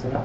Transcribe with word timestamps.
sei 0.00 0.10
lá. 0.12 0.22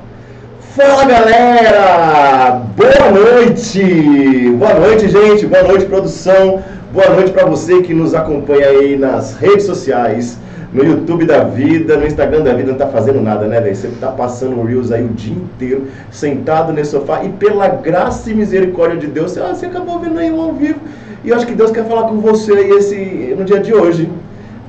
Fala 0.76 1.06
galera! 1.06 2.62
Boa 2.76 3.12
noite! 3.12 4.52
Boa 4.58 4.74
noite, 4.76 5.10
gente! 5.10 5.46
Boa 5.46 5.64
noite, 5.64 5.86
produção! 5.86 6.64
Boa 6.94 7.10
noite 7.10 7.32
para 7.32 7.46
você 7.46 7.82
que 7.82 7.94
nos 7.94 8.14
acompanha 8.14 8.68
aí 8.68 8.98
nas 8.98 9.36
redes 9.36 9.66
sociais, 9.66 10.38
no 10.74 10.84
YouTube 10.84 11.26
da 11.26 11.44
vida, 11.44 11.98
no 11.98 12.06
Instagram 12.06 12.44
da 12.44 12.54
vida, 12.54 12.72
não 12.72 12.78
tá 12.78 12.88
fazendo 12.88 13.22
nada, 13.22 13.46
né, 13.48 13.60
velho? 13.60 13.76
Você 13.76 13.90
tá 14.00 14.10
passando 14.10 14.60
o 14.60 14.64
Reels 14.64 14.92
aí 14.92 15.04
o 15.04 15.10
dia 15.10 15.36
inteiro, 15.36 15.88
sentado 16.12 16.72
nesse 16.72 16.92
sofá, 16.92 17.24
e 17.24 17.30
pela 17.30 17.68
graça 17.68 18.30
e 18.30 18.34
misericórdia 18.34 18.98
de 18.98 19.08
Deus, 19.08 19.32
você, 19.32 19.42
ah, 19.42 19.54
você 19.54 19.66
acabou 19.66 20.00
vendo 20.00 20.20
aí 20.20 20.32
um 20.32 20.42
ao 20.42 20.54
vivo. 20.54 20.80
E 21.24 21.30
eu 21.30 21.36
acho 21.36 21.46
que 21.46 21.54
Deus 21.54 21.72
quer 21.72 21.86
falar 21.86 22.04
com 22.04 22.20
você 22.20 22.54
aí 22.54 22.70
esse, 22.72 23.36
no 23.38 23.44
dia 23.44 23.60
de 23.60 23.74
hoje. 23.74 24.10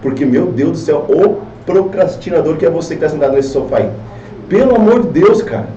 Porque, 0.03 0.25
meu 0.25 0.47
Deus 0.47 0.71
do 0.73 0.79
céu, 0.79 1.07
o 1.09 1.43
procrastinador 1.65 2.57
que 2.57 2.65
é 2.65 2.71
você 2.71 2.97
que 2.97 3.05
está 3.05 3.09
sentado 3.09 3.35
nesse 3.35 3.51
sofá 3.51 3.79
aí. 3.79 3.91
Pelo 4.49 4.77
amor 4.77 5.03
de 5.03 5.21
Deus, 5.21 5.43
cara. 5.43 5.69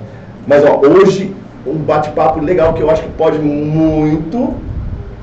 Mas 0.48 0.64
ó, 0.64 0.80
hoje 0.80 1.34
um 1.66 1.76
bate-papo 1.76 2.40
legal 2.40 2.74
que 2.74 2.82
eu 2.82 2.90
acho 2.90 3.04
que 3.04 3.10
pode 3.10 3.38
muito 3.38 4.54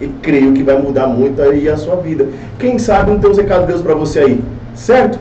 e 0.01 0.07
creio 0.07 0.53
que 0.53 0.63
vai 0.63 0.81
mudar 0.81 1.07
muito 1.07 1.43
aí 1.43 1.69
a 1.69 1.77
sua 1.77 1.97
vida. 1.97 2.29
Quem 2.59 2.79
sabe 2.79 3.11
não 3.11 3.19
tem 3.19 3.31
um 3.31 3.35
recado 3.35 3.63
de 3.63 3.69
Deus 3.69 3.83
para 3.83 3.95
você 3.95 4.21
aí, 4.21 4.41
certo? 4.75 5.19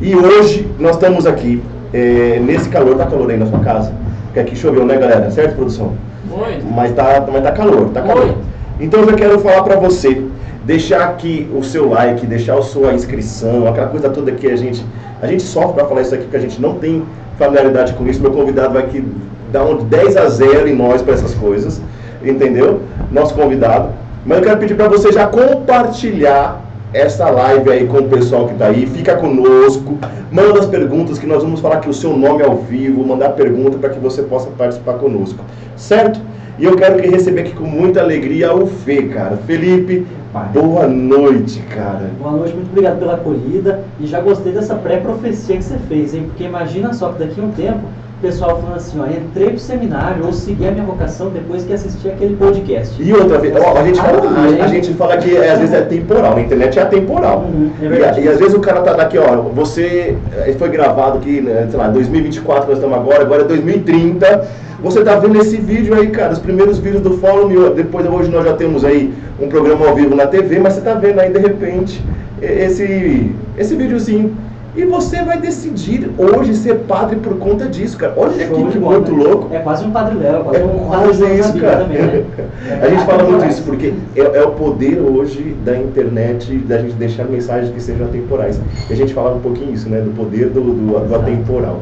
E 0.00 0.14
hoje 0.14 0.68
nós 0.78 0.96
estamos 0.96 1.26
aqui 1.26 1.62
é, 1.92 2.40
nesse 2.44 2.68
calor, 2.68 2.96
tá 2.96 3.06
calor 3.06 3.30
aí 3.30 3.36
na 3.36 3.46
sua 3.46 3.60
casa? 3.60 3.92
Que 4.34 4.40
aqui 4.40 4.56
choveu, 4.56 4.84
né, 4.84 4.96
galera? 4.96 5.30
Certo, 5.30 5.54
produção? 5.54 5.92
Muito. 6.28 6.66
Mas 6.66 6.92
tá, 6.92 7.24
mas 7.32 7.42
tá 7.42 7.52
calor, 7.52 7.90
tá 7.90 8.02
calor. 8.02 8.26
Muito. 8.26 8.38
Então 8.80 9.00
eu 9.00 9.10
já 9.10 9.14
quero 9.14 9.38
falar 9.38 9.62
para 9.62 9.76
você, 9.76 10.22
deixar 10.64 11.04
aqui 11.04 11.48
o 11.54 11.62
seu 11.62 11.88
like, 11.88 12.26
deixar 12.26 12.58
a 12.58 12.62
sua 12.62 12.92
inscrição, 12.92 13.66
aquela 13.66 13.86
coisa 13.86 14.10
toda 14.10 14.32
que 14.32 14.48
a 14.48 14.56
gente 14.56 14.84
a 15.20 15.26
gente 15.26 15.42
sofre 15.42 15.74
para 15.74 15.86
falar 15.86 16.02
isso 16.02 16.14
aqui 16.14 16.24
porque 16.24 16.36
a 16.36 16.40
gente 16.40 16.60
não 16.60 16.74
tem 16.74 17.02
familiaridade 17.38 17.92
com 17.94 18.06
isso. 18.06 18.20
Meu 18.20 18.30
convidado 18.30 18.74
vai 18.74 18.82
aqui 18.82 19.04
dar 19.52 19.64
um 19.64 19.84
10 19.84 20.16
a 20.16 20.28
0 20.28 20.68
em 20.68 20.74
nós 20.74 21.02
para 21.02 21.14
essas 21.14 21.34
coisas, 21.34 21.80
entendeu? 22.22 22.80
Nosso 23.10 23.34
convidado. 23.34 23.90
Mas 24.24 24.38
eu 24.38 24.44
quero 24.44 24.58
pedir 24.58 24.74
para 24.74 24.88
você 24.88 25.12
já 25.12 25.26
compartilhar 25.26 26.60
essa 26.92 27.28
live 27.30 27.70
aí 27.70 27.86
com 27.86 27.98
o 27.98 28.08
pessoal 28.08 28.46
que 28.46 28.52
está 28.52 28.66
aí. 28.66 28.86
Fica 28.86 29.16
conosco, 29.16 29.98
manda 30.30 30.58
as 30.58 30.66
perguntas 30.66 31.18
que 31.18 31.26
nós 31.26 31.42
vamos 31.42 31.60
falar 31.60 31.76
aqui 31.76 31.88
o 31.88 31.94
seu 31.94 32.16
nome 32.16 32.42
ao 32.42 32.56
vivo, 32.56 33.06
mandar 33.06 33.30
pergunta 33.30 33.78
para 33.78 33.90
que 33.90 33.98
você 33.98 34.22
possa 34.22 34.48
participar 34.50 34.94
conosco, 34.94 35.38
certo? 35.76 36.20
E 36.58 36.64
eu 36.64 36.74
quero 36.76 36.96
que 36.96 37.08
receber 37.08 37.42
aqui 37.42 37.52
com 37.52 37.64
muita 37.64 38.00
alegria 38.00 38.54
o 38.54 38.66
Fê, 38.66 39.02
cara. 39.02 39.36
Felipe, 39.46 40.06
boa 40.54 40.86
noite, 40.86 41.60
cara. 41.74 42.10
Boa 42.18 42.32
noite, 42.32 42.54
muito 42.54 42.68
obrigado 42.70 42.98
pela 42.98 43.14
acolhida. 43.14 43.80
E 44.00 44.06
já 44.06 44.20
gostei 44.20 44.52
dessa 44.52 44.74
pré-profecia 44.74 45.56
que 45.56 45.64
você 45.64 45.76
fez, 45.88 46.14
hein? 46.14 46.24
Porque 46.28 46.44
imagina 46.44 46.94
só 46.94 47.10
que 47.12 47.18
daqui 47.18 47.38
a 47.40 47.44
um 47.44 47.50
tempo 47.50 47.80
o 48.18 48.22
pessoal 48.22 48.58
falando 48.58 48.76
assim, 48.76 48.98
ó, 48.98 49.04
entrei 49.06 49.50
pro 49.50 49.58
seminário 49.58 50.24
ou 50.24 50.32
segui 50.32 50.66
a 50.66 50.70
minha 50.70 50.84
vocação 50.84 51.28
depois 51.28 51.62
que 51.64 51.74
assisti 51.74 52.08
aquele 52.08 52.34
podcast. 52.36 53.02
E 53.02 53.12
outra 53.12 53.36
vez, 53.36 53.54
ó, 53.54 53.76
a, 53.78 53.84
gente 53.84 54.00
fala, 54.00 54.22
Ah, 54.24 54.40
a, 54.40 54.44
a 54.44 54.48
hein? 54.66 54.68
gente 54.70 54.94
fala 54.94 55.18
que 55.18 55.36
às 55.36 55.58
vezes 55.58 55.74
é 55.74 55.82
temporal, 55.82 56.34
na 56.36 56.40
internet 56.40 56.78
é 56.78 56.82
atemporal. 56.82 57.40
Uhum, 57.40 57.70
é 57.82 57.98
e, 57.98 58.04
a- 58.04 58.18
e 58.20 58.28
às 58.28 58.38
vezes 58.38 58.54
o 58.54 58.60
cara 58.60 58.80
tá 58.80 58.94
daqui, 58.94 59.18
ó, 59.18 59.42
você 59.42 60.16
eh, 60.34 60.54
foi 60.58 60.70
gravado 60.70 61.18
aqui, 61.18 61.42
né, 61.42 61.66
sei 61.68 61.78
lá, 61.78 61.88
2024 61.88 62.66
nós 62.70 62.78
estamos 62.78 62.96
agora, 62.96 63.20
agora 63.20 63.42
é 63.42 63.44
2030. 63.46 64.64
Você 64.82 65.02
tá 65.02 65.16
vendo 65.16 65.38
esse 65.40 65.56
vídeo 65.56 65.94
aí, 65.94 66.08
cara, 66.08 66.32
os 66.32 66.38
primeiros 66.38 66.78
vídeos 66.78 67.02
do 67.02 67.16
Follow 67.18 67.48
Me, 67.48 67.70
depois 67.70 68.06
hoje 68.06 68.30
nós 68.30 68.44
já 68.44 68.52
temos 68.54 68.84
aí 68.84 69.12
um 69.40 69.48
programa 69.48 69.88
ao 69.88 69.94
vivo 69.94 70.14
na 70.14 70.26
TV, 70.26 70.58
mas 70.58 70.74
você 70.74 70.80
tá 70.82 70.94
vendo 70.94 71.18
aí 71.18 71.30
de 71.32 71.38
repente 71.38 72.02
esse 72.40 73.30
esse 73.56 73.74
videozinho. 73.74 74.34
E 74.76 74.84
você 74.84 75.22
vai 75.22 75.38
decidir 75.40 76.10
hoje 76.18 76.54
ser 76.54 76.74
padre 76.80 77.16
por 77.16 77.38
conta 77.38 77.64
disso, 77.64 77.96
cara. 77.96 78.12
Olha 78.14 78.32
Show 78.46 78.58
aqui 78.58 78.72
que 78.72 78.78
bola, 78.78 78.96
muito 78.98 79.10
né? 79.12 79.24
louco. 79.24 79.48
É 79.54 79.58
quase 79.60 79.86
um 79.86 79.90
Padre 79.90 80.18
Léo, 80.18 80.44
quase 80.44 80.60
É 80.60 80.64
um 80.66 80.68
Padre 80.68 80.86
quase 81.06 81.18
João 81.18 81.34
isso, 81.34 81.58
cara. 81.58 81.76
também, 81.78 82.02
né? 82.02 82.24
A 82.82 82.86
gente 82.90 83.00
É, 83.00 83.06
fala 83.06 83.22
muito 83.22 83.36
atemporais. 83.36 83.54
isso 83.54 83.62
porque 83.62 83.94
é, 84.14 84.20
é 84.20 84.42
o 84.44 84.50
poder 84.50 84.98
hoje 85.00 85.56
da 85.64 85.74
internet, 85.78 86.54
da 86.58 86.76
gente 86.76 86.92
deixar 86.92 87.24
mensagens 87.24 87.72
que 87.72 87.80
sejam 87.80 88.06
atemporais. 88.06 88.60
E 88.90 88.92
a 88.92 88.96
gente 88.96 89.14
falava 89.14 89.36
um 89.36 89.40
pouquinho 89.40 89.72
isso, 89.72 89.88
né? 89.88 89.98
Do 90.02 90.10
poder 90.10 90.50
do, 90.50 90.60
do, 90.60 91.08
do 91.08 91.14
atemporal. 91.14 91.80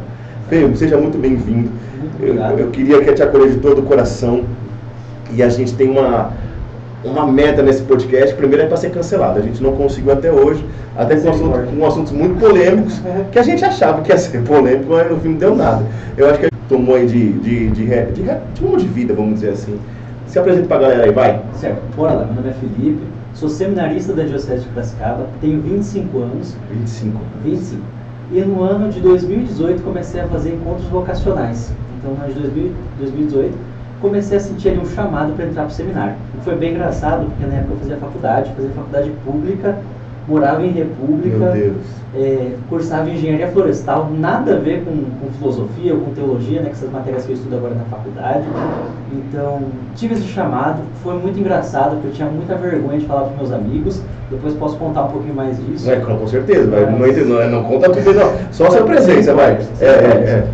Fê, 0.54 0.76
seja 0.76 0.97
muito 0.97 1.19
bem-vindo. 1.19 1.69
Eu, 2.20 2.37
eu 2.37 2.70
queria 2.70 3.03
que 3.03 3.12
te 3.12 3.22
acolher 3.25 3.50
de 3.50 3.59
todo 3.59 3.81
o 3.81 3.82
coração. 3.82 4.44
E 5.32 5.42
a 5.42 5.48
gente 5.48 5.75
tem 5.75 5.91
uma, 5.91 6.31
uma 7.03 7.26
meta 7.26 7.60
nesse 7.60 7.82
podcast. 7.82 8.37
Primeiro 8.37 8.62
é 8.62 8.66
para 8.69 8.76
ser 8.76 8.91
cancelado. 8.91 9.41
A 9.41 9.43
gente 9.43 9.60
não 9.60 9.72
conseguiu 9.72 10.12
até 10.12 10.31
hoje, 10.31 10.64
até 10.97 11.16
com, 11.16 11.28
assunto, 11.28 11.76
com 11.76 11.87
assuntos 11.87 12.12
muito 12.12 12.38
polêmicos, 12.38 13.03
que 13.32 13.38
a 13.41 13.43
gente 13.43 13.64
achava 13.64 14.00
que 14.03 14.12
ia 14.12 14.16
ser 14.16 14.44
polêmico, 14.44 14.93
mas 14.93 15.10
no 15.10 15.19
fim 15.19 15.31
não 15.31 15.38
deu 15.38 15.56
nada. 15.56 15.84
Eu 16.16 16.31
acho 16.31 16.38
que 16.38 16.47
a 16.47 16.48
gente 16.54 16.69
tomou 16.69 16.94
aí 16.94 17.06
de, 17.09 17.32
de, 17.32 17.70
de, 17.70 17.87
de, 17.87 18.22
de 18.22 18.76
de 18.76 18.87
vida, 18.87 19.12
vamos 19.12 19.41
dizer 19.41 19.50
assim. 19.50 19.76
Se 20.28 20.38
apresenta 20.38 20.69
pra 20.69 20.78
galera 20.78 21.04
aí, 21.04 21.10
vai. 21.10 21.43
Certo, 21.54 21.82
bora 21.97 22.12
lá. 22.12 22.26
Meu 22.26 22.37
nome 22.37 22.50
é 22.50 22.53
Felipe, 22.53 23.03
sou 23.34 23.48
seminarista 23.48 24.12
da 24.12 24.22
Diocese 24.22 24.62
de 24.62 24.69
Piracicaba, 24.69 25.26
tenho 25.41 25.60
25 25.60 26.16
anos, 26.19 26.56
25. 26.70 27.19
25. 27.43 27.94
E 28.33 28.41
no 28.41 28.62
ano 28.62 28.91
de 28.91 29.01
2018 29.01 29.83
comecei 29.83 30.21
a 30.21 30.27
fazer 30.29 30.55
encontros 30.55 30.87
vocacionais. 30.89 31.73
Então, 31.99 32.15
no 32.15 32.23
ano 32.23 32.33
de 32.33 32.41
2000 32.41 32.73
2018, 32.99 33.57
comecei 34.01 34.37
a 34.37 34.41
sentir 34.41 34.69
ali 34.71 34.79
um 34.79 34.87
chamado 34.87 35.33
para 35.35 35.47
entrar 35.47 35.62
para 35.62 35.71
o 35.71 35.75
seminário. 35.75 36.15
Foi 36.43 36.55
bem 36.57 36.73
engraçado, 36.73 37.27
porque 37.27 37.47
na 37.47 37.55
época 37.55 37.75
eu 37.75 37.79
fazia 37.79 37.97
faculdade, 37.97 38.53
fazia 38.55 38.71
faculdade 38.71 39.11
pública, 39.25 39.79
morava 40.27 40.65
em 40.65 40.71
república, 40.71 41.55
é, 42.15 42.53
cursava 42.69 43.11
engenharia 43.11 43.49
florestal, 43.49 44.11
nada 44.17 44.55
a 44.55 44.59
ver 44.59 44.85
com, 44.85 44.93
com 44.93 45.33
filosofia 45.39 45.95
ou 45.95 46.01
com 46.01 46.11
teologia, 46.12 46.61
né, 46.61 46.67
que 46.67 46.73
essas 46.73 46.91
matérias 46.91 47.25
que 47.25 47.33
eu 47.33 47.37
estudo 47.37 47.57
agora 47.57 47.75
na 47.75 47.85
faculdade. 47.85 48.45
Então, 49.12 49.62
tive 49.95 50.15
esse 50.15 50.25
chamado, 50.25 50.83
foi 51.03 51.19
muito 51.19 51.39
engraçado, 51.39 51.93
porque 51.97 52.09
eu 52.09 52.12
tinha 52.12 52.29
muita 52.29 52.55
vergonha 52.55 52.99
de 52.99 53.07
falar 53.07 53.23
para 53.25 53.37
meus 53.37 53.53
amigos. 53.53 54.01
Depois 54.31 54.55
posso 54.55 54.77
contar 54.77 55.05
um 55.05 55.09
pouquinho 55.09 55.35
mais 55.35 55.57
disso. 55.65 55.91
É, 55.91 55.97
com 55.97 56.27
certeza. 56.27 56.67
Não, 56.67 57.06
entra- 57.06 57.25
não, 57.25 57.51
não 57.51 57.65
conta 57.65 57.91
tudo, 57.91 58.15
não. 58.15 58.33
Só 58.51 58.69
a 58.69 58.71
sua 58.71 58.83
presença, 58.85 59.35
vai. 59.35 59.59
É, 59.81 59.85
é, 59.85 59.89
é. 59.89 60.49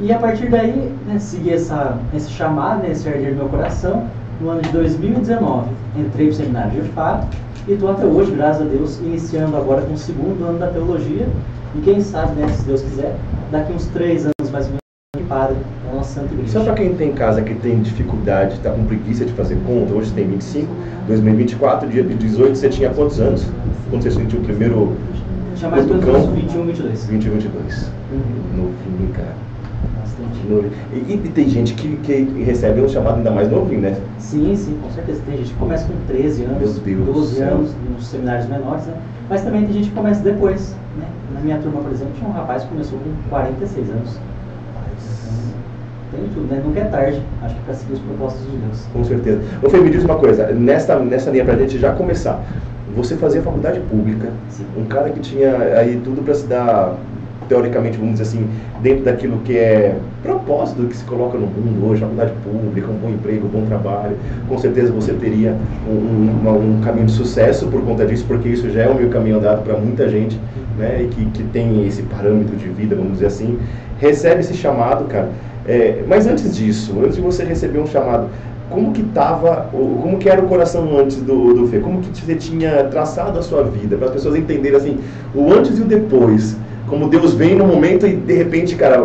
E 0.00 0.12
a 0.12 0.18
partir 0.18 0.48
daí, 0.48 0.92
né, 1.06 1.18
segui 1.18 1.52
essa, 1.52 1.96
esse 2.14 2.30
chamado, 2.30 2.82
né, 2.82 2.90
esse 2.92 3.08
arder 3.08 3.30
do 3.30 3.36
meu 3.36 3.48
coração. 3.48 4.04
No 4.40 4.50
ano 4.50 4.62
de 4.62 4.70
2019, 4.70 5.68
entrei 5.96 6.26
para 6.26 6.32
o 6.32 6.36
seminário 6.36 6.82
de 6.82 6.88
fato 6.88 7.28
e 7.66 7.72
estou 7.72 7.90
até 7.90 8.04
hoje, 8.04 8.32
graças 8.32 8.62
a 8.62 8.64
Deus, 8.64 8.98
iniciando 8.98 9.56
agora 9.56 9.82
com 9.82 9.94
o 9.94 9.98
segundo 9.98 10.44
ano 10.44 10.58
da 10.58 10.66
teologia. 10.66 11.26
E 11.74 11.80
quem 11.80 12.00
sabe, 12.00 12.40
né, 12.40 12.48
se 12.48 12.64
Deus 12.64 12.82
quiser, 12.82 13.16
daqui 13.50 13.72
uns 13.72 13.86
três 13.86 14.22
anos 14.24 14.50
mais 14.52 14.66
ou 14.66 14.72
menos, 14.72 15.28
padre 15.28 15.56
da 15.86 15.96
nossa 15.96 16.20
Santa 16.20 16.34
Igreja. 16.34 16.52
Só 16.52 16.64
para 16.64 16.74
quem 16.74 16.94
tem 16.94 17.10
em 17.10 17.14
casa 17.14 17.40
que 17.42 17.54
tem 17.54 17.80
dificuldade, 17.80 18.54
está 18.54 18.70
com 18.70 18.84
preguiça 18.84 19.24
de 19.24 19.32
fazer 19.32 19.56
conta, 19.66 19.94
hoje 19.94 20.12
tem 20.12 20.26
25, 20.26 20.68
2024, 21.06 21.88
dia 21.88 22.02
de 22.02 22.14
18, 22.14 22.56
você 22.56 22.68
tinha 22.68 22.90
quantos 22.90 23.20
anos? 23.20 23.46
Quando 23.88 24.02
você 24.02 24.10
sentiu 24.10 24.40
o 24.40 24.42
primeiro 24.42 24.96
Tinha 25.54 25.70
mais 25.70 25.84
ou 25.84 25.96
menos 25.96 26.04
Cutucão. 26.04 26.30
uns 26.30 26.34
21, 26.34 26.66
22. 26.66 27.06
20 27.06 27.28
22? 27.28 27.90
Uhum. 28.12 28.20
Novinho, 28.56 29.12
cara. 29.14 29.34
E, 30.92 31.14
e 31.14 31.28
tem 31.30 31.48
gente 31.48 31.74
que, 31.74 31.96
que 31.96 32.42
recebe 32.42 32.80
um 32.80 32.88
chamado 32.88 33.18
ainda 33.18 33.30
mais 33.30 33.50
novinho, 33.50 33.80
né? 33.80 33.96
Sim, 34.18 34.54
sim, 34.56 34.76
com 34.82 34.90
certeza. 34.90 35.20
Tem 35.26 35.36
gente 35.38 35.52
que 35.52 35.58
começa 35.58 35.86
com 35.86 35.94
13 36.06 36.44
anos, 36.44 36.58
Meu 36.58 36.68
Deus 36.68 37.06
do 37.06 37.12
12 37.12 37.34
céu. 37.36 37.54
anos, 37.54 37.70
nos 37.94 38.06
seminários 38.06 38.46
menores, 38.48 38.86
né? 38.86 38.94
Mas 39.28 39.42
também 39.42 39.64
tem 39.64 39.72
gente 39.74 39.88
que 39.90 39.94
começa 39.94 40.22
depois, 40.22 40.74
né? 40.98 41.06
Na 41.34 41.40
minha 41.40 41.58
turma, 41.58 41.80
por 41.80 41.92
exemplo, 41.92 42.12
tinha 42.16 42.28
um 42.28 42.32
rapaz 42.32 42.62
que 42.64 42.68
começou 42.70 42.98
com 42.98 43.28
46 43.30 43.90
anos. 43.90 44.18
Tem 46.10 46.28
tudo, 46.34 46.46
né? 46.52 46.62
Nunca 46.62 46.80
é 46.80 46.84
tarde, 46.84 47.22
acho 47.42 47.54
que 47.54 47.60
para 47.62 47.74
seguir 47.74 47.94
os 47.94 48.00
propósitos 48.00 48.44
de 48.50 48.56
Deus. 48.58 48.84
Com 48.92 49.02
certeza. 49.04 49.40
Ô 49.62 49.70
Fê, 49.70 49.78
me 49.78 49.88
diz 49.88 50.04
uma 50.04 50.16
coisa, 50.16 50.48
nessa, 50.48 50.98
nessa 50.98 51.30
linha 51.30 51.44
pra 51.44 51.56
gente 51.56 51.78
já 51.78 51.92
começar. 51.92 52.44
Você 52.94 53.16
fazia 53.16 53.40
faculdade 53.40 53.80
pública, 53.80 54.28
Sim. 54.50 54.66
um 54.76 54.84
cara 54.84 55.08
que 55.08 55.20
tinha 55.20 55.56
aí 55.78 55.98
tudo 56.04 56.22
para 56.22 56.34
se 56.34 56.46
dar, 56.46 56.96
teoricamente, 57.52 57.98
vamos 57.98 58.18
dizer 58.18 58.22
assim, 58.22 58.46
dentro 58.82 59.04
daquilo 59.04 59.36
que 59.44 59.56
é 59.58 59.94
propósito 60.22 60.84
que 60.86 60.96
se 60.96 61.04
coloca 61.04 61.36
no 61.36 61.46
mundo 61.46 61.86
hoje, 61.86 62.00
faculdade 62.00 62.32
pública, 62.42 62.90
um 62.90 62.94
bom 62.96 63.10
emprego, 63.10 63.46
um 63.46 63.50
bom 63.60 63.66
trabalho. 63.66 64.16
Com 64.48 64.56
certeza 64.56 64.90
você 64.90 65.12
teria 65.12 65.54
um, 65.86 65.92
um- 65.92 66.76
um 66.78 66.80
caminho 66.80 67.06
de 67.06 67.12
sucesso 67.12 67.66
por 67.66 67.82
conta 67.82 68.06
disso, 68.06 68.24
porque 68.26 68.48
isso 68.48 68.70
já 68.70 68.82
é 68.84 68.88
o 68.88 68.94
meu 68.94 69.10
caminho 69.10 69.36
andado 69.36 69.62
para 69.62 69.76
muita 69.76 70.08
gente, 70.08 70.38
né, 70.78 71.06
que, 71.10 71.26
que 71.26 71.42
tem 71.44 71.86
esse 71.86 72.02
parâmetro 72.04 72.56
de 72.56 72.68
vida, 72.68 72.96
vamos 72.96 73.12
dizer 73.12 73.26
assim. 73.26 73.58
Recebe 74.00 74.40
esse 74.40 74.54
chamado, 74.54 75.04
cara. 75.04 75.28
É, 75.66 76.02
mas 76.08 76.26
antes 76.26 76.56
disso, 76.56 76.98
antes 77.04 77.16
de 77.16 77.20
você 77.20 77.44
receber 77.44 77.78
um 77.78 77.86
chamado, 77.86 78.28
como 78.70 78.92
que 78.92 79.02
tava, 79.02 79.68
como 79.70 80.16
que 80.18 80.28
era 80.28 80.40
o 80.40 80.48
coração 80.48 80.98
antes 80.98 81.18
do, 81.18 81.52
do 81.52 81.66
Fê? 81.68 81.78
Como 81.78 82.00
que 82.00 82.08
você 82.24 82.34
tinha 82.34 82.84
traçado 82.84 83.38
a 83.38 83.42
sua 83.42 83.62
vida? 83.62 83.96
Para 83.96 84.06
as 84.06 84.12
pessoas 84.14 84.34
entenderem 84.36 84.76
assim, 84.78 84.98
o 85.34 85.52
antes 85.52 85.78
e 85.78 85.82
o 85.82 85.84
depois. 85.84 86.56
Como 86.92 87.08
Deus 87.08 87.32
vem 87.32 87.54
no 87.54 87.66
momento 87.66 88.06
e 88.06 88.14
de 88.14 88.34
repente, 88.34 88.76
cara, 88.76 89.02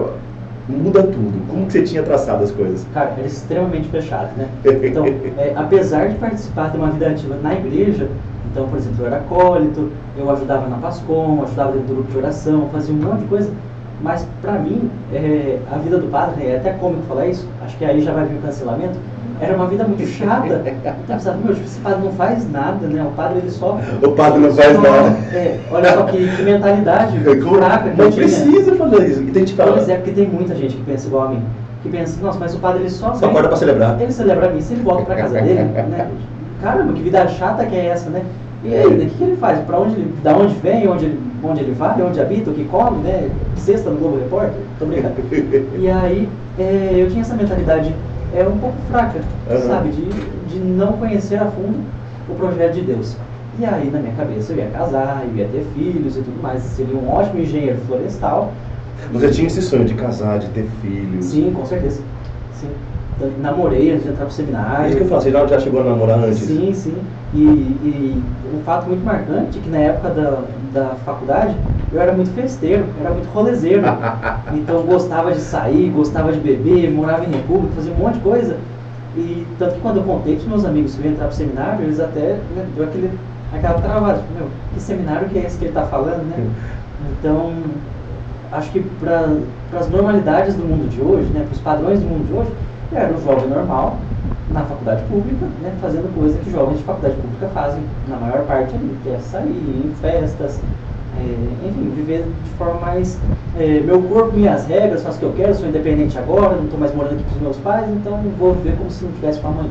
muda 0.67 1.03
tudo. 1.03 1.47
Como 1.49 1.65
que 1.67 1.71
você 1.71 1.83
tinha 1.83 2.03
traçado 2.03 2.43
as 2.43 2.51
coisas? 2.51 2.85
Cara, 2.93 3.13
era 3.17 3.25
extremamente 3.25 3.87
fechado, 3.87 4.27
né? 4.35 4.49
Então, 4.83 5.05
é, 5.05 5.53
apesar 5.55 6.09
de 6.09 6.15
participar 6.15 6.69
de 6.69 6.75
uma 6.75 6.89
vida 6.89 7.07
ativa 7.07 7.37
na 7.41 7.53
igreja, 7.53 8.09
então, 8.51 8.67
por 8.67 8.77
exemplo, 8.77 8.97
eu 8.99 9.07
era 9.07 9.15
acólito, 9.15 9.89
eu 10.17 10.29
ajudava 10.29 10.67
na 10.67 10.75
Pascom, 10.75 11.43
ajudava 11.43 11.71
dentro 11.71 11.87
do 11.87 11.93
grupo 11.93 12.11
de 12.11 12.17
oração, 12.17 12.67
fazia 12.73 12.93
um 12.93 12.97
monte 12.97 13.19
de 13.19 13.27
coisa, 13.27 13.49
Mas 14.01 14.27
para 14.41 14.59
mim, 14.59 14.91
é, 15.13 15.57
a 15.71 15.77
vida 15.77 15.97
do 15.97 16.07
padre, 16.07 16.45
é 16.45 16.57
até 16.57 16.73
cômico 16.73 17.03
falar 17.07 17.27
isso, 17.27 17.47
acho 17.63 17.77
que 17.77 17.85
aí 17.85 18.01
já 18.01 18.11
vai 18.11 18.25
vir 18.25 18.35
o 18.35 18.41
cancelamento, 18.41 18.99
era 19.39 19.55
uma 19.55 19.67
vida 19.67 19.83
muito 19.83 20.05
chata. 20.05 20.63
Então, 20.87 20.93
pensava, 21.07 21.37
meu, 21.37 21.53
esse 21.53 21.79
padre 21.79 22.03
não 22.03 22.11
faz 22.13 22.51
nada, 22.51 22.87
né? 22.87 23.03
O 23.03 23.11
padre 23.11 23.39
ele 23.39 23.51
só. 23.51 23.79
O 24.01 24.11
padre 24.11 24.39
não 24.39 24.51
faz 24.51 24.73
nada. 24.81 25.17
É, 25.33 25.59
olha 25.71 25.93
só 25.93 26.03
que, 26.03 26.35
que 26.35 26.43
mentalidade 26.43 27.19
fraca 27.19 27.89
que 27.89 28.01
Não 28.01 28.11
precisa 28.11 28.75
fazer 28.75 29.07
isso. 29.07 29.23
Tem 29.31 29.45
que 29.45 29.53
falar. 29.53 29.73
Pois 29.73 29.89
é, 29.89 29.95
porque 29.95 30.11
tem 30.11 30.27
muita 30.27 30.55
gente 30.55 30.75
que 30.75 30.83
pensa 30.83 31.07
igual 31.07 31.25
a 31.25 31.29
mim. 31.29 31.43
Que 31.83 31.89
pensa, 31.89 32.21
nossa, 32.21 32.39
mas 32.39 32.55
o 32.55 32.59
padre 32.59 32.81
ele 32.81 32.89
só. 32.89 33.13
Só 33.13 33.27
acorda 33.27 33.49
pra 33.49 33.57
celebrar. 33.57 34.01
Ele 34.01 34.11
celebra 34.11 34.47
a 34.47 34.51
missa 34.51 34.73
ele 34.73 34.83
volta 34.83 35.03
pra 35.03 35.15
casa 35.15 35.39
dele, 35.41 35.63
né? 35.63 36.09
Caramba, 36.61 36.93
que 36.93 37.01
vida 37.01 37.27
chata 37.27 37.65
que 37.65 37.75
é 37.75 37.87
essa, 37.87 38.09
né? 38.09 38.23
E 38.63 38.73
aí, 38.73 38.85
o 38.85 39.09
que, 39.09 39.23
ele 39.23 39.37
faz? 39.37 39.59
Pra 39.59 39.79
onde 39.79 39.95
ele, 39.95 40.13
da 40.23 40.35
onde 40.35 40.55
vem, 40.55 40.87
onde 40.87 41.05
ele, 41.05 41.19
onde 41.43 41.61
ele 41.61 41.73
vai, 41.73 42.01
onde 42.01 42.19
habita, 42.19 42.49
o 42.49 42.53
que 42.53 42.63
come, 42.65 43.03
né? 43.03 43.29
Sexta 43.55 43.89
no 43.89 43.97
Globo 43.97 44.17
Repórter? 44.17 44.59
Tô 44.79 44.85
brincando. 44.85 45.13
E 45.77 45.89
aí, 45.89 46.27
é, 46.57 46.95
eu 46.95 47.07
tinha 47.09 47.21
essa 47.21 47.35
mentalidade 47.35 47.93
é 48.33 48.47
um 48.47 48.57
pouco 48.57 48.77
fraca, 48.89 49.19
uhum. 49.49 49.61
sabe? 49.67 49.89
De, 49.89 50.09
de 50.49 50.59
não 50.59 50.93
conhecer 50.93 51.35
a 51.35 51.45
fundo 51.45 51.79
o 52.29 52.35
projeto 52.35 52.73
de 52.73 52.81
Deus. 52.81 53.15
E 53.59 53.65
aí, 53.65 53.89
na 53.89 53.99
minha 53.99 54.13
cabeça, 54.13 54.53
eu 54.53 54.57
ia 54.57 54.67
casar, 54.67 55.23
eu 55.27 55.35
ia 55.35 55.47
ter 55.47 55.65
filhos 55.73 56.15
e 56.15 56.21
tudo 56.21 56.41
mais. 56.41 56.61
Seria 56.61 56.95
um 56.95 57.09
ótimo 57.09 57.41
engenheiro 57.41 57.79
florestal. 57.87 58.53
Você 59.11 59.29
tinha 59.29 59.47
esse 59.47 59.61
sonho 59.61 59.85
de 59.85 59.93
casar, 59.95 60.39
de 60.39 60.47
ter 60.49 60.67
filhos? 60.81 61.25
Sim, 61.25 61.51
com 61.55 61.65
certeza. 61.65 62.01
Sim 62.53 62.69
namorei 63.41 63.91
antes 63.91 64.03
de 64.03 64.09
entrar 64.09 64.25
pro 64.25 64.33
seminário. 64.33 64.85
É 64.85 64.87
isso 64.89 64.97
que 64.97 65.03
eu 65.03 65.07
falo, 65.07 65.21
você 65.21 65.31
já, 65.31 65.45
já 65.47 65.59
chegou 65.59 65.81
a 65.81 65.83
namorar 65.83 66.19
antes? 66.19 66.39
Sim, 66.39 66.73
sim. 66.73 66.95
E, 67.33 67.39
e 67.39 68.23
um 68.53 68.61
fato 68.63 68.87
muito 68.87 69.03
marcante, 69.03 69.59
que 69.59 69.69
na 69.69 69.79
época 69.79 70.09
da, 70.09 70.43
da 70.73 70.95
faculdade, 71.05 71.55
eu 71.91 72.01
era 72.01 72.13
muito 72.13 72.31
festeiro, 72.31 72.85
era 72.99 73.11
muito 73.11 73.27
rolezeiro. 73.29 73.83
então 74.53 74.83
gostava 74.83 75.31
de 75.31 75.39
sair, 75.39 75.89
gostava 75.89 76.31
de 76.31 76.39
beber, 76.39 76.91
morava 76.91 77.25
em 77.25 77.31
república, 77.31 77.75
fazia 77.75 77.93
um 77.93 77.97
monte 77.97 78.15
de 78.15 78.19
coisa. 78.21 78.57
E 79.15 79.45
tanto 79.57 79.75
que 79.75 79.81
quando 79.81 79.97
eu 79.97 80.03
contei 80.03 80.35
para 80.35 80.43
os 80.43 80.47
meus 80.47 80.65
amigos 80.65 80.95
que 80.95 81.01
eu 81.01 81.05
ia 81.05 81.11
entrar 81.11 81.27
pro 81.27 81.35
seminário, 81.35 81.85
eles 81.85 81.99
até 81.99 82.39
né, 82.55 82.67
deu 82.75 82.85
aquele, 82.85 83.11
aquela 83.51 83.81
travada, 83.81 84.19
tipo, 84.19 84.33
meu, 84.33 84.47
que 84.73 84.79
seminário 84.79 85.27
que 85.29 85.39
é 85.39 85.45
esse 85.45 85.57
que 85.57 85.65
ele 85.65 85.71
está 85.71 85.83
falando, 85.83 86.23
né? 86.29 86.47
Então, 87.19 87.53
acho 88.51 88.71
que 88.71 88.81
para 88.81 89.37
as 89.79 89.89
normalidades 89.89 90.55
do 90.55 90.63
mundo 90.63 90.89
de 90.89 91.01
hoje, 91.01 91.27
né, 91.33 91.41
para 91.41 91.55
os 91.55 91.61
padrões 91.61 91.99
do 91.99 92.05
mundo 92.05 92.27
de 92.27 92.33
hoje, 92.33 92.51
era 92.91 93.13
um 93.13 93.21
jovem 93.21 93.49
normal, 93.49 93.97
na 94.51 94.61
faculdade 94.61 95.03
pública, 95.03 95.45
né, 95.61 95.73
fazendo 95.81 96.13
coisa 96.15 96.37
que 96.39 96.51
jovens 96.51 96.77
de 96.77 96.83
faculdade 96.83 97.15
pública 97.15 97.47
fazem, 97.53 97.81
na 98.07 98.17
maior 98.17 98.43
parte 98.43 98.73
ali, 98.75 98.97
que 99.03 99.09
é 99.09 99.19
sair 99.19 99.49
em 99.49 99.93
festas, 100.01 100.59
é, 101.19 101.67
enfim, 101.67 101.91
viver 101.95 102.23
de 102.43 102.49
forma 102.51 102.79
mais. 102.79 103.19
É, 103.59 103.81
meu 103.81 104.01
corpo, 104.03 104.37
minhas 104.37 104.65
regras, 104.67 105.03
faço 105.03 105.17
o 105.17 105.19
que 105.19 105.25
eu 105.25 105.33
quero, 105.33 105.55
sou 105.55 105.67
independente 105.67 106.17
agora, 106.17 106.55
não 106.55 106.65
estou 106.65 106.79
mais 106.79 106.93
morando 106.93 107.15
aqui 107.15 107.23
com 107.23 107.35
os 107.35 107.41
meus 107.41 107.57
pais, 107.57 107.89
então 107.89 108.19
vou 108.37 108.53
viver 108.53 108.77
como 108.77 108.89
se 108.89 109.03
não 109.03 109.11
tivesse 109.13 109.39
para 109.39 109.49
amanhã. 109.49 109.69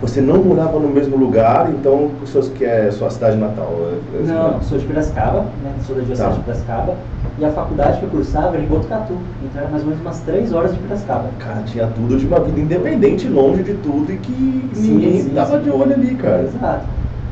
Você 0.00 0.20
não 0.20 0.42
morava 0.42 0.78
no 0.78 0.88
mesmo 0.88 1.16
lugar, 1.16 1.70
então, 1.70 2.10
que 2.56 2.64
é 2.64 2.90
sua 2.90 3.08
cidade 3.10 3.36
natal? 3.36 3.72
É, 4.14 4.22
não, 4.26 4.60
sou 4.62 4.76
de 4.76 4.84
Piracicaba, 4.84 5.46
né, 5.62 5.72
sou 5.86 5.96
da 5.96 6.02
Diocese 6.02 6.28
tá. 6.28 6.34
de 6.34 6.40
Piracicaba. 6.40 6.96
E 7.36 7.44
a 7.44 7.50
faculdade 7.50 7.98
que 7.98 8.04
eu 8.04 8.10
cursava 8.10 8.54
era 8.54 8.62
em 8.62 8.66
Botucatu. 8.66 9.18
Então 9.42 9.60
era 9.60 9.70
mais 9.70 9.82
ou 9.82 9.88
menos 9.88 10.02
umas 10.02 10.20
três 10.20 10.52
horas 10.52 10.72
de 10.72 10.78
Piracicaba. 10.78 11.30
Cara, 11.40 11.62
tinha 11.62 11.86
tudo 11.88 12.16
de 12.16 12.26
uma 12.26 12.38
vida 12.40 12.60
independente, 12.60 13.28
longe 13.28 13.62
de 13.62 13.74
tudo 13.74 14.12
e 14.12 14.16
que 14.18 14.70
sim, 14.72 14.94
ninguém 14.94 15.22
sim, 15.22 15.30
tava 15.30 15.58
sim. 15.58 15.64
de 15.64 15.70
olho 15.70 15.92
ali, 15.92 16.14
cara. 16.14 16.42
Exato. 16.42 16.84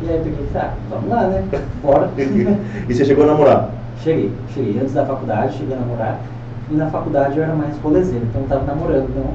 E 0.03 0.09
aí 0.09 0.17
eu 0.17 0.23
peguei 0.25 0.47
e 0.53 0.59
ah, 0.59 0.75
vamos 0.91 1.09
lá, 1.09 1.27
né? 1.29 1.45
Bora. 1.83 2.11
e 2.19 2.95
você 2.95 3.05
chegou 3.05 3.25
a 3.25 3.29
namorar? 3.29 3.71
Cheguei, 4.03 4.33
cheguei. 4.53 4.81
Antes 4.81 4.93
da 4.93 5.07
faculdade, 5.07 5.57
cheguei 5.57 5.77
a 5.77 5.79
namorar. 5.79 6.21
E 6.69 6.75
na 6.75 6.91
faculdade 6.91 7.37
eu 7.37 7.45
era 7.45 7.55
mais 7.55 7.79
rolezeiro, 7.79 8.25
então 8.29 8.43
eu 8.43 8.49
tava 8.49 8.65
namorando, 8.65 9.09
não. 9.15 9.31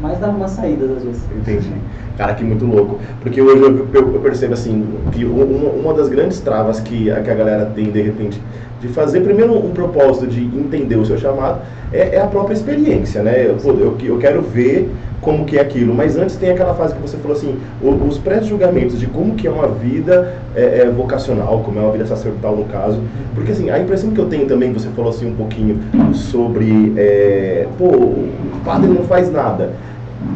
Mas 0.00 0.18
dava 0.18 0.36
uma 0.36 0.48
saída 0.48 0.84
às 0.84 1.02
vezes. 1.02 1.22
Entendi. 1.34 1.72
Cara, 2.16 2.34
que 2.34 2.44
muito 2.44 2.64
louco. 2.64 2.98
Porque 3.20 3.40
hoje 3.40 3.62
eu, 3.62 3.88
eu, 3.92 4.14
eu 4.14 4.20
percebo 4.20 4.54
assim, 4.54 4.86
que 5.12 5.24
uma, 5.24 5.44
uma 5.44 5.94
das 5.94 6.08
grandes 6.08 6.40
travas 6.40 6.80
que, 6.80 7.04
que 7.04 7.10
a 7.10 7.34
galera 7.34 7.66
tem, 7.74 7.90
de 7.90 8.02
repente, 8.02 8.40
de 8.80 8.88
fazer 8.88 9.20
primeiro 9.20 9.54
um 9.54 9.70
propósito 9.70 10.26
de 10.26 10.44
entender 10.44 10.96
o 10.96 11.04
seu 11.04 11.18
chamado 11.18 11.60
é, 11.92 12.16
é 12.16 12.20
a 12.20 12.26
própria 12.26 12.54
experiência, 12.54 13.22
né? 13.22 13.46
Eu, 13.46 13.56
eu, 13.78 13.96
eu, 14.02 14.18
quero 14.18 14.42
ver 14.42 14.92
como 15.20 15.44
que 15.44 15.56
é 15.58 15.60
aquilo, 15.60 15.94
mas 15.94 16.16
antes 16.16 16.36
tem 16.36 16.50
aquela 16.50 16.74
fase 16.74 16.94
que 16.94 17.00
você 17.00 17.16
falou 17.16 17.36
assim, 17.36 17.56
os 17.80 18.18
pré-julgamentos 18.18 19.00
de 19.00 19.06
como 19.06 19.34
que 19.34 19.46
é 19.46 19.50
uma 19.50 19.66
vida 19.66 20.34
é, 20.54 20.80
é, 20.80 20.90
vocacional, 20.90 21.62
como 21.64 21.78
é 21.78 21.82
uma 21.82 21.92
vida 21.92 22.06
sacerdotal 22.06 22.56
no 22.56 22.64
caso, 22.64 23.00
porque 23.34 23.52
assim, 23.52 23.70
a 23.70 23.78
impressão 23.78 24.10
que 24.10 24.20
eu 24.20 24.26
tenho 24.26 24.46
também, 24.46 24.72
você 24.72 24.88
falou 24.90 25.10
assim 25.10 25.26
um 25.26 25.34
pouquinho 25.34 25.80
sobre, 26.12 26.92
é, 26.96 27.66
pô, 27.78 27.86
o 27.86 28.30
padre 28.64 28.88
não 28.88 29.04
faz 29.04 29.30
nada, 29.32 29.72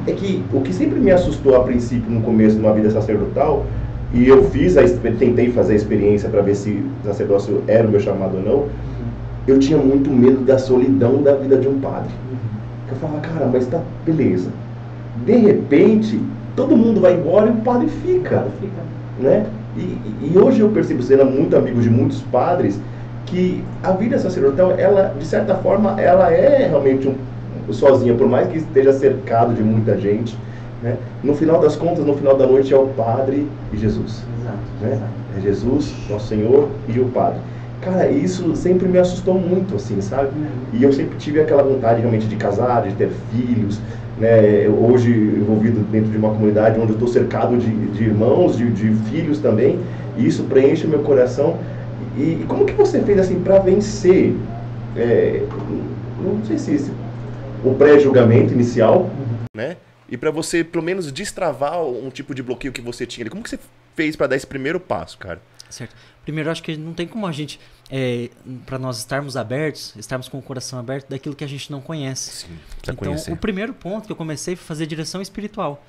é 0.06 0.12
que 0.12 0.42
o 0.52 0.60
que 0.60 0.72
sempre 0.72 0.98
me 0.98 1.10
assustou 1.10 1.56
a 1.56 1.60
princípio 1.60 2.10
no 2.10 2.22
começo 2.22 2.56
de 2.56 2.62
uma 2.62 2.72
vida 2.72 2.90
sacerdotal 2.90 3.66
e 4.12 4.26
eu 4.26 4.44
fiz 4.50 4.76
a, 4.76 4.82
tentei 4.82 5.52
fazer 5.52 5.74
a 5.74 5.76
experiência 5.76 6.28
para 6.28 6.42
ver 6.42 6.56
se 6.56 6.70
o 6.70 7.06
sacerdócio 7.06 7.62
era 7.68 7.86
o 7.86 7.90
meu 7.90 8.00
chamado 8.00 8.36
ou 8.36 8.42
não. 8.42 8.68
Eu 9.46 9.58
tinha 9.58 9.78
muito 9.78 10.10
medo 10.10 10.44
da 10.44 10.58
solidão 10.58 11.22
da 11.22 11.34
vida 11.34 11.56
de 11.56 11.68
um 11.68 11.80
padre. 11.80 12.10
Eu 12.88 12.96
falava, 12.96 13.20
cara, 13.20 13.48
mas 13.52 13.66
tá 13.66 13.80
beleza. 14.04 14.50
De 15.24 15.36
repente, 15.36 16.20
todo 16.56 16.76
mundo 16.76 17.00
vai 17.00 17.14
embora 17.14 17.46
e 17.46 17.50
o 17.50 17.56
padre 17.56 17.88
fica. 17.88 18.46
fica. 18.60 18.82
Né? 19.20 19.46
E, 19.76 19.98
e, 20.32 20.38
hoje 20.38 20.60
eu 20.60 20.68
percebo, 20.70 21.02
sendo 21.02 21.24
muito 21.24 21.56
amigo 21.56 21.80
de 21.80 21.88
muitos 21.88 22.20
padres, 22.22 22.80
que 23.26 23.62
a 23.82 23.92
vida 23.92 24.18
sacerdotal, 24.18 24.72
ela, 24.76 25.14
de 25.16 25.24
certa 25.24 25.54
forma, 25.54 26.00
ela 26.00 26.32
é 26.32 26.66
realmente 26.66 27.06
um, 27.06 27.72
sozinha, 27.72 28.14
por 28.14 28.28
mais 28.28 28.48
que 28.48 28.58
esteja 28.58 28.92
cercado 28.92 29.54
de 29.54 29.62
muita 29.62 29.96
gente 29.96 30.36
né? 30.82 30.96
No 31.22 31.34
final 31.34 31.60
das 31.60 31.76
contas, 31.76 32.04
no 32.04 32.14
final 32.14 32.36
da 32.36 32.46
noite, 32.46 32.72
é 32.72 32.76
o 32.76 32.86
Padre 32.88 33.46
e 33.72 33.76
Jesus. 33.76 34.22
Exato, 34.40 34.58
né? 34.80 34.92
exato. 34.92 35.10
É 35.36 35.40
Jesus, 35.40 35.94
nosso 36.08 36.28
Senhor 36.28 36.68
e 36.88 36.98
o 36.98 37.06
Padre. 37.06 37.38
Cara, 37.80 38.10
isso 38.10 38.54
sempre 38.56 38.86
me 38.88 38.98
assustou 38.98 39.34
muito, 39.34 39.76
assim, 39.76 40.00
sabe? 40.00 40.28
Uhum. 40.36 40.48
E 40.74 40.82
eu 40.82 40.92
sempre 40.92 41.16
tive 41.16 41.40
aquela 41.40 41.62
vontade 41.62 42.00
realmente 42.00 42.26
de 42.26 42.36
casar, 42.36 42.82
de 42.82 42.94
ter 42.94 43.10
filhos, 43.32 43.80
né? 44.18 44.68
Hoje 44.68 45.10
envolvido 45.10 45.80
dentro 45.90 46.10
de 46.10 46.18
uma 46.18 46.28
comunidade 46.30 46.78
onde 46.78 46.90
eu 46.90 46.94
estou 46.94 47.08
cercado 47.08 47.56
de, 47.56 47.70
de 47.70 48.04
irmãos, 48.04 48.56
de, 48.56 48.70
de, 48.70 48.92
filhos 49.10 49.38
também, 49.38 49.78
e 50.18 50.26
isso 50.26 50.44
preenche 50.44 50.86
o 50.86 50.90
meu 50.90 51.00
coração. 51.00 51.56
E, 52.16 52.40
e 52.42 52.44
como 52.46 52.66
que 52.66 52.74
você 52.74 53.00
fez 53.00 53.18
assim 53.18 53.40
para 53.40 53.58
vencer? 53.58 54.34
É, 54.94 55.42
não 56.22 56.44
sei 56.44 56.58
se 56.58 56.74
esse, 56.74 56.90
o 57.64 57.72
pré-julgamento 57.74 58.52
inicial, 58.52 59.02
uhum. 59.02 59.46
né? 59.56 59.76
E 60.10 60.16
para 60.16 60.30
você, 60.30 60.64
pelo 60.64 60.82
menos, 60.82 61.10
destravar 61.12 61.80
um 61.82 62.10
tipo 62.10 62.34
de 62.34 62.42
bloqueio 62.42 62.72
que 62.72 62.80
você 62.80 63.06
tinha. 63.06 63.30
Como 63.30 63.42
que 63.42 63.50
você 63.50 63.58
fez 63.94 64.16
para 64.16 64.26
dar 64.26 64.36
esse 64.36 64.46
primeiro 64.46 64.80
passo, 64.80 65.16
cara? 65.16 65.40
Certo. 65.68 65.94
Primeiro, 66.24 66.50
acho 66.50 66.62
que 66.62 66.76
não 66.76 66.92
tem 66.92 67.06
como 67.06 67.26
a 67.26 67.32
gente, 67.32 67.60
é, 67.88 68.28
para 68.66 68.76
nós 68.76 68.98
estarmos 68.98 69.36
abertos, 69.36 69.94
estarmos 69.96 70.28
com 70.28 70.38
o 70.38 70.42
coração 70.42 70.80
aberto 70.80 71.08
daquilo 71.08 71.34
que 71.34 71.44
a 71.44 71.46
gente 71.46 71.70
não 71.70 71.80
conhece. 71.80 72.46
Sim, 72.46 72.58
então, 72.82 72.96
conhecer. 72.96 73.32
o 73.32 73.36
primeiro 73.36 73.72
ponto 73.72 74.06
que 74.06 74.12
eu 74.12 74.16
comecei 74.16 74.56
foi 74.56 74.66
fazer 74.66 74.86
direção 74.86 75.22
espiritual. 75.22 75.84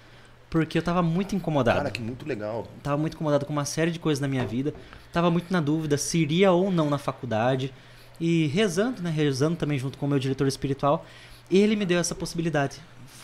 Porque 0.52 0.78
eu 0.78 0.82
estava 0.82 1.02
muito 1.02 1.36
incomodado. 1.36 1.78
Cara, 1.78 1.90
que 1.90 2.02
muito 2.02 2.28
legal. 2.28 2.68
Tava 2.84 2.98
muito 2.98 3.16
incomodado 3.16 3.46
com 3.46 3.54
uma 3.54 3.66
série 3.66 3.90
de 3.90 3.98
coisas 3.98 4.20
na 4.20 4.28
minha 4.28 4.46
vida. 4.46 4.74
Tava 5.12 5.32
muito 5.32 5.52
na 5.52 5.62
dúvida 5.62 5.98
se 5.98 6.18
iria 6.20 6.52
ou 6.52 6.70
não 6.70 6.90
na 6.90 6.98
faculdade. 6.98 7.74
E 8.20 8.48
rezando, 8.48 9.02
né? 9.02 9.10
Rezando 9.10 9.56
também 9.56 9.80
junto 9.80 9.98
com 9.98 10.06
o 10.06 10.10
meu 10.10 10.20
diretor 10.20 10.48
espiritual. 10.48 11.06
Ele 11.50 11.76
me 11.76 11.86
deu 11.86 12.00
essa 12.00 12.14
possibilidade 12.14 12.82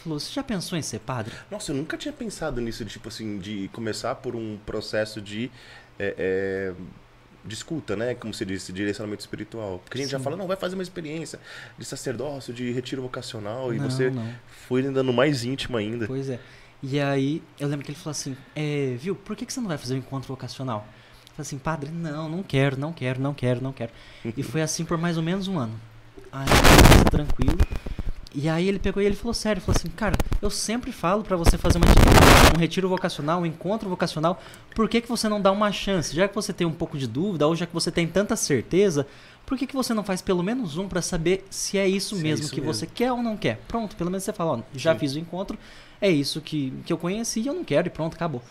falou: 0.08 0.20
Você 0.20 0.34
já 0.34 0.44
pensou 0.44 0.78
em 0.78 0.82
ser 0.82 1.00
padre? 1.00 1.34
Nossa, 1.52 1.72
eu 1.72 1.76
nunca 1.76 1.98
tinha 1.98 2.14
pensado 2.14 2.62
nisso, 2.62 2.84
de, 2.86 2.92
tipo 2.92 3.10
assim, 3.10 3.38
de 3.38 3.70
começar 3.74 4.16
por 4.16 4.36
um 4.36 4.58
processo 4.66 5.22
de. 5.22 5.52
É, 6.00 6.16
é, 6.18 6.74
de 7.44 7.54
escuta, 7.54 7.96
né? 7.96 8.14
Como 8.14 8.34
se 8.34 8.46
disse, 8.46 8.74
direcionamento 8.74 9.22
espiritual. 9.22 9.80
Porque 9.80 9.98
a 9.98 10.02
gente 10.02 10.10
Sim. 10.10 10.18
já 10.18 10.20
fala, 10.20 10.36
não, 10.36 10.48
vai 10.48 10.58
fazer 10.58 10.76
uma 10.76 10.84
experiência 10.84 11.40
de 11.78 11.86
sacerdócio, 11.86 12.54
de 12.54 12.72
retiro 12.72 13.02
vocacional, 13.02 13.74
e 13.74 13.78
não, 13.78 13.90
você 13.90 14.10
não. 14.10 14.30
foi 14.68 14.84
ainda 14.84 15.02
no 15.02 15.14
mais 15.14 15.46
íntimo 15.46 15.78
ainda. 15.78 16.08
Pois 16.08 16.30
é. 16.30 16.40
E 16.84 17.00
aí, 17.00 17.42
eu 17.60 17.68
lembro 17.68 17.86
que 17.86 17.92
ele 17.92 17.98
falou 17.98 18.12
assim: 18.12 18.36
é, 18.56 18.96
Viu, 19.00 19.16
por 19.16 19.36
que, 19.36 19.46
que 19.46 19.54
você 19.54 19.60
não 19.60 19.68
vai 19.68 19.78
fazer 19.78 19.96
um 19.96 19.98
encontro 19.98 20.28
vocacional? 20.28 20.86
Eu 21.26 21.34
falei 21.38 21.48
assim, 21.48 21.58
padre, 21.58 21.92
não, 21.92 22.28
não 22.28 22.44
quero, 22.44 22.78
não 22.78 22.92
quero, 22.92 23.22
não 23.22 23.34
quero, 23.34 23.62
não 23.62 23.72
quero. 23.72 23.92
e 24.26 24.44
foi 24.44 24.62
assim 24.62 24.84
por 24.84 24.98
mais 24.98 25.18
ou 25.18 25.24
menos 25.24 25.48
um 25.48 25.58
ano. 25.58 25.80
Aí, 26.32 26.46
tranquilo. 27.10 27.58
E 28.36 28.50
aí 28.50 28.68
ele 28.68 28.78
pegou 28.78 29.02
e 29.02 29.06
ele 29.06 29.16
falou 29.16 29.34
sério, 29.34 29.62
falou 29.62 29.76
assim, 29.78 29.90
cara, 29.90 30.16
eu 30.42 30.50
sempre 30.50 30.92
falo 30.92 31.24
para 31.24 31.36
você 31.38 31.58
fazer 31.58 31.78
uma, 31.78 31.88
um 32.56 32.60
retiro 32.60 32.90
vocacional, 32.90 33.42
um 33.42 33.46
encontro 33.46 33.90
vocacional, 33.90 34.42
por 34.76 34.88
que, 34.90 35.02
que 35.02 35.08
você 35.08 35.30
não 35.30 35.42
dá 35.42 35.52
uma 35.52 35.72
chance? 35.72 36.16
Já 36.16 36.28
que 36.28 36.36
você 36.36 36.52
tem 36.52 36.68
um 36.68 36.74
pouco 36.74 36.98
de 36.98 37.08
dúvida, 37.08 37.48
ou 37.48 37.56
já 37.56 37.66
que 37.66 37.74
você 37.74 37.90
tem 37.90 38.06
tanta 38.06 38.36
certeza, 38.36 39.08
por 39.46 39.58
que, 39.58 39.66
que 39.66 39.76
você 39.76 39.94
não 39.94 40.04
faz 40.04 40.22
pelo 40.22 40.44
menos 40.44 40.78
um 40.78 40.88
para 40.88 41.02
saber 41.02 41.46
se 41.50 41.78
é 41.78 41.88
isso 41.88 42.16
se 42.16 42.22
é 42.22 42.24
mesmo 42.24 42.44
é 42.44 42.46
isso 42.46 42.54
que 42.54 42.62
mesmo. 42.62 42.74
você 42.74 42.86
quer 42.86 43.12
ou 43.12 43.24
não 43.24 43.38
quer? 43.38 43.62
Pronto, 43.68 43.96
pelo 43.96 44.12
menos 44.12 44.24
você 44.24 44.34
fala, 44.34 44.58
ó, 44.58 44.60
já 44.76 44.94
Sim. 44.94 45.00
fiz 45.00 45.16
o 45.16 45.20
encontro, 45.20 45.58
é 46.02 46.10
isso 46.10 46.42
que, 46.42 46.74
que 46.86 46.92
eu 46.92 46.98
conheci 46.98 47.40
e 47.40 47.48
eu 47.48 47.54
não 47.54 47.64
quero, 47.64 47.88
e 47.88 47.90
pronto, 47.90 48.16
acabou. 48.16 48.44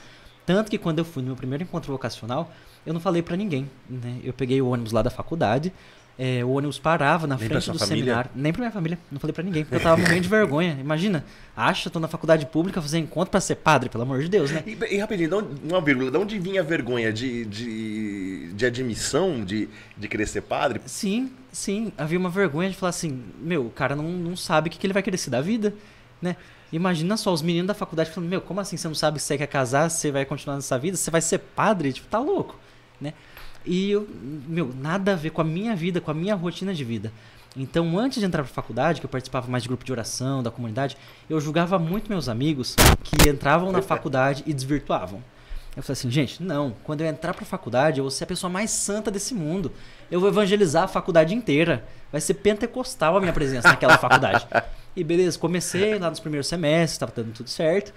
Tanto 0.46 0.70
que 0.70 0.78
quando 0.78 1.00
eu 1.00 1.04
fui 1.04 1.22
no 1.22 1.28
meu 1.28 1.36
primeiro 1.36 1.64
encontro 1.64 1.92
vocacional, 1.92 2.50
eu 2.86 2.94
não 2.94 3.00
falei 3.00 3.20
para 3.20 3.36
ninguém, 3.36 3.68
né? 3.90 4.20
Eu 4.22 4.32
peguei 4.32 4.62
o 4.62 4.68
ônibus 4.68 4.92
lá 4.92 5.02
da 5.02 5.10
faculdade, 5.10 5.72
é, 6.18 6.42
o 6.44 6.50
ônibus 6.50 6.78
parava 6.78 7.26
na 7.26 7.36
Nem 7.36 7.46
frente 7.48 7.70
do 7.70 7.78
família? 7.78 7.86
seminário. 8.04 8.30
Nem 8.34 8.52
pra 8.52 8.60
minha 8.60 8.72
família. 8.72 8.98
Não 9.12 9.20
falei 9.20 9.32
pra 9.34 9.42
ninguém, 9.44 9.64
porque 9.64 9.76
eu 9.76 9.80
tava 9.80 9.96
morrendo 10.00 10.22
de 10.22 10.28
vergonha. 10.28 10.76
Imagina, 10.80 11.24
acha, 11.56 11.90
tô 11.90 12.00
na 12.00 12.08
faculdade 12.08 12.46
pública 12.46 12.80
fazendo 12.80 13.04
encontro 13.04 13.30
pra 13.30 13.40
ser 13.40 13.56
padre, 13.56 13.88
pelo 13.90 14.02
amor 14.04 14.20
de 14.22 14.28
Deus, 14.28 14.50
né? 14.50 14.62
E, 14.66 14.78
e 14.94 14.98
rapidinho, 14.98 15.28
de 15.28 15.34
onde- 15.34 15.48
uma 15.70 15.80
vírgula, 15.80 16.10
de 16.10 16.16
onde 16.16 16.38
vinha 16.38 16.62
a 16.62 16.64
vergonha 16.64 17.12
de, 17.12 17.44
de, 17.44 18.52
de 18.54 18.66
admissão 18.66 19.44
de, 19.44 19.68
de 19.96 20.08
querer 20.08 20.26
ser 20.26 20.40
padre? 20.42 20.80
Sim, 20.86 21.30
sim. 21.52 21.92
Havia 21.98 22.18
uma 22.18 22.30
vergonha 22.30 22.70
de 22.70 22.76
falar 22.76 22.90
assim, 22.90 23.22
meu, 23.40 23.66
o 23.66 23.70
cara 23.70 23.94
não, 23.94 24.04
não 24.04 24.36
sabe 24.36 24.68
o 24.68 24.70
que, 24.72 24.78
que 24.78 24.86
ele 24.86 24.94
vai 24.94 25.02
querer 25.02 25.18
ser 25.18 25.30
da 25.30 25.40
vida, 25.40 25.74
né? 26.22 26.36
Imagina 26.72 27.16
só, 27.16 27.32
os 27.32 27.42
meninos 27.42 27.68
da 27.68 27.74
faculdade 27.74 28.10
falando, 28.10 28.28
meu, 28.28 28.40
como 28.40 28.58
assim 28.58 28.76
você 28.76 28.88
não 28.88 28.94
sabe 28.94 29.20
se 29.20 29.26
você 29.26 29.38
quer 29.38 29.46
casar, 29.46 29.88
se 29.88 29.98
você 30.00 30.10
vai 30.10 30.24
continuar 30.24 30.56
nessa 30.56 30.76
vida, 30.78 30.96
você 30.96 31.10
vai 31.10 31.20
ser 31.20 31.38
padre? 31.38 31.92
Tipo, 31.92 32.08
tá 32.08 32.18
louco, 32.18 32.58
né? 33.00 33.12
E 33.66 33.90
eu, 33.90 34.08
meu, 34.46 34.72
nada 34.80 35.12
a 35.12 35.16
ver 35.16 35.30
com 35.30 35.40
a 35.40 35.44
minha 35.44 35.74
vida, 35.74 36.00
com 36.00 36.10
a 36.10 36.14
minha 36.14 36.34
rotina 36.34 36.72
de 36.72 36.84
vida. 36.84 37.12
Então, 37.56 37.98
antes 37.98 38.20
de 38.20 38.26
entrar 38.26 38.42
pra 38.42 38.52
faculdade, 38.52 39.00
que 39.00 39.06
eu 39.06 39.10
participava 39.10 39.50
mais 39.50 39.62
de 39.62 39.68
grupo 39.68 39.82
de 39.82 39.90
oração, 39.90 40.42
da 40.42 40.50
comunidade, 40.50 40.96
eu 41.28 41.40
julgava 41.40 41.78
muito 41.78 42.08
meus 42.08 42.28
amigos 42.28 42.76
que 43.02 43.28
entravam 43.28 43.72
na 43.72 43.80
faculdade 43.80 44.42
e 44.46 44.52
desvirtuavam. 44.52 45.22
Eu 45.74 45.82
falei 45.82 45.92
assim, 45.92 46.10
gente, 46.10 46.42
não, 46.42 46.74
quando 46.84 47.02
eu 47.02 47.06
entrar 47.06 47.34
pra 47.34 47.44
faculdade, 47.44 47.98
eu 47.98 48.04
vou 48.04 48.10
ser 48.10 48.24
a 48.24 48.26
pessoa 48.26 48.50
mais 48.50 48.70
santa 48.70 49.10
desse 49.10 49.34
mundo. 49.34 49.72
Eu 50.10 50.20
vou 50.20 50.28
evangelizar 50.28 50.84
a 50.84 50.88
faculdade 50.88 51.34
inteira. 51.34 51.84
Vai 52.10 52.20
ser 52.20 52.34
pentecostal 52.34 53.16
a 53.16 53.20
minha 53.20 53.32
presença 53.32 53.68
naquela 53.68 53.98
faculdade. 53.98 54.46
E 54.94 55.04
beleza, 55.04 55.38
comecei 55.38 55.98
lá 55.98 56.08
nos 56.08 56.20
primeiros 56.20 56.46
semestres, 56.46 56.96
tava 56.96 57.12
dando 57.14 57.32
tudo 57.34 57.50
certo. 57.50 57.92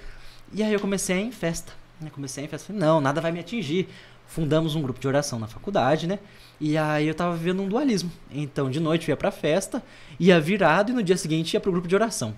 E 0.51 0.61
aí 0.61 0.73
eu 0.73 0.79
comecei 0.79 1.17
em 1.17 1.31
festa. 1.31 1.71
Né? 2.01 2.09
Comecei 2.13 2.43
em 2.43 2.47
festa, 2.47 2.67
falei, 2.67 2.81
não, 2.81 2.99
nada 2.99 3.21
vai 3.21 3.31
me 3.31 3.39
atingir. 3.39 3.87
Fundamos 4.29 4.75
um 4.75 4.81
grupo 4.83 4.99
de 4.99 5.07
oração 5.07 5.39
na 5.39 5.47
faculdade, 5.47 6.05
né? 6.05 6.19
E 6.61 6.77
aí 6.77 7.07
eu 7.07 7.15
tava 7.15 7.35
vivendo 7.35 7.63
um 7.63 7.67
dualismo. 7.67 8.11
Então, 8.29 8.69
de 8.69 8.79
noite 8.79 9.09
eu 9.09 9.13
ia 9.13 9.17
pra 9.17 9.31
festa, 9.31 9.81
ia 10.19 10.39
virado 10.39 10.91
e 10.91 10.93
no 10.93 11.01
dia 11.01 11.17
seguinte 11.17 11.55
ia 11.55 11.59
pro 11.59 11.71
grupo 11.71 11.87
de 11.87 11.95
oração. 11.95 12.35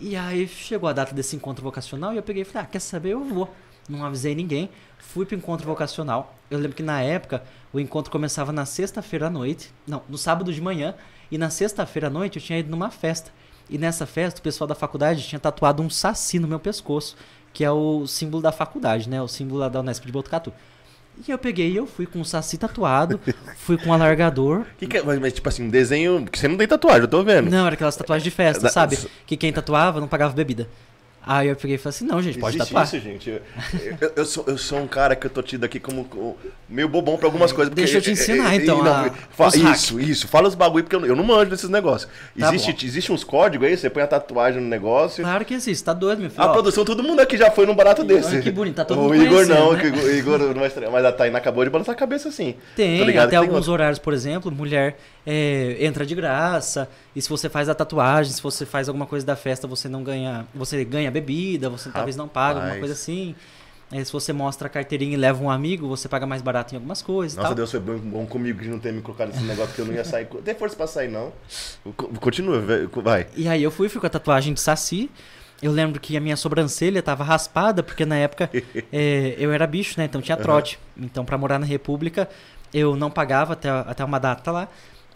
E 0.00 0.16
aí 0.16 0.48
chegou 0.48 0.88
a 0.88 0.92
data 0.94 1.14
desse 1.14 1.36
encontro 1.36 1.62
vocacional 1.62 2.14
e 2.14 2.16
eu 2.16 2.22
peguei 2.22 2.42
e 2.42 2.44
falei, 2.46 2.62
ah, 2.62 2.66
quer 2.66 2.80
saber? 2.80 3.10
Eu 3.10 3.22
vou. 3.22 3.54
Não 3.86 4.02
avisei 4.06 4.34
ninguém. 4.34 4.70
Fui 4.96 5.26
pro 5.26 5.36
encontro 5.36 5.66
vocacional. 5.66 6.34
Eu 6.50 6.58
lembro 6.58 6.74
que 6.74 6.82
na 6.82 7.02
época 7.02 7.42
o 7.74 7.78
encontro 7.78 8.10
começava 8.10 8.50
na 8.50 8.64
sexta-feira 8.64 9.26
à 9.26 9.30
noite. 9.30 9.70
Não, 9.86 10.02
no 10.08 10.16
sábado 10.16 10.50
de 10.50 10.62
manhã. 10.62 10.94
E 11.30 11.36
na 11.36 11.50
sexta-feira 11.50 12.06
à 12.06 12.10
noite 12.10 12.38
eu 12.38 12.42
tinha 12.42 12.58
ido 12.58 12.70
numa 12.70 12.90
festa. 12.90 13.30
E 13.68 13.76
nessa 13.76 14.06
festa 14.06 14.40
o 14.40 14.42
pessoal 14.42 14.66
da 14.66 14.74
faculdade 14.74 15.22
tinha 15.28 15.38
tatuado 15.38 15.82
um 15.82 15.90
saci 15.90 16.38
no 16.38 16.48
meu 16.48 16.58
pescoço. 16.58 17.16
Que 17.52 17.64
é 17.64 17.70
o 17.70 18.06
símbolo 18.06 18.42
da 18.42 18.50
faculdade, 18.50 19.10
né? 19.10 19.20
O 19.20 19.28
símbolo 19.28 19.68
da 19.68 19.80
Unesp 19.80 20.06
de 20.06 20.12
Botucatu. 20.12 20.54
E 21.26 21.30
eu 21.30 21.38
peguei 21.38 21.70
e 21.72 21.76
eu 21.76 21.86
fui 21.86 22.06
com 22.06 22.20
o 22.20 22.24
saci 22.24 22.56
tatuado. 22.58 23.20
fui 23.56 23.76
com 23.76 23.90
um 23.90 23.92
alargador. 23.92 24.64
Que 24.78 24.86
que 24.86 24.98
é- 24.98 25.02
mas, 25.02 25.18
mas, 25.18 25.32
tipo 25.32 25.48
assim, 25.48 25.64
um 25.64 25.68
desenho. 25.70 26.24
que 26.26 26.38
você 26.38 26.46
não 26.48 26.56
tem 26.56 26.66
tatuagem, 26.68 27.02
eu 27.02 27.08
tô 27.08 27.22
vendo. 27.24 27.50
Não, 27.50 27.66
era 27.66 27.74
aquelas 27.74 27.96
tatuagens 27.96 28.24
de 28.24 28.30
festa, 28.30 28.62
Da- 28.64 28.68
sabe? 28.68 28.96
Que 29.26 29.36
quem 29.36 29.52
tatuava 29.52 30.00
não 30.00 30.06
pagava 30.08 30.32
bebida. 30.34 30.68
Aí 31.26 31.48
eu 31.48 31.56
peguei 31.56 31.74
e 31.74 31.78
falei 31.78 31.90
assim, 31.94 32.06
não, 32.06 32.22
gente, 32.22 32.38
pode 32.38 32.56
Existe 32.56 32.74
isso, 32.82 32.98
gente. 33.00 33.28
Eu, 33.30 33.40
eu- 34.00 34.12
eu 34.16 34.24
sou, 34.24 34.44
eu 34.46 34.56
sou 34.56 34.78
um 34.78 34.86
cara 34.86 35.14
que 35.14 35.26
eu 35.26 35.30
tô 35.30 35.42
tido 35.42 35.64
aqui 35.64 35.78
como, 35.78 36.36
meio 36.68 36.88
bobão 36.88 37.18
pra 37.18 37.26
algumas 37.26 37.52
coisas. 37.52 37.68
porque- 37.68 37.82
Deixa 37.82 37.98
eu 37.98 38.02
te 38.02 38.10
ensinar, 38.12 38.54
então, 38.54 38.82
não, 38.82 38.90
a- 38.90 39.10
fa- 39.30 39.48
os 39.48 39.54
hack. 39.54 39.74
isso, 39.74 40.00
isso. 40.00 40.28
Fala 40.28 40.48
os 40.48 40.54
bagulho, 40.54 40.84
porque 40.84 40.96
eu, 40.96 41.04
eu 41.04 41.14
não 41.14 41.22
manjo 41.24 41.50
desses 41.50 41.68
negócios. 41.68 42.10
Tá 42.38 42.48
existe, 42.48 42.72
bom. 42.72 42.78
existe 42.82 43.12
uns 43.12 43.24
códigos 43.24 43.68
aí, 43.68 43.76
você 43.76 43.90
põe 43.90 44.02
a 44.02 44.06
tatuagem 44.06 44.60
no 44.62 44.68
negócio. 44.68 45.22
Claro 45.22 45.44
que 45.44 45.52
existe, 45.52 45.84
tá 45.84 45.92
doido, 45.92 46.20
meu 46.20 46.30
filho. 46.30 46.42
A 46.42 46.46
Ó, 46.46 46.52
produção, 46.52 46.82
todo 46.84 47.02
mundo 47.02 47.20
aqui 47.20 47.36
já 47.36 47.50
foi 47.50 47.66
num 47.66 47.74
barato 47.74 48.00
Olha 48.02 48.14
desse. 48.16 48.40
que 48.40 48.50
bonito, 48.50 48.76
tá 48.76 48.84
todo 48.86 48.98
O 48.98 49.02
mundo 49.04 49.16
Igor 49.16 49.46
não, 49.46 49.72
né? 49.74 49.82
o 49.84 50.10
Igor 50.10 50.38
não 50.38 50.54
vai 50.54 50.68
estranhar, 50.68 50.90
mas 50.92 51.04
a 51.04 51.12
Tainá 51.12 51.36
acabou 51.38 51.62
de 51.62 51.68
balançar 51.70 51.94
a 51.94 51.98
cabeça 51.98 52.30
assim. 52.30 52.54
Tem, 52.74 53.02
até 53.18 53.26
tem 53.30 53.38
alguns 53.38 53.68
horários, 53.68 53.98
por 53.98 54.14
exemplo, 54.14 54.50
mulher 54.50 54.96
é, 55.26 55.76
entra 55.80 56.06
de 56.06 56.14
graça, 56.14 56.88
e 57.14 57.20
se 57.20 57.28
você 57.28 57.48
faz 57.48 57.68
a 57.68 57.74
tatuagem, 57.74 58.32
se 58.32 58.42
você 58.42 58.64
faz 58.64 58.88
alguma 58.88 59.06
coisa 59.06 59.24
da 59.26 59.36
festa, 59.36 59.66
você 59.66 59.88
não 59.88 60.02
ganha, 60.02 60.46
você 60.54 60.84
ganha 60.84 61.10
bebida, 61.10 61.68
você 61.68 61.90
talvez 61.90 62.16
não 62.16 62.28
paga, 62.28 62.60
alguma 62.60 62.64
Rapaz. 62.66 62.78
coisa 62.80 62.94
assim. 62.94 63.34
É, 63.90 64.04
se 64.04 64.12
você 64.12 64.34
mostra 64.34 64.66
a 64.66 64.70
carteirinha 64.70 65.14
e 65.14 65.16
leva 65.16 65.42
um 65.42 65.50
amigo, 65.50 65.88
você 65.88 66.08
paga 66.10 66.26
mais 66.26 66.42
barato 66.42 66.74
em 66.74 66.76
algumas 66.76 67.00
coisas 67.00 67.34
Nossa, 67.36 67.48
tal. 67.48 67.54
Deus 67.54 67.70
foi 67.70 67.80
bom, 67.80 67.96
bom 67.98 68.26
comigo 68.26 68.60
de 68.60 68.68
não 68.68 68.78
ter 68.78 68.92
me 68.92 69.00
colocado 69.00 69.28
nesse 69.28 69.42
negócio 69.44 69.74
que 69.74 69.80
eu 69.80 69.86
não 69.86 69.94
ia 69.94 70.04
sair. 70.04 70.26
Tem 70.44 70.54
força 70.54 70.76
pra 70.76 70.86
sair, 70.86 71.08
não. 71.08 71.32
Co- 71.96 72.08
Continua, 72.20 72.62
vai. 73.02 73.26
E 73.34 73.48
aí 73.48 73.62
eu 73.62 73.70
fui, 73.70 73.88
fui 73.88 73.98
com 73.98 74.06
a 74.06 74.10
tatuagem 74.10 74.52
de 74.52 74.60
saci. 74.60 75.10
Eu 75.62 75.72
lembro 75.72 75.98
que 75.98 76.18
a 76.18 76.20
minha 76.20 76.36
sobrancelha 76.36 77.02
tava 77.02 77.24
raspada, 77.24 77.82
porque 77.82 78.04
na 78.04 78.16
época 78.16 78.50
é, 78.92 79.34
eu 79.38 79.50
era 79.52 79.66
bicho, 79.66 79.94
né? 79.98 80.04
Então 80.04 80.20
tinha 80.20 80.36
trote. 80.36 80.78
Então 80.94 81.24
pra 81.24 81.38
morar 81.38 81.58
na 81.58 81.64
República, 81.66 82.28
eu 82.74 82.94
não 82.94 83.10
pagava 83.10 83.54
até, 83.54 83.70
até 83.70 84.04
uma 84.04 84.18
data 84.18 84.52
lá. 84.52 84.68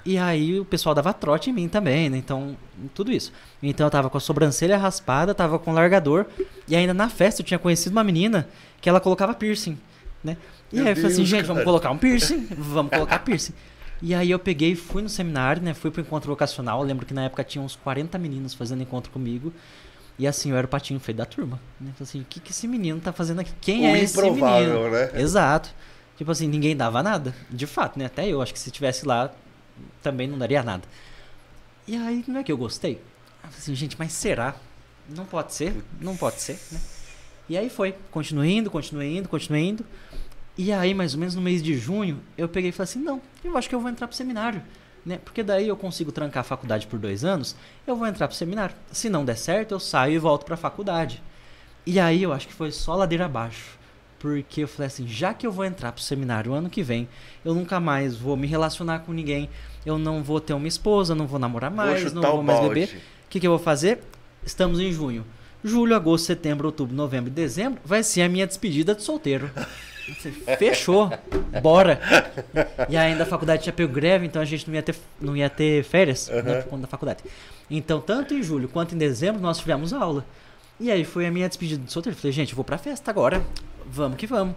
E 0.04 0.18
aí 0.18 0.58
o 0.58 0.64
pessoal 0.64 0.94
dava 0.94 1.12
trote 1.12 1.50
em 1.50 1.52
mim 1.52 1.68
também, 1.68 2.10
né? 2.10 2.16
Então, 2.16 2.56
tudo 2.94 3.12
isso. 3.12 3.32
Então 3.62 3.86
eu 3.86 3.90
tava 3.90 4.10
com 4.10 4.18
a 4.18 4.20
sobrancelha 4.20 4.76
raspada, 4.76 5.34
tava 5.34 5.58
com 5.58 5.72
largador. 5.72 6.26
E 6.66 6.74
ainda 6.74 6.92
na 6.92 7.08
festa 7.08 7.40
eu 7.42 7.46
tinha 7.46 7.58
conhecido 7.58 7.92
uma 7.92 8.02
menina 8.02 8.48
que 8.80 8.88
ela 8.88 9.00
colocava 9.00 9.32
piercing, 9.32 9.78
né? 10.24 10.36
E 10.72 10.76
Meu 10.76 10.86
aí 10.86 10.92
eu 10.92 10.96
falei 10.96 11.12
assim, 11.12 11.24
gente, 11.24 11.46
vamos 11.46 11.62
colocar 11.62 11.90
um 11.90 11.98
piercing? 11.98 12.48
Vamos 12.58 12.90
colocar 12.90 13.18
piercing. 13.20 13.52
E 14.00 14.12
aí 14.14 14.32
eu 14.32 14.38
peguei 14.38 14.72
e 14.72 14.76
fui 14.76 15.00
no 15.00 15.08
seminário, 15.08 15.62
né? 15.62 15.72
Fui 15.74 15.90
pro 15.90 16.00
encontro 16.00 16.28
vocacional. 16.28 16.80
Eu 16.80 16.86
lembro 16.86 17.06
que 17.06 17.14
na 17.14 17.24
época 17.24 17.44
tinha 17.44 17.62
uns 17.62 17.76
40 17.76 18.18
meninos 18.18 18.52
fazendo 18.52 18.82
encontro 18.82 19.12
comigo. 19.12 19.52
E 20.18 20.26
assim, 20.26 20.50
eu 20.50 20.56
era 20.56 20.66
o 20.66 20.68
patinho 20.68 20.98
feio 20.98 21.18
da 21.18 21.24
turma. 21.24 21.60
Né? 21.80 21.92
Falei 21.96 22.08
assim, 22.08 22.20
o 22.20 22.24
que, 22.24 22.40
que 22.40 22.50
esse 22.50 22.66
menino 22.66 23.00
tá 23.00 23.12
fazendo 23.12 23.40
aqui? 23.40 23.52
Quem 23.60 23.84
O 23.84 23.94
é 23.94 24.00
esse 24.00 24.20
menino? 24.20 24.90
né? 24.90 25.10
Exato. 25.14 25.70
Tipo 26.16 26.32
assim, 26.32 26.48
ninguém 26.48 26.76
dava 26.76 27.02
nada. 27.02 27.32
De 27.48 27.66
fato, 27.66 27.98
né? 27.98 28.06
Até 28.06 28.28
eu 28.28 28.42
acho 28.42 28.52
que 28.52 28.58
se 28.58 28.70
tivesse 28.70 29.06
lá, 29.06 29.30
também 30.02 30.26
não 30.26 30.38
daria 30.38 30.62
nada. 30.62 30.82
E 31.86 31.96
aí, 31.96 32.24
não 32.28 32.40
é 32.40 32.44
que 32.44 32.52
eu 32.52 32.56
gostei? 32.56 33.00
Eu 33.42 33.48
assim, 33.48 33.74
gente, 33.74 33.96
mas 33.98 34.12
será? 34.12 34.54
Não 35.08 35.24
pode 35.24 35.52
ser? 35.54 35.74
Não 36.00 36.16
pode 36.16 36.40
ser, 36.40 36.58
né? 36.70 36.80
E 37.48 37.56
aí 37.56 37.68
foi. 37.68 37.94
Indo, 38.46 38.70
continuei 38.70 39.18
indo. 39.18 39.84
E 40.56 40.72
aí, 40.72 40.94
mais 40.94 41.14
ou 41.14 41.20
menos 41.20 41.34
no 41.34 41.42
mês 41.42 41.62
de 41.62 41.76
junho, 41.76 42.20
eu 42.36 42.48
peguei 42.48 42.70
e 42.70 42.72
falei 42.72 42.84
assim, 42.84 43.00
não, 43.00 43.20
eu 43.42 43.56
acho 43.56 43.68
que 43.68 43.74
eu 43.74 43.80
vou 43.80 43.90
entrar 43.90 44.06
pro 44.06 44.16
seminário. 44.16 44.62
Né? 45.04 45.18
Porque 45.24 45.42
daí 45.42 45.66
eu 45.66 45.76
consigo 45.76 46.12
trancar 46.12 46.42
a 46.42 46.44
faculdade 46.44 46.86
por 46.86 46.98
dois 46.98 47.24
anos, 47.24 47.56
eu 47.86 47.96
vou 47.96 48.06
entrar 48.06 48.28
pro 48.28 48.36
seminário. 48.36 48.74
Se 48.92 49.10
não 49.10 49.24
der 49.24 49.36
certo, 49.36 49.72
eu 49.72 49.80
saio 49.80 50.14
e 50.14 50.18
volto 50.18 50.44
pra 50.44 50.56
faculdade. 50.56 51.22
E 51.84 51.98
aí 51.98 52.22
eu 52.22 52.32
acho 52.32 52.46
que 52.46 52.54
foi 52.54 52.70
só 52.70 52.94
ladeira 52.94 53.24
abaixo. 53.24 53.78
Porque 54.18 54.62
eu 54.62 54.68
falei 54.68 54.86
assim, 54.86 55.08
já 55.08 55.34
que 55.34 55.44
eu 55.44 55.50
vou 55.50 55.64
entrar 55.64 55.90
pro 55.90 56.02
seminário 56.02 56.52
ano 56.52 56.70
que 56.70 56.82
vem, 56.82 57.08
eu 57.44 57.54
nunca 57.54 57.80
mais 57.80 58.14
vou 58.14 58.36
me 58.36 58.46
relacionar 58.46 59.00
com 59.00 59.12
ninguém, 59.12 59.50
eu 59.84 59.98
não 59.98 60.22
vou 60.22 60.40
ter 60.40 60.54
uma 60.54 60.68
esposa, 60.68 61.14
não 61.14 61.26
vou 61.26 61.38
namorar 61.38 61.70
mais, 61.70 62.04
não 62.04 62.22
chutar 62.22 62.30
o 62.30 62.36
vou 62.36 62.42
mais 62.42 62.58
balde. 62.60 62.74
beber. 62.74 62.96
O 62.96 63.28
que, 63.28 63.40
que 63.40 63.46
eu 63.46 63.50
vou 63.50 63.58
fazer? 63.58 64.00
Estamos 64.44 64.80
em 64.80 64.92
junho. 64.92 65.24
Julho, 65.64 65.94
agosto, 65.94 66.26
setembro, 66.26 66.66
outubro, 66.66 66.94
novembro 66.94 67.30
e 67.30 67.32
dezembro 67.32 67.80
vai 67.84 68.02
ser 68.02 68.22
a 68.22 68.28
minha 68.28 68.46
despedida 68.46 68.94
de 68.94 69.02
solteiro. 69.02 69.50
Fechou, 70.58 71.10
bora. 71.62 72.00
E 72.88 72.96
ainda 72.96 73.22
a 73.22 73.26
faculdade 73.26 73.62
tinha 73.62 73.72
pego 73.72 73.92
greve, 73.92 74.26
então 74.26 74.42
a 74.42 74.44
gente 74.44 74.66
não 74.68 74.74
ia 74.74 74.82
ter, 74.82 74.96
não 75.20 75.36
ia 75.36 75.48
ter 75.48 75.84
férias 75.84 76.28
né, 76.28 76.62
por 76.62 76.70
conta 76.70 76.82
da 76.82 76.88
faculdade. 76.88 77.22
Então, 77.70 78.00
tanto 78.00 78.34
em 78.34 78.42
julho 78.42 78.68
quanto 78.68 78.94
em 78.94 78.98
dezembro, 78.98 79.40
nós 79.40 79.58
tivemos 79.58 79.92
aula. 79.92 80.26
E 80.80 80.90
aí 80.90 81.04
foi 81.04 81.26
a 81.26 81.30
minha 81.30 81.48
despedida 81.48 81.84
de 81.84 81.92
solteiro. 81.92 82.18
Falei, 82.18 82.32
gente, 82.32 82.50
eu 82.50 82.56
vou 82.56 82.64
pra 82.64 82.76
festa 82.76 83.10
agora. 83.10 83.40
Vamos 83.86 84.16
que 84.16 84.26
vamos. 84.26 84.56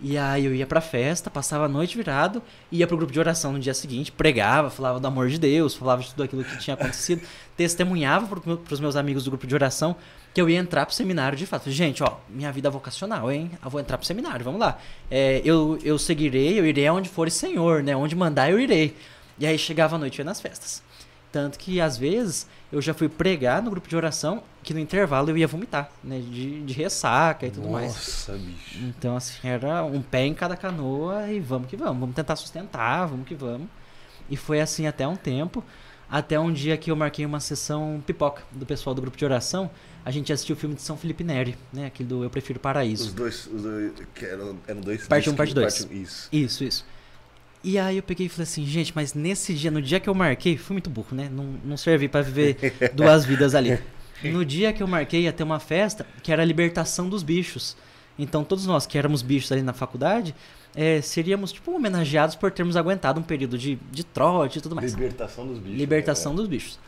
E 0.00 0.18
aí 0.18 0.44
eu 0.44 0.54
ia 0.54 0.66
pra 0.66 0.80
festa, 0.80 1.30
passava 1.30 1.64
a 1.64 1.68
noite 1.68 1.96
virado, 1.96 2.42
ia 2.70 2.86
pro 2.86 2.98
grupo 2.98 3.12
de 3.12 3.18
oração 3.18 3.52
no 3.52 3.58
dia 3.58 3.72
seguinte, 3.72 4.12
pregava, 4.12 4.68
falava 4.68 5.00
do 5.00 5.06
amor 5.06 5.28
de 5.28 5.38
Deus, 5.38 5.74
falava 5.74 6.02
de 6.02 6.10
tudo 6.10 6.22
aquilo 6.22 6.44
que 6.44 6.58
tinha 6.58 6.74
acontecido, 6.74 7.22
testemunhava 7.56 8.26
pro 8.26 8.58
pros 8.58 8.78
meus 8.78 8.94
amigos 8.94 9.24
do 9.24 9.30
grupo 9.30 9.46
de 9.46 9.54
oração 9.54 9.96
que 10.34 10.40
eu 10.40 10.50
ia 10.50 10.58
entrar 10.58 10.84
pro 10.84 10.94
seminário 10.94 11.38
de 11.38 11.46
fato. 11.46 11.70
Gente, 11.70 12.02
ó, 12.02 12.18
minha 12.28 12.52
vida 12.52 12.68
é 12.68 12.70
vocacional, 12.70 13.32
hein? 13.32 13.50
Eu 13.64 13.70
vou 13.70 13.80
entrar 13.80 13.96
pro 13.96 14.06
seminário, 14.06 14.44
vamos 14.44 14.60
lá. 14.60 14.78
É, 15.10 15.40
eu, 15.42 15.78
eu 15.82 15.98
seguirei, 15.98 16.60
eu 16.60 16.66
irei 16.66 16.86
aonde 16.86 17.08
for 17.08 17.26
o 17.26 17.30
Senhor, 17.30 17.82
né? 17.82 17.96
Onde 17.96 18.14
mandar, 18.14 18.50
eu 18.50 18.60
irei. 18.60 18.94
E 19.38 19.46
aí 19.46 19.56
chegava 19.58 19.96
a 19.96 19.98
noite, 19.98 20.18
eu 20.18 20.24
ia 20.24 20.26
nas 20.26 20.38
festas. 20.38 20.82
Tanto 21.36 21.58
que, 21.58 21.82
às 21.82 21.98
vezes, 21.98 22.46
eu 22.72 22.80
já 22.80 22.94
fui 22.94 23.10
pregar 23.10 23.62
no 23.62 23.68
grupo 23.68 23.86
de 23.86 23.94
oração 23.94 24.42
que 24.62 24.72
no 24.72 24.80
intervalo 24.80 25.28
eu 25.28 25.36
ia 25.36 25.46
vomitar, 25.46 25.90
né? 26.02 26.18
De, 26.18 26.62
de 26.62 26.72
ressaca 26.72 27.46
e 27.46 27.50
tudo 27.50 27.68
mais. 27.68 27.88
Nossa, 27.92 28.32
bicho. 28.32 28.78
Então, 28.84 29.14
assim, 29.14 29.46
era 29.46 29.84
um 29.84 30.00
pé 30.00 30.24
em 30.24 30.32
cada 30.32 30.56
canoa 30.56 31.30
e 31.30 31.38
vamos 31.38 31.68
que 31.68 31.76
vamos. 31.76 32.00
Vamos 32.00 32.16
tentar 32.16 32.36
sustentar, 32.36 33.06
vamos 33.06 33.28
que 33.28 33.34
vamos. 33.34 33.68
E 34.30 34.36
foi 34.36 34.62
assim 34.62 34.86
até 34.86 35.06
um 35.06 35.14
tempo. 35.14 35.62
Até 36.08 36.40
um 36.40 36.50
dia 36.50 36.74
que 36.78 36.90
eu 36.90 36.96
marquei 36.96 37.26
uma 37.26 37.38
sessão 37.38 38.02
pipoca 38.06 38.42
do 38.50 38.64
pessoal 38.64 38.94
do 38.94 39.02
grupo 39.02 39.18
de 39.18 39.24
oração. 39.26 39.70
A 40.06 40.10
gente 40.10 40.32
assistiu 40.32 40.56
o 40.56 40.58
filme 40.58 40.74
de 40.74 40.80
São 40.80 40.96
Felipe 40.96 41.22
Neri, 41.22 41.54
né? 41.70 41.84
Aquele 41.84 42.08
do 42.08 42.24
Eu 42.24 42.30
Prefiro 42.30 42.58
Os 42.58 42.62
Paraíso. 42.62 43.14
dois, 43.14 43.46
os 43.46 43.60
dois 43.60 43.92
que 44.14 44.24
eram, 44.24 44.56
eram 44.66 44.80
dois. 44.80 45.06
Parte 45.06 45.28
um, 45.28 45.34
discos, 45.34 45.36
parte 45.36 45.54
dois. 45.54 45.84
um, 45.84 45.92
isso. 45.92 46.28
Isso, 46.32 46.64
isso. 46.64 46.95
E 47.66 47.80
aí 47.80 47.96
eu 47.96 48.02
peguei 48.04 48.26
e 48.26 48.28
falei 48.28 48.44
assim, 48.44 48.64
gente, 48.64 48.92
mas 48.94 49.12
nesse 49.12 49.52
dia, 49.52 49.72
no 49.72 49.82
dia 49.82 49.98
que 49.98 50.08
eu 50.08 50.14
marquei, 50.14 50.56
fui 50.56 50.74
muito 50.74 50.88
burro, 50.88 51.16
né? 51.16 51.28
Não, 51.28 51.56
não 51.64 51.76
servi 51.76 52.06
pra 52.06 52.22
viver 52.22 52.56
duas 52.94 53.24
vidas 53.24 53.56
ali. 53.56 53.76
No 54.22 54.44
dia 54.44 54.72
que 54.72 54.80
eu 54.80 54.86
marquei 54.86 55.22
ia 55.22 55.32
ter 55.32 55.42
uma 55.42 55.58
festa 55.58 56.06
que 56.22 56.30
era 56.30 56.42
a 56.42 56.44
libertação 56.44 57.08
dos 57.08 57.24
bichos. 57.24 57.76
Então 58.16 58.44
todos 58.44 58.66
nós 58.66 58.86
que 58.86 58.96
éramos 58.96 59.20
bichos 59.20 59.50
ali 59.50 59.62
na 59.62 59.72
faculdade, 59.72 60.32
é, 60.76 61.00
seríamos 61.00 61.50
tipo 61.50 61.72
homenageados 61.72 62.36
por 62.36 62.52
termos 62.52 62.76
aguentado 62.76 63.18
um 63.18 63.22
período 63.24 63.58
de, 63.58 63.74
de 63.90 64.04
trote 64.04 64.60
e 64.60 64.62
tudo 64.62 64.76
mais. 64.76 64.92
Libertação 64.92 65.44
dos 65.44 65.58
bichos. 65.58 65.76
Libertação 65.76 66.32
né? 66.32 66.36
dos 66.36 66.46
bichos. 66.46 66.78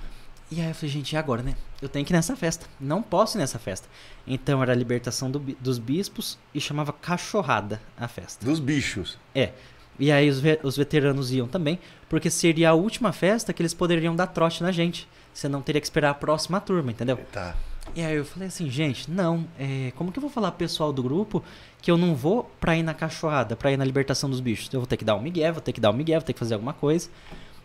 E 0.49 0.61
aí 0.61 0.68
eu 0.68 0.75
falei, 0.76 0.90
gente, 0.90 1.12
e 1.12 1.16
agora, 1.16 1.42
né? 1.42 1.56
Eu 1.82 1.88
tenho 1.88 2.06
que 2.06 2.12
ir 2.12 2.16
nessa 2.16 2.37
festa. 2.37 2.66
Não 2.78 3.02
posso 3.02 3.37
ir 3.37 3.40
nessa 3.40 3.58
festa. 3.58 3.88
Então 4.25 4.62
era 4.62 4.73
a 4.73 4.76
libertação 4.76 5.28
do 5.28 5.40
dos 5.40 5.78
bispos 5.80 6.38
e 6.54 6.61
chamava 6.61 6.92
cachorrada 6.92 7.80
a 7.97 8.06
festa. 8.06 8.47
Dos 8.47 8.61
bichos. 8.61 9.18
É. 9.35 9.50
E 9.99 10.12
aí 10.12 10.28
os, 10.28 10.38
ve- 10.40 10.61
os 10.62 10.76
veteranos 10.76 11.33
iam 11.33 11.49
também, 11.49 11.78
porque 12.09 12.31
seria 12.31 12.71
a 12.71 12.75
última 12.75 13.12
festa 13.12 13.52
que 13.52 13.61
eles 13.62 13.75
poderiam 13.75 14.14
dar 14.14 14.28
trote 14.28 14.62
na 14.62 14.71
gente. 14.73 15.09
Você 15.35 15.49
não 15.49 15.61
teria 15.62 15.81
que 15.81 15.87
esperar 15.87 16.11
a 16.11 16.14
próxima 16.14 16.61
turma, 16.61 16.90
entendeu? 16.90 17.17
Tá. 17.33 17.55
E 17.95 18.02
aí 18.02 18.17
eu 18.17 18.25
falei 18.25 18.49
assim, 18.49 18.69
gente, 18.71 19.11
não, 19.11 19.47
é, 19.59 19.93
como 19.97 20.12
que 20.12 20.19
eu 20.19 20.21
vou 20.21 20.31
falar 20.31 20.50
pro 20.50 20.59
pessoal 20.59 20.93
do 20.93 21.02
grupo 21.02 21.43
que 21.81 21.90
eu 21.90 21.97
não 21.97 22.14
vou 22.14 22.50
pra 22.61 22.76
ir 22.76 22.83
na 22.83 22.93
cachorrada, 22.93 23.57
pra 23.57 23.73
ir 23.73 23.76
na 23.76 23.85
libertação 23.85 24.28
dos 24.28 24.40
bichos? 24.40 24.73
Eu 24.73 24.81
vou 24.81 24.87
ter 24.87 24.97
que 24.97 25.05
dar 25.05 25.14
um 25.17 25.23
migué, 25.23 25.50
vou 25.50 25.61
ter 25.62 25.73
que 25.73 25.81
dar 25.81 25.90
um 25.90 25.95
migué, 25.95 26.14
vou 26.14 26.23
ter 26.23 26.33
que 26.35 26.38
fazer 26.38 26.55
alguma 26.55 26.73
coisa. 26.75 27.09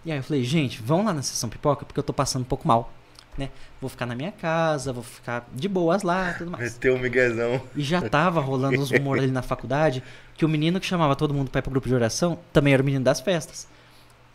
E 0.06 0.12
aí 0.12 0.18
eu 0.18 0.24
falei, 0.24 0.44
gente, 0.44 0.82
vão 0.82 1.04
lá 1.04 1.14
na 1.14 1.22
sessão 1.22 1.50
pipoca 1.50 1.86
porque 1.86 2.00
eu 2.00 2.04
tô 2.04 2.14
passando 2.14 2.42
um 2.44 2.46
pouco 2.46 2.68
mal, 2.68 2.92
né? 3.38 3.50
Vou 3.80 3.90
ficar 3.90 4.06
na 4.06 4.16
minha 4.16 4.32
casa, 4.32 4.94
vou 4.94 5.04
ficar 5.04 5.48
de 5.54 5.68
boas 5.68 6.04
lá 6.04 6.34
tudo 6.34 6.52
mais. 6.52 6.74
Meteu 6.74 6.96
um 6.96 7.00
miguezão. 7.00 7.62
E 7.76 7.84
já 7.84 8.02
tava 8.02 8.40
rolando 8.40 8.80
uns 8.80 8.92
rumores 8.92 9.24
ali 9.24 9.32
na 9.32 9.42
faculdade 9.42 10.04
que 10.36 10.46
o 10.46 10.50
menino 10.50 10.80
que 10.80 10.86
chamava 10.86 11.16
todo 11.16 11.34
mundo 11.34 11.50
pra 11.50 11.60
ir 11.60 11.62
pro 11.62 11.72
grupo 11.72 11.88
de 11.88 11.94
oração 11.94 12.40
também 12.52 12.74
era 12.74 12.82
o 12.82 12.86
menino 12.86 13.04
das 13.04 13.20
festas. 13.20 13.68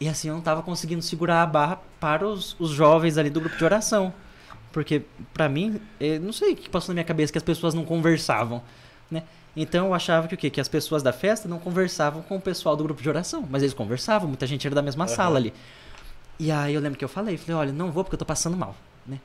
E 0.01 0.09
assim, 0.09 0.29
eu 0.29 0.35
não 0.35 0.41
tava 0.41 0.63
conseguindo 0.63 1.03
segurar 1.03 1.43
a 1.43 1.47
barra 1.47 1.81
para 1.99 2.27
os, 2.27 2.55
os 2.59 2.71
jovens 2.71 3.19
ali 3.19 3.31
do 3.31 3.41
grupo 3.41 3.57
de 3.57 3.65
oração. 3.65 4.13
Porque, 4.71 5.03
pra 5.33 5.49
mim, 5.49 5.81
eh, 5.99 6.19
não 6.19 6.33
sei 6.33 6.53
o 6.53 6.57
que 6.57 6.69
passou 6.69 6.93
na 6.93 6.95
minha 6.95 7.05
cabeça 7.05 7.33
que 7.33 7.39
as 7.39 7.43
pessoas 7.45 7.75
não 7.75 7.85
conversavam, 7.85 8.63
né? 9.11 9.25
Então 9.57 9.87
eu 9.87 9.95
achava 9.95 10.29
que 10.29 10.35
o 10.35 10.39
quê? 10.39 10.51
Que 10.51 10.61
as 10.61 10.69
pessoas 10.69 11.03
da 11.03 11.13
festa 11.13 11.49
não 11.49 11.59
conversavam 11.59 12.23
com 12.23 12.37
o 12.37 12.41
pessoal 12.41 12.77
do 12.77 12.85
grupo 12.85 13.03
de 13.03 13.09
oração. 13.09 13.45
Mas 13.51 13.63
eles 13.63 13.75
conversavam, 13.75 14.29
muita 14.29 14.47
gente 14.47 14.65
era 14.67 14.75
da 14.75 14.83
mesma 14.83 15.09
sala 15.09 15.37
ali. 15.37 15.53
E 16.39 16.53
aí 16.53 16.75
eu 16.75 16.81
lembro 16.81 16.97
que 16.97 17.05
eu 17.05 17.09
falei, 17.09 17.37
falei, 17.37 17.57
olha, 17.57 17.73
não 17.73 17.91
vou 17.91 18.05
porque 18.05 18.15
eu 18.15 18.19
tô 18.19 18.25
passando 18.25 18.57
mal, 18.57 18.77
né? 19.09 19.19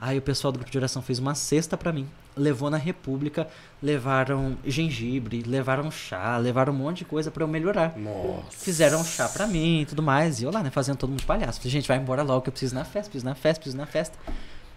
Aí 0.00 0.16
o 0.16 0.22
pessoal 0.22 0.52
do 0.52 0.58
grupo 0.58 0.70
de 0.70 0.78
oração 0.78 1.02
fez 1.02 1.18
uma 1.18 1.34
cesta 1.34 1.76
pra 1.76 1.92
mim, 1.92 2.06
levou 2.36 2.70
na 2.70 2.76
República, 2.76 3.48
levaram 3.82 4.56
gengibre, 4.64 5.42
levaram 5.42 5.90
chá, 5.90 6.36
levaram 6.36 6.72
um 6.72 6.76
monte 6.76 6.98
de 6.98 7.04
coisa 7.04 7.32
pra 7.32 7.42
eu 7.42 7.48
melhorar. 7.48 7.98
Nossa. 7.98 8.44
Fizeram 8.50 9.02
chá 9.04 9.28
pra 9.28 9.46
mim 9.46 9.80
e 9.80 9.86
tudo 9.86 10.00
mais, 10.00 10.40
e 10.40 10.44
eu 10.44 10.52
lá, 10.52 10.62
né, 10.62 10.70
fazendo 10.70 10.98
todo 10.98 11.10
mundo 11.10 11.24
palhaço. 11.24 11.58
Falei, 11.58 11.72
gente, 11.72 11.88
vai 11.88 11.98
embora 11.98 12.22
logo 12.22 12.42
que 12.42 12.48
eu 12.48 12.52
preciso 12.52 12.74
ir 12.74 12.78
na 12.78 12.84
festa, 12.84 13.10
preciso 13.10 13.26
ir 13.26 13.28
na 13.28 13.34
festa, 13.34 13.60
preciso 13.60 13.76
ir 13.76 13.80
na 13.80 13.86
festa. 13.86 14.16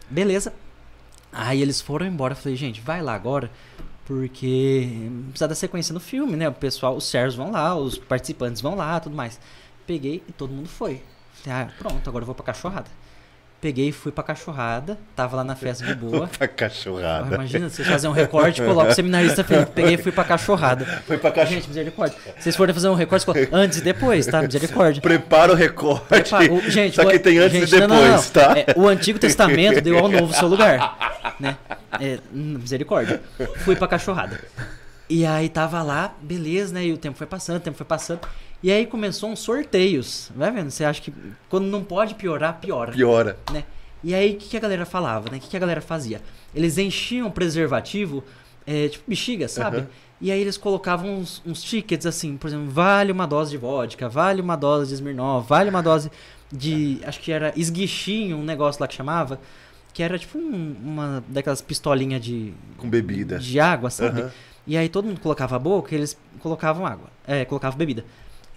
Beleza. 0.09 0.53
Aí 1.31 1.61
eles 1.61 1.79
foram 1.79 2.07
embora, 2.07 2.33
falei, 2.33 2.57
gente, 2.57 2.81
vai 2.81 3.01
lá 3.01 3.13
agora, 3.13 3.51
porque 4.05 5.07
precisa 5.29 5.47
dar 5.47 5.55
sequência 5.55 5.93
no 5.93 5.99
filme, 5.99 6.35
né? 6.35 6.49
O 6.49 6.53
pessoal, 6.53 6.95
os 6.95 7.05
sérvios 7.05 7.35
vão 7.35 7.51
lá, 7.51 7.75
os 7.75 7.97
participantes 7.97 8.59
vão 8.59 8.75
lá, 8.75 8.99
tudo 8.99 9.15
mais. 9.15 9.39
Peguei 9.85 10.23
e 10.27 10.31
todo 10.33 10.51
mundo 10.51 10.67
foi. 10.67 11.01
Falei, 11.35 11.61
ah, 11.61 11.71
pronto, 11.77 12.09
agora 12.09 12.23
eu 12.23 12.25
vou 12.25 12.35
pra 12.35 12.43
cachorrada. 12.43 12.89
Peguei 13.61 13.89
e 13.89 13.91
fui 13.91 14.11
pra 14.11 14.23
cachorrada, 14.23 14.97
tava 15.15 15.35
lá 15.37 15.43
na 15.43 15.55
festa 15.55 15.85
de 15.85 15.93
boa. 15.93 16.27
Pra 16.35 16.47
cachorrada. 16.47 17.35
Imagina, 17.35 17.69
vocês 17.69 17.87
fazem 17.87 18.09
um 18.09 18.13
recorte, 18.13 18.59
coloca 18.59 18.89
o 18.91 18.95
seminarista 18.95 19.43
Felipe. 19.43 19.71
Peguei 19.75 19.93
e 19.93 19.97
fui 19.97 20.11
pra 20.11 20.23
cachorrada. 20.23 20.83
Foi 21.05 21.19
pra 21.19 21.29
cachorrada. 21.29 21.55
Gente, 21.55 21.67
misericórdia. 21.67 22.17
Vocês 22.39 22.55
forem 22.55 22.73
fazer 22.73 22.89
um 22.89 22.95
recorte, 22.95 23.23
coloca 23.23 23.47
antes 23.51 23.77
e 23.77 23.81
depois, 23.81 24.25
tá? 24.25 24.41
Misericórdia. 24.41 24.99
Prepara 24.99 25.51
o 25.51 25.55
recorte. 25.55 26.07
Prepara- 26.07 26.51
o- 26.51 26.69
gente, 26.71 26.95
Só 26.95 27.03
o- 27.03 27.09
que 27.11 27.19
tem 27.19 27.37
antes 27.37 27.69
gente, 27.69 27.75
e 27.75 27.79
não, 27.81 27.87
depois, 27.87 28.09
não, 28.09 28.15
não. 28.17 28.23
tá? 28.23 28.59
É, 28.59 28.65
o 28.75 28.87
Antigo 28.87 29.19
Testamento 29.19 29.79
deu 29.79 29.99
ao 29.99 30.07
Novo 30.09 30.33
seu 30.33 30.47
lugar, 30.47 31.35
né? 31.39 31.55
É, 31.99 32.17
hum, 32.33 32.57
misericórdia. 32.59 33.21
Fui 33.57 33.75
pra 33.75 33.87
cachorrada. 33.87 34.39
E 35.07 35.23
aí 35.23 35.49
tava 35.49 35.83
lá, 35.83 36.15
beleza, 36.19 36.73
né? 36.73 36.85
E 36.85 36.93
o 36.93 36.97
tempo 36.97 37.15
foi 37.17 37.27
passando, 37.27 37.57
o 37.57 37.59
tempo 37.59 37.77
foi 37.77 37.85
passando. 37.85 38.21
E 38.63 38.71
aí 38.71 38.85
começou 38.85 39.29
uns 39.31 39.39
sorteios. 39.39 40.31
Vai 40.35 40.51
vendo? 40.51 40.69
Você 40.69 40.83
acha 40.83 41.01
que 41.01 41.13
quando 41.49 41.65
não 41.65 41.83
pode 41.83 42.15
piorar, 42.15 42.59
piora 42.59 42.91
Piora. 42.91 43.37
né? 43.51 43.63
E 44.03 44.13
aí, 44.15 44.33
o 44.33 44.37
que, 44.37 44.49
que 44.49 44.57
a 44.57 44.59
galera 44.59 44.85
falava, 44.85 45.29
né? 45.29 45.37
O 45.37 45.39
que, 45.39 45.47
que 45.49 45.55
a 45.57 45.59
galera 45.59 45.81
fazia? 45.81 46.21
Eles 46.55 46.77
enchiam 46.77 47.27
o 47.27 47.31
preservativo, 47.31 48.23
é, 48.65 48.87
tipo 48.89 49.03
bexiga, 49.07 49.47
sabe? 49.47 49.77
Aham. 49.77 49.87
E 50.19 50.31
aí 50.31 50.39
eles 50.39 50.57
colocavam 50.57 51.17
uns, 51.19 51.41
uns 51.45 51.63
tickets 51.63 52.05
assim, 52.05 52.37
por 52.37 52.47
exemplo, 52.47 52.69
vale 52.69 53.11
uma 53.11 53.25
dose 53.27 53.51
de 53.51 53.57
vodka, 53.57 54.07
vale 54.07 54.41
uma 54.41 54.55
dose 54.55 54.89
de 54.89 54.95
Smirnoff, 54.95 55.47
vale 55.49 55.69
uma 55.69 55.81
dose 55.81 56.11
de, 56.51 56.99
acho 57.03 57.19
que 57.19 57.31
era 57.31 57.51
esguichinho, 57.55 58.37
um 58.37 58.43
negócio 58.43 58.79
lá 58.81 58.87
que 58.87 58.93
chamava, 58.93 59.39
que 59.93 60.03
era 60.03 60.17
tipo 60.19 60.37
um- 60.37 60.75
uma 60.83 61.23
daquelas 61.27 61.61
pistolinhas 61.61 62.21
de, 62.23 62.53
Com 62.77 62.87
bebida. 62.89 63.39
de 63.39 63.59
água, 63.59 63.89
sabe? 63.89 64.21
Aham. 64.21 64.31
E 64.67 64.77
aí 64.77 64.89
todo 64.89 65.05
mundo 65.05 65.19
colocava 65.19 65.55
a 65.55 65.59
boca, 65.59 65.93
eles 65.95 66.15
colocavam 66.39 66.85
água, 66.85 67.07
é, 67.27 67.43
colocavam 67.45 67.77
bebida. 67.77 68.05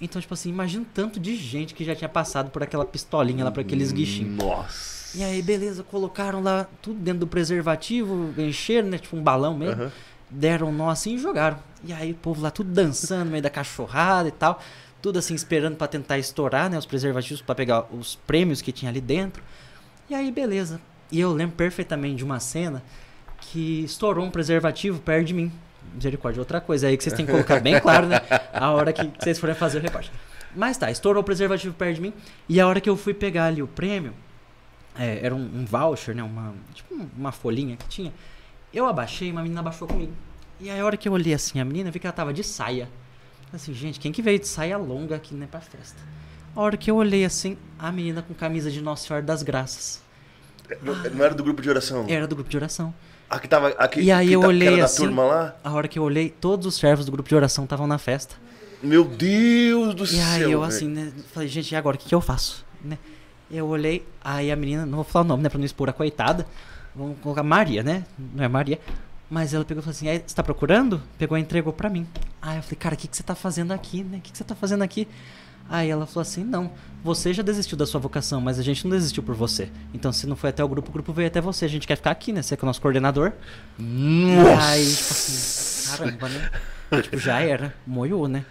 Então, 0.04 0.20
tipo 0.20 0.34
assim, 0.34 0.50
imagina 0.50 0.82
o 0.82 0.86
tanto 0.92 1.18
de 1.18 1.34
gente 1.34 1.72
que 1.72 1.82
já 1.82 1.94
tinha 1.94 2.08
passado 2.08 2.50
por 2.50 2.62
aquela 2.62 2.84
pistolinha 2.84 3.42
lá, 3.44 3.50
por 3.50 3.60
aquele 3.60 3.82
esguichinho. 3.82 4.36
Nossa. 4.36 5.16
E 5.16 5.24
aí, 5.24 5.40
beleza, 5.40 5.82
colocaram 5.82 6.42
lá 6.42 6.68
tudo 6.82 7.00
dentro 7.00 7.20
do 7.20 7.26
preservativo, 7.26 8.34
encheram, 8.36 8.88
né? 8.88 8.98
Tipo 8.98 9.16
um 9.16 9.22
balão 9.22 9.56
mesmo. 9.56 9.82
Aham. 9.82 9.92
Deram 10.28 10.68
um 10.68 10.72
nó 10.72 10.90
assim 10.90 11.14
e 11.14 11.18
jogaram. 11.18 11.58
E 11.84 11.92
aí 11.92 12.12
o 12.12 12.14
povo 12.16 12.42
lá 12.42 12.50
tudo 12.50 12.70
dançando 12.70 13.24
no 13.24 13.30
meio 13.30 13.42
da 13.42 13.50
cachorrada 13.50 14.28
e 14.28 14.32
tal. 14.32 14.60
Tudo 15.00 15.18
assim 15.18 15.34
esperando 15.34 15.76
pra 15.76 15.86
tentar 15.86 16.18
estourar, 16.18 16.68
né? 16.68 16.76
Os 16.76 16.86
preservativos 16.86 17.40
pra 17.40 17.54
pegar 17.54 17.86
os 17.92 18.16
prêmios 18.26 18.60
que 18.60 18.72
tinha 18.72 18.90
ali 18.90 19.00
dentro. 19.00 19.42
E 20.10 20.14
aí, 20.14 20.30
beleza. 20.30 20.80
E 21.10 21.20
eu 21.20 21.32
lembro 21.32 21.56
perfeitamente 21.56 22.16
de 22.16 22.24
uma 22.24 22.40
cena 22.40 22.82
que 23.40 23.84
estourou 23.84 24.24
um 24.24 24.30
preservativo 24.30 25.00
perto 25.00 25.26
de 25.28 25.34
mim. 25.34 25.52
Misericórdia, 25.94 26.40
outra 26.40 26.61
coisa 26.61 26.88
aí 26.88 26.96
que 26.96 27.04
vocês 27.04 27.14
têm 27.14 27.24
que 27.24 27.33
colocar 27.33 27.61
bem 27.61 27.78
claro, 27.80 28.07
né? 28.07 28.20
A 28.52 28.70
hora 28.72 28.92
que 28.92 29.11
vocês 29.18 29.38
forem 29.38 29.54
fazer 29.54 29.78
o 29.78 29.80
recorte. 29.80 30.11
Mas 30.57 30.76
tá, 30.76 30.90
estourou 30.90 31.20
o 31.22 31.24
preservativo 31.24 31.72
perto 31.74 31.94
de 31.96 32.00
mim. 32.00 32.12
E 32.48 32.61
a 32.61 32.66
hora 32.66 32.80
que 32.80 32.88
eu 32.90 32.96
fui 32.96 33.14
pegar 33.14 33.46
ali 33.46 33.62
o 33.62 33.66
prêmio, 33.66 34.12
é, 34.98 35.20
era 35.24 35.35
um, 35.35 35.40
um 35.40 35.64
voucher, 35.64 36.14
né? 36.14 36.22
Uma, 36.22 36.54
tipo 36.74 36.94
um- 36.94 37.09
uma 37.16 37.33
folhinha 37.33 37.76
que 37.76 37.87
tinha. 37.88 38.12
Eu 38.72 38.87
abaixei, 38.87 39.30
uma 39.30 39.42
menina 39.42 39.61
abaixou 39.61 39.87
comigo. 39.88 40.12
E 40.61 40.70
aí 40.70 40.78
a 40.80 40.85
hora 40.85 40.96
que 40.96 41.09
eu 41.09 41.12
olhei 41.12 41.35
assim, 41.35 41.61
a 41.61 41.64
menina, 41.64 41.88
eu 41.88 41.92
vi 41.92 41.98
que 41.98 42.07
ela 42.07 42.12
tava 42.14 42.33
de 42.33 42.42
saia. 42.44 42.88
Assim, 43.52 43.72
gente, 43.72 44.00
quem 44.00 44.11
que 44.12 44.20
veio 44.22 44.38
de 44.38 44.48
saia 44.48 44.76
longa 44.76 45.14
aqui, 45.16 45.35
né, 45.35 45.46
pra 45.50 45.61
festa? 45.61 45.98
A 46.57 46.61
hora 46.61 46.76
que 46.76 46.90
eu 46.90 46.96
olhei 46.96 47.24
assim, 47.24 47.57
a 47.78 47.90
menina 47.92 48.22
com 48.22 48.35
camisa 48.35 48.70
de 48.70 48.80
Nossa 48.80 49.07
Senhora 49.07 49.24
das 49.24 49.42
Graças. 49.42 50.02
Não, 50.83 50.94
não 50.94 51.24
era 51.24 51.35
do 51.35 51.42
grupo 51.42 51.61
de 51.61 51.68
oração? 51.68 52.07
Era 52.09 52.26
do 52.26 52.35
grupo 52.35 52.48
de 52.50 52.57
oração. 52.57 52.94
Aqui 53.28 53.48
tava. 53.48 53.68
Aqui, 53.78 54.00
E 54.00 54.12
aí 54.12 54.28
que 54.28 54.32
eu 54.34 54.40
tá- 54.40 54.46
que 54.46 54.52
olhei 54.54 54.80
assim- 54.80 55.02
turma 55.02 55.24
lá? 55.24 55.56
A 55.64 55.72
hora 55.72 55.88
que 55.88 55.98
eu 55.98 56.02
olhei, 56.02 56.28
todos 56.30 56.66
os 56.66 56.76
servos 56.76 57.04
do 57.06 57.12
grupo 57.12 57.28
de 57.28 57.34
oração 57.34 57.64
estavam 57.64 57.87
na 57.87 57.98
festa. 57.98 58.37
Meu 58.82 59.04
Deus 59.04 59.94
do 59.94 60.04
E 60.04 60.08
céu. 60.08 60.26
aí 60.26 60.42
eu 60.42 60.48
velho. 60.60 60.62
assim, 60.64 60.88
né, 60.88 61.12
falei, 61.32 61.48
gente, 61.48 61.72
e 61.72 61.76
agora 61.76 61.96
o 61.96 61.98
que, 61.98 62.06
que 62.08 62.14
eu 62.14 62.20
faço? 62.20 62.64
Né? 62.84 62.98
Eu 63.50 63.66
olhei, 63.66 64.06
aí 64.22 64.50
a 64.52 64.56
menina, 64.56 64.84
não 64.84 64.96
vou 64.96 65.04
falar 65.04 65.24
o 65.24 65.28
nome, 65.28 65.42
né, 65.42 65.48
pra 65.48 65.58
não 65.58 65.64
expor 65.64 65.88
a 65.88 65.92
coitada. 65.92 66.46
Vamos 66.94 67.16
colocar 67.20 67.42
Maria, 67.42 67.82
né? 67.82 68.04
Não 68.34 68.44
é 68.44 68.48
Maria. 68.48 68.78
Mas 69.30 69.54
ela 69.54 69.64
pegou 69.64 69.80
e 69.80 69.82
falou 69.84 69.94
assim, 69.96 70.06
"É, 70.06 70.22
você 70.24 70.34
tá 70.34 70.42
procurando? 70.42 71.00
Pegou 71.18 71.37
e 71.37 71.40
entregou 71.40 71.72
pra 71.72 71.88
mim. 71.88 72.06
Aí 72.42 72.58
eu 72.58 72.62
falei, 72.62 72.76
cara, 72.78 72.94
o 72.94 72.98
que, 72.98 73.08
que 73.08 73.16
você 73.16 73.22
tá 73.22 73.34
fazendo 73.34 73.72
aqui, 73.72 74.04
né? 74.04 74.18
O 74.18 74.20
que, 74.20 74.30
que 74.32 74.38
você 74.38 74.44
tá 74.44 74.54
fazendo 74.54 74.82
aqui? 74.82 75.08
Aí 75.68 75.88
ela 75.88 76.07
falou 76.07 76.22
assim, 76.22 76.44
não, 76.44 76.70
você 77.03 77.33
já 77.33 77.42
desistiu 77.42 77.77
da 77.77 77.87
sua 77.87 78.00
vocação, 78.00 78.40
mas 78.40 78.59
a 78.59 78.62
gente 78.62 78.85
não 78.85 78.90
desistiu 78.90 79.22
por 79.22 79.35
você. 79.35 79.70
Então 79.92 80.12
se 80.12 80.27
não 80.27 80.37
foi 80.37 80.50
até 80.50 80.62
o 80.62 80.68
grupo, 80.68 80.90
o 80.90 80.92
grupo 80.92 81.12
veio 81.12 81.29
até 81.29 81.40
você. 81.40 81.64
A 81.64 81.68
gente 81.68 81.87
quer 81.87 81.96
ficar 81.96 82.11
aqui, 82.11 82.33
né? 82.33 82.42
Você 82.42 82.55
é 82.55 82.59
o 82.61 82.66
nosso 82.66 82.81
coordenador. 82.81 83.33
Nossa. 83.79 84.70
Aí, 84.70 84.87
tipo 84.87 85.11
assim, 85.11 85.96
caramba, 85.96 86.29
né? 86.29 86.50
tipo, 87.03 87.18
já 87.18 87.40
era, 87.40 87.74
moiou, 87.87 88.29
né? 88.29 88.44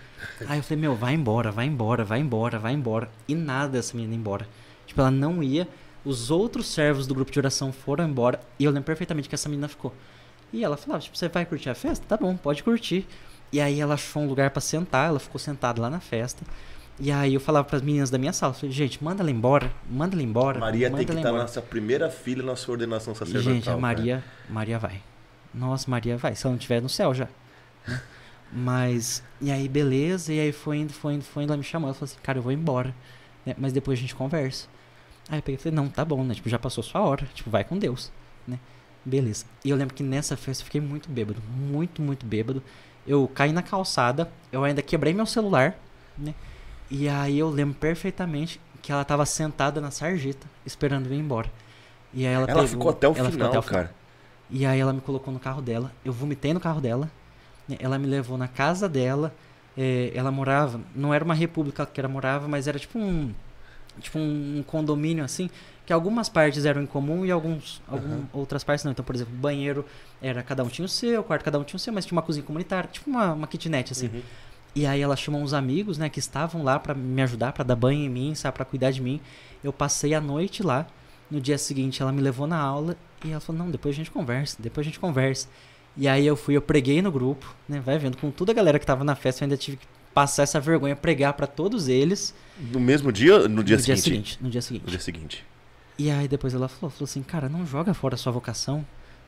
Aí 0.47 0.59
eu 0.59 0.63
falei, 0.63 0.81
meu, 0.81 0.95
vai 0.95 1.13
embora, 1.13 1.51
vai 1.51 1.65
embora, 1.65 2.03
vai 2.03 2.19
embora, 2.19 2.59
vai 2.59 2.73
embora. 2.73 3.09
E 3.27 3.35
nada 3.35 3.77
essa 3.77 3.95
menina 3.95 4.15
embora. 4.15 4.47
Tipo, 4.85 5.01
ela 5.01 5.11
não 5.11 5.43
ia. 5.43 5.67
Os 6.03 6.31
outros 6.31 6.67
servos 6.67 7.07
do 7.07 7.13
grupo 7.13 7.31
de 7.31 7.39
oração 7.39 7.71
foram 7.71 8.07
embora. 8.07 8.39
E 8.59 8.65
eu 8.65 8.71
lembro 8.71 8.85
perfeitamente 8.85 9.29
que 9.29 9.35
essa 9.35 9.47
menina 9.47 9.67
ficou. 9.67 9.93
E 10.51 10.63
ela 10.63 10.77
falava, 10.77 11.01
tipo, 11.01 11.17
você 11.17 11.27
vai 11.29 11.45
curtir 11.45 11.69
a 11.69 11.75
festa? 11.75 12.05
Tá 12.07 12.17
bom, 12.17 12.35
pode 12.35 12.63
curtir. 12.63 13.07
E 13.51 13.61
aí 13.61 13.79
ela 13.79 13.93
achou 13.93 14.21
um 14.21 14.27
lugar 14.27 14.49
pra 14.49 14.59
sentar, 14.59 15.09
ela 15.09 15.19
ficou 15.19 15.39
sentada 15.39 15.81
lá 15.81 15.89
na 15.89 15.99
festa. 15.99 16.43
E 16.99 17.11
aí 17.11 17.33
eu 17.33 17.39
falava 17.39 17.67
pras 17.67 17.81
meninas 17.81 18.09
da 18.09 18.17
minha 18.17 18.31
sala, 18.31 18.53
falei, 18.53 18.71
gente, 18.71 19.03
manda 19.03 19.23
ela 19.23 19.31
embora, 19.31 19.71
manda 19.89 20.15
ela 20.15 20.21
embora. 20.21 20.59
Maria 20.59 20.89
tem 20.89 20.97
que 20.97 21.03
estar 21.03 21.13
embora. 21.13 21.33
na 21.33 21.41
nossa 21.41 21.61
primeira 21.61 22.09
filha 22.09 22.43
na 22.43 22.55
sua 22.55 22.73
ordenação 22.73 23.15
sacerdotal. 23.15 23.53
gente, 23.53 23.69
a. 23.69 23.77
Maria, 23.77 24.23
Maria 24.49 24.77
vai. 24.77 25.01
Nossa, 25.53 25.89
Maria 25.89 26.17
vai, 26.17 26.35
se 26.35 26.45
ela 26.45 26.51
não 26.51 26.57
estiver 26.57 26.81
no 26.81 26.89
céu 26.89 27.13
já. 27.13 27.27
né? 27.87 27.99
Mas, 28.55 29.23
e 29.41 29.51
aí, 29.51 29.67
beleza, 29.67 30.31
e 30.31 30.39
aí 30.39 30.51
foi 30.51 30.77
indo, 30.77 30.93
foi 30.93 31.15
indo, 31.15 31.23
foi 31.23 31.43
indo, 31.43 31.51
ela 31.51 31.57
me 31.57 31.63
chamou, 31.63 31.87
ela 31.87 31.95
falou 31.95 32.05
assim, 32.05 32.17
cara, 32.21 32.37
eu 32.37 32.43
vou 32.43 32.51
embora, 32.51 32.93
né? 33.43 33.55
Mas 33.57 33.73
depois 33.73 33.97
a 33.97 34.01
gente 34.01 34.13
conversa. 34.13 34.67
Aí 35.27 35.39
eu 35.39 35.41
peguei 35.41 35.55
e 35.55 35.57
falei, 35.57 35.75
não, 35.75 35.89
tá 35.89 36.05
bom, 36.05 36.23
né? 36.23 36.35
Tipo, 36.35 36.49
já 36.49 36.59
passou 36.59 36.83
sua 36.83 37.01
hora, 37.01 37.27
tipo, 37.33 37.49
vai 37.49 37.63
com 37.63 37.77
Deus, 37.79 38.11
né? 38.47 38.59
Beleza. 39.03 39.45
E 39.65 39.71
eu 39.71 39.75
lembro 39.75 39.95
que 39.95 40.03
nessa 40.03 40.37
festa 40.37 40.61
eu 40.61 40.65
fiquei 40.65 40.79
muito 40.79 41.09
bêbado, 41.09 41.41
muito, 41.49 41.99
muito 41.99 42.27
bêbado. 42.27 42.61
Eu 43.07 43.27
caí 43.27 43.51
na 43.51 43.63
calçada, 43.63 44.31
eu 44.51 44.63
ainda 44.63 44.83
quebrei 44.83 45.15
meu 45.15 45.25
celular, 45.25 45.75
né? 46.15 46.35
E 46.95 47.09
aí 47.09 47.39
eu 47.39 47.49
lembro 47.49 47.73
perfeitamente 47.73 48.61
que 48.81 48.91
ela 48.91 49.03
tava 49.03 49.25
sentada 49.25 49.81
na 49.81 49.89
sarjeta, 49.89 50.45
esperando 50.65 51.07
eu 51.07 51.13
ir 51.13 51.17
embora. 51.19 51.49
E 52.13 52.27
aí 52.27 52.33
ela, 52.33 52.43
Ela 52.43 52.61
pegou- 52.61 52.67
ficou 52.67 52.89
até 52.91 53.07
o 53.07 53.15
final, 53.15 53.49
até 53.49 53.57
o 53.59 53.63
cara. 53.63 53.91
E 54.49 54.63
aí 54.65 54.79
ela 54.79 54.93
me 54.93 55.01
colocou 55.01 55.33
no 55.33 55.39
carro 55.39 55.61
dela, 55.61 55.91
eu 56.05 56.13
vomitei 56.13 56.53
no 56.53 56.59
carro 56.59 56.79
dela. 56.79 57.09
né? 57.67 57.77
Ela 57.79 57.97
me 57.97 58.05
levou 58.07 58.37
na 58.37 58.47
casa 58.47 58.87
dela. 58.87 59.33
É, 59.75 60.11
ela 60.13 60.29
morava, 60.31 60.79
não 60.93 61.11
era 61.13 61.23
uma 61.25 61.33
república 61.33 61.83
que 61.85 61.99
ela 61.99 62.07
morava, 62.09 62.47
mas 62.47 62.67
era 62.67 62.77
tipo 62.77 62.99
um, 62.99 63.33
tipo 63.99 64.19
um 64.19 64.63
condomínio 64.67 65.23
assim, 65.23 65.49
que 65.83 65.91
algumas 65.91 66.29
partes 66.29 66.63
eram 66.65 66.83
em 66.83 66.85
comum 66.85 67.25
e 67.25 67.31
alguns, 67.31 67.81
algum, 67.87 68.21
outras 68.33 68.63
partes 68.63 68.85
não. 68.85 68.91
Então, 68.91 69.03
por 69.03 69.15
exemplo, 69.15 69.33
o 69.33 69.37
banheiro 69.37 69.83
era 70.21 70.43
cada 70.43 70.63
um 70.63 70.67
tinha 70.67 70.85
o 70.85 70.89
seu, 70.89 71.21
o 71.21 71.23
quarto 71.23 71.43
cada 71.43 71.57
um 71.57 71.63
tinha 71.63 71.77
o 71.77 71.79
seu, 71.79 71.91
mas 71.91 72.05
tinha 72.05 72.15
uma 72.15 72.21
cozinha 72.21 72.45
comunitária, 72.45 72.87
tipo 72.91 73.09
uma, 73.09 73.33
uma 73.33 73.47
kitnet 73.47 73.91
assim. 73.93 74.07
Uhum. 74.13 74.21
E 74.75 74.85
aí 74.85 75.01
ela 75.01 75.15
chamou 75.15 75.41
uns 75.41 75.53
amigos, 75.53 75.97
né, 75.97 76.09
que 76.09 76.19
estavam 76.19 76.63
lá 76.63 76.79
para 76.79 76.93
me 76.93 77.21
ajudar, 77.21 77.53
para 77.53 77.63
dar 77.63 77.75
banho 77.75 78.03
em 78.03 78.09
mim, 78.09 78.33
sabe, 78.33 78.55
para 78.55 78.65
cuidar 78.65 78.91
de 78.91 79.01
mim. 79.01 79.21
Eu 79.63 79.71
passei 79.71 80.13
a 80.13 80.21
noite 80.21 80.63
lá. 80.63 80.87
No 81.29 81.39
dia 81.39 81.57
seguinte 81.57 82.01
ela 82.01 82.11
me 82.11 82.21
levou 82.21 82.47
na 82.47 82.57
aula 82.57 82.97
e 83.23 83.31
ela 83.31 83.39
falou: 83.39 83.63
"Não, 83.63 83.71
depois 83.71 83.95
a 83.95 83.97
gente 83.97 84.11
conversa, 84.11 84.57
depois 84.59 84.85
a 84.85 84.89
gente 84.89 84.99
conversa". 84.99 85.47
E 85.95 86.07
aí 86.07 86.25
eu 86.25 86.35
fui, 86.35 86.55
eu 86.57 86.61
preguei 86.61 87.01
no 87.01 87.11
grupo, 87.11 87.55
né, 87.69 87.79
vai 87.79 87.99
vendo 87.99 88.17
com 88.17 88.31
toda 88.31 88.51
a 88.51 88.55
galera 88.55 88.79
que 88.79 88.85
tava 88.85 89.03
na 89.03 89.15
festa, 89.15 89.43
eu 89.43 89.45
ainda 89.45 89.57
tive 89.57 89.77
que 89.77 89.85
passar 90.13 90.43
essa 90.43 90.59
vergonha, 90.59 90.95
pregar 90.95 91.33
para 91.33 91.47
todos 91.47 91.87
eles. 91.87 92.33
No 92.71 92.79
mesmo 92.79 93.11
dia, 93.11 93.47
no 93.47 93.63
dia 93.63 93.77
no 93.77 93.83
seguinte? 93.83 93.83
dia 93.83 93.95
seguinte, 93.97 94.37
no 94.41 94.49
dia 94.49 94.61
seguinte. 94.61 94.83
No 94.85 94.89
dia 94.89 94.99
seguinte. 94.99 95.45
E 95.97 96.09
aí 96.09 96.27
depois 96.27 96.53
ela 96.53 96.67
falou, 96.67 96.89
falou 96.89 97.05
assim, 97.05 97.21
cara, 97.21 97.47
não 97.47 97.65
joga 97.65 97.93
fora 97.93 98.15
a 98.15 98.17
sua 98.17 98.31
vocação, 98.31 98.85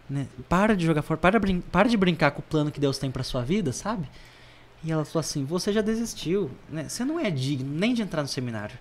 né? 0.10 0.28
Para 0.50 0.76
de 0.76 0.86
jogar 0.86 1.02
fora, 1.02 1.20
para, 1.20 1.40
brin 1.40 1.62
para 1.62 1.88
de 1.88 1.98
brincar 1.98 2.32
com 2.32 2.40
o 2.40 2.44
plano 2.44 2.72
que 2.72 2.80
Deus 2.80 2.98
tem 2.98 3.12
para 3.12 3.24
sua 3.24 3.44
vida, 3.44 3.72
sabe? 3.72 4.08
E 4.86 4.92
ela 4.92 5.04
falou 5.04 5.22
assim, 5.22 5.44
você 5.44 5.74
já 5.74 5.82
desistiu, 5.82 6.52
né? 6.70 6.88
Você 6.88 7.04
não 7.04 7.20
é 7.20 7.32
digno 7.32 7.74
nem 7.74 7.92
de 7.92 8.04
entrar 8.04 8.22
no 8.22 8.28
seminário. 8.28 8.78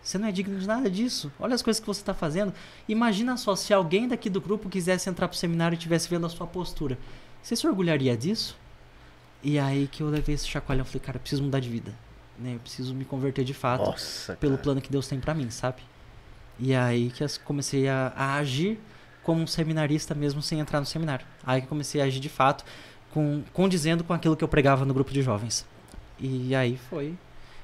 Você 0.00 0.16
não 0.16 0.28
é 0.28 0.32
digno 0.32 0.56
de 0.56 0.66
nada 0.66 0.88
disso. 0.88 1.32
Olha 1.38 1.54
as 1.54 1.62
coisas 1.62 1.80
que 1.80 1.86
você 1.86 2.00
está 2.00 2.14
fazendo. 2.14 2.54
Imagina 2.88 3.36
só 3.36 3.56
se 3.56 3.74
alguém 3.74 4.06
daqui 4.06 4.30
do 4.30 4.40
grupo 4.40 4.68
quisesse 4.68 5.10
entrar 5.10 5.26
pro 5.26 5.36
seminário 5.36 5.74
e 5.74 5.76
estivesse 5.76 6.08
vendo 6.08 6.24
a 6.24 6.28
sua 6.28 6.46
postura. 6.46 6.96
Você 7.42 7.56
se 7.56 7.66
orgulharia 7.66 8.16
disso? 8.16 8.56
E 9.42 9.58
aí 9.58 9.88
que 9.88 10.00
eu 10.00 10.08
levei 10.08 10.36
esse 10.36 10.46
chacoalhão, 10.46 10.84
falei, 10.84 11.00
cara, 11.00 11.16
eu 11.16 11.20
preciso 11.20 11.42
mudar 11.42 11.58
de 11.58 11.68
vida. 11.68 11.92
Né? 12.38 12.54
Eu 12.54 12.60
preciso 12.60 12.94
me 12.94 13.04
converter 13.04 13.44
de 13.44 13.52
fato 13.52 13.84
Nossa, 13.84 14.36
pelo 14.36 14.52
cara. 14.52 14.62
plano 14.62 14.80
que 14.80 14.92
Deus 14.92 15.08
tem 15.08 15.18
pra 15.18 15.34
mim, 15.34 15.50
sabe? 15.50 15.82
E 16.56 16.72
aí 16.72 17.10
que 17.10 17.24
eu 17.24 17.28
comecei 17.44 17.88
a, 17.88 18.12
a 18.16 18.34
agir 18.36 18.78
como 19.24 19.42
um 19.42 19.46
seminarista 19.46 20.14
mesmo 20.14 20.40
sem 20.40 20.60
entrar 20.60 20.78
no 20.78 20.86
seminário. 20.86 21.26
Aí 21.44 21.60
que 21.60 21.66
comecei 21.66 22.00
a 22.00 22.04
agir 22.04 22.20
de 22.20 22.28
fato, 22.28 22.64
com, 23.18 23.42
condizendo 23.52 24.04
com 24.04 24.12
aquilo 24.12 24.36
que 24.36 24.44
eu 24.44 24.48
pregava 24.48 24.84
no 24.84 24.94
grupo 24.94 25.12
de 25.12 25.22
jovens. 25.22 25.66
E 26.20 26.54
aí 26.54 26.78
foi. 26.88 27.14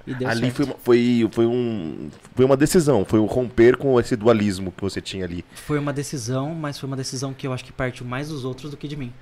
E 0.04 0.12
deu 0.12 0.28
ali 0.28 0.40
certo. 0.40 0.54
foi, 0.56 0.64
uma- 0.66 0.74
foi, 0.82 1.28
foi, 1.32 1.46
um, 1.46 2.10
foi 2.34 2.44
uma 2.44 2.56
decisão, 2.56 3.04
foi 3.04 3.20
um 3.20 3.24
romper 3.26 3.76
com 3.76 3.98
esse 4.00 4.16
dualismo 4.16 4.72
que 4.72 4.82
você 4.82 5.00
tinha 5.00 5.24
ali. 5.24 5.44
Foi 5.54 5.78
uma 5.78 5.92
decisão, 5.92 6.52
mas 6.54 6.76
foi 6.76 6.88
uma 6.88 6.96
decisão 6.96 7.32
que 7.32 7.46
eu 7.46 7.52
acho 7.52 7.64
que 7.64 7.70
partiu 7.72 8.04
mais 8.04 8.28
dos 8.30 8.44
outros 8.44 8.72
do 8.72 8.76
que 8.76 8.88
de 8.88 8.96
mim. 8.96 9.12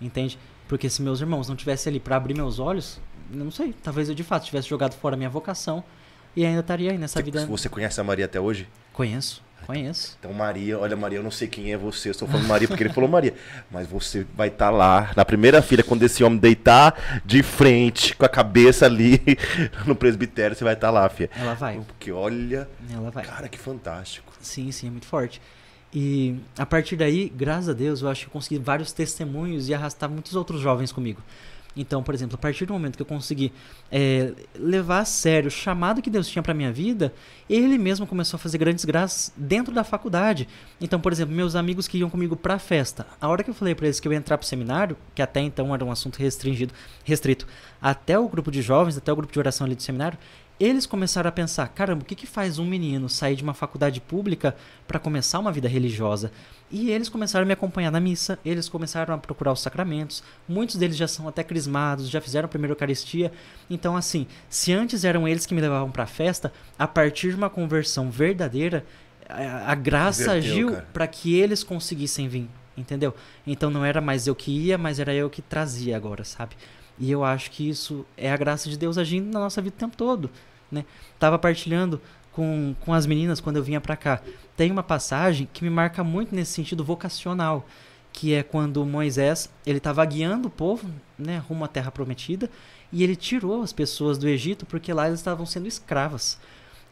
Entende? 0.00 0.38
Porque 0.66 0.88
se 0.88 1.02
meus 1.02 1.20
irmãos 1.20 1.48
não 1.48 1.54
tivessem 1.54 1.90
ali 1.90 2.00
pra 2.00 2.16
abrir 2.16 2.34
meus 2.34 2.58
olhos, 2.58 2.98
eu 3.30 3.44
não 3.44 3.50
sei, 3.50 3.74
talvez 3.82 4.08
eu 4.08 4.14
de 4.14 4.24
fato 4.24 4.46
tivesse 4.46 4.68
jogado 4.68 4.94
fora 4.94 5.14
a 5.16 5.18
minha 5.18 5.28
vocação 5.30 5.84
e 6.34 6.44
ainda 6.46 6.60
estaria 6.60 6.92
aí 6.92 6.98
nessa 6.98 7.20
vida. 7.22 7.44
Você 7.46 7.68
conhece 7.68 8.00
a 8.00 8.04
Maria 8.04 8.24
até 8.24 8.40
hoje? 8.40 8.66
Conheço, 8.92 9.42
conheço. 9.66 10.16
Então, 10.18 10.32
Maria, 10.32 10.78
olha, 10.78 10.96
Maria, 10.96 11.18
eu 11.18 11.22
não 11.22 11.30
sei 11.30 11.48
quem 11.48 11.72
é 11.72 11.76
você, 11.76 12.08
eu 12.08 12.12
estou 12.12 12.26
falando 12.26 12.46
Maria 12.46 12.66
porque 12.68 12.82
ele 12.82 12.92
falou 12.92 13.08
Maria. 13.08 13.34
Mas 13.70 13.86
você 13.86 14.26
vai 14.34 14.48
estar 14.48 14.70
lá, 14.70 15.12
na 15.16 15.24
primeira 15.24 15.60
fila, 15.62 15.82
quando 15.82 16.02
esse 16.02 16.22
homem 16.24 16.38
deitar 16.38 17.22
de 17.24 17.42
frente, 17.42 18.14
com 18.16 18.24
a 18.24 18.28
cabeça 18.28 18.86
ali 18.86 19.20
no 19.86 19.94
presbitério, 19.94 20.56
você 20.56 20.64
vai 20.64 20.74
estar 20.74 20.90
lá, 20.90 21.08
filha. 21.08 21.30
Ela 21.36 21.54
vai. 21.54 21.80
Porque 21.86 22.10
olha, 22.10 22.68
Ela 22.92 23.10
vai. 23.10 23.24
cara, 23.24 23.48
que 23.48 23.58
fantástico. 23.58 24.32
Sim, 24.40 24.70
sim, 24.72 24.88
é 24.88 24.90
muito 24.90 25.06
forte. 25.06 25.40
E 25.92 26.36
a 26.58 26.66
partir 26.66 26.96
daí, 26.96 27.32
graças 27.34 27.70
a 27.70 27.72
Deus, 27.72 28.02
eu 28.02 28.08
acho 28.08 28.22
que 28.22 28.26
eu 28.28 28.32
consegui 28.32 28.58
vários 28.58 28.92
testemunhos 28.92 29.68
e 29.68 29.74
arrastar 29.74 30.08
muitos 30.10 30.34
outros 30.36 30.60
jovens 30.60 30.92
comigo. 30.92 31.22
Então, 31.78 32.02
por 32.02 32.12
exemplo, 32.12 32.34
a 32.34 32.38
partir 32.38 32.66
do 32.66 32.72
momento 32.72 32.96
que 32.96 33.02
eu 33.02 33.06
consegui 33.06 33.52
é, 33.90 34.32
levar 34.56 34.98
a 34.98 35.04
sério 35.04 35.46
o 35.46 35.50
chamado 35.50 36.02
que 36.02 36.10
Deus 36.10 36.28
tinha 36.28 36.42
para 36.42 36.52
minha 36.52 36.72
vida, 36.72 37.14
ele 37.48 37.78
mesmo 37.78 38.04
começou 38.04 38.36
a 38.36 38.40
fazer 38.40 38.58
grandes 38.58 38.84
graças 38.84 39.32
dentro 39.36 39.72
da 39.72 39.84
faculdade. 39.84 40.48
Então, 40.80 41.00
por 41.00 41.12
exemplo, 41.12 41.32
meus 41.32 41.54
amigos 41.54 41.86
que 41.86 41.96
iam 41.96 42.10
comigo 42.10 42.34
para 42.34 42.58
festa, 42.58 43.06
a 43.20 43.28
hora 43.28 43.44
que 43.44 43.50
eu 43.50 43.54
falei 43.54 43.76
para 43.76 43.86
eles 43.86 44.00
que 44.00 44.08
eu 44.08 44.12
ia 44.12 44.18
entrar 44.18 44.36
para 44.36 44.44
o 44.44 44.48
seminário, 44.48 44.96
que 45.14 45.22
até 45.22 45.40
então 45.40 45.72
era 45.72 45.84
um 45.84 45.92
assunto 45.92 46.18
restringido, 46.18 46.74
restrito, 47.04 47.46
até 47.80 48.18
o 48.18 48.28
grupo 48.28 48.50
de 48.50 48.60
jovens, 48.60 48.98
até 48.98 49.12
o 49.12 49.16
grupo 49.16 49.32
de 49.32 49.38
oração 49.38 49.64
ali 49.64 49.76
do 49.76 49.82
seminário, 49.82 50.18
eles 50.60 50.86
começaram 50.86 51.28
a 51.28 51.32
pensar: 51.32 51.68
caramba, 51.68 52.02
o 52.02 52.04
que, 52.04 52.14
que 52.14 52.26
faz 52.26 52.58
um 52.58 52.64
menino 52.64 53.08
sair 53.08 53.36
de 53.36 53.42
uma 53.42 53.54
faculdade 53.54 54.00
pública 54.00 54.56
para 54.86 54.98
começar 54.98 55.38
uma 55.38 55.52
vida 55.52 55.68
religiosa? 55.68 56.32
E 56.70 56.90
eles 56.90 57.08
começaram 57.08 57.44
a 57.44 57.46
me 57.46 57.52
acompanhar 57.52 57.90
na 57.90 58.00
missa, 58.00 58.38
eles 58.44 58.68
começaram 58.68 59.14
a 59.14 59.18
procurar 59.18 59.52
os 59.52 59.60
sacramentos. 59.60 60.22
Muitos 60.46 60.76
deles 60.76 60.96
já 60.96 61.08
são 61.08 61.26
até 61.26 61.42
crismados, 61.42 62.10
já 62.10 62.20
fizeram 62.20 62.46
a 62.46 62.48
primeira 62.48 62.72
Eucaristia. 62.72 63.32
Então, 63.70 63.96
assim, 63.96 64.26
se 64.50 64.72
antes 64.72 65.04
eram 65.04 65.26
eles 65.26 65.46
que 65.46 65.54
me 65.54 65.60
levavam 65.60 65.90
para 65.90 66.04
a 66.04 66.06
festa, 66.06 66.52
a 66.78 66.86
partir 66.86 67.30
de 67.30 67.36
uma 67.36 67.48
conversão 67.48 68.10
verdadeira, 68.10 68.84
a, 69.28 69.72
a 69.72 69.74
graça 69.74 70.36
Inverteu, 70.36 70.68
agiu 70.68 70.82
para 70.92 71.06
que 71.06 71.34
eles 71.34 71.62
conseguissem 71.62 72.28
vir, 72.28 72.48
entendeu? 72.76 73.14
Então 73.46 73.70
não 73.70 73.84
era 73.84 74.00
mais 74.00 74.26
eu 74.26 74.34
que 74.34 74.50
ia, 74.50 74.76
mas 74.76 74.98
era 74.98 75.14
eu 75.14 75.30
que 75.30 75.40
trazia 75.40 75.96
agora, 75.96 76.24
sabe? 76.24 76.54
E 76.98 77.10
eu 77.10 77.24
acho 77.24 77.50
que 77.50 77.68
isso 77.68 78.04
é 78.16 78.30
a 78.30 78.36
graça 78.36 78.68
de 78.68 78.76
Deus 78.76 78.98
agindo 78.98 79.32
na 79.32 79.40
nossa 79.40 79.62
vida 79.62 79.76
o 79.76 79.78
tempo 79.78 79.96
todo, 79.96 80.30
né? 80.70 80.84
Tava 81.18 81.38
partilhando 81.38 82.00
com, 82.32 82.74
com 82.80 82.92
as 82.92 83.06
meninas 83.06 83.40
quando 83.40 83.56
eu 83.56 83.62
vinha 83.62 83.80
pra 83.80 83.96
cá. 83.96 84.20
Tem 84.56 84.70
uma 84.70 84.82
passagem 84.82 85.48
que 85.52 85.62
me 85.62 85.70
marca 85.70 86.02
muito 86.02 86.34
nesse 86.34 86.52
sentido 86.52 86.84
vocacional, 86.84 87.66
que 88.12 88.34
é 88.34 88.42
quando 88.42 88.84
Moisés, 88.84 89.48
ele 89.64 89.78
estava 89.78 90.04
guiando 90.04 90.48
o 90.48 90.50
povo, 90.50 90.88
né, 91.18 91.38
rumo 91.48 91.64
à 91.64 91.68
terra 91.68 91.90
prometida, 91.90 92.50
e 92.92 93.04
ele 93.04 93.14
tirou 93.14 93.62
as 93.62 93.72
pessoas 93.72 94.18
do 94.18 94.28
Egito 94.28 94.66
porque 94.66 94.92
lá 94.92 95.06
eles 95.06 95.20
estavam 95.20 95.46
sendo 95.46 95.68
escravas. 95.68 96.38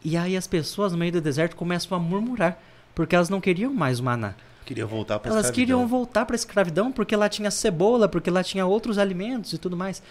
E 0.05 0.17
aí 0.17 0.37
as 0.37 0.47
pessoas 0.47 0.93
no 0.93 0.99
meio 0.99 1.13
do 1.13 1.21
deserto 1.21 1.57
começam 1.57 1.97
a 1.97 2.01
murmurar, 2.01 2.61
porque 2.95 3.17
elas 3.17 3.29
não 3.29 3.41
queriam 3.41 3.73
mais 3.73 3.99
o 3.99 4.05
maná. 4.05 4.35
Queria 4.67 4.85
voltar 4.85 5.21
para 5.21 5.31
Elas 5.31 5.51
queriam 5.51 5.87
voltar 5.87 6.27
para 6.27 6.35
a 6.35 6.37
escravidão 6.37 6.91
porque 6.91 7.15
lá 7.15 7.29
tinha 7.29 7.53
cebola, 7.53 8.09
porque 8.09 8.31
lá 8.31 8.43
tinha 8.43 8.67
outros 8.67 8.99
alimentos 8.99 9.53
e 9.53 9.59
tudo 9.59 9.77
mais. 9.77 10.03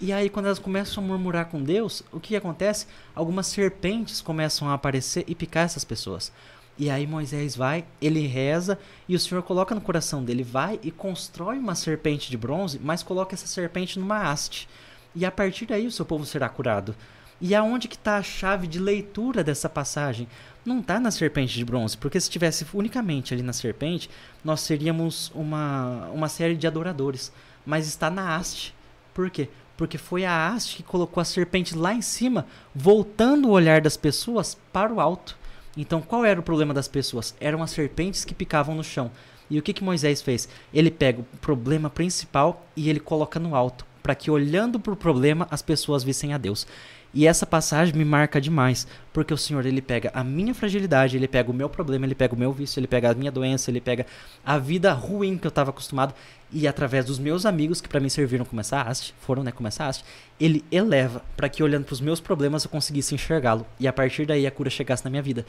E 0.00 0.12
aí, 0.12 0.28
quando 0.28 0.46
elas 0.46 0.58
começam 0.58 1.04
a 1.04 1.06
murmurar 1.06 1.46
com 1.46 1.62
Deus, 1.62 2.02
o 2.10 2.18
que 2.18 2.34
acontece? 2.34 2.86
Algumas 3.14 3.46
serpentes 3.46 4.20
começam 4.20 4.68
a 4.68 4.74
aparecer 4.74 5.24
e 5.28 5.34
picar 5.34 5.64
essas 5.64 5.84
pessoas. 5.84 6.32
E 6.76 6.90
aí 6.90 7.06
Moisés 7.06 7.54
vai, 7.54 7.84
ele 8.00 8.26
reza 8.26 8.78
e 9.06 9.14
o 9.14 9.20
Senhor 9.20 9.42
coloca 9.42 9.74
no 9.74 9.80
coração 9.80 10.24
dele, 10.24 10.42
vai 10.42 10.80
e 10.82 10.90
constrói 10.90 11.58
uma 11.58 11.74
serpente 11.74 12.30
de 12.30 12.36
bronze, 12.38 12.80
mas 12.82 13.02
coloca 13.02 13.34
essa 13.34 13.46
serpente 13.46 13.98
numa 13.98 14.30
haste. 14.30 14.68
E 15.14 15.24
a 15.24 15.30
partir 15.30 15.66
daí 15.66 15.86
o 15.86 15.92
seu 15.92 16.04
povo 16.06 16.24
será 16.24 16.48
curado. 16.48 16.96
E 17.40 17.54
aonde 17.54 17.88
que 17.88 17.96
está 17.96 18.16
a 18.16 18.22
chave 18.22 18.66
de 18.66 18.78
leitura 18.78 19.42
dessa 19.42 19.68
passagem? 19.68 20.28
Não 20.64 20.80
está 20.80 21.00
na 21.00 21.10
serpente 21.10 21.54
de 21.54 21.64
bronze, 21.64 21.96
porque 21.96 22.20
se 22.20 22.26
estivesse 22.26 22.66
unicamente 22.74 23.32
ali 23.32 23.42
na 23.42 23.52
serpente, 23.52 24.10
nós 24.44 24.60
seríamos 24.60 25.32
uma, 25.34 26.08
uma 26.12 26.28
série 26.28 26.54
de 26.54 26.66
adoradores. 26.66 27.32
Mas 27.64 27.86
está 27.86 28.10
na 28.10 28.36
haste. 28.36 28.74
Por 29.14 29.30
quê? 29.30 29.48
Porque 29.76 29.96
foi 29.96 30.24
a 30.24 30.48
haste 30.48 30.76
que 30.76 30.82
colocou 30.82 31.20
a 31.20 31.24
serpente 31.24 31.74
lá 31.74 31.94
em 31.94 32.02
cima, 32.02 32.46
voltando 32.74 33.48
o 33.48 33.52
olhar 33.52 33.80
das 33.80 33.96
pessoas 33.96 34.56
para 34.70 34.92
o 34.92 35.00
alto. 35.00 35.38
Então, 35.76 36.02
qual 36.02 36.24
era 36.24 36.38
o 36.38 36.42
problema 36.42 36.74
das 36.74 36.88
pessoas? 36.88 37.34
Eram 37.40 37.62
as 37.62 37.70
serpentes 37.70 38.24
que 38.24 38.34
picavam 38.34 38.74
no 38.74 38.84
chão. 38.84 39.10
E 39.48 39.58
o 39.58 39.62
que, 39.62 39.72
que 39.72 39.82
Moisés 39.82 40.20
fez? 40.20 40.48
Ele 40.72 40.90
pega 40.90 41.20
o 41.20 41.36
problema 41.38 41.88
principal 41.88 42.66
e 42.76 42.90
ele 42.90 43.00
coloca 43.00 43.40
no 43.40 43.54
alto, 43.54 43.86
para 44.02 44.14
que 44.14 44.30
olhando 44.30 44.78
para 44.78 44.92
o 44.92 44.96
problema 44.96 45.48
as 45.50 45.62
pessoas 45.62 46.04
vissem 46.04 46.32
a 46.32 46.38
Deus. 46.38 46.66
E 47.12 47.26
essa 47.26 47.44
passagem 47.44 47.94
me 47.94 48.04
marca 48.04 48.40
demais, 48.40 48.86
porque 49.12 49.34
o 49.34 49.36
Senhor 49.36 49.66
ele 49.66 49.82
pega 49.82 50.12
a 50.14 50.22
minha 50.22 50.54
fragilidade, 50.54 51.16
ele 51.16 51.26
pega 51.26 51.50
o 51.50 51.54
meu 51.54 51.68
problema, 51.68 52.06
ele 52.06 52.14
pega 52.14 52.34
o 52.34 52.38
meu 52.38 52.52
vício, 52.52 52.78
ele 52.78 52.86
pega 52.86 53.10
a 53.10 53.14
minha 53.14 53.32
doença, 53.32 53.70
ele 53.70 53.80
pega 53.80 54.06
a 54.44 54.58
vida 54.58 54.92
ruim 54.92 55.36
que 55.36 55.46
eu 55.46 55.48
estava 55.48 55.70
acostumado 55.70 56.14
e 56.52 56.68
através 56.68 57.04
dos 57.04 57.18
meus 57.18 57.44
amigos 57.44 57.80
que 57.80 57.88
para 57.88 57.98
mim 57.98 58.08
serviram 58.08 58.44
como 58.44 58.60
essa 58.60 58.80
haste, 58.80 59.12
foram, 59.20 59.42
né, 59.42 59.50
como 59.50 59.66
essa 59.66 59.86
haste, 59.86 60.04
ele 60.38 60.64
eleva 60.70 61.22
para 61.36 61.48
que 61.48 61.62
olhando 61.62 61.84
para 61.84 61.94
os 61.94 62.00
meus 62.00 62.20
problemas 62.20 62.64
eu 62.64 62.70
conseguisse 62.70 63.14
enxergá-lo 63.14 63.66
e 63.78 63.88
a 63.88 63.92
partir 63.92 64.24
daí 64.24 64.46
a 64.46 64.50
cura 64.50 64.70
chegasse 64.70 65.04
na 65.04 65.10
minha 65.10 65.22
vida. 65.22 65.44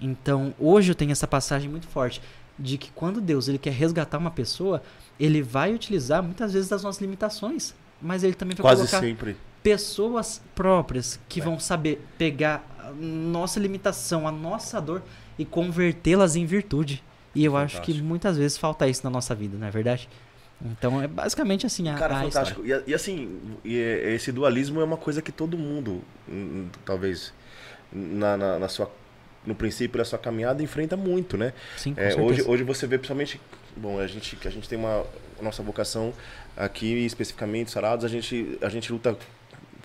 Então, 0.00 0.54
hoje 0.58 0.90
eu 0.90 0.94
tenho 0.94 1.12
essa 1.12 1.26
passagem 1.26 1.68
muito 1.68 1.86
forte 1.86 2.22
de 2.58 2.78
que 2.78 2.90
quando 2.90 3.20
Deus 3.20 3.48
ele 3.48 3.58
quer 3.58 3.72
resgatar 3.72 4.18
uma 4.18 4.30
pessoa, 4.30 4.82
ele 5.18 5.42
vai 5.42 5.74
utilizar 5.74 6.22
muitas 6.22 6.52
vezes 6.52 6.68
das 6.68 6.82
nossas 6.82 7.00
limitações, 7.00 7.74
mas 8.00 8.24
ele 8.24 8.34
também 8.34 8.56
vai 8.56 8.62
Quase 8.62 8.82
colocar 8.82 9.00
sempre. 9.00 9.36
Pessoas 9.62 10.40
próprias 10.54 11.18
que 11.28 11.40
É. 11.40 11.44
vão 11.44 11.58
saber 11.58 12.04
pegar 12.18 12.64
a 12.78 12.90
nossa 12.92 13.60
limitação, 13.60 14.26
a 14.26 14.32
nossa 14.32 14.80
dor 14.80 15.02
e 15.38 15.44
convertê-las 15.44 16.36
em 16.36 16.44
virtude. 16.44 17.02
E 17.34 17.44
eu 17.44 17.56
acho 17.56 17.76
que 17.76 17.86
Fantástico. 17.86 18.06
muitas 18.06 18.36
vezes 18.36 18.58
falta 18.58 18.86
isso 18.86 19.00
na 19.04 19.10
nossa 19.10 19.34
vida, 19.34 19.56
não 19.56 19.66
é 19.66 19.70
verdade? 19.70 20.08
Então 20.64 21.00
é 21.02 21.08
basicamente 21.08 21.66
assim 21.66 21.88
a, 21.88 21.94
Cara, 21.94 22.16
a 22.18 22.22
fantástico. 22.22 22.62
E, 22.64 22.82
e 22.86 22.94
assim, 22.94 23.40
e 23.64 23.78
é- 23.78 24.12
esse 24.14 24.30
dualismo 24.30 24.80
é 24.80 24.84
uma 24.84 24.96
coisa 24.98 25.20
que 25.22 25.32
todo 25.32 25.56
mundo, 25.58 26.02
talvez, 26.84 27.32
na, 27.92 28.36
na, 28.36 28.58
na 28.58 28.68
sua, 28.68 28.90
no 29.46 29.54
princípio 29.54 29.98
da 29.98 30.04
sua 30.04 30.18
caminhada, 30.18 30.62
enfrenta 30.62 30.96
muito, 30.96 31.36
né? 31.36 31.52
Sim, 31.76 31.94
com 31.94 32.00
É, 32.00 32.10
certeza. 32.10 32.26
hoje, 32.28 32.42
hoje 32.46 32.62
você 32.64 32.86
vê 32.86 32.96
principalmente. 32.98 33.40
Bom, 33.76 33.98
a 33.98 34.06
gente, 34.06 34.36
que 34.36 34.46
a 34.46 34.50
gente 34.50 34.68
tem 34.68 34.78
uma, 34.78 35.04
nossa 35.40 35.62
vocação 35.62 36.12
aqui, 36.56 37.06
especificamente, 37.06 37.70
Sarados, 37.70 38.04
a 38.04 38.08
gente, 38.08 38.58
a 38.60 38.68
gente 38.68 38.92
luta 38.92 39.16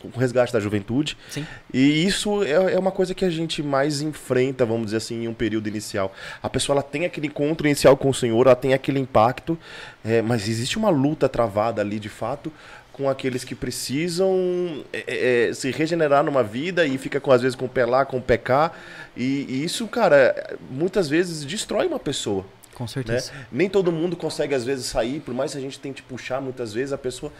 o 0.03 0.17
resgate 0.17 0.53
da 0.53 0.59
juventude. 0.59 1.17
Sim. 1.29 1.45
E 1.73 2.05
isso 2.05 2.43
é, 2.43 2.73
é 2.73 2.79
uma 2.79 2.91
coisa 2.91 3.13
que 3.13 3.25
a 3.25 3.29
gente 3.29 3.63
mais 3.63 4.01
enfrenta, 4.01 4.65
vamos 4.65 4.85
dizer 4.85 4.97
assim, 4.97 5.23
em 5.23 5.27
um 5.27 5.33
período 5.33 5.67
inicial. 5.67 6.13
A 6.41 6.49
pessoa 6.49 6.75
ela 6.75 6.83
tem 6.83 7.05
aquele 7.05 7.27
encontro 7.27 7.67
inicial 7.67 7.97
com 7.97 8.09
o 8.09 8.13
Senhor, 8.13 8.45
ela 8.45 8.55
tem 8.55 8.73
aquele 8.73 8.99
impacto, 8.99 9.57
é, 10.05 10.21
mas 10.21 10.47
existe 10.47 10.77
uma 10.77 10.89
luta 10.89 11.27
travada 11.27 11.81
ali, 11.81 11.99
de 11.99 12.09
fato, 12.09 12.51
com 12.93 13.09
aqueles 13.09 13.43
que 13.43 13.53
precisam 13.53 14.83
é, 14.91 15.47
é, 15.49 15.53
se 15.53 15.69
regenerar 15.71 16.23
numa 16.23 16.43
vida 16.43 16.85
e 16.85 16.97
fica 16.97 17.19
com 17.19 17.31
às 17.31 17.41
vezes 17.41 17.55
com 17.55 17.65
o 17.65 17.69
pé 17.69 17.85
lá, 17.85 18.05
com 18.05 18.17
o 18.17 18.21
pé 18.21 18.37
cá. 18.37 18.71
E, 19.15 19.45
e 19.49 19.63
isso, 19.63 19.87
cara, 19.87 20.57
muitas 20.69 21.07
vezes 21.07 21.43
destrói 21.45 21.87
uma 21.87 21.99
pessoa. 21.99 22.45
Com 22.73 22.83
Né? 22.83 22.89
certeza. 22.89 23.31
Nem 23.51 23.69
todo 23.69 23.91
mundo 23.91 24.15
consegue 24.15 24.53
às 24.53 24.63
vezes 24.63 24.85
sair, 24.85 25.19
por 25.19 25.33
mais 25.33 25.51
que 25.51 25.57
a 25.57 25.61
gente 25.61 25.79
tente 25.79 26.03
puxar 26.03 26.39
muitas 26.41 26.73
vezes, 26.73 26.93
a 26.93 26.97
pessoa 26.97 27.31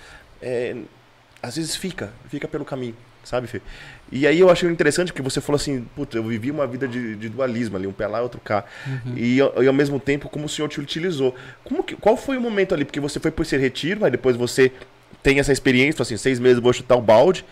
é, 0.41 0.76
às 1.41 1.56
vezes 1.56 1.76
fica, 1.76 2.12
fica 2.30 2.47
pelo 2.47 2.65
caminho, 2.65 2.95
sabe, 3.23 3.47
Fê? 3.47 3.62
E 4.12 4.26
aí 4.26 4.39
eu 4.39 4.50
achei 4.50 4.69
interessante 4.69 5.12
porque 5.12 5.21
você 5.21 5.39
falou 5.41 5.58
assim, 5.58 5.86
puta, 5.95 6.17
eu 6.17 6.23
vivi 6.23 6.50
uma 6.50 6.65
vida 6.65 6.88
de, 6.88 7.15
de 7.15 7.30
dualismo 7.30 7.76
ali, 7.78 7.86
um 7.88 7.91
pé 7.93 8.08
lá 8.08 8.19
e 8.19 8.21
outro 8.21 8.39
cá. 8.39 8.63
E, 9.15 9.39
ao- 9.41 9.63
e 9.63 9.67
ao 9.67 9.73
mesmo 9.73 10.00
tempo, 10.00 10.30
como 10.30 10.45
o 10.45 10.50
senhor 10.50 10.67
te 10.69 10.80
utilizou. 10.80 11.36
Como 11.63 11.84
que, 11.84 11.95
qual 11.95 12.15
foi 12.17 12.38
o 12.38 12.41
momento 12.41 12.73
ali? 12.73 12.86
Porque 12.86 13.00
você 13.00 13.19
foi 13.19 13.32
por 13.32 13.41
esse 13.43 13.58
retiro, 13.58 14.04
aí 14.06 14.12
depois 14.12 14.36
você 14.36 14.71
tem 15.21 15.39
essa 15.39 15.52
experiência, 15.52 16.02
assim, 16.02 16.15
seis 16.17 16.39
meses 16.39 16.58
eu 16.58 16.63
vou 16.63 16.71
chutar 16.73 16.95
o 16.95 17.02
balde. 17.02 17.43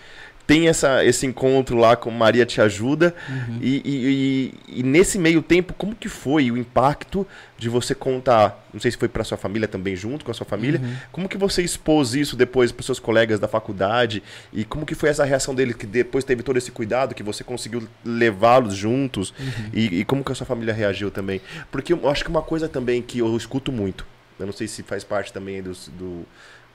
Tem 0.48 0.68
essa, 0.68 1.04
esse 1.04 1.26
encontro 1.26 1.76
lá 1.76 1.96
com 1.96 2.12
Maria 2.12 2.46
Te 2.46 2.62
Ajuda. 2.62 3.16
E, 3.62 3.82
e- 3.84 4.54
e- 4.76 4.80
e 4.80 4.84
nesse 4.84 5.18
meio 5.18 5.42
tempo, 5.42 5.74
como 5.74 5.96
que 5.96 6.08
foi 6.08 6.52
o 6.52 6.58
impacto 6.58 7.26
de 7.58 7.68
você 7.68 7.96
contar? 7.96 8.64
Não 8.72 8.80
sei 8.80 8.92
se 8.92 8.98
foi 8.98 9.08
para 9.08 9.24
sua 9.24 9.38
família 9.38 9.68
também, 9.68 9.96
junto 9.96 10.24
com 10.24 10.30
a 10.30 10.34
sua 10.36 10.46
família. 10.46 10.80
Como 11.12 11.28
que 11.28 11.38
você 11.38 11.64
expôs 11.64 12.14
isso 12.14 12.36
depois 12.36 12.72
para 12.72 12.86
seus 12.86 13.00
colegas 13.00 13.40
da 13.40 13.48
faculdade? 13.48 14.22
E 14.54 14.64
como 14.64 14.86
que 14.86 14.94
foi 14.94 15.10
essa 15.10 15.24
reação 15.26 15.56
deles, 15.56 15.76
que 15.76 15.88
depois 15.88 16.24
teve 16.24 16.44
todo 16.44 16.58
esse 16.58 16.72
cuidado, 16.72 17.16
que 17.16 17.24
você 17.24 17.44
conseguiu 17.44 17.88
levá-los 18.04 18.76
juntos? 18.76 19.34
E, 19.74 20.02
e 20.02 20.06
como 20.06 20.24
que 20.24 20.32
a 20.32 20.36
sua 20.36 20.46
família 20.46 20.74
reagiu 20.74 21.10
também? 21.10 21.42
Porque 21.72 21.92
eu 21.92 22.08
acho 22.08 22.24
que 22.24 22.30
uma 22.30 22.42
coisa 22.44 22.70
também 22.70 23.02
que 23.02 23.18
eu 23.20 23.36
escuto 23.36 23.72
muito, 23.72 24.06
eu 24.40 24.46
não 24.46 24.54
sei 24.54 24.68
se 24.68 24.84
faz 24.84 25.04
parte 25.04 25.34
também 25.34 25.64
dos- 25.64 25.88
do, 25.98 26.24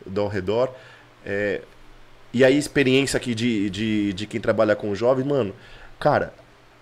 do 0.04 0.20
ao 0.22 0.28
redor, 0.28 0.74
é, 1.24 1.60
e 2.32 2.44
aí, 2.44 2.56
experiência 2.56 3.16
aqui 3.16 3.34
de, 3.34 3.68
de, 3.70 4.12
de 4.12 4.26
quem 4.26 4.40
trabalha 4.40 4.76
com 4.76 4.94
jovens, 4.94 5.26
mano, 5.26 5.54
cara, 5.98 6.32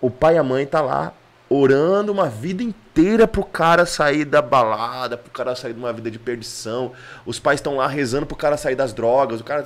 o 0.01 0.11
pai 0.11 0.35
e 0.35 0.39
a 0.39 0.43
mãe 0.43 0.67
tá 0.67 0.81
lá 0.81 1.15
orando 1.51 2.13
uma 2.13 2.29
vida 2.29 2.63
inteira 2.63 3.27
pro 3.27 3.43
cara 3.43 3.87
sair 3.87 4.25
da 4.25 4.43
balada, 4.43 5.17
pro 5.17 5.31
cara 5.31 5.57
sair 5.57 5.73
de 5.73 5.79
uma 5.79 5.93
vida 5.93 6.11
de 6.11 6.19
perdição. 6.19 6.93
Os 7.25 7.39
pais 7.39 7.59
estão 7.59 7.77
lá 7.77 7.87
rezando 7.87 8.27
pro 8.27 8.37
cara 8.37 8.57
sair 8.57 8.75
das 8.75 8.93
drogas. 8.93 9.41
O 9.41 9.45
cara, 9.45 9.65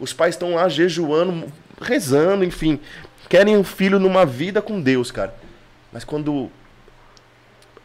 os 0.00 0.12
pais 0.12 0.34
estão 0.34 0.54
lá 0.54 0.68
jejuando, 0.68 1.52
rezando, 1.80 2.44
enfim. 2.44 2.80
Querem 3.28 3.56
um 3.56 3.64
filho 3.64 3.98
numa 3.98 4.24
vida 4.24 4.62
com 4.62 4.80
Deus, 4.80 5.10
cara. 5.10 5.34
Mas 5.92 6.02
quando. 6.02 6.50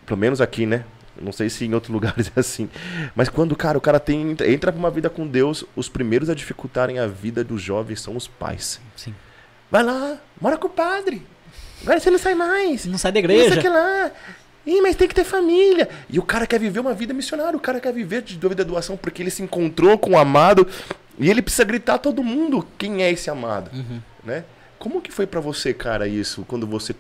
Pelo 0.06 0.20
menos 0.20 0.40
aqui, 0.40 0.66
né? 0.66 0.86
Não 1.24 1.32
sei 1.32 1.50
se 1.50 1.66
em 1.66 1.74
outros 1.74 1.92
lugares 1.94 2.32
é 2.36 2.40
assim. 2.40 2.70
Mas 3.16 3.30
quando, 3.30 3.56
cara, 3.56 3.78
o 3.78 3.82
cara 3.82 4.00
tem, 4.00 4.32
entra 4.46 4.72
pra 4.72 4.80
uma 4.80 4.92
vida 4.92 5.10
com 5.10 5.26
Deus, 5.28 5.64
os 5.76 5.90
primeiros 5.90 6.30
a 6.30 6.36
dificultarem 6.36 7.00
a 7.00 7.08
vida 7.08 7.44
dos 7.44 7.62
jovens 7.62 8.02
são 8.02 8.16
os 8.16 8.28
pais. 8.28 8.80
Sim. 8.96 9.14
Vai 9.72 9.84
lá, 9.84 10.18
mora 10.40 10.58
com 10.58 10.68
o 10.68 10.70
padre. 10.70 11.26
Agora 11.82 12.00
você 12.00 12.12
não 12.12 12.20
sai 12.20 12.36
mais. 12.36 12.86
Não 12.86 12.98
sai 12.98 13.12
da 13.12 13.20
Isso 13.20 13.30
igreja. 13.32 13.60
aqui 13.60 13.70
lá. 13.70 14.12
Ih, 14.66 14.82
mas 14.82 14.96
tem 14.96 15.08
que 15.08 15.16
ter 15.16 15.24
família. 15.26 15.90
E 16.10 16.18
o 16.20 16.24
cara 16.24 16.48
quer 16.48 16.60
viver 16.60 16.80
uma 16.80 16.94
vida 16.94 17.14
missionária, 17.14 17.58
o 17.58 17.60
cara 17.60 17.80
quer 17.82 17.92
viver 17.92 18.22
de 18.22 18.38
dúvida 18.38 18.64
doação 18.64 18.96
porque 18.96 19.22
ele 19.22 19.30
se 19.30 19.44
encontrou 19.44 19.98
com 19.98 20.12
o 20.12 20.18
amado 20.18 20.66
e 21.20 21.30
ele 21.30 21.42
precisa 21.42 21.66
gritar 21.66 21.96
a 21.96 21.98
todo 21.98 22.24
mundo 22.24 22.66
quem 22.78 23.04
é 23.04 23.12
esse 23.12 23.30
amado, 23.30 23.70
Uhum. 23.74 24.00
né? 24.24 24.46
Como 24.80 25.02
que 25.02 25.12
foi 25.12 25.28
pra 25.28 25.40
você, 25.42 25.74
cara, 25.74 26.08
isso, 26.08 26.46
quando 26.48 26.66
você 26.66 26.96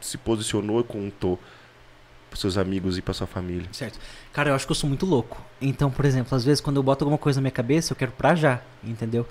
se 0.00 0.16
posicionou 0.16 0.80
e 0.80 0.84
contou 0.84 1.40
pros 2.28 2.40
seus 2.40 2.56
amigos 2.56 2.98
e 2.98 3.02
pra 3.02 3.14
sua 3.14 3.26
família? 3.26 3.68
Certo. 3.72 3.98
Cara, 4.32 4.50
eu 4.50 4.54
acho 4.54 4.66
que 4.66 4.72
eu 4.72 4.76
sou 4.76 4.88
muito 4.88 5.06
louco. 5.06 5.42
Então, 5.60 5.90
por 5.90 6.04
exemplo, 6.04 6.36
às 6.36 6.44
vezes 6.44 6.60
quando 6.60 6.76
eu 6.76 6.82
boto 6.82 7.04
alguma 7.04 7.18
coisa 7.18 7.38
na 7.40 7.42
minha 7.42 7.50
cabeça, 7.52 7.92
eu 7.92 7.96
quero 7.96 8.12
pra 8.12 8.34
já, 8.34 8.60
entendeu? 8.84 9.26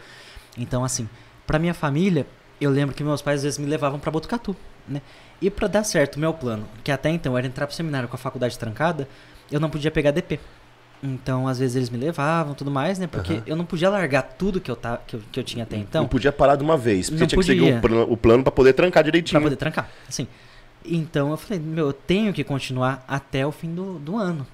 Então, 0.57 0.83
assim, 0.83 1.07
pra 1.45 1.59
minha 1.59 1.73
família, 1.73 2.25
eu 2.59 2.71
lembro 2.71 2.95
que 2.95 3.03
meus 3.03 3.21
pais 3.21 3.39
às 3.39 3.43
vezes 3.43 3.59
me 3.59 3.65
levavam 3.65 3.99
pra 3.99 4.11
Botucatu, 4.11 4.55
né? 4.87 5.01
E 5.41 5.49
pra 5.49 5.67
dar 5.67 5.83
certo 5.83 6.15
o 6.15 6.19
meu 6.19 6.33
plano, 6.33 6.67
que 6.83 6.91
até 6.91 7.09
então 7.09 7.37
era 7.37 7.45
entrar 7.45 7.67
pro 7.67 7.75
seminário 7.75 8.09
com 8.09 8.15
a 8.15 8.19
faculdade 8.19 8.57
trancada, 8.57 9.07
eu 9.51 9.59
não 9.59 9.69
podia 9.69 9.91
pegar 9.91 10.11
DP. 10.11 10.39
Então, 11.01 11.47
às 11.47 11.59
vezes 11.59 11.75
eles 11.75 11.89
me 11.91 11.97
levavam, 11.97 12.55
tudo 12.55 12.71
mais, 12.71 12.97
né? 12.97 13.05
Porque 13.05 13.33
Aham. 13.33 13.43
eu 13.45 13.55
não 13.55 13.65
podia 13.65 13.87
largar 13.87 14.23
tudo 14.23 14.59
que 14.59 14.69
eu, 14.71 14.75
ta, 14.75 14.97
que 15.05 15.15
eu, 15.15 15.21
que 15.31 15.39
eu 15.39 15.43
tinha 15.43 15.63
até 15.63 15.75
não 15.75 15.83
então 15.83 16.07
podia 16.07 16.31
parar 16.31 16.55
de 16.55 16.63
uma 16.63 16.75
vez, 16.75 17.07
porque 17.07 17.21
não 17.21 17.27
tinha 17.27 17.39
que 17.39 17.45
seguir 17.45 17.59
podia. 17.59 17.77
o 17.77 17.81
plano, 17.81 18.13
o 18.13 18.17
plano 18.17 18.43
pra 18.43 18.51
poder 18.51 18.73
trancar 18.73 19.03
direitinho. 19.03 19.39
pra 19.39 19.45
poder 19.45 19.55
trancar, 19.57 19.89
assim. 20.09 20.27
Então 20.85 21.31
eu 21.31 21.37
falei, 21.37 21.59
meu, 21.59 21.87
eu 21.87 21.93
tenho 21.93 22.33
que 22.33 22.43
continuar 22.43 23.03
até 23.07 23.45
o 23.45 23.51
fim 23.51 23.73
do, 23.73 23.99
do 23.99 24.17
ano. 24.17 24.45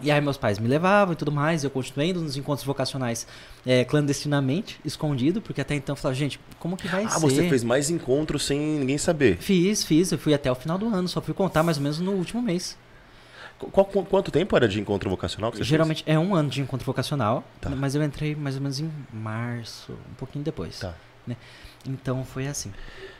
E 0.00 0.10
aí 0.10 0.20
meus 0.20 0.36
pais 0.36 0.58
me 0.58 0.66
levavam 0.66 1.12
e 1.12 1.16
tudo 1.16 1.30
mais, 1.30 1.62
eu 1.62 1.70
continuei 1.70 2.10
indo 2.10 2.20
nos 2.20 2.36
encontros 2.36 2.66
vocacionais 2.66 3.24
é, 3.64 3.84
clandestinamente, 3.84 4.80
escondido, 4.84 5.40
porque 5.40 5.60
até 5.60 5.76
então 5.76 5.92
eu 5.92 5.96
falava, 5.96 6.18
gente, 6.18 6.40
como 6.58 6.76
que 6.76 6.88
vai 6.88 7.04
ah, 7.04 7.10
ser? 7.10 7.20
você 7.20 7.48
fez 7.48 7.62
mais 7.62 7.88
encontros 7.88 8.44
sem 8.44 8.58
ninguém 8.58 8.98
saber. 8.98 9.36
Fiz, 9.38 9.84
fiz, 9.84 10.10
eu 10.10 10.18
fui 10.18 10.34
até 10.34 10.50
o 10.50 10.56
final 10.56 10.76
do 10.76 10.88
ano, 10.92 11.06
só 11.06 11.20
fui 11.20 11.32
contar 11.32 11.62
mais 11.62 11.76
ou 11.76 11.84
menos 11.84 12.00
no 12.00 12.10
último 12.12 12.42
mês. 12.42 12.76
Qual- 13.70 13.86
qu- 13.86 14.04
quanto 14.04 14.32
tempo 14.32 14.56
era 14.56 14.66
de 14.66 14.80
encontro 14.80 15.08
vocacional 15.08 15.52
Geralmente 15.60 16.02
é 16.04 16.18
um 16.18 16.34
ano 16.34 16.50
de 16.50 16.60
encontro 16.60 16.84
vocacional, 16.84 17.44
Tá. 17.60 17.70
mas 17.70 17.94
eu 17.94 18.02
entrei 18.02 18.34
mais 18.34 18.56
ou 18.56 18.60
menos 18.60 18.80
em 18.80 18.90
março, 19.12 19.92
um 20.10 20.14
pouquinho 20.14 20.44
depois. 20.44 20.80
Tá. 20.80 20.94
Então 21.86 22.24
foi 22.24 22.48
assim. 22.48 22.72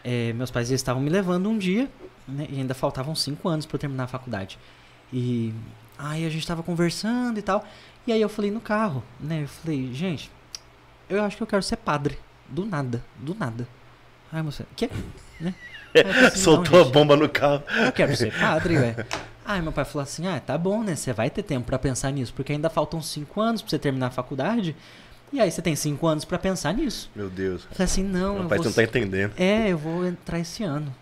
É, 0.02 0.32
meus 0.32 0.50
pais 0.50 0.68
estavam 0.72 1.00
me 1.00 1.10
levando 1.10 1.48
um 1.48 1.56
dia, 1.56 1.88
né, 2.26 2.46
e 2.50 2.58
ainda 2.58 2.74
faltavam 2.74 3.14
cinco 3.14 3.48
anos 3.48 3.66
para 3.66 3.76
eu 3.76 3.80
terminar 3.80 4.04
a 4.04 4.08
faculdade. 4.08 4.58
E 5.12 5.52
aí 5.98 6.24
a 6.26 6.30
gente 6.30 6.46
tava 6.46 6.62
conversando 6.62 7.38
e 7.38 7.42
tal. 7.42 7.64
E 8.06 8.12
aí 8.12 8.20
eu 8.20 8.28
falei 8.28 8.50
no 8.50 8.60
carro, 8.60 9.02
né? 9.20 9.42
Eu 9.42 9.48
falei, 9.48 9.92
gente, 9.92 10.30
eu 11.08 11.22
acho 11.22 11.36
que 11.36 11.42
eu 11.42 11.46
quero 11.46 11.62
ser 11.62 11.76
padre. 11.76 12.18
Do 12.48 12.64
nada, 12.64 13.02
do 13.18 13.34
nada. 13.34 13.66
Aí 14.32 14.42
moça, 14.42 14.66
quê? 14.76 14.88
Né? 15.40 15.54
Assim, 15.94 16.22
"Não, 16.22 16.30
Soltou 16.36 16.80
a 16.80 16.84
bomba 16.84 17.16
no 17.16 17.28
carro. 17.28 17.62
eu 17.86 17.92
quero 17.92 18.16
ser 18.16 18.32
padre, 18.38 18.76
velho. 18.76 19.06
Aí 19.44 19.60
meu 19.60 19.72
pai 19.72 19.84
falou 19.84 20.02
assim: 20.02 20.26
ah, 20.26 20.40
tá 20.40 20.56
bom, 20.56 20.82
né? 20.82 20.94
Você 20.94 21.12
vai 21.12 21.28
ter 21.28 21.42
tempo 21.42 21.66
pra 21.66 21.78
pensar 21.78 22.10
nisso, 22.12 22.32
porque 22.34 22.52
ainda 22.52 22.70
faltam 22.70 23.02
cinco 23.02 23.40
anos 23.40 23.60
pra 23.60 23.70
você 23.70 23.78
terminar 23.78 24.06
a 24.06 24.10
faculdade. 24.10 24.74
E 25.32 25.40
aí 25.40 25.50
você 25.50 25.60
tem 25.62 25.74
cinco 25.74 26.06
anos 26.06 26.24
pra 26.24 26.38
pensar 26.38 26.72
nisso. 26.74 27.10
Meu 27.16 27.28
Deus. 27.28 27.62
Eu 27.64 27.70
falei 27.76 27.84
assim: 27.84 28.04
não, 28.04 28.34
eu 28.34 28.40
Meu 28.40 28.48
pai 28.48 28.58
vou... 28.58 28.66
não 28.66 28.72
tá 28.72 28.82
entendendo. 28.82 29.32
É, 29.36 29.68
eu 29.68 29.78
vou 29.78 30.06
entrar 30.06 30.38
esse 30.38 30.62
ano. 30.62 30.94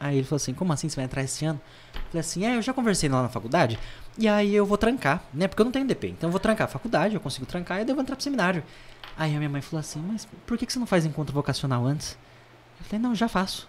Aí 0.00 0.16
ele 0.16 0.24
falou 0.24 0.36
assim: 0.38 0.54
como 0.54 0.72
assim 0.72 0.88
você 0.88 0.96
vai 0.96 1.04
entrar 1.04 1.22
esse 1.22 1.44
ano? 1.44 1.60
Eu 1.94 2.00
falei 2.10 2.20
assim: 2.20 2.44
é, 2.46 2.56
eu 2.56 2.62
já 2.62 2.72
conversei 2.72 3.08
lá 3.08 3.22
na 3.22 3.28
faculdade. 3.28 3.78
E 4.18 4.26
aí 4.26 4.54
eu 4.54 4.64
vou 4.64 4.78
trancar, 4.78 5.22
né? 5.32 5.46
Porque 5.46 5.60
eu 5.60 5.64
não 5.64 5.72
tenho 5.72 5.86
DP. 5.86 6.08
Então 6.08 6.28
eu 6.28 6.32
vou 6.32 6.40
trancar 6.40 6.64
a 6.64 6.68
faculdade, 6.68 7.14
eu 7.14 7.20
consigo 7.20 7.44
trancar 7.46 7.78
e 7.78 7.82
eu 7.88 7.94
vou 7.94 8.00
entrar 8.02 8.16
pro 8.16 8.22
seminário. 8.24 8.62
Aí 9.16 9.34
a 9.34 9.38
minha 9.38 9.50
mãe 9.50 9.60
falou 9.60 9.80
assim: 9.80 10.00
mas 10.10 10.26
por 10.46 10.56
que 10.56 10.70
você 10.72 10.78
não 10.78 10.86
faz 10.86 11.04
encontro 11.04 11.34
vocacional 11.34 11.84
antes? 11.84 12.16
Eu 12.80 12.86
falei: 12.86 13.00
não, 13.02 13.14
já 13.14 13.28
faço. 13.28 13.68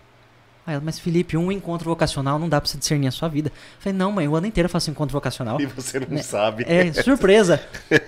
Aí 0.65 0.76
ela, 0.76 0.84
mas 0.86 1.00
Felipe, 1.00 1.36
um 1.36 1.52
encontro 1.52 1.89
vocacional 1.89 2.38
não 2.38 2.48
dá 2.48 2.62
pra 2.62 2.70
você 2.70 2.78
discernir 2.78 3.08
a 3.08 3.12
sua 3.12 3.28
vida. 3.28 3.50
Eu 3.50 3.82
falei: 3.82 3.98
não, 3.98 4.12
mãe, 4.12 4.28
o 4.28 4.36
ano 4.36 4.48
inteiro 4.48 4.67
eu 4.67 4.72
faço 4.72 4.89
encontro 4.89 5.12
vocacional. 5.12 5.60
E 5.60 5.65
você 5.65 6.00
não 6.00 6.08
Né? 6.10 6.22
sabe. 6.22 6.63
É, 6.67 6.94
surpresa. 6.94 7.62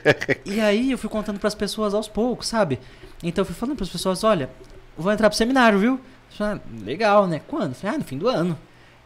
e 0.46 0.62
aí 0.62 0.92
eu 0.92 0.98
fui 0.98 1.10
contando 1.10 1.40
pras 1.40 1.56
pessoas 1.56 1.94
aos 1.94 2.08
poucos, 2.08 2.48
sabe? 2.48 2.80
Então 3.22 3.42
eu 3.42 3.46
fui 3.46 3.56
falando 3.56 3.76
pras 3.76 3.90
pessoas, 3.90 4.24
olha, 4.24 4.50
vou 4.98 5.12
entrar 5.12 5.30
pro 5.30 5.38
seminário, 5.38 5.78
viu? 5.80 6.00
"Ah, 6.42 6.60
legal, 6.84 7.28
né? 7.28 7.42
Quando? 7.48 7.76
Ah, 7.84 7.98
no 7.98 8.04
fim 8.04 8.18
do 8.18 8.28
ano. 8.28 8.58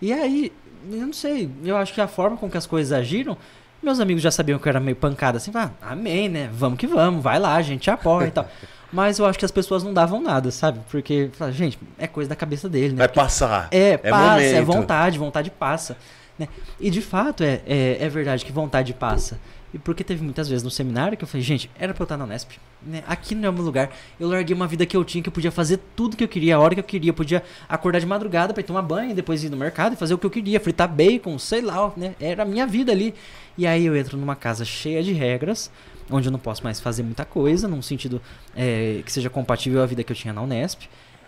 E 0.01 0.13
aí, 0.13 0.51
eu 0.91 1.05
não 1.05 1.13
sei, 1.13 1.49
eu 1.63 1.75
acho 1.75 1.93
que 1.93 2.01
a 2.01 2.07
forma 2.07 2.37
com 2.37 2.49
que 2.49 2.57
as 2.57 2.67
coisas 2.67 2.93
agiram, 2.93 3.37
meus 3.81 3.99
amigos 3.99 4.21
já 4.21 4.31
sabiam 4.31 4.59
que 4.59 4.67
eu 4.67 4.69
era 4.69 4.79
meio 4.79 4.95
pancada, 4.95 5.37
assim, 5.37 5.51
ah, 5.55 5.71
amém, 5.81 6.29
né? 6.29 6.49
Vamos 6.53 6.77
que 6.77 6.87
vamos, 6.87 7.23
vai 7.23 7.39
lá, 7.39 7.55
a 7.55 7.61
gente 7.61 7.89
apoia 7.89 8.27
e 8.27 8.31
tal. 8.31 8.47
Mas 8.91 9.19
eu 9.19 9.25
acho 9.25 9.37
que 9.37 9.43
as 9.43 9.51
pessoas 9.51 9.83
não 9.83 9.93
davam 9.93 10.21
nada, 10.21 10.49
sabe? 10.49 10.79
Porque, 10.89 11.29
gente, 11.51 11.77
é 11.97 12.07
coisa 12.07 12.29
da 12.29 12.35
cabeça 12.35 12.69
dele, 12.69 12.93
né? 12.93 12.99
Vai 12.99 13.09
passar. 13.09 13.67
É, 13.69 13.97
passa, 13.97 14.41
é 14.41 14.61
momento. 14.61 14.65
vontade, 14.65 15.19
vontade 15.19 15.51
passa. 15.51 15.97
Né? 16.39 16.47
E 16.79 16.89
de 16.89 17.01
fato 17.01 17.43
é, 17.43 17.61
é, 17.65 17.97
é 17.99 18.09
verdade 18.09 18.45
que 18.45 18.51
vontade 18.51 18.93
passa. 18.93 19.39
E 19.73 19.77
porque 19.77 20.03
teve 20.03 20.23
muitas 20.23 20.47
vezes 20.47 20.63
no 20.63 20.71
seminário 20.71 21.17
que 21.17 21.23
eu 21.23 21.27
falei, 21.27 21.43
gente, 21.43 21.69
era 21.77 21.93
pra 21.93 22.01
eu 22.01 22.05
estar 22.05 22.17
na 22.17 22.23
Unesp. 22.23 22.51
Né? 22.81 23.03
Aqui 23.05 23.35
não 23.35 23.47
é 23.47 23.49
o 23.49 23.53
meu 23.53 23.63
lugar. 23.63 23.91
Eu 24.19 24.29
larguei 24.29 24.55
uma 24.55 24.65
vida 24.65 24.85
que 24.85 24.95
eu 24.95 25.03
tinha, 25.03 25.21
que 25.21 25.27
eu 25.27 25.33
podia 25.33 25.51
fazer 25.51 25.79
tudo 25.95 26.15
que 26.15 26.23
eu 26.23 26.27
queria, 26.27 26.55
a 26.55 26.59
hora 26.59 26.73
que 26.73 26.79
eu 26.79 26.83
queria. 26.83 27.09
Eu 27.09 27.13
podia 27.13 27.43
acordar 27.67 27.99
de 27.99 28.05
madrugada 28.05 28.53
pra 28.53 28.61
ir 28.61 28.63
tomar 28.63 28.81
banho, 28.81 29.13
depois 29.13 29.43
ir 29.43 29.49
no 29.49 29.57
mercado 29.57 29.93
e 29.93 29.95
fazer 29.97 30.13
o 30.13 30.17
que 30.17 30.25
eu 30.25 30.29
queria, 30.29 30.59
fritar 30.59 30.87
bacon, 30.87 31.37
sei 31.37 31.61
lá, 31.61 31.91
né? 31.97 32.15
Era 32.19 32.43
a 32.43 32.45
minha 32.45 32.65
vida 32.65 32.91
ali. 32.91 33.13
E 33.57 33.67
aí 33.67 33.85
eu 33.85 33.95
entro 33.95 34.17
numa 34.17 34.35
casa 34.35 34.63
cheia 34.63 35.03
de 35.03 35.11
regras, 35.11 35.69
onde 36.09 36.27
eu 36.27 36.31
não 36.31 36.39
posso 36.39 36.63
mais 36.63 36.79
fazer 36.79 37.03
muita 37.03 37.25
coisa, 37.25 37.67
num 37.67 37.81
sentido 37.81 38.21
é, 38.55 39.01
que 39.05 39.11
seja 39.11 39.29
compatível 39.29 39.81
à 39.81 39.85
vida 39.85 40.03
que 40.03 40.11
eu 40.11 40.15
tinha 40.15 40.33
na 40.33 40.41
Unesp. 40.41 40.83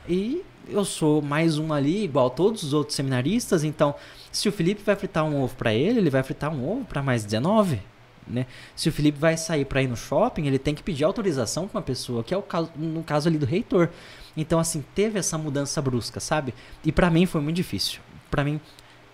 E 0.08 0.44
eu 0.68 0.86
sou 0.86 1.22
mais 1.22 1.58
um 1.58 1.74
ali, 1.74 2.04
igual 2.04 2.30
todos 2.30 2.64
os 2.64 2.74
outros 2.74 2.96
seminaristas, 2.96 3.64
então 3.64 3.96
se 4.32 4.48
o 4.48 4.52
Felipe 4.52 4.82
vai 4.86 4.96
fritar 4.96 5.26
um 5.26 5.42
ovo 5.42 5.56
pra 5.56 5.74
ele, 5.74 6.00
ele 6.00 6.10
vai 6.10 6.24
fritar 6.24 6.54
um 6.54 6.68
ovo 6.70 6.86
pra 6.86 7.02
mais 7.02 7.24
19, 7.24 7.82
Né? 8.30 8.46
Se 8.76 8.90
o 8.90 8.92
Felipe 8.92 9.18
vai 9.18 9.36
sair 9.36 9.66
para 9.66 9.82
ir 9.82 9.88
no 9.88 9.96
shopping, 9.96 10.46
ele 10.46 10.60
tem 10.60 10.76
que 10.76 10.84
pedir 10.84 11.04
autorização 11.04 11.68
com 11.68 11.78
uma 11.78 11.84
pessoa, 11.84 12.24
que 12.24 12.34
é 12.34 12.38
o 12.38 12.42
caso, 12.42 12.72
no 12.76 13.04
caso 13.04 13.28
ali 13.28 13.38
do 13.38 13.46
reitor. 13.46 13.90
Então, 14.38 14.60
assim, 14.60 14.84
teve 14.94 15.18
essa 15.18 15.38
mudança 15.38 15.82
brusca, 15.82 16.20
sabe? 16.20 16.54
E 16.86 16.92
para 16.92 17.10
mim 17.10 17.26
foi 17.26 17.42
muito 17.42 17.56
difícil. 17.56 18.00
Para 18.30 18.44
mim 18.44 18.62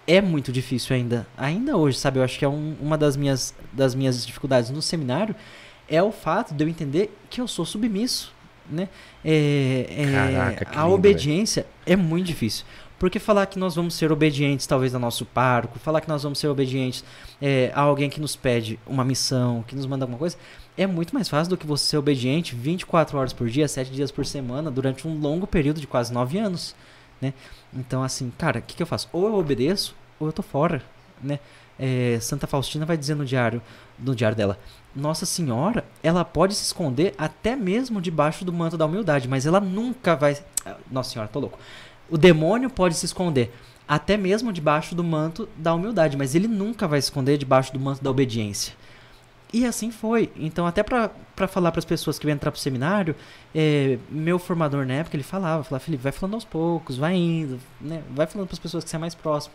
é 0.07 0.21
muito 0.21 0.51
difícil 0.51 0.95
ainda, 0.95 1.25
ainda 1.37 1.77
hoje, 1.77 1.97
sabe? 1.97 2.19
Eu 2.19 2.23
acho 2.23 2.37
que 2.37 2.45
é 2.45 2.49
um, 2.49 2.75
uma 2.81 2.97
das 2.97 3.15
minhas, 3.15 3.55
das 3.71 3.95
minhas 3.95 4.25
dificuldades 4.25 4.69
no 4.69 4.81
seminário 4.81 5.35
é 5.87 6.01
o 6.01 6.11
fato 6.11 6.53
de 6.53 6.63
eu 6.63 6.67
entender 6.67 7.15
que 7.29 7.39
eu 7.39 7.47
sou 7.47 7.65
submisso, 7.65 8.33
né? 8.69 8.89
É, 9.23 9.85
é, 9.89 10.11
Caraca, 10.11 10.65
que 10.65 10.77
a 10.77 10.81
lindo, 10.81 10.93
obediência 10.93 11.65
é 11.85 11.95
muito 11.95 12.25
difícil. 12.25 12.65
Porque 12.97 13.19
falar 13.19 13.45
que 13.45 13.59
nós 13.59 13.75
vamos 13.75 13.93
ser 13.93 14.11
obedientes, 14.11 14.65
talvez, 14.65 14.93
ao 14.93 15.01
nosso 15.01 15.25
pároco, 15.25 15.77
falar 15.79 16.01
que 16.01 16.07
nós 16.07 16.23
vamos 16.23 16.39
ser 16.39 16.47
obedientes 16.47 17.03
é, 17.41 17.71
a 17.75 17.81
alguém 17.81 18.09
que 18.09 18.21
nos 18.21 18.35
pede 18.35 18.79
uma 18.87 19.03
missão, 19.03 19.63
que 19.67 19.75
nos 19.75 19.85
manda 19.85 20.05
alguma 20.05 20.17
coisa, 20.17 20.37
é 20.77 20.87
muito 20.87 21.13
mais 21.13 21.27
fácil 21.27 21.49
do 21.49 21.57
que 21.57 21.67
você 21.67 21.85
ser 21.85 21.97
obediente 21.97 22.55
24 22.55 23.17
horas 23.17 23.33
por 23.33 23.49
dia, 23.49 23.67
7 23.67 23.91
dias 23.91 24.11
por 24.11 24.25
semana, 24.25 24.71
durante 24.71 25.07
um 25.07 25.19
longo 25.19 25.45
período 25.45 25.81
de 25.81 25.87
quase 25.87 26.13
9 26.13 26.37
anos. 26.37 26.75
Né? 27.21 27.33
Então, 27.73 28.03
assim, 28.03 28.31
cara, 28.37 28.59
o 28.59 28.61
que, 28.61 28.75
que 28.75 28.83
eu 28.83 28.87
faço? 28.87 29.09
Ou 29.11 29.27
eu 29.27 29.35
obedeço, 29.35 29.95
ou 30.19 30.27
eu 30.27 30.33
tô 30.33 30.41
fora. 30.41 30.81
Né? 31.21 31.39
É, 31.77 32.17
Santa 32.21 32.47
Faustina 32.47 32.85
vai 32.85 32.97
dizer 32.97 33.15
no 33.15 33.25
diário, 33.25 33.61
no 33.99 34.15
diário 34.15 34.35
dela: 34.35 34.57
Nossa 34.95 35.25
Senhora, 35.25 35.83
ela 36.01 36.23
pode 36.23 36.55
se 36.55 36.63
esconder 36.63 37.13
até 37.17 37.55
mesmo 37.55 38.01
debaixo 38.01 38.45
do 38.45 38.53
manto 38.53 38.77
da 38.77 38.85
humildade, 38.85 39.27
mas 39.27 39.45
ela 39.45 39.59
nunca 39.59 40.15
vai. 40.15 40.37
Nossa 40.89 41.11
Senhora, 41.11 41.29
tô 41.29 41.39
louco. 41.39 41.59
O 42.09 42.17
demônio 42.17 42.69
pode 42.69 42.95
se 42.95 43.05
esconder 43.05 43.51
até 43.87 44.17
mesmo 44.17 44.51
debaixo 44.51 44.95
do 44.95 45.03
manto 45.03 45.47
da 45.57 45.73
humildade, 45.73 46.17
mas 46.17 46.33
ele 46.35 46.47
nunca 46.47 46.87
vai 46.87 47.01
se 47.01 47.07
esconder 47.07 47.37
debaixo 47.37 47.71
do 47.71 47.79
manto 47.79 48.03
da 48.03 48.09
obediência. 48.09 48.73
E 49.53 49.65
assim 49.65 49.91
foi. 49.91 50.31
Então, 50.35 50.65
até 50.65 50.83
para 50.83 51.09
falar 51.47 51.71
para 51.71 51.79
as 51.79 51.85
pessoas 51.85 52.19
que 52.19 52.25
vão 52.25 52.33
entrar 52.33 52.51
pro 52.51 52.59
seminário, 52.59 53.15
é, 53.53 53.97
meu 54.09 54.37
formador 54.37 54.85
na 54.85 54.95
época, 54.95 55.15
ele 55.15 55.23
falava, 55.23 55.63
falava, 55.63 55.83
Felipe, 55.83 56.03
vai 56.03 56.11
falando 56.11 56.33
aos 56.33 56.43
poucos, 56.43 56.97
vai 56.97 57.15
indo, 57.15 57.59
né? 57.79 58.01
Vai 58.13 58.25
falando 58.25 58.47
para 58.47 58.55
as 58.55 58.59
pessoas 58.59 58.83
que 58.83 58.89
você 58.89 58.95
é 58.95 58.99
mais 58.99 59.15
próximo. 59.15 59.53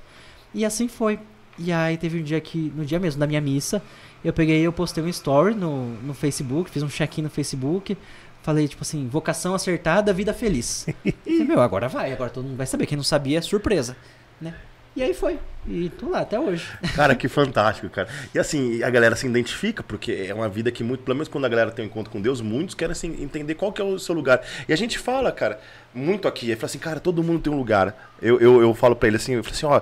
E 0.54 0.64
assim 0.64 0.88
foi. 0.88 1.18
E 1.58 1.70
aí 1.70 1.98
teve 1.98 2.18
um 2.18 2.22
dia 2.22 2.40
que, 2.40 2.72
no 2.74 2.84
dia 2.84 2.98
mesmo 2.98 3.20
da 3.20 3.26
minha 3.26 3.40
missa, 3.40 3.82
eu 4.24 4.32
peguei 4.32 4.62
eu 4.62 4.72
postei 4.72 5.04
um 5.04 5.08
story 5.08 5.54
no, 5.54 5.88
no 6.00 6.14
Facebook, 6.14 6.70
fiz 6.70 6.82
um 6.82 6.88
check-in 6.88 7.22
no 7.22 7.30
Facebook, 7.30 7.96
Falei, 8.42 8.66
tipo 8.66 8.82
assim, 8.82 9.06
vocação 9.08 9.54
acertada, 9.54 10.12
vida 10.12 10.32
feliz. 10.32 10.86
e, 11.26 11.44
meu, 11.44 11.60
agora 11.60 11.88
vai, 11.88 12.12
agora 12.12 12.30
todo 12.30 12.44
mundo 12.44 12.56
vai 12.56 12.66
saber. 12.66 12.86
Quem 12.86 12.96
não 12.96 13.04
sabia 13.04 13.38
é 13.38 13.42
surpresa, 13.42 13.96
né? 14.40 14.54
E 14.96 15.02
aí 15.02 15.14
foi. 15.14 15.38
E 15.68 15.88
tô 15.90 16.08
lá 16.08 16.20
até 16.20 16.38
hoje. 16.38 16.66
Cara, 16.96 17.14
que 17.14 17.28
fantástico, 17.28 17.88
cara. 17.88 18.08
E 18.34 18.38
assim, 18.38 18.82
a 18.82 18.90
galera 18.90 19.14
se 19.14 19.26
identifica, 19.26 19.82
porque 19.82 20.26
é 20.28 20.34
uma 20.34 20.48
vida 20.48 20.70
que 20.72 20.82
muito, 20.82 21.04
pelo 21.04 21.14
menos 21.14 21.28
quando 21.28 21.44
a 21.44 21.48
galera 21.48 21.70
tem 21.70 21.84
um 21.84 21.88
encontro 21.88 22.10
com 22.10 22.20
Deus, 22.20 22.40
muitos 22.40 22.74
querem 22.74 22.92
assim, 22.92 23.22
entender 23.22 23.54
qual 23.54 23.72
que 23.72 23.80
é 23.80 23.84
o 23.84 23.98
seu 23.98 24.14
lugar. 24.14 24.42
E 24.68 24.72
a 24.72 24.76
gente 24.76 24.98
fala, 24.98 25.30
cara, 25.30 25.60
muito 25.94 26.26
aqui, 26.26 26.50
aí 26.50 26.56
fala 26.56 26.66
assim, 26.66 26.78
cara, 26.78 26.98
todo 26.98 27.22
mundo 27.22 27.40
tem 27.40 27.52
um 27.52 27.56
lugar. 27.56 28.12
Eu, 28.20 28.40
eu, 28.40 28.60
eu 28.60 28.74
falo 28.74 28.96
para 28.96 29.08
ele 29.08 29.16
assim, 29.16 29.34
eu 29.34 29.44
falo 29.44 29.54
assim, 29.54 29.66
ó, 29.66 29.80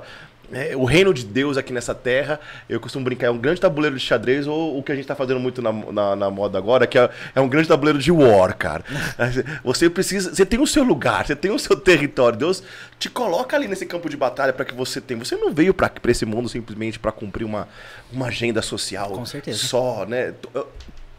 é, 0.53 0.77
o 0.77 0.85
reino 0.85 1.13
de 1.13 1.25
Deus 1.25 1.57
aqui 1.57 1.73
nessa 1.73 1.95
terra, 1.95 2.41
eu 2.69 2.81
costumo 2.81 3.05
brincar, 3.05 3.27
é 3.27 3.31
um 3.31 3.39
grande 3.39 3.61
tabuleiro 3.61 3.97
de 3.97 4.03
xadrez, 4.03 4.47
ou 4.47 4.79
o 4.79 4.83
que 4.83 4.91
a 4.91 4.95
gente 4.95 5.05
está 5.05 5.15
fazendo 5.15 5.39
muito 5.41 5.61
na, 5.61 5.73
na, 5.73 6.17
na, 6.17 6.31
moda 6.31 6.57
agora, 6.57 6.87
que 6.87 6.99
é, 6.99 7.11
é, 7.35 7.41
um 7.41 7.49
grande 7.49 7.69
tabuleiro 7.69 7.99
de 7.99 8.11
war, 8.11 8.57
cara. 8.57 8.85
Você 9.63 9.91
precisa. 9.91 10.35
Você 10.35 10.47
tem 10.47 10.61
o 10.61 10.67
seu 10.67 10.83
lugar, 10.83 11.27
você 11.27 11.37
tem 11.37 11.51
o 11.51 11.59
seu 11.59 11.77
território. 11.77 12.39
Deus 12.39 12.63
te 12.99 13.11
coloca 13.11 13.57
ali 13.57 13.69
nesse 13.69 13.87
campo 13.87 14.09
de 14.09 14.17
batalha 14.17 14.53
para 14.53 14.65
que 14.65 14.75
você 14.75 15.01
tenha. 15.01 15.23
Você 15.23 15.37
não 15.37 15.53
veio 15.53 15.75
para 15.75 15.91
esse 16.09 16.25
mundo 16.25 16.49
simplesmente 16.49 16.99
para 16.99 17.13
cumprir 17.13 17.45
uma, 17.45 17.69
uma 18.13 18.27
agenda 18.27 18.63
social. 18.63 19.11
Com 19.11 19.27
certeza. 19.27 19.59
Só, 19.59 20.07
né? 20.07 20.35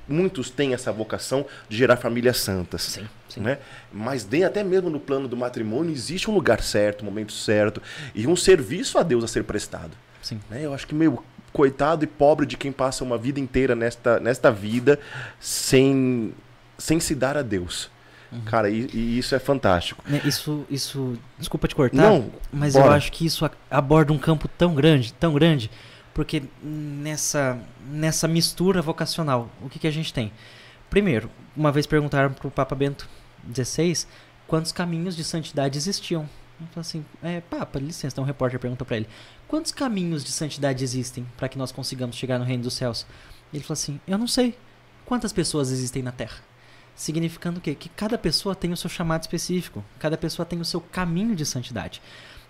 Muitos 0.09 0.49
têm 0.49 0.73
essa 0.73 0.91
vocação 0.91 1.45
de 1.69 1.77
gerar 1.77 1.97
famílias 1.97 2.37
santas. 2.37 2.81
Sim, 2.81 3.07
sim. 3.29 3.41
Né? 3.41 3.59
Mas 3.93 4.23
de, 4.23 4.43
até 4.43 4.63
mesmo 4.63 4.89
no 4.89 4.99
plano 4.99 5.27
do 5.27 5.37
matrimônio 5.37 5.91
existe 5.91 6.29
um 6.29 6.33
lugar 6.33 6.61
certo, 6.61 7.01
um 7.01 7.05
momento 7.05 7.31
certo 7.31 7.81
e 8.15 8.27
um 8.27 8.35
serviço 8.35 8.97
a 8.97 9.03
Deus 9.03 9.23
a 9.23 9.27
ser 9.27 9.43
prestado. 9.43 9.91
Sim. 10.21 10.39
Né? 10.49 10.65
Eu 10.65 10.73
acho 10.73 10.87
que 10.87 10.95
meio 10.95 11.23
coitado 11.53 12.03
e 12.03 12.07
pobre 12.07 12.45
de 12.45 12.57
quem 12.57 12.71
passa 12.71 13.03
uma 13.03 13.17
vida 13.17 13.39
inteira 13.39 13.75
nesta, 13.75 14.19
nesta 14.19 14.51
vida 14.51 14.99
sem, 15.39 16.33
sem 16.77 16.99
se 16.99 17.15
dar 17.15 17.37
a 17.37 17.41
Deus. 17.41 17.89
Uhum. 18.31 18.41
Cara, 18.41 18.69
e, 18.69 18.87
e, 18.93 19.17
isso 19.17 19.33
é 19.33 19.39
fantástico. 19.39 20.03
Né, 20.07 20.21
isso, 20.23 20.65
isso, 20.69 21.17
desculpa 21.37 21.67
te 21.67 21.75
cortar, 21.75 21.97
Não, 21.97 22.31
mas 22.51 22.73
bora. 22.73 22.87
eu 22.87 22.91
acho 22.91 23.11
que 23.11 23.25
isso 23.25 23.49
aborda 23.69 24.13
um 24.13 24.19
campo 24.19 24.47
tão 24.47 24.75
grande, 24.75 25.13
tão 25.13 25.33
grande, 25.33 25.71
porque 26.19 26.43
nessa, 26.61 27.57
nessa 27.89 28.27
mistura 28.27 28.81
vocacional, 28.81 29.49
o 29.61 29.69
que, 29.69 29.79
que 29.79 29.87
a 29.87 29.91
gente 29.91 30.13
tem? 30.13 30.33
Primeiro, 30.89 31.31
uma 31.55 31.71
vez 31.71 31.87
perguntaram 31.87 32.33
para 32.33 32.45
o 32.45 32.51
Papa 32.51 32.75
Bento 32.75 33.07
XVI 33.55 34.05
quantos 34.45 34.73
caminhos 34.73 35.15
de 35.15 35.23
santidade 35.23 35.77
existiam. 35.77 36.29
Falou 36.71 36.81
assim, 36.81 37.05
é, 37.23 37.39
Papa, 37.39 37.79
licença, 37.79 38.15
então 38.15 38.25
um 38.25 38.27
repórter 38.27 38.59
perguntou 38.59 38.85
para 38.85 38.97
ele, 38.97 39.07
quantos 39.47 39.71
caminhos 39.71 40.21
de 40.21 40.31
santidade 40.33 40.83
existem 40.83 41.25
para 41.37 41.47
que 41.47 41.57
nós 41.57 41.71
consigamos 41.71 42.17
chegar 42.17 42.37
no 42.37 42.43
reino 42.43 42.63
dos 42.63 42.73
céus? 42.73 43.07
Ele 43.53 43.63
falou 43.63 43.75
assim, 43.75 43.97
eu 44.05 44.17
não 44.17 44.27
sei. 44.27 44.57
Quantas 45.05 45.31
pessoas 45.31 45.71
existem 45.71 46.03
na 46.03 46.11
Terra? 46.11 46.41
Significando 46.97 47.59
o 47.59 47.61
quê? 47.61 47.73
Que 47.75 47.87
cada 47.87 48.17
pessoa 48.17 48.53
tem 48.53 48.73
o 48.73 48.77
seu 48.77 48.89
chamado 48.89 49.21
específico, 49.21 49.85
cada 49.97 50.17
pessoa 50.17 50.45
tem 50.45 50.59
o 50.59 50.65
seu 50.65 50.81
caminho 50.81 51.33
de 51.33 51.45
santidade. 51.45 52.01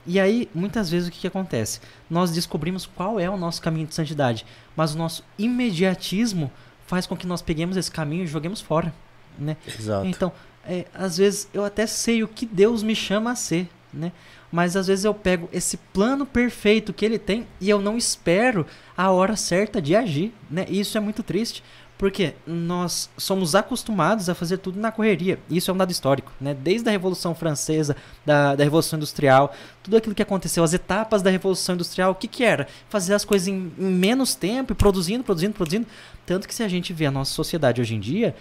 E 0.05 0.19
aí, 0.19 0.49
muitas 0.53 0.89
vezes, 0.89 1.07
o 1.07 1.11
que, 1.11 1.19
que 1.19 1.27
acontece? 1.27 1.79
Nós 2.09 2.31
descobrimos 2.31 2.85
qual 2.85 3.19
é 3.19 3.29
o 3.29 3.37
nosso 3.37 3.61
caminho 3.61 3.87
de 3.87 3.93
santidade, 3.93 4.45
mas 4.75 4.95
o 4.95 4.97
nosso 4.97 5.23
imediatismo 5.37 6.51
faz 6.87 7.05
com 7.05 7.15
que 7.15 7.27
nós 7.27 7.41
peguemos 7.41 7.77
esse 7.77 7.91
caminho 7.91 8.23
e 8.23 8.27
joguemos 8.27 8.61
fora. 8.61 8.93
Né? 9.37 9.55
Exato. 9.67 10.07
Então, 10.07 10.31
é, 10.65 10.85
às 10.93 11.17
vezes, 11.17 11.47
eu 11.53 11.63
até 11.63 11.85
sei 11.85 12.23
o 12.23 12.27
que 12.27 12.45
Deus 12.45 12.81
me 12.81 12.95
chama 12.95 13.31
a 13.31 13.35
ser, 13.35 13.69
né? 13.93 14.11
mas 14.51 14.75
às 14.75 14.87
vezes 14.87 15.05
eu 15.05 15.13
pego 15.13 15.47
esse 15.53 15.77
plano 15.77 16.25
perfeito 16.25 16.93
que 16.93 17.05
ele 17.05 17.19
tem 17.19 17.45
e 17.61 17.69
eu 17.69 17.79
não 17.79 17.97
espero 17.97 18.65
a 18.97 19.11
hora 19.11 19.35
certa 19.35 19.81
de 19.81 19.95
agir. 19.95 20.33
Né? 20.49 20.65
E 20.67 20.79
isso 20.79 20.97
é 20.97 21.01
muito 21.01 21.21
triste, 21.21 21.63
porque 21.99 22.33
nós 22.47 23.09
somos 23.17 23.55
acostumados 23.55 24.29
a 24.29 24.33
fazer 24.33 24.59
tudo 24.59 24.79
na 24.79 24.89
correria. 24.89 25.37
Isso 25.49 25.69
é 25.69 25.73
um 25.73 25.77
dado 25.77 25.91
histórico, 25.91 26.31
né? 26.39 26.53
Desde 26.53 26.87
a 26.87 26.93
Revolução 26.93 27.35
Francesa, 27.35 27.93
da, 28.25 28.55
da 28.55 28.63
Revolução 28.63 28.95
Industrial, 28.95 29.53
tudo 29.83 29.97
aquilo 29.97 30.15
que 30.15 30.21
aconteceu, 30.21 30.63
as 30.63 30.73
etapas 30.73 31.21
da 31.21 31.29
Revolução 31.29 31.75
Industrial, 31.75 32.11
o 32.11 32.15
que, 32.15 32.29
que 32.29 32.41
era? 32.41 32.69
Fazer 32.87 33.13
as 33.13 33.25
coisas 33.25 33.49
em, 33.49 33.73
em 33.77 33.91
menos 33.91 34.33
tempo, 34.33 34.73
produzindo, 34.73 35.25
produzindo, 35.25 35.53
produzindo. 35.53 35.87
Tanto 36.25 36.47
que 36.47 36.55
se 36.55 36.63
a 36.63 36.69
gente 36.69 36.93
vê 36.93 37.05
a 37.05 37.11
nossa 37.11 37.33
sociedade 37.33 37.81
hoje 37.81 37.95
em 37.95 37.99
dia, 37.99 38.33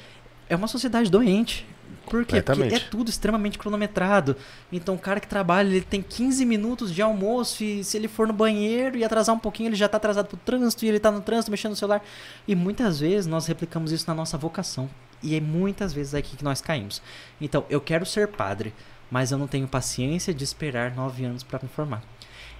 é 0.49 0.55
uma 0.55 0.68
sociedade 0.68 1.11
doente. 1.11 1.66
Por 2.07 2.24
quê? 2.24 2.40
Porque 2.40 2.74
é 2.74 2.79
tudo 2.79 3.11
extremamente 3.11 3.59
cronometrado. 3.59 4.37
Então 4.72 4.94
o 4.94 4.98
cara 4.98 5.20
que 5.20 5.29
trabalha, 5.29 5.68
ele 5.68 5.81
tem 5.81 6.03
15 6.03 6.44
minutos 6.44 6.94
de 6.94 7.03
almoço 7.03 7.62
e 7.62 7.85
se 7.85 7.96
ele 7.96 8.09
for 8.09 8.27
no 8.27 8.33
banheiro 8.33 8.96
e 8.96 9.05
atrasar 9.05 9.35
um 9.35 9.38
pouquinho, 9.38 9.68
ele 9.68 9.77
já 9.77 9.87
está 9.87 9.96
atrasado 9.98 10.27
pro 10.27 10.37
trânsito 10.38 10.85
e 10.85 10.88
ele 10.88 10.96
está 10.96 11.11
no 11.11 11.20
trânsito 11.20 11.51
mexendo 11.51 11.71
no 11.71 11.77
celular. 11.77 12.02
E 12.46 12.54
muitas 12.54 13.00
vezes 13.00 13.27
nós 13.27 13.46
replicamos 13.46 13.92
isso 13.92 14.04
na 14.08 14.15
nossa 14.15 14.38
vocação. 14.38 14.88
E 15.23 15.35
é 15.35 15.40
muitas 15.40 15.92
vezes 15.92 16.15
aqui 16.15 16.37
que 16.37 16.44
nós 16.44 16.60
caímos. 16.60 17.02
Então, 17.40 17.65
eu 17.69 17.81
quero 17.81 18.06
ser 18.06 18.29
padre, 18.29 18.73
mas 19.10 19.33
eu 19.33 19.38
não 19.38 19.48
tenho 19.48 19.67
paciência 19.67 20.33
de 20.33 20.44
esperar 20.44 20.94
nove 20.94 21.25
anos 21.25 21.42
para 21.42 21.58
me 21.60 21.69
formar 21.69 22.02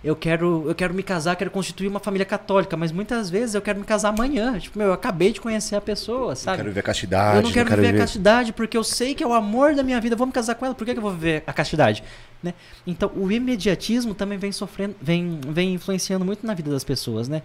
eu 0.03 0.15
quero, 0.15 0.65
eu 0.69 0.75
quero 0.75 0.95
me 0.95 1.03
casar, 1.03 1.35
quero 1.35 1.51
constituir 1.51 1.89
uma 1.89 1.99
família 1.99 2.25
católica, 2.25 2.77
mas 2.77 2.93
muitas 2.93 3.29
vezes 3.29 3.55
eu 3.55 3.63
quero 3.63 3.81
me 3.81 3.85
casar 3.85 4.11
amanhã. 4.11 4.59
Tipo, 4.59 4.79
meu, 4.79 4.89
eu 4.89 4.93
acabei 4.93 5.33
de 5.33 5.41
conhecer 5.41 5.75
a 5.75 5.81
pessoa, 5.81 6.37
sabe? 6.37 6.55
Eu 6.55 6.59
quero 6.59 6.69
viver 6.71 6.81
a 6.81 6.83
castidade. 6.85 7.37
Eu 7.37 7.43
não 7.43 7.51
quero, 7.51 7.65
não 7.65 7.71
quero 7.71 7.83
viver 7.83 7.93
viver 7.93 8.03
a 8.03 8.05
castidade 8.05 8.53
porque 8.53 8.77
eu 8.77 8.85
sei 8.85 9.15
que 9.15 9.25
é 9.25 9.27
o 9.27 9.33
amor 9.33 9.75
da 9.75 9.83
minha 9.83 10.01
vida. 10.01 10.15
Eu 10.15 10.19
vou 10.19 10.27
me 10.27 10.33
casar 10.33 10.55
com 10.55 10.65
ela, 10.65 10.75
por 10.75 10.85
que, 10.85 10.93
que 10.93 10.99
eu 10.99 11.03
vou 11.03 11.13
viver 11.13 11.43
a 11.47 11.53
castidade? 11.53 12.05
Né? 12.43 12.55
Então, 12.87 13.11
o 13.17 13.31
imediatismo 13.33 14.15
também 14.15 14.39
vem 14.39 14.53
sofrendo, 14.53 14.95
vem, 15.03 15.41
vem 15.49 15.75
influenciando 15.75 16.25
muito 16.25 16.47
na 16.47 16.55
vida 16.55 16.71
das 16.71 16.85
pessoas, 16.85 17.29
né? 17.29 17.43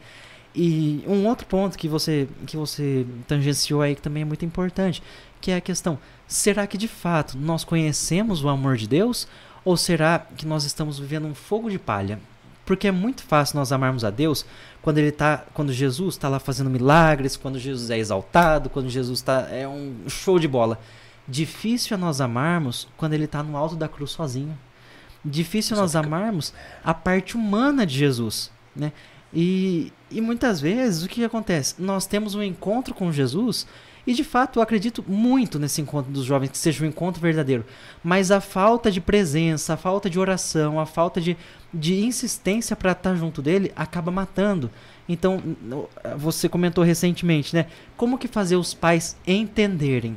E 0.56 1.04
um 1.08 1.26
outro 1.26 1.48
ponto 1.48 1.76
que 1.76 1.88
você, 1.88 2.28
que 2.46 2.56
você 2.56 3.08
tangenciou 3.28 3.82
aí 3.82 3.96
que 3.96 4.02
também 4.04 4.22
é 4.22 4.26
muito 4.26 4.46
importante, 4.46 5.02
que 5.42 5.50
é 5.50 5.56
a 5.56 5.62
questão: 5.62 5.98
será 6.28 6.68
que 6.68 6.78
de 6.78 6.88
fato 6.88 7.36
nós 7.36 7.64
conhecemos 7.64 8.44
o 8.44 8.50
amor 8.50 8.78
de 8.78 8.88
Deus? 8.88 9.28
Ou 9.66 9.78
será 9.78 10.20
que 10.38 10.46
nós 10.46 10.66
estamos 10.66 11.00
vivendo 11.00 11.26
um 11.26 11.34
fogo 11.34 11.72
de 11.72 11.80
palha? 11.80 12.20
Porque 12.66 12.88
é 12.88 12.92
muito 12.92 13.24
fácil 13.24 13.58
nós 13.58 13.72
amarmos 13.72 14.04
a 14.04 14.10
Deus 14.10 14.46
quando 14.82 14.98
ele 14.98 15.12
tá, 15.12 15.46
quando 15.54 15.74
Jesus 15.74 16.16
está 16.16 16.30
lá 16.30 16.40
fazendo 16.40 16.70
milagres, 16.70 17.36
quando 17.36 17.60
Jesus 17.60 17.90
é 17.90 17.98
exaltado, 17.98 18.70
quando 18.70 18.90
Jesus 18.90 19.20
está 19.20 19.48
é 19.50 19.68
um 19.68 19.96
show 20.08 20.40
de 20.40 20.48
bola. 20.48 20.80
Difícil 21.28 21.96
é 21.96 21.98
nós 21.98 22.22
amarmos 22.22 22.88
quando 22.98 23.14
ele 23.14 23.26
está 23.26 23.44
no 23.44 23.58
alto 23.58 23.76
da 23.76 23.88
cruz 23.88 24.12
sozinho. 24.12 24.58
Difícil 25.24 25.78
nós 25.78 25.96
amarmos 25.96 26.54
a 26.84 26.94
parte 26.94 27.36
humana 27.36 27.86
de 27.86 27.98
Jesus, 27.98 28.52
né? 28.76 28.92
E, 29.34 29.92
e 30.12 30.22
muitas 30.22 30.62
vezes 30.62 31.04
o 31.04 31.10
que 31.10 31.24
acontece? 31.24 31.76
Nós 31.80 32.06
temos 32.06 32.36
um 32.36 32.44
encontro 32.44 32.94
com 32.94 33.12
Jesus 33.12 33.66
E 34.06 34.14
de 34.14 34.24
fato, 34.24 34.60
eu 34.60 34.64
acredito 34.64 35.04
muito 35.08 35.58
nesse 35.58 35.82
encontro 35.82 36.12
dos 36.12 36.26
jovens, 36.26 36.52
que 36.52 36.58
seja 36.58 36.84
um 36.84 36.88
encontro 36.88 37.22
verdadeiro. 37.22 37.66
Mas 38.04 38.32
a 38.32 38.42
falta 38.42 38.92
de 38.92 39.00
presença, 39.00 39.74
a 39.74 39.78
falta 39.78 40.10
de 40.10 40.20
oração, 40.20 40.80
a 40.80 40.86
falta 40.86 41.22
de, 41.22 41.38
de 41.74 42.04
insistência 42.04 42.76
para 42.76 42.92
estar 42.92 43.16
junto 43.16 43.42
dele 43.42 43.72
acaba 43.76 44.12
matando. 44.12 44.70
Então, 45.08 45.42
você 46.18 46.50
comentou 46.50 46.84
recentemente, 46.84 47.56
né? 47.56 47.68
Como 47.96 48.18
que 48.18 48.28
fazer 48.28 48.56
os 48.56 48.74
pais 48.74 49.16
entenderem? 49.26 50.16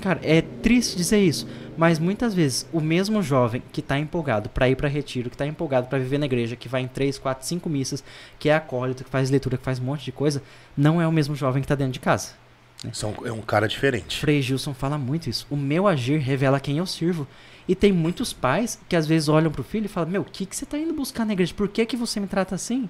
Cara, 0.00 0.20
é 0.22 0.40
triste 0.40 0.96
dizer 0.96 1.22
isso, 1.22 1.46
mas 1.76 1.98
muitas 1.98 2.32
vezes 2.32 2.66
o 2.72 2.80
mesmo 2.80 3.22
jovem 3.22 3.62
que 3.70 3.80
está 3.80 3.98
empolgado 3.98 4.48
para 4.48 4.68
ir 4.68 4.76
para 4.76 4.88
retiro, 4.88 5.28
que 5.28 5.34
está 5.34 5.46
empolgado 5.46 5.88
para 5.88 5.98
viver 5.98 6.16
na 6.16 6.24
igreja, 6.24 6.56
que 6.56 6.70
vai 6.70 6.80
em 6.80 6.88
3, 6.88 7.18
4, 7.18 7.46
5 7.46 7.68
missas, 7.68 8.02
que 8.38 8.48
é 8.48 8.54
acólito, 8.54 9.04
que 9.04 9.10
faz 9.10 9.28
leitura, 9.28 9.58
que 9.58 9.64
faz 9.64 9.78
um 9.78 9.84
monte 9.84 10.04
de 10.04 10.12
coisa, 10.12 10.42
não 10.74 11.02
é 11.02 11.06
o 11.06 11.12
mesmo 11.12 11.34
jovem 11.34 11.60
que 11.60 11.66
está 11.66 11.74
dentro 11.74 11.92
de 11.92 12.00
casa. 12.00 12.43
São, 12.92 13.14
é 13.24 13.32
um 13.32 13.40
cara 13.40 13.66
diferente. 13.66 14.18
Frei 14.18 14.42
Gilson 14.42 14.74
fala 14.74 14.98
muito 14.98 15.28
isso. 15.30 15.46
O 15.50 15.56
meu 15.56 15.86
agir 15.86 16.18
revela 16.18 16.60
quem 16.60 16.78
eu 16.78 16.86
sirvo. 16.86 17.26
E 17.66 17.74
tem 17.74 17.92
muitos 17.92 18.32
pais 18.32 18.78
que 18.88 18.94
às 18.94 19.06
vezes 19.06 19.28
olham 19.28 19.50
pro 19.50 19.62
filho 19.64 19.86
e 19.86 19.88
falam: 19.88 20.10
Meu, 20.10 20.20
o 20.22 20.24
que, 20.24 20.44
que 20.44 20.54
você 20.54 20.66
tá 20.66 20.76
indo 20.76 20.92
buscar 20.92 21.24
na 21.24 21.32
igreja? 21.32 21.54
Por 21.54 21.68
que, 21.68 21.86
que 21.86 21.96
você 21.96 22.20
me 22.20 22.26
trata 22.26 22.54
assim? 22.54 22.88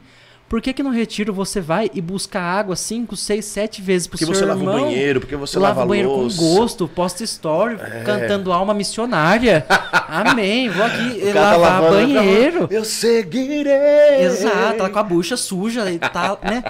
Por 0.49 0.61
que, 0.61 0.75
que 0.75 0.83
no 0.83 0.91
retiro 0.91 1.33
você 1.33 1.59
vai 1.61 1.91
e 1.95 2.01
busca 2.03 2.39
água 2.39 2.77
5, 2.77 3.17
6, 3.17 3.45
7 3.45 3.81
vezes 3.81 4.07
pro 4.07 4.19
Porque 4.19 4.27
seu 4.27 4.35
você 4.35 4.45
lava 4.45 4.61
o 4.61 4.63
irmão? 4.63 4.85
banheiro, 4.85 5.21
porque 5.21 5.37
você 5.37 5.59
lava 5.59 5.81
lava 5.81 5.85
o 5.85 5.89
banheiro 5.89 6.11
a 6.11 6.15
com 6.15 6.21
louça. 6.21 6.37
gosto, 6.37 6.87
posta 6.89 7.25
story, 7.25 7.77
cantando 8.05 8.53
alma 8.53 8.75
missionária. 8.75 9.65
Amém. 10.07 10.69
Vou 10.69 10.85
aqui 10.85 11.19
O 11.23 11.33
cara 11.33 11.33
tá 11.33 11.57
lavar 11.57 11.83
lavando, 11.83 12.15
banheiro. 12.15 12.69
Eu 12.71 12.85
seguirei. 12.85 14.21
Exato, 14.25 14.81
ela 14.81 14.91
com 14.91 14.99
a 14.99 15.03
bucha 15.03 15.37
suja 15.37 15.91
e 15.91 15.99
tal, 15.99 16.39
né? 16.43 16.63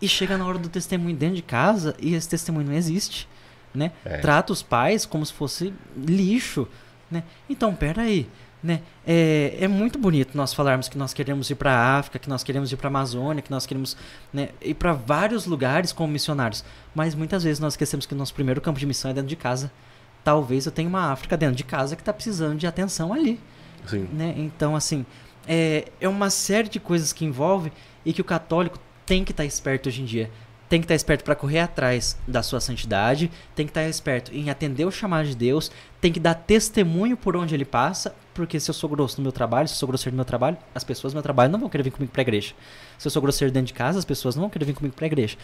E 0.00 0.08
chega 0.08 0.36
na 0.36 0.46
hora 0.46 0.58
do 0.58 0.68
testemunho 0.68 1.16
dentro 1.16 1.36
de 1.36 1.42
casa 1.42 1.94
e 2.00 2.14
esse 2.14 2.28
testemunho 2.28 2.66
não 2.66 2.74
existe, 2.74 3.28
né? 3.74 3.92
É. 4.04 4.18
Trata 4.18 4.52
os 4.52 4.62
pais 4.62 5.06
como 5.06 5.24
se 5.24 5.32
fosse 5.32 5.72
lixo, 5.96 6.68
né? 7.10 7.22
Então, 7.48 7.74
peraí, 7.74 8.28
né? 8.62 8.82
É, 9.06 9.56
é 9.60 9.68
muito 9.68 9.98
bonito 9.98 10.36
nós 10.36 10.52
falarmos 10.52 10.88
que 10.88 10.98
nós 10.98 11.14
queremos 11.14 11.48
ir 11.48 11.54
para 11.54 11.72
a 11.72 11.98
África, 11.98 12.18
que 12.18 12.28
nós 12.28 12.42
queremos 12.42 12.70
ir 12.70 12.76
para 12.76 12.88
a 12.88 12.90
Amazônia, 12.90 13.42
que 13.42 13.50
nós 13.50 13.64
queremos 13.64 13.96
né, 14.32 14.50
ir 14.60 14.74
para 14.74 14.92
vários 14.92 15.46
lugares 15.46 15.92
como 15.92 16.12
missionários, 16.12 16.64
mas 16.94 17.14
muitas 17.14 17.42
vezes 17.44 17.58
nós 17.58 17.72
esquecemos 17.72 18.04
que 18.04 18.14
o 18.14 18.16
nosso 18.16 18.34
primeiro 18.34 18.60
campo 18.60 18.78
de 18.78 18.86
missão 18.86 19.10
é 19.10 19.14
dentro 19.14 19.28
de 19.28 19.36
casa. 19.36 19.70
Talvez 20.22 20.66
eu 20.66 20.72
tenha 20.72 20.88
uma 20.88 21.12
África 21.12 21.36
dentro 21.36 21.56
de 21.56 21.64
casa 21.64 21.94
que 21.96 22.02
está 22.02 22.12
precisando 22.12 22.58
de 22.58 22.66
atenção 22.66 23.12
ali 23.12 23.40
Sim. 23.86 24.08
né? 24.12 24.34
Então, 24.36 24.74
assim, 24.74 25.06
é, 25.46 25.88
é 26.00 26.08
uma 26.08 26.30
série 26.30 26.68
de 26.68 26.80
coisas 26.80 27.12
que 27.12 27.24
envolve 27.24 27.72
e 28.04 28.12
que 28.12 28.20
o 28.20 28.24
católico 28.24 28.78
tem 29.06 29.24
que 29.24 29.30
estar 29.30 29.44
esperto 29.44 29.88
hoje 29.88 30.02
em 30.02 30.04
dia. 30.04 30.30
Tem 30.68 30.80
que 30.80 30.84
estar 30.84 30.96
esperto 30.96 31.22
para 31.22 31.36
correr 31.36 31.60
atrás 31.60 32.18
da 32.26 32.42
sua 32.42 32.58
santidade, 32.58 33.30
tem 33.54 33.64
que 33.64 33.70
estar 33.70 33.88
esperto 33.88 34.34
em 34.34 34.50
atender 34.50 34.84
o 34.84 34.90
chamado 34.90 35.28
de 35.28 35.36
Deus, 35.36 35.70
tem 36.00 36.12
que 36.12 36.18
dar 36.18 36.34
testemunho 36.34 37.16
por 37.16 37.36
onde 37.36 37.54
ele 37.54 37.64
passa, 37.64 38.12
porque 38.34 38.58
se 38.58 38.68
eu 38.68 38.74
sou 38.74 38.90
grosso 38.90 39.18
no 39.18 39.22
meu 39.22 39.30
trabalho, 39.30 39.68
se 39.68 39.74
eu 39.74 39.78
sou 39.78 39.86
grosseiro 39.86 40.14
no 40.14 40.18
meu 40.18 40.24
trabalho, 40.24 40.56
as 40.74 40.82
pessoas 40.82 41.12
do 41.12 41.16
meu 41.16 41.22
trabalho 41.22 41.52
não 41.52 41.60
vão 41.60 41.68
querer 41.68 41.84
vir 41.84 41.92
comigo 41.92 42.10
para 42.10 42.20
a 42.20 42.24
igreja. 42.24 42.52
Se 42.98 43.06
eu 43.06 43.10
sou 43.12 43.22
grosseiro 43.22 43.54
dentro 43.54 43.68
de 43.68 43.74
casa, 43.74 44.00
as 44.00 44.04
pessoas 44.04 44.34
não 44.34 44.42
vão 44.42 44.50
querer 44.50 44.64
vir 44.64 44.74
comigo 44.74 44.96
para 44.96 45.04
a 45.04 45.06
igreja. 45.06 45.36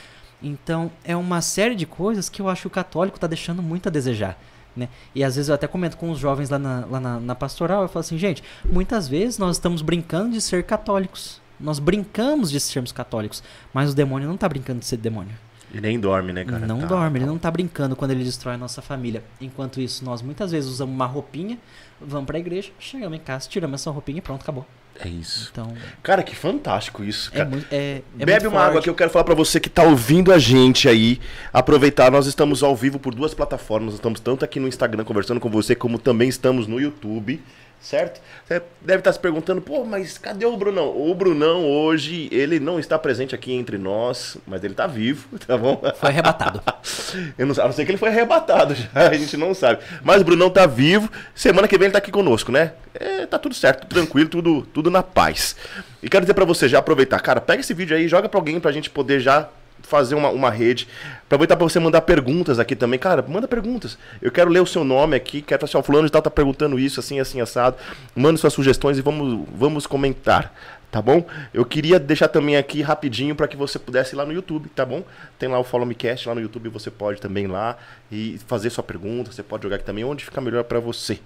Então, 0.43 0.91
é 1.05 1.15
uma 1.15 1.41
série 1.41 1.77
de 1.77 1.87
coisas 1.87 2.29
que 2.29 2.43
eu 2.43 2.49
acho 2.49 2.63
que 2.63 2.67
o 2.67 2.71
católico 2.71 3.17
está 3.17 3.29
deixando 3.29 3.63
muito 3.63 3.89
a 3.89 3.93
desejar. 3.93 4.37
Né? 4.75 4.89
E 5.15 5.23
às 5.23 5.37
vezes 5.37 5.51
eu 5.51 5.55
até 5.55 5.69
comento 5.69 5.97
com 5.97 6.11
os 6.11 6.19
jovens 6.19 6.51
lá 6.51 6.59
na, 6.59 6.87
lá 6.87 6.99
na, 6.99 7.21
na 7.21 7.35
pastoral, 7.35 7.83
eu 7.83 7.89
falo 7.89 8.01
assim, 8.01 8.19
gente, 8.19 8.43
muitas 8.65 9.07
vezes 9.07 9.39
nós 9.39 9.57
estamos 9.57 9.83
brincando 9.83 10.33
de 10.33 10.41
ser 10.41 10.65
católicos. 10.65 11.42
Nós 11.61 11.79
brincamos 11.79 12.51
de 12.51 12.59
sermos 12.61 12.93
católicos, 12.93 13.43
mas 13.73 13.93
o 13.93 13.95
demônio 13.95 14.29
não 14.29 14.37
tá 14.37 14.49
brincando 14.49 14.81
de 14.81 14.87
ser 14.87 14.97
demônio. 14.97 15.35
E 15.75 15.81
nem 15.81 15.99
dorme, 15.99 16.33
né, 16.35 16.45
cara? 16.45 16.67
não 16.67 16.81
Tá. 16.81 16.87
dorme, 16.87 17.19
ele 17.19 17.25
não 17.27 17.39
tá 17.39 17.51
brincando 17.51 17.97
quando 17.97 18.11
ele 18.11 18.23
destrói 18.25 18.55
a 18.55 18.59
nossa 18.59 18.83
família. 18.83 19.23
Enquanto 19.41 19.81
isso, 19.81 20.05
nós 20.05 20.21
muitas 20.21 20.51
vezes 20.53 20.69
usamos 20.69 20.95
uma 20.95 21.07
roupinha, 21.07 21.59
vamos 21.99 22.27
pra 22.27 22.39
igreja, 22.39 22.71
chegamos 22.79 23.17
em 23.17 23.21
casa, 23.23 23.49
tiramos 23.49 23.81
essa 23.81 23.91
roupinha 23.91 24.19
e 24.19 24.21
pronto, 24.21 24.43
acabou. 24.43 24.67
É 25.01 25.09
isso. 25.09 25.49
Então, 25.51 25.73
Cara, 26.03 26.23
que 26.23 26.37
fantástico 26.37 27.03
isso, 27.03 27.31
é 27.33 27.39
cara. 27.39 27.49
muito. 27.49 27.67
É, 27.73 28.03
é 28.19 28.27
Bebe 28.27 28.47
uma 28.47 28.61
água 28.61 28.73
forte. 28.75 28.85
que 28.85 28.91
eu 28.91 28.95
quero 28.95 29.09
falar 29.09 29.25
pra 29.25 29.35
você 29.35 29.59
que 29.59 29.71
tá 29.71 29.83
ouvindo 29.85 30.31
a 30.31 30.39
gente 30.39 30.87
aí. 30.87 31.19
Aproveitar, 31.51 32.11
nós 32.11 32.27
estamos 32.27 32.63
ao 32.63 32.77
vivo 32.77 32.99
por 32.99 33.15
duas 33.15 33.33
plataformas. 33.33 33.87
Nós 33.87 33.95
estamos 33.95 34.21
tanto 34.21 34.45
aqui 34.45 34.61
no 34.61 34.69
Instagram 34.69 35.05
conversando 35.05 35.41
com 35.41 35.49
você, 35.49 35.75
como 35.75 35.99
também 35.99 36.29
estamos 36.29 36.67
no 36.67 36.79
YouTube. 36.79 37.43
Certo? 37.83 38.21
Você 38.47 38.63
deve 38.81 39.01
estar 39.01 39.13
se 39.13 39.19
perguntando, 39.19 39.61
pô, 39.61 39.85
mas 39.85 40.17
cadê 40.17 40.47
o 40.47 40.57
Brunão? 40.57 40.97
O 40.97 41.13
Brunão 41.17 41.69
hoje, 41.69 42.29
ele 42.31 42.61
não 42.61 42.79
está 42.79 42.97
presente 42.97 43.35
aqui 43.35 43.53
entre 43.53 43.77
nós, 43.77 44.37
mas 44.47 44.63
ele 44.63 44.73
tá 44.73 44.87
vivo, 44.87 45.27
tá 45.45 45.59
bom? 45.59 45.83
Foi 45.97 46.11
arrebatado. 46.11 46.63
Eu 47.37 47.45
não, 47.45 47.55
a 47.61 47.65
não 47.65 47.73
ser 47.73 47.85
que 47.85 47.91
ele 47.91 47.99
foi 47.99 48.11
arrebatado 48.11 48.73
já, 48.77 48.89
a 48.95 49.15
gente 49.15 49.37
não 49.37 49.53
sabe. 49.53 49.83
Mas 50.05 50.21
o 50.21 50.25
Brunão 50.25 50.49
tá 50.49 50.65
vivo, 50.65 51.11
semana 51.35 51.67
que 51.67 51.77
vem 51.77 51.87
ele 51.87 51.93
tá 51.93 51.99
aqui 51.99 52.13
conosco, 52.13 52.53
né? 52.53 52.73
É, 52.95 53.27
tá 53.27 53.37
tudo 53.37 53.55
certo, 53.55 53.81
tudo 53.81 53.95
tranquilo, 53.97 54.29
tudo, 54.29 54.63
tudo 54.63 54.89
na 54.89 55.03
paz. 55.03 55.57
E 56.01 56.09
quero 56.09 56.25
dizer 56.25 56.35
pra 56.35 56.45
você, 56.45 56.69
já 56.69 56.79
aproveitar, 56.79 57.19
cara, 57.19 57.41
pega 57.41 57.63
esse 57.63 57.75
vídeo 57.75 57.97
aí, 57.97 58.07
joga 58.07 58.29
pra 58.29 58.39
alguém 58.39 58.61
pra 58.61 58.71
gente 58.71 58.91
poder 58.91 59.19
já 59.19 59.49
fazer 59.83 60.15
uma, 60.15 60.29
uma 60.29 60.51
rede. 60.51 60.89
Aproveitar 61.25 61.57
pra 61.57 61.65
você 61.65 61.79
mandar 61.79 62.03
perguntas 62.03 62.59
aqui 62.59 62.75
também. 62.75 62.99
Cara, 62.99 63.23
manda 63.27 63.47
perguntas. 63.49 63.99
Eu 64.21 64.31
quero 64.31 64.51
ler 64.51 64.61
o 64.61 64.67
seu 64.67 64.85
nome 64.85 65.17
aqui, 65.17 65.43
quero 65.43 65.61
falar 65.61 65.69
assim, 65.69 65.79
ó, 65.79 65.83
fulano 65.83 66.07
de 66.07 66.13
tal 66.13 66.23
tá 66.23 66.31
perguntando 66.31 66.79
isso, 66.79 67.01
assim, 67.01 67.21
assim, 67.21 67.41
assado. 67.41 67.77
Manda 68.15 68.39
suas 68.39 68.53
sugestões 68.53 68.99
e 68.99 69.03
vamos, 69.03 69.47
vamos 69.55 69.87
comentar. 69.87 70.55
Tá 70.91 71.01
bom? 71.01 71.25
Eu 71.55 71.65
queria 71.65 71.99
deixar 71.99 72.29
também 72.29 72.55
aqui 72.55 72.83
rapidinho 72.83 73.35
para 73.35 73.49
que 73.49 73.57
você 73.57 73.79
pudesse 73.79 74.15
ir 74.15 74.17
lá 74.17 74.27
no 74.27 74.33
YouTube, 74.33 74.69
tá 74.69 74.85
bom? 74.85 75.03
Tem 75.39 75.49
lá 75.49 75.59
o 75.59 75.65
Follow 75.65 75.87
Me 75.87 75.95
Cast 75.95 76.29
lá 76.29 76.35
no 76.35 76.41
YouTube, 76.43 76.69
você 76.69 76.91
pode 76.91 77.19
também 77.19 77.45
ir 77.45 77.49
lá 77.49 77.79
e 78.11 78.39
fazer 78.47 78.69
sua 78.69 78.85
pergunta, 78.85 79.33
você 79.33 79.43
pode 79.43 79.63
jogar 79.63 79.77
aqui 79.77 79.87
também 79.87 80.05
onde 80.05 80.23
fica 80.23 80.39
melhor 80.39 80.65
para 80.65 80.81
você. 80.81 81.19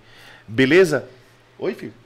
Beleza? 0.47 1.05
Oi, 1.59 1.75
filho. 1.75 2.06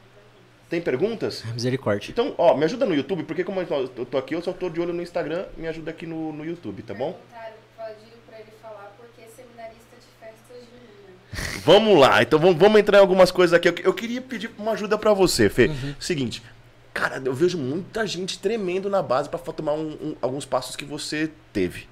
Tem 0.70 0.80
perguntas? 0.80 1.42
Misericórdia. 1.52 2.10
Então, 2.12 2.32
ó, 2.38 2.56
me 2.56 2.64
ajuda 2.64 2.86
no 2.86 2.94
YouTube, 2.94 3.24
porque 3.24 3.42
como 3.42 3.60
eu 3.60 3.88
tô- 3.88 4.16
aqui, 4.16 4.34
eu 4.36 4.40
só 4.40 4.52
tô 4.52 4.70
de 4.70 4.80
olho 4.80 4.92
no 4.94 5.02
Instagram, 5.02 5.46
me 5.56 5.66
ajuda 5.66 5.90
aqui 5.90 6.06
no, 6.06 6.32
no 6.32 6.44
YouTube, 6.44 6.80
tá 6.82 6.94
bom? 6.94 7.12
Perguntaram, 7.12 7.96
pediram 7.98 8.18
pra 8.28 8.38
ele 8.38 8.48
falar 8.62 8.94
porque 8.96 9.22
é 9.22 9.26
seminarista 9.34 9.96
de 9.96 10.06
festas 10.20 10.56
juninas. 10.70 11.58
Vamos 11.66 11.98
lá, 11.98 12.22
então 12.22 12.38
vamos, 12.38 12.56
vamos 12.56 12.80
entrar 12.80 12.98
em 12.98 13.00
algumas 13.00 13.32
coisas 13.32 13.52
aqui. 13.52 13.68
Eu, 13.68 13.74
eu 13.82 13.92
queria 13.92 14.22
pedir 14.22 14.50
uma 14.56 14.72
ajuda 14.72 14.96
pra 14.96 15.12
você, 15.12 15.50
Fê. 15.50 15.68
Seguinte, 15.98 16.40
cara, 16.94 17.20
eu 17.24 17.34
vejo 17.34 17.58
muita 17.58 18.06
gente 18.06 18.38
tremendo 18.38 18.88
na 18.88 19.02
base 19.02 19.28
pra 19.28 19.38
tomar 19.40 19.72
um- 19.72 19.98
um- 20.00 20.16
alguns 20.22 20.46
passos 20.46 20.76
que 20.76 20.84
você 20.84 21.30
teve. 21.52 21.88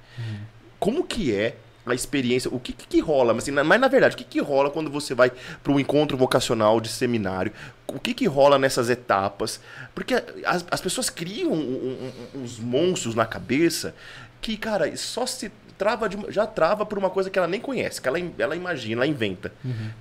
Como 0.79 1.03
que 1.03 1.35
é 1.35 1.57
a 1.93 1.95
experiência? 1.95 2.49
O 2.53 2.59
que, 2.59 2.73
que, 2.73 2.87
que 2.87 2.99
rola? 2.99 3.33
Mas, 3.33 3.43
assim, 3.43 3.51
na- 3.51 3.63
mas 3.63 3.79
na 3.79 3.87
verdade, 3.87 4.15
o 4.15 4.17
que, 4.17 4.23
que 4.23 4.39
rola 4.39 4.69
quando 4.69 4.89
você 4.89 5.13
vai 5.13 5.31
para 5.63 5.71
um 5.71 5.79
encontro 5.79 6.17
vocacional 6.17 6.79
de 6.79 6.89
seminário? 6.89 7.51
O 7.87 7.99
que, 7.99 8.13
que 8.13 8.25
rola 8.27 8.57
nessas 8.59 8.89
etapas? 8.89 9.59
Porque 9.95 10.13
as, 10.45 10.65
as 10.69 10.81
pessoas 10.81 11.09
criam 11.09 11.51
um- 11.51 12.11
um- 12.35 12.41
uns 12.41 12.59
monstros 12.59 13.15
na 13.15 13.25
cabeça 13.25 13.95
que, 14.41 14.55
cara, 14.57 14.95
só 14.95 15.25
se 15.25 15.51
trava 15.79 16.09
de 16.09 16.17
já 16.27 16.45
trava 16.45 16.85
por 16.85 16.97
uma 16.97 17.09
coisa 17.09 17.29
que 17.29 17.39
ela 17.39 17.47
nem 17.47 17.61
conhece, 17.61 18.01
que 18.01 18.07
ela, 18.07 18.19
ela 18.37 18.55
imagina, 18.55 19.01
ela 19.03 19.07
inventa. 19.07 19.51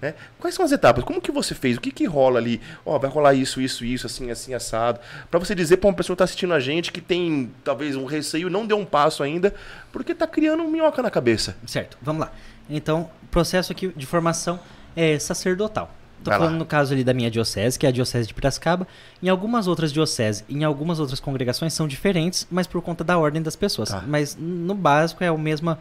né? 0.03 0.15
Quais 0.39 0.55
são 0.55 0.65
as 0.65 0.73
etapas? 0.73 1.05
Como 1.05 1.21
que 1.23 1.31
você 1.31 1.55
fez? 1.55 1.77
O 1.77 1.81
que, 1.81 1.93
que 1.93 2.05
rola 2.05 2.41
ali? 2.41 2.61
Ó, 2.85 2.99
vai 2.99 3.09
rolar 3.09 3.33
isso, 3.35 3.61
isso, 3.61 3.85
isso, 3.85 4.07
assim, 4.07 4.29
assim, 4.31 4.53
assado. 4.53 4.99
Pra 5.31 5.39
você 5.39 5.55
dizer 5.55 5.77
pra 5.77 5.89
uma 5.89 5.95
pessoa 5.95 6.17
que 6.17 6.19
tá 6.19 6.25
assistindo 6.25 6.53
a 6.53 6.59
gente 6.59 6.91
que 6.91 7.01
tem 7.01 7.53
talvez 7.63 7.95
um 7.95 8.05
receio, 8.05 8.51
não 8.51 8.67
deu 8.67 8.77
um 8.77 8.85
passo 8.85 9.23
ainda, 9.23 9.55
porque 9.93 10.15
tá 10.15 10.27
criando 10.27 10.65
um 10.65 10.69
minhoca 10.69 11.01
na 11.01 11.11
cabeça. 11.11 11.57
Certo, 11.65 11.97
vamos 12.03 12.23
lá. 12.23 12.33
Então, 12.69 13.09
processo 13.31 13.71
aqui 13.71 13.93
de 13.97 14.05
formação 14.05 14.59
é 14.97 15.17
sacerdotal. 15.19 15.95
Tô 16.23 16.31
Vai 16.31 16.39
lá. 16.39 16.45
falando 16.47 16.59
no 16.59 16.67
caso 16.67 16.93
ali 16.93 17.05
da 17.05 17.15
minha 17.15 17.31
diocese, 17.31 17.79
que 17.79 17.87
é 17.87 17.89
a 17.89 17.93
diocese 17.93 18.27
de 18.27 18.35
Piracicaba. 18.35 18.87
Em 19.23 19.29
algumas 19.29 19.67
outras 19.69 19.93
dioceses, 19.93 20.45
em 20.49 20.65
algumas 20.65 20.99
outras 20.99 21.21
congregações 21.21 21.73
são 21.73 21.87
diferentes, 21.87 22.47
mas 22.51 22.67
por 22.67 22.83
conta 22.83 23.05
da 23.05 23.17
ordem 23.19 23.41
das 23.41 23.55
pessoas. 23.57 23.91
Tá. 23.91 24.03
Mas 24.07 24.37
no 24.39 24.75
básico 24.75 25.23
é 25.23 25.31
o 25.31 25.39
mesmo, 25.39 25.77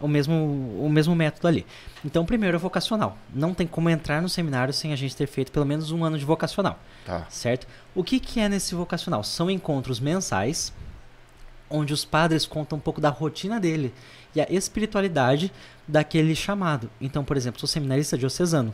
o 0.00 0.08
mesmo, 0.08 0.34
o 0.80 0.88
mesmo 0.88 1.14
método 1.14 1.46
ali. 1.46 1.66
Então, 2.04 2.24
primeiro 2.24 2.56
é 2.56 2.58
vocacional. 2.58 3.18
Não 3.34 3.52
tem 3.52 3.66
como 3.66 3.90
entrar 3.90 4.22
no 4.22 4.28
seminário 4.28 4.72
sem 4.72 4.92
a 4.92 4.96
gente 4.96 5.14
ter 5.14 5.26
feito 5.26 5.52
pelo 5.52 5.66
menos 5.66 5.90
um 5.90 6.04
ano 6.04 6.18
de 6.18 6.24
vocacional 6.24 6.78
Tá. 7.04 7.26
certo? 7.28 7.66
O 7.94 8.02
que, 8.02 8.18
que 8.18 8.40
é 8.40 8.48
nesse 8.48 8.74
vocacional? 8.74 9.22
São 9.22 9.50
encontros 9.50 10.00
mensais, 10.00 10.72
onde 11.68 11.92
os 11.92 12.04
padres 12.04 12.46
contam 12.46 12.78
um 12.78 12.80
pouco 12.80 13.00
da 13.00 13.08
rotina 13.10 13.58
dele 13.60 13.92
e 14.34 14.40
a 14.40 14.46
espiritualidade 14.50 15.52
daquele 15.86 16.34
chamado. 16.34 16.88
Então, 17.00 17.22
por 17.24 17.36
exemplo, 17.36 17.60
sou 17.60 17.68
seminarista 17.68 18.16
diocesano. 18.16 18.72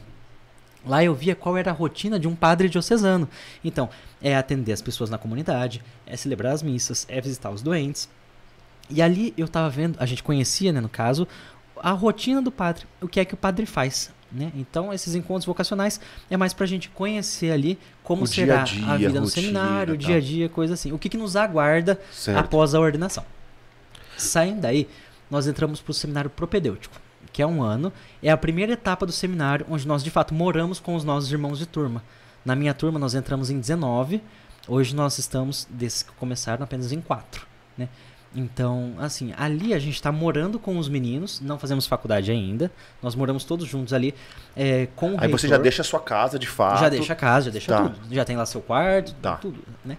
Lá 0.87 1.03
eu 1.03 1.15
via 1.15 1.35
qual 1.35 1.57
era 1.57 1.71
a 1.71 1.75
rotina 1.75 2.19
de 2.19 2.29
um 2.29 2.35
padre 2.35 2.69
diocesano. 2.69 3.29
Então, 3.65 3.89
é 4.23 4.37
atender 4.37 4.73
as 4.73 4.81
pessoas 4.83 5.11
na 5.11 5.19
comunidade, 5.19 5.83
é 6.07 6.17
celebrar 6.17 6.53
as 6.53 6.63
missas, 6.63 7.05
é 7.09 7.21
visitar 7.21 7.51
os 7.51 7.63
doentes. 7.63 8.09
E 8.89 9.03
ali 9.03 9.35
eu 9.37 9.49
tava 9.49 9.69
vendo, 9.69 9.97
a 10.01 10.07
gente 10.07 10.23
conhecia, 10.23 10.73
né, 10.73 10.81
no 10.81 10.89
caso, 10.89 11.27
a 11.77 11.91
rotina 11.93 12.41
do 12.41 12.51
padre, 12.51 12.87
o 13.01 13.09
que 13.09 13.21
é 13.21 13.25
que 13.25 13.35
o 13.35 13.37
padre 13.37 13.67
faz. 13.67 14.11
Né? 14.31 14.53
Então, 14.55 14.93
esses 14.93 15.15
encontros 15.15 15.47
vocacionais 15.47 16.01
é 16.31 16.37
mais 16.37 16.53
pra 16.53 16.67
gente 16.67 16.91
conhecer 16.91 17.51
ali 17.51 17.79
como 18.03 18.25
O 18.25 18.27
será 18.27 18.63
dia 18.63 18.77
a 18.79 18.85
dia, 18.85 18.93
a 18.93 18.97
vida 18.97 19.21
no 19.21 19.27
rotina, 19.27 19.43
seminário, 19.43 19.95
o 19.95 19.97
dia 19.97 20.17
a 20.17 20.21
dia, 20.21 20.49
coisa 20.49 20.75
assim. 20.75 20.93
O 20.93 20.99
que, 20.99 21.09
que 21.09 21.17
nos 21.17 21.35
aguarda 21.35 21.99
Certo. 22.13 22.39
após 22.39 22.75
a 22.75 22.81
ordenação. 22.81 23.25
Saindo 24.19 24.61
daí, 24.61 24.87
nós 25.31 25.47
entramos 25.47 25.81
pro 25.81 25.95
seminário 25.95 26.29
propedêutico, 26.29 26.95
que 27.39 27.43
é 27.43 27.47
um 27.47 27.63
ano, 27.63 27.93
é 28.21 28.33
a 28.33 28.37
primeira 28.37 28.73
etapa 28.73 29.07
do 29.07 29.13
seminário 29.13 29.65
onde 29.71 29.87
nós 29.87 30.03
de 30.03 30.11
fato 30.11 30.35
moramos 30.35 30.81
com 30.81 30.97
os 30.97 31.05
nossos 31.05 31.31
irmãos 31.31 31.57
de 31.57 31.67
turma. 31.67 32.03
Na 32.45 32.57
minha 32.57 32.75
turma 32.75 32.99
nós 32.99 33.15
entramos 33.15 33.49
em 33.49 33.61
19, 33.61 34.21
hoje 34.67 34.93
nós 34.93 35.19
estamos, 35.19 35.65
desses 35.71 36.03
que 36.03 36.11
começaram, 36.15 36.65
apenas 36.65 36.91
em 36.91 37.01
4. 37.01 37.47
Né? 37.77 37.89
Então, 38.35 38.95
assim, 38.99 39.33
ali 39.39 39.73
a 39.73 39.79
gente 39.79 39.95
está 39.95 40.11
morando 40.11 40.59
com 40.59 40.79
os 40.79 40.89
meninos, 40.89 41.41
não 41.41 41.61
fazemos 41.61 41.87
faculdade 41.87 42.29
ainda, 42.33 42.73
nós 43.01 43.15
moramos 43.15 43.45
todos 43.45 43.69
juntos 43.69 43.93
ali 43.93 44.13
é, 44.57 44.89
com 44.97 45.15
o 45.15 45.21
Aí 45.21 45.31
você 45.31 45.47
já 45.47 45.53
reitor. 45.53 45.63
deixa 45.63 45.83
a 45.83 45.85
sua 45.85 46.01
casa 46.01 46.41
de 46.41 46.49
fato. 46.49 46.81
Já 46.81 46.89
deixa 46.89 47.13
a 47.13 47.17
casa, 47.17 47.45
já 47.47 47.53
deixa 47.53 47.73
Tá. 47.73 47.89
tudo. 47.89 48.01
Já 48.13 48.25
tem 48.25 48.37
lá 48.37 48.45
seu 48.47 48.61
quarto, 48.61 49.15
Tá. 49.23 49.37
tudo, 49.37 49.63
né? 49.85 49.97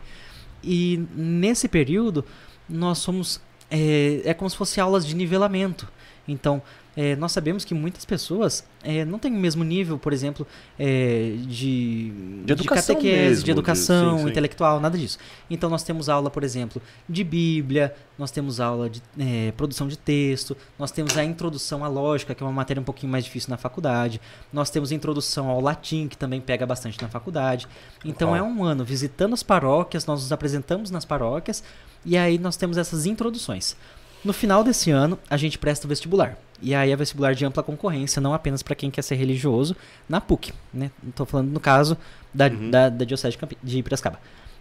E 0.62 1.08
nesse 1.16 1.70
período, 1.70 2.26
nós 2.68 2.98
somos... 2.98 3.40
É, 3.72 4.24
é 4.26 4.34
como 4.34 4.50
se 4.50 4.58
fosse 4.58 4.82
aulas 4.82 5.06
de 5.08 5.16
nivelamento. 5.16 5.88
Então, 6.28 6.62
é, 7.02 7.16
nós 7.16 7.32
sabemos 7.32 7.64
que 7.64 7.74
muitas 7.74 8.04
pessoas 8.04 8.62
é, 8.84 9.06
não 9.06 9.18
têm 9.18 9.32
o 9.32 9.40
mesmo 9.40 9.64
nível, 9.64 9.98
por 9.98 10.12
exemplo, 10.12 10.46
é, 10.78 11.36
de, 11.48 12.12
De 12.44 12.52
educação 12.52 12.96
catequese, 12.96 13.18
mesmo, 13.22 13.36
de 13.38 13.44
de- 13.46 13.52
educação 13.52 14.18
sim, 14.18 14.24
sim. 14.26 14.30
intelectual, 14.32 14.80
nada 14.82 14.98
disso. 14.98 15.18
Então, 15.50 15.70
nós 15.70 15.82
temos 15.84 16.10
aula, 16.10 16.30
por 16.30 16.44
exemplo, 16.44 16.82
de 17.08 17.24
Bíblia, 17.24 17.96
nós 18.18 18.32
temos 18.32 18.60
aula 18.60 18.90
de 18.90 19.02
é, 19.18 19.54
produção 19.54 19.88
de 19.88 19.98
texto, 19.98 20.58
nós 20.78 20.92
temos 20.92 21.18
a 21.18 21.24
introdução 21.24 21.86
à 21.86 21.88
lógica, 21.88 22.36
que 22.36 22.44
é 22.44 22.46
uma 22.46 22.52
matéria 22.52 22.82
um 22.82 22.84
pouquinho 22.84 23.10
mais 23.12 23.24
difícil 23.24 23.50
na 23.50 23.58
faculdade, 23.58 24.20
nós 24.52 24.70
temos 24.70 24.92
introdução 24.92 25.48
ao 25.48 25.62
latim, 25.62 26.08
que 26.10 26.18
também 26.18 26.42
pega 26.42 26.66
bastante 26.66 27.02
na 27.02 27.08
faculdade. 27.08 27.66
Então, 28.04 28.36
é 28.36 28.42
um 28.44 28.62
ano 28.64 28.84
visitando 28.84 29.34
as 29.34 29.42
paróquias, 29.44 30.06
nós 30.06 30.22
nos 30.24 30.32
apresentamos 30.34 30.92
nas 30.92 31.06
paróquias, 31.06 31.64
e 32.06 32.18
aí 32.18 32.38
nós 32.38 32.58
temos 32.58 32.78
essas 32.78 33.06
introduções. 33.06 33.78
No 34.26 34.34
final 34.34 34.66
desse 34.66 34.92
ano, 34.92 35.18
a 35.30 35.38
gente 35.38 35.58
presta 35.58 35.86
o 35.88 35.90
vestibular. 35.90 36.38
E 36.62 36.76
aí 36.76 36.92
é 36.92 36.96
vestibular 36.96 37.34
de 37.34 37.46
ampla 37.46 37.64
concorrência, 37.64 38.22
não 38.22 38.34
apenas 38.34 38.62
para 38.62 38.76
quem 38.76 38.92
quer 38.92 39.02
ser 39.02 39.16
religioso, 39.16 39.76
na 40.10 40.20
PUC. 40.20 40.52
Né? 40.74 40.92
Estou 41.08 41.26
falando 41.26 41.50
no 41.52 41.60
caso 41.60 41.98
da, 42.34 42.48
Uhum. 42.48 42.70
da, 42.70 42.90
da 42.90 43.06
Diocese 43.06 43.32
de, 43.32 43.38
Campi- 43.38 43.58
de 43.64 43.82
Piracicaba. 43.82 44.20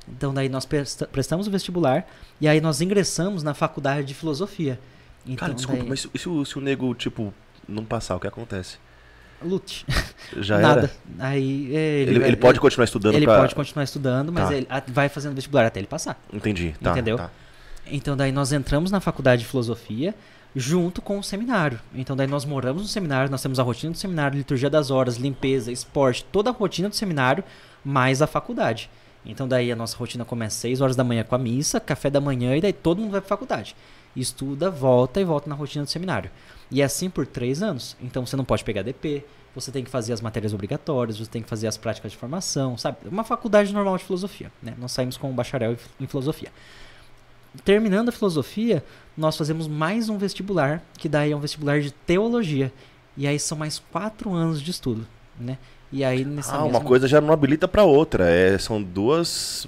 Então 0.09 0.32
daí 0.32 0.49
nós 0.49 0.64
presta- 0.64 1.07
prestamos 1.07 1.46
o 1.49 1.51
vestibular 1.51 2.07
e 2.40 2.46
aí 2.49 2.61
nós 2.61 2.80
ingressamos 2.80 3.42
na 3.42 3.53
faculdade 3.53 4.07
de 4.07 4.14
filosofia. 4.14 4.78
Então, 5.26 5.36
Cara, 5.36 5.55
desculpa, 5.55 5.80
daí, 5.80 5.88
mas 5.90 6.01
se, 6.01 6.11
se 6.16 6.28
o, 6.28 6.44
se 6.44 6.57
o 6.57 6.61
nego, 6.61 6.94
tipo, 6.94 7.34
não 7.68 7.84
passar, 7.84 8.16
o 8.16 8.20
que 8.20 8.26
acontece? 8.26 8.78
lute. 9.40 9.86
Já 10.38 10.59
Nada. 10.59 10.80
era? 10.80 10.90
Aí 11.20 11.70
é, 11.76 12.01
Ele, 12.03 12.18
vai- 12.18 12.28
ele 12.28 12.36
pode 12.36 12.59
continuar 12.59 12.84
estudando 12.86 13.14
ele 13.14 13.24
pra... 13.26 13.38
pode 13.38 13.55
continuar 13.55 13.84
estudando, 13.84 14.32
mas 14.32 14.49
Tá. 14.49 14.55
ele 14.57 14.66
vai 14.88 15.09
fazendo 15.09 15.34
vestibular 15.34 15.64
até 15.66 15.78
ele 15.78 15.86
passar. 15.86 16.20
Entendi, 16.32 16.74
tá, 16.82 16.90
Entendeu? 16.92 17.16
tá. 17.16 17.30
Então 17.86 18.16
daí 18.16 18.32
nós 18.32 18.51
entramos 18.53 18.90
na 18.90 19.01
faculdade 19.01 19.42
de 19.42 19.49
filosofia 19.49 20.12
junto 20.57 21.01
com 21.03 21.18
o 21.18 21.22
seminário. 21.22 21.78
Então 21.94 22.16
daí 22.16 22.26
nós 22.26 22.44
moramos 22.44 22.82
no 22.82 22.88
seminário, 22.88 23.30
nós 23.30 23.42
temos 23.42 23.59
a 23.61 23.62
rotina 23.62 23.92
do 23.92 23.99
seminário, 23.99 24.36
liturgia 24.38 24.70
das 24.70 24.90
horas, 24.90 25.16
limpeza, 25.16 25.70
esporte, 25.70 26.24
toda 26.24 26.51
a 26.51 26.53
rotina 26.53 26.88
do 26.88 26.94
seminário, 26.96 27.44
mais 27.84 28.20
a 28.22 28.26
faculdade. 28.26 28.90
Então 29.26 29.46
daí 29.46 29.70
a 29.70 29.76
nossa 29.76 29.96
rotina 29.96 30.24
começa 30.24 30.55
às 30.57 30.61
6 30.61 30.80
horas 30.80 30.96
da 30.96 31.05
manhã 31.05 31.22
com 31.24 31.34
a 31.34 31.38
missa, 31.38 31.78
café 31.78 32.09
da 32.09 32.20
manhã 32.20 32.57
e 32.57 32.61
daí 32.61 32.72
todo 32.72 33.01
mundo 33.01 33.11
vai 33.12 33.20
pra 33.20 33.28
faculdade. 33.28 33.76
Estuda, 34.16 34.70
volta 34.70 35.20
e 35.20 35.24
volta 35.24 35.49
na 35.49 35.55
rotina 35.55 35.84
do 35.84 35.90
seminário. 35.90 36.30
E 36.70 36.80
é 36.80 36.84
assim 36.84 37.09
por 37.11 37.26
três 37.26 37.62
anos. 37.62 37.96
Então 38.01 38.24
você 38.26 38.36
não 38.36 38.44
pode 38.44 38.64
pegar 38.64 38.82
DP, 38.82 39.24
você 39.55 39.70
tem 39.70 39.84
que 39.84 39.90
fazer 39.90 40.12
as 40.12 40.20
matérias 40.20 40.53
obrigatórias, 40.55 41.18
você 41.18 41.30
tem 41.30 41.42
que 41.42 41.49
fazer 41.49 41.66
as 41.66 41.76
práticas 41.76 42.12
de 42.12 42.18
formação, 42.18 42.76
sabe? 42.76 42.99
Uma 43.07 43.24
faculdade 43.24 43.72
normal 43.72 43.96
de 43.99 44.05
filosofia, 44.05 44.51
né? 44.62 44.74
Nós 44.78 44.92
saímos 44.92 45.16
com 45.16 45.30
um 45.30 45.34
bacharel 45.34 45.72
em- 45.72 46.05
em 46.05 46.07
filosofia. 46.07 46.51
Terminando 47.64 48.11
a 48.11 48.12
filosofia, 48.12 48.84
nós 49.16 49.36
fazemos 49.36 49.66
mais 49.66 50.09
um 50.09 50.18
vestibular, 50.18 50.82
que 50.96 51.09
daí 51.09 51.32
é 51.32 51.36
um 51.36 51.40
vestibular 51.40 51.80
de 51.80 51.90
teologia. 51.90 52.72
E 53.16 53.26
aí 53.26 53.38
são 53.38 53.59
mais 53.59 53.78
quatro 53.78 54.32
anos 54.32 54.62
de 54.62 54.70
estudo, 54.70 55.07
né? 55.38 55.59
E 55.93 56.05
aí 56.05 56.24
nessa 56.24 56.55
Ah, 56.55 56.59
uma 56.59 56.64
mesma- 56.66 56.80
coisa 56.84 57.09
já 57.09 57.20
não 57.20 57.32
habilita 57.32 57.66
pra 57.66 57.82
outra. 57.84 58.28
É, 58.28 58.59
são 58.59 58.82
duas, 58.82 59.66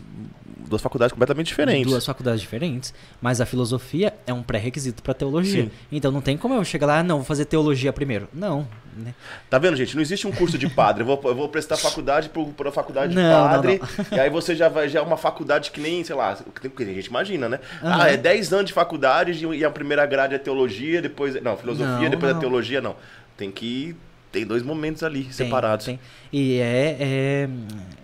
duas 0.68 0.82
faculdades 0.82 1.12
completamente 1.12 1.46
diferentes. 1.46 1.90
Duas 1.90 2.04
faculdades 2.04 2.40
diferentes, 2.42 2.92
mas 3.22 3.40
a 3.40 3.46
filosofia 3.46 4.12
é 4.26 4.32
um 4.32 4.42
pré-requisito 4.42 5.02
para 5.02 5.14
teologia. 5.14 5.64
Sim. 5.64 5.70
Então 5.90 6.12
não 6.12 6.20
tem 6.20 6.36
como 6.36 6.54
eu 6.54 6.64
chegar 6.64 6.86
lá, 6.86 6.98
ah, 6.98 7.02
não, 7.02 7.16
vou 7.16 7.24
fazer 7.24 7.46
teologia 7.46 7.90
primeiro. 7.92 8.28
Não, 8.34 8.68
né? 8.96 9.14
Tá 9.48 9.58
vendo, 9.58 9.76
gente? 9.76 9.94
Não 9.94 10.02
existe 10.02 10.26
um 10.26 10.30
curso 10.32 10.58
de 10.58 10.68
padre. 10.68 11.02
Eu 11.02 11.06
vou, 11.06 11.20
eu 11.24 11.34
vou 11.34 11.48
prestar 11.48 11.78
faculdade 11.78 12.28
uma 12.34 12.70
faculdade 12.72 13.14
de 13.14 13.18
Não, 13.18 13.22
não, 13.44 13.48
padre. 13.50 13.80
E 14.12 14.20
aí 14.20 14.28
você 14.28 14.54
já 14.54 14.68
vai, 14.68 14.90
já 14.90 14.98
é 14.98 15.02
uma 15.02 15.16
faculdade 15.16 15.70
que 15.70 15.80
nem, 15.80 16.04
sei 16.04 16.14
lá, 16.14 16.36
que 16.36 16.82
a 16.82 16.86
gente 16.86 17.06
imagina, 17.06 17.48
né? 17.48 17.60
Aham. 17.82 18.02
Ah, 18.02 18.08
é 18.10 18.16
10 18.18 18.52
anos 18.52 18.66
de 18.66 18.72
faculdade 18.74 19.46
e 19.46 19.64
a 19.64 19.70
primeira 19.70 20.04
grade 20.04 20.34
é 20.34 20.38
teologia, 20.38 21.00
depois. 21.00 21.40
Não, 21.42 21.56
filosofia, 21.56 21.94
Não, 22.02 22.10
depois 22.10 22.30
é 22.30 22.34
não. 22.34 22.40
teologia, 22.40 22.80
não. 22.82 22.94
Tem 23.38 23.50
que. 23.50 23.96
Tem 24.32 24.46
dois 24.46 24.62
momentos 24.62 25.02
ali, 25.02 25.24
Tem, 25.24 25.32
separados. 25.32 25.86
tem. 25.86 25.98
E 26.32 26.58
é, 26.58 26.96
é- 27.00 27.48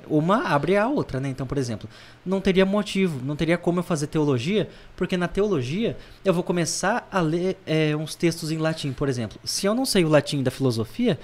Uma 0.08 0.48
abre 0.48 0.76
a 0.76 0.88
outra, 0.88 1.18
né? 1.20 1.28
Então, 1.28 1.46
por 1.46 1.56
exemplo, 1.58 1.88
não 2.24 2.40
teria 2.40 2.64
motivo, 2.66 3.24
não 3.24 3.34
teria 3.36 3.56
como 3.58 3.78
eu 3.80 3.82
fazer 3.84 4.06
teologia, 4.08 4.68
porque 4.96 5.16
na 5.16 5.28
teologia 5.28 5.96
eu 6.24 6.32
vou 6.34 6.42
começar 6.42 7.08
a 7.10 7.20
ler 7.20 7.56
é, 7.66 7.94
uns 7.96 8.14
textos 8.14 8.50
em 8.52 8.58
latim, 8.58 8.92
por 8.92 9.08
exemplo. 9.08 9.38
Se 9.44 9.66
eu 9.66 9.74
não 9.74 9.84
sei 9.84 10.04
o 10.04 10.08
latim 10.08 10.42
da 10.42 10.50
filosofia, 10.50 11.18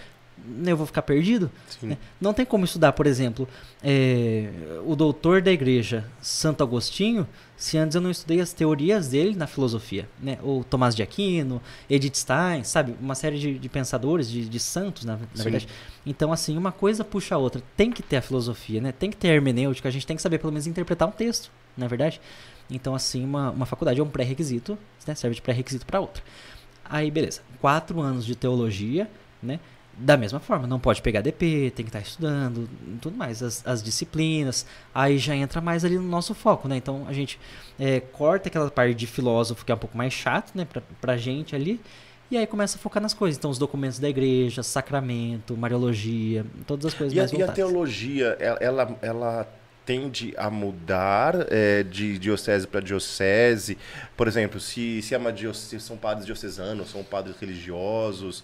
eu 0.65 0.77
vou 0.77 0.87
ficar 0.87 1.03
perdido. 1.03 1.51
Né? 1.83 1.97
Não 2.21 2.35
tem 2.35 2.45
como 2.45 2.65
estudar, 2.65 2.93
por 2.93 3.07
exemplo, 3.07 3.49
é, 3.83 4.49
o 4.85 4.97
doutor 4.97 5.41
da 5.41 5.53
igreja, 5.53 6.05
Santo 6.21 6.63
Agostinho, 6.63 7.27
se 7.57 7.79
antes 7.79 7.95
eu 7.95 8.01
não 8.01 8.11
estudei 8.11 8.41
as 8.41 8.53
teorias 8.53 9.09
dele 9.09 9.37
na 9.37 9.47
filosofia, 9.47 10.09
né? 10.21 10.39
Ou 10.43 10.65
Tomás 10.65 10.97
de 10.97 11.03
Aquino, 11.03 11.63
Edith 11.89 12.17
Stein, 12.17 12.65
sabe? 12.65 12.97
Uma 13.01 13.15
série 13.15 13.39
de, 13.39 13.59
de 13.59 13.69
pensadores, 13.69 14.29
de, 14.29 14.49
de 14.49 14.59
santos, 14.59 15.05
na, 15.05 15.17
na 15.17 15.45
verdade. 15.45 15.69
Então, 16.05 16.33
assim, 16.33 16.59
uma 16.59 16.73
coisa 16.73 17.05
puxa 17.05 17.37
a 17.37 17.39
outra. 17.39 17.63
Tem 17.77 17.93
que 17.93 18.03
ter 18.03 18.17
a 18.17 18.23
filosofia, 18.23 18.81
né? 18.81 18.91
Tem 18.91 19.11
que 19.11 19.17
ter 19.17 19.29
a 19.29 19.35
hermenêutica, 19.35 19.89
a 19.89 19.93
gente 19.93 20.07
tem 20.07 20.17
que 20.17 20.23
saber 20.23 20.39
pelo 20.39 20.53
menos 20.53 20.67
interpretar 20.67 21.07
um 21.07 21.13
texto, 21.13 21.53
na 21.77 21.87
é 21.87 21.89
verdade. 21.89 22.21
Então, 22.69 22.95
assim, 22.95 23.25
uma, 23.25 23.51
uma 23.51 23.67
faculdade 23.67 24.01
é 24.01 24.03
um 24.03 24.09
pré-requisito, 24.09 24.77
né? 25.07 25.15
Serve 25.15 25.37
de 25.37 25.43
pré-requisito 25.43 25.87
para 25.87 26.01
outra. 26.01 26.23
Aí, 26.85 27.11
beleza. 27.11 27.43
Quatro 27.61 28.01
anos 28.01 28.27
de 28.27 28.35
teologia, 28.35 29.09
né? 29.43 29.61
Da 29.95 30.17
mesma 30.17 30.41
forma, 30.41 30.67
não 30.67 30.81
pode 30.81 31.03
pegar 31.03 31.21
DP, 31.21 31.71
tem 31.77 31.85
que 31.85 31.91
estar 31.91 32.01
estudando, 32.01 32.69
tudo 33.01 33.17
mais, 33.17 33.43
as, 33.43 33.63
as 33.67 33.83
disciplinas. 33.83 34.65
Aí 34.95 35.19
já 35.19 35.37
entra 35.37 35.61
mais 35.61 35.85
ali 35.85 35.97
no 35.97 36.03
nosso 36.09 36.35
foco, 36.35 36.67
né? 36.67 36.77
Então 36.77 37.05
a 37.07 37.13
gente 37.13 37.39
é, 37.79 38.01
corta 38.01 38.49
aquela 38.49 38.71
parte 38.71 38.95
de 38.95 39.07
filósofo 39.07 39.65
que 39.65 39.71
é 39.71 39.75
um 39.75 39.79
pouco 39.79 39.97
mais 39.97 40.13
chato, 40.13 40.53
né, 40.55 40.65
pra, 40.65 40.83
pra 41.01 41.17
gente 41.19 41.55
ali. 41.55 41.79
E 42.31 42.39
aí 42.39 42.47
começa 42.47 42.79
a 42.79 42.81
focar 42.81 43.03
nas 43.03 43.13
coisas. 43.13 43.37
Então, 43.37 43.51
os 43.51 43.59
documentos 43.59 43.99
da 43.99 44.09
igreja, 44.09 44.63
sacramento, 44.63 45.55
mariologia, 45.55 46.47
todas 46.67 46.87
as 46.87 46.95
coisas 46.95 47.15
E 47.15 47.21
a, 47.21 47.25
mais 47.25 47.33
e 47.33 47.43
a 47.43 47.49
teologia, 47.49 48.37
ela, 48.41 48.59
ela, 48.63 48.99
ela 49.03 49.49
tende 49.85 50.33
a 50.39 50.49
mudar 50.49 51.35
é, 51.51 51.83
de 51.83 52.19
diocese 52.19 52.67
para 52.67 52.81
diocese? 52.81 53.77
Por 54.17 54.27
exemplo, 54.27 54.59
se, 54.59 55.03
se, 55.03 55.15
é 55.15 55.19
uma 55.19 55.31
dio- 55.31 55.53
se 55.53 55.79
são 55.79 55.99
padres 55.99 56.25
diocesanos, 56.25 56.89
são 56.91 57.05
padres 57.05 57.37
religiosos, 57.39 58.43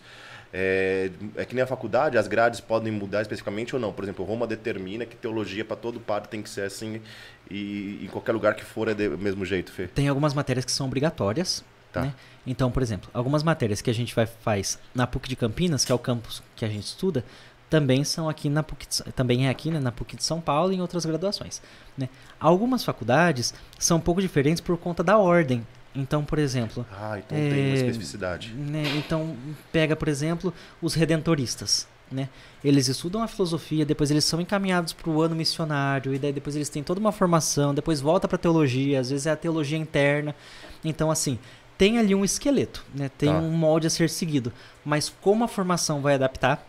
é, 0.53 1.11
é 1.37 1.45
que 1.45 1.55
nem 1.55 1.63
a 1.63 1.67
faculdade, 1.67 2.17
as 2.17 2.27
grades 2.27 2.61
podem 2.61 2.93
mudar 2.93 3.23
especificamente 3.23 3.75
ou 3.75 3.81
não. 3.81 3.93
Por 3.93 4.05
exemplo, 4.05 4.25
Roma 4.25 4.47
determina 4.47 5.05
que 5.05 5.17
teologia 5.17 5.65
para 5.65 5.77
todo 5.77 6.01
padre 6.01 6.29
tem 6.29 6.43
que 6.43 6.49
ser 6.49 6.63
assim 6.63 7.01
e 7.51 8.05
em 8.05 8.09
qualquer 8.09 8.33
lugar 8.33 8.55
que 8.55 8.65
for 8.65 8.89
é 8.89 8.95
do 8.95 9.19
mesmo 9.19 9.45
jeito, 9.45 9.73
Fê. 9.73 9.87
Tem 9.87 10.09
algumas 10.09 10.35
matérias 10.35 10.65
que 10.65 10.73
são 10.73 10.87
obrigatórias. 10.87 11.65
Tá. 11.93 12.03
Né? 12.03 12.15
Então, 12.47 12.71
por 12.71 12.83
exemplo, 12.83 13.11
algumas 13.15 13.43
matérias 13.43 13.81
que 13.81 13.91
a 13.91 13.95
gente 13.95 14.15
vai, 14.15 14.27
faz 14.27 14.79
na 14.95 15.07
PUC 15.07 15.29
de 15.29 15.37
Campinas, 15.37 15.85
que 15.85 15.93
é 15.93 15.95
o 15.95 15.99
campus 15.99 16.43
que 16.55 16.65
a 16.65 16.69
gente 16.69 16.85
estuda, 16.85 17.25
também 17.69 18.05
são 18.05 18.29
aqui 18.29 18.49
na 18.49 18.63
PUC 18.63 18.87
de, 18.87 19.13
também 19.13 19.47
é 19.47 19.51
aqui 19.51 19.71
né, 19.71 19.79
na 19.79 19.93
PUC 19.93 20.17
de 20.17 20.25
São 20.25 20.41
Paulo 20.41 20.73
e 20.73 20.77
em 20.77 20.81
outras 20.81 21.05
graduações. 21.05 21.61
Né? 21.97 22.09
Algumas 22.41 22.85
faculdades 22.85 23.55
são 23.79 23.99
um 23.99 24.01
pouco 24.01 24.21
diferentes 24.21 24.61
por 24.61 24.77
conta 24.79 25.03
da 25.03 25.19
ordem. 25.19 25.67
Então, 25.99 26.25
por 26.25 26.39
exemplo, 26.39 26.87
Ah, 26.93 27.19
então 27.19 27.37
tem 27.37 27.49
uma 27.49 27.57
É, 27.57 27.75
especificidade. 27.75 28.53
né, 28.55 28.85
então 28.97 29.37
pega, 29.73 29.97
por 29.97 30.07
exemplo, 30.09 30.55
os 30.81 30.95
redentoristas. 30.95 31.87
Né? 32.11 32.29
Eles 32.65 32.89
estudam 32.89 33.23
a 33.23 33.29
filosofia, 33.29 33.85
depois 33.85 34.11
eles 34.11 34.25
são 34.25 34.41
encaminhados 34.41 34.95
para 34.95 35.11
o 35.11 35.21
ano 35.21 35.35
missionário, 35.37 36.15
e 36.15 36.19
daí 36.19 36.33
depois 36.33 36.57
eles 36.57 36.69
têm 36.71 36.83
toda 36.83 36.99
uma 36.99 37.13
formação, 37.13 37.75
depois 37.75 38.01
volta 38.01 38.27
para 38.27 38.39
teologia, 38.39 38.99
às 39.01 39.11
vezes 39.11 39.27
é 39.27 39.31
a 39.31 39.37
teologia 39.37 39.77
interna. 39.77 40.35
Então, 40.83 41.11
assim, 41.11 41.39
tem 41.77 41.99
ali 41.99 42.15
um 42.15 42.25
esqueleto, 42.25 42.83
né? 42.95 43.11
tem 43.19 43.29
Tá. 43.29 43.39
um 43.39 43.51
molde 43.51 43.87
a 43.87 43.91
ser 43.91 44.09
seguido. 44.09 44.51
Mas 44.85 45.13
como 45.21 45.45
a 45.45 45.49
formação 45.49 46.01
vai 46.01 46.15
adaptar, 46.15 46.65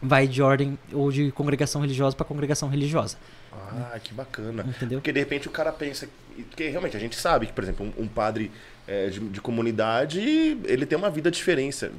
vai 0.00 0.26
de 0.26 0.40
ordem 0.42 0.78
ou 0.92 1.12
de 1.12 1.30
congregação 1.32 1.80
religiosa 1.82 2.16
para 2.16 2.24
congregação 2.24 2.68
religiosa. 2.68 3.18
Ah, 3.52 3.98
que 4.02 4.14
bacana. 4.14 4.64
Entendeu? 4.66 4.98
Porque 5.00 5.12
de 5.12 5.20
repente 5.20 5.46
o 5.46 5.50
cara 5.50 5.70
pensa, 5.70 6.08
porque 6.48 6.68
realmente 6.68 6.96
a 6.96 7.00
gente 7.00 7.16
sabe 7.16 7.46
que, 7.46 7.52
por 7.52 7.64
exemplo, 7.64 7.86
um, 7.86 8.02
um 8.02 8.08
padre 8.08 8.50
é, 8.86 9.08
de, 9.08 9.20
de 9.20 9.40
comunidade, 9.40 10.20
ele 10.64 10.86
tem 10.86 10.96
uma 10.98 11.10
vida 11.10 11.30
diferente. 11.30 11.90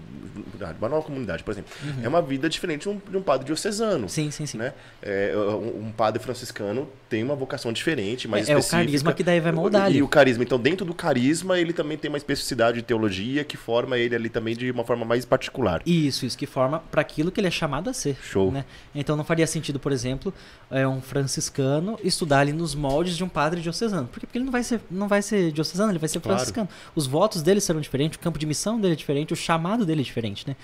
Uma 0.80 0.88
nova 0.90 1.04
comunidade, 1.04 1.44
por 1.44 1.52
exemplo. 1.52 1.72
É 2.02 2.08
uma 2.08 2.22
vida 2.22 2.48
diferente 2.50 2.84
de 2.84 2.90
um, 2.90 3.02
de 3.10 3.18
um 3.18 3.22
padre 3.22 3.46
diocesano. 3.46 4.04
Uhum. 4.04 4.08
Sim, 4.10 4.32
sim, 4.32 4.46
sim. 4.46 4.58
Né? 4.58 4.74
É, 5.02 5.34
um, 5.36 5.88
um 5.88 5.92
padre 5.92 6.22
franciscano 6.24 6.88
tem 7.10 7.22
uma 7.22 7.36
vocação 7.36 7.74
diferente, 7.74 8.28
mais 8.28 8.48
É, 8.48 8.54
é 8.54 8.56
o 8.56 8.60
específica. 8.60 8.86
carisma 8.86 9.14
que 9.14 9.24
daí 9.24 9.40
vai 9.40 9.52
moldar 9.52 9.84
E 9.84 9.86
ali. 9.86 10.02
o 10.02 10.08
carisma. 10.08 10.44
Então, 10.44 10.58
dentro 10.60 10.86
do 10.86 10.94
carisma, 10.94 11.60
ele 11.60 11.74
também 11.74 11.98
tem 11.98 12.10
uma 12.10 12.18
especificidade 12.18 12.78
de 12.78 12.84
teologia 12.84 13.44
que 13.44 13.58
forma 13.58 13.98
ele 13.98 14.16
ali 14.16 14.30
também 14.30 14.56
de 14.56 14.72
uma 14.72 14.84
forma 14.86 15.06
mais 15.06 15.26
particular. 15.26 15.82
Isso, 15.86 16.26
isso 16.26 16.38
que 16.38 16.46
forma 16.48 16.80
para 16.90 17.02
aquilo 17.02 17.30
que 17.32 17.40
ele 17.40 17.48
é 17.48 17.52
chamado 17.52 17.90
a 17.90 17.94
ser. 17.94 18.18
Show. 18.24 18.52
né? 18.52 18.64
Então 18.96 19.16
não 19.18 19.24
faria 19.26 19.46
sentido, 19.46 19.80
por 19.80 19.92
exemplo, 19.92 20.34
é, 20.72 20.88
um 20.88 21.02
franciscano 21.02 22.00
estudar 22.04 22.40
ali 22.40 22.54
nos 22.54 22.74
moldes 22.74 23.18
de 23.18 23.24
um 23.24 23.30
padre 23.30 23.60
diocesano. 23.62 24.08
Por 24.08 24.20
quê? 24.20 24.26
Porque 24.26 24.38
ele 24.38 24.46
não 24.46 24.52
vai 24.52 24.64
ser, 24.64 24.80
não 24.90 25.08
vai 25.08 25.22
ser 25.22 25.52
diocesano, 25.52 25.92
ele 25.92 26.00
vai 26.00 26.10
ser 26.10 26.20
Claro. 26.20 26.38
franciscano. 26.40 26.70
Os 26.96 27.08
votos 27.08 27.42
dele 27.42 27.60
serão 27.62 27.80
diferentes, 27.82 28.18
o 28.18 28.20
campo 28.20 28.38
de 28.40 28.46
missão 28.46 28.80
dele 28.80 28.94
é 28.94 28.96
diferente, 28.96 29.34
o 29.34 29.36
chamado 29.36 29.86
dele 29.86 30.02
é 30.02 30.04
diferente, 30.04 30.48
né? 30.48 30.56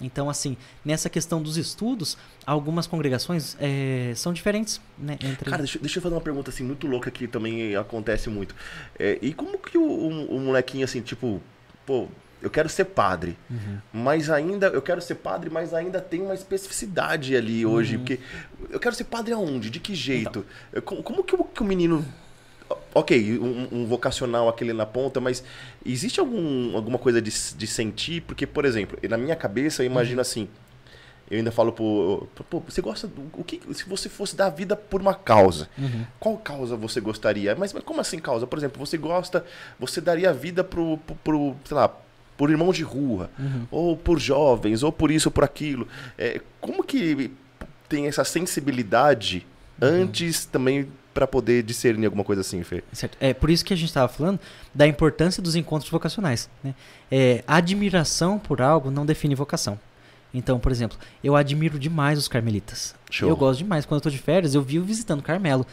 Então, 0.00 0.30
assim, 0.30 0.56
nessa 0.84 1.10
questão 1.10 1.42
dos 1.42 1.56
estudos, 1.56 2.16
algumas 2.46 2.86
congregações 2.86 3.56
é, 3.60 4.12
são 4.14 4.32
diferentes, 4.32 4.80
né? 4.96 5.18
Entre... 5.20 5.50
Cara, 5.50 5.62
deixa, 5.62 5.78
deixa 5.80 5.98
eu 5.98 6.02
fazer 6.02 6.14
uma 6.14 6.20
pergunta 6.20 6.50
assim, 6.50 6.62
muito 6.62 6.86
louca 6.86 7.10
que 7.10 7.26
também 7.26 7.74
acontece 7.74 8.30
muito. 8.30 8.54
É, 8.98 9.18
e 9.20 9.34
como 9.34 9.58
que 9.58 9.76
o, 9.76 9.82
o- 9.82 10.36
o 10.36 10.40
molequinho, 10.40 10.84
assim, 10.84 11.00
tipo, 11.00 11.42
pô, 11.84 12.06
eu 12.40 12.48
quero 12.48 12.68
ser 12.68 12.84
padre, 12.84 13.36
Uhum. 13.50 13.78
mas 13.92 14.30
ainda, 14.30 14.68
eu 14.68 14.80
quero 14.80 15.02
ser 15.02 15.16
padre, 15.16 15.50
mas 15.50 15.74
ainda 15.74 16.00
tem 16.00 16.22
uma 16.22 16.34
especificidade 16.34 17.34
ali 17.34 17.66
hoje, 17.66 17.96
Uhum. 17.96 18.04
porque 18.04 18.20
eu 18.70 18.78
quero 18.78 18.94
ser 18.94 19.02
padre 19.02 19.32
aonde? 19.34 19.68
De 19.68 19.80
que 19.80 19.96
jeito? 19.96 20.46
Então. 20.70 20.82
Como, 20.82 21.02
como 21.02 21.24
que, 21.24 21.34
o, 21.34 21.42
que 21.42 21.60
o 21.60 21.64
menino. 21.64 22.04
Ok, 22.94 23.38
um, 23.38 23.68
um 23.70 23.86
vocacional 23.86 24.48
aquele 24.48 24.72
na 24.72 24.86
ponta, 24.86 25.20
mas 25.20 25.44
existe 25.84 26.18
algum, 26.20 26.74
alguma 26.76 26.98
coisa 26.98 27.20
de, 27.20 27.30
de 27.30 27.66
sentir? 27.66 28.22
Porque, 28.22 28.46
por 28.46 28.64
exemplo, 28.64 28.98
na 29.08 29.16
minha 29.16 29.36
cabeça 29.36 29.82
eu 29.82 29.86
imagino 29.86 30.16
Uhum. 30.16 30.20
assim. 30.22 30.48
Eu 31.30 31.36
ainda 31.36 31.52
falo 31.52 31.72
pro, 31.72 32.26
pô, 32.48 32.60
você 32.66 32.80
gosta 32.80 33.06
do 33.06 33.20
o 33.34 33.44
que 33.44 33.60
se 33.74 33.86
você 33.86 34.08
fosse 34.08 34.34
dar 34.34 34.46
a 34.46 34.50
vida 34.50 34.74
por 34.74 34.98
uma 35.02 35.12
causa? 35.14 35.68
Uhum. 35.76 36.06
Qual 36.18 36.36
causa 36.38 36.74
você 36.74 37.00
gostaria? 37.02 37.54
Mas, 37.54 37.72
mas 37.74 37.84
como 37.84 38.00
assim 38.00 38.18
causa? 38.18 38.46
Por 38.46 38.58
exemplo, 38.58 38.84
você 38.84 38.96
gosta, 38.96 39.44
você 39.78 40.00
daria 40.00 40.30
a 40.30 40.32
vida 40.32 40.64
pro, 40.64 40.96
pro, 41.06 41.14
pro, 41.16 41.56
sei 41.66 41.76
lá, 41.76 41.94
por 42.34 42.48
irmãos 42.50 42.74
de 42.74 42.82
rua, 42.82 43.28
Uhum. 43.38 43.66
ou 43.70 43.94
por 43.96 44.18
jovens, 44.18 44.82
ou 44.82 44.90
por 44.90 45.10
isso 45.10 45.28
ou 45.28 45.32
por 45.32 45.44
aquilo. 45.44 45.86
É, 46.16 46.40
como 46.62 46.82
que 46.82 47.30
tem 47.90 48.06
essa 48.06 48.24
sensibilidade 48.24 49.46
Uhum. 49.80 49.88
antes 50.02 50.44
também 50.46 50.88
para 51.18 51.26
poder 51.26 51.64
discernir 51.64 52.06
alguma 52.06 52.22
coisa 52.22 52.42
assim, 52.42 52.62
Fê? 52.62 52.84
Certo. 52.92 53.18
É 53.20 53.34
por 53.34 53.50
isso 53.50 53.64
que 53.64 53.74
a 53.74 53.76
gente 53.76 53.88
estava 53.88 54.06
falando 54.06 54.38
da 54.72 54.86
importância 54.86 55.42
dos 55.42 55.56
encontros 55.56 55.90
vocacionais. 55.90 56.48
Né? 56.62 56.76
É, 57.10 57.42
admiração 57.44 58.38
por 58.38 58.62
algo 58.62 58.88
não 58.88 59.04
define 59.04 59.34
vocação. 59.34 59.80
Então, 60.32 60.60
por 60.60 60.70
exemplo, 60.70 60.96
eu 61.24 61.34
admiro 61.34 61.76
demais 61.76 62.20
os 62.20 62.28
carmelitas. 62.28 62.94
Show. 63.10 63.28
Eu 63.28 63.36
gosto 63.36 63.58
demais. 63.58 63.84
Quando 63.84 63.96
eu 63.96 64.08
estou 64.08 64.12
de 64.12 64.18
férias, 64.18 64.54
eu 64.54 64.62
vivo 64.62 64.84
visitando 64.84 65.20
Carmelo. 65.20 65.66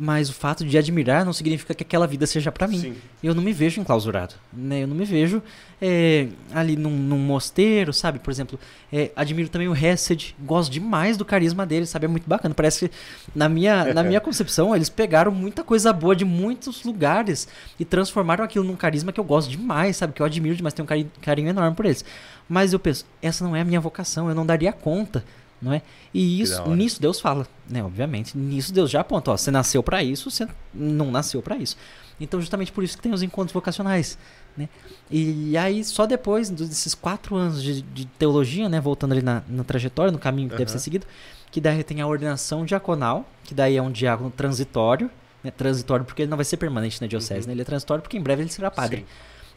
Mas 0.00 0.30
o 0.30 0.32
fato 0.32 0.64
de 0.64 0.78
admirar 0.78 1.22
não 1.24 1.32
significa 1.34 1.74
que 1.74 1.82
aquela 1.82 2.06
vida 2.06 2.26
seja 2.26 2.50
para 2.50 2.66
mim. 2.66 2.80
Sim. 2.80 2.94
Eu 3.22 3.34
não 3.34 3.42
me 3.42 3.52
vejo 3.52 3.78
enclausurado. 3.80 4.34
Né? 4.52 4.82
Eu 4.82 4.86
não 4.86 4.96
me 4.96 5.04
vejo 5.04 5.42
é, 5.80 6.28
ali 6.54 6.76
num, 6.76 6.90
num 6.96 7.18
mosteiro, 7.18 7.92
sabe? 7.92 8.18
Por 8.18 8.30
exemplo, 8.30 8.58
é, 8.90 9.10
admiro 9.14 9.50
também 9.50 9.68
o 9.68 9.76
Hesed. 9.76 10.34
Gosto 10.40 10.72
demais 10.72 11.16
do 11.18 11.24
carisma 11.26 11.66
dele, 11.66 11.84
sabe? 11.84 12.06
É 12.06 12.08
muito 12.08 12.26
bacana. 12.26 12.54
Parece 12.54 12.88
que, 12.88 12.94
na 13.34 13.48
minha, 13.50 13.84
na 13.92 14.02
minha 14.02 14.20
concepção, 14.20 14.74
eles 14.74 14.88
pegaram 14.88 15.30
muita 15.30 15.62
coisa 15.62 15.92
boa 15.92 16.16
de 16.16 16.24
muitos 16.24 16.84
lugares 16.84 17.46
e 17.78 17.84
transformaram 17.84 18.44
aquilo 18.44 18.64
num 18.64 18.76
carisma 18.76 19.12
que 19.12 19.20
eu 19.20 19.24
gosto 19.24 19.50
demais, 19.50 19.98
sabe? 19.98 20.14
Que 20.14 20.22
eu 20.22 20.26
admiro 20.26 20.56
demais, 20.56 20.72
tenho 20.72 20.84
um 20.84 20.88
cari- 20.88 21.10
carinho 21.20 21.48
enorme 21.50 21.76
por 21.76 21.84
eles. 21.84 22.02
Mas 22.48 22.72
eu 22.72 22.78
penso, 22.78 23.04
essa 23.20 23.44
não 23.44 23.54
é 23.54 23.60
a 23.60 23.64
minha 23.64 23.80
vocação, 23.80 24.28
eu 24.28 24.34
não 24.34 24.46
daria 24.46 24.72
conta. 24.72 25.22
Não 25.62 25.72
é? 25.72 25.80
E 26.12 26.40
isso, 26.42 26.68
nisso 26.70 27.00
Deus 27.00 27.20
fala, 27.20 27.46
né? 27.70 27.84
Obviamente. 27.84 28.36
Nisso 28.36 28.72
Deus 28.72 28.90
já 28.90 29.00
aponta, 29.00 29.30
ó, 29.30 29.36
você 29.36 29.50
nasceu 29.50 29.80
para 29.82 30.02
isso, 30.02 30.28
você 30.28 30.48
não 30.74 31.10
nasceu 31.12 31.40
para 31.40 31.56
isso. 31.56 31.76
Então, 32.20 32.40
justamente 32.40 32.72
por 32.72 32.82
isso 32.82 32.96
que 32.96 33.02
tem 33.02 33.12
os 33.12 33.22
encontros 33.22 33.52
vocacionais, 33.52 34.18
né? 34.56 34.68
E 35.10 35.56
aí, 35.56 35.84
só 35.84 36.04
depois 36.06 36.50
desses 36.50 36.94
quatro 36.94 37.36
anos 37.36 37.62
de, 37.62 37.82
de 37.82 38.06
teologia, 38.06 38.68
né? 38.68 38.80
Voltando 38.80 39.12
ali 39.12 39.22
na, 39.22 39.42
na 39.48 39.62
trajetória, 39.62 40.10
no 40.10 40.18
caminho 40.18 40.50
que 40.50 40.56
deve 40.56 40.70
ser 40.70 40.78
seguido, 40.80 41.06
que 41.50 41.60
daí 41.60 41.84
tem 41.84 42.00
a 42.00 42.06
ordenação 42.06 42.64
diaconal, 42.64 43.28
que 43.44 43.54
daí 43.54 43.76
é 43.76 43.82
um 43.82 43.90
diácono 43.90 44.30
transitório, 44.30 45.10
né? 45.44 45.50
Transitório 45.50 46.04
porque 46.04 46.22
ele 46.22 46.30
não 46.30 46.36
vai 46.36 46.44
ser 46.44 46.56
permanente 46.56 47.00
na 47.00 47.06
diocese, 47.06 47.46
né? 47.46 47.54
Ele 47.54 47.62
é 47.62 47.64
transitório 47.64 48.02
porque 48.02 48.16
em 48.16 48.22
breve 48.22 48.42
ele 48.42 48.50
será 48.50 48.70
padre. 48.70 49.00
Sim. 49.00 49.06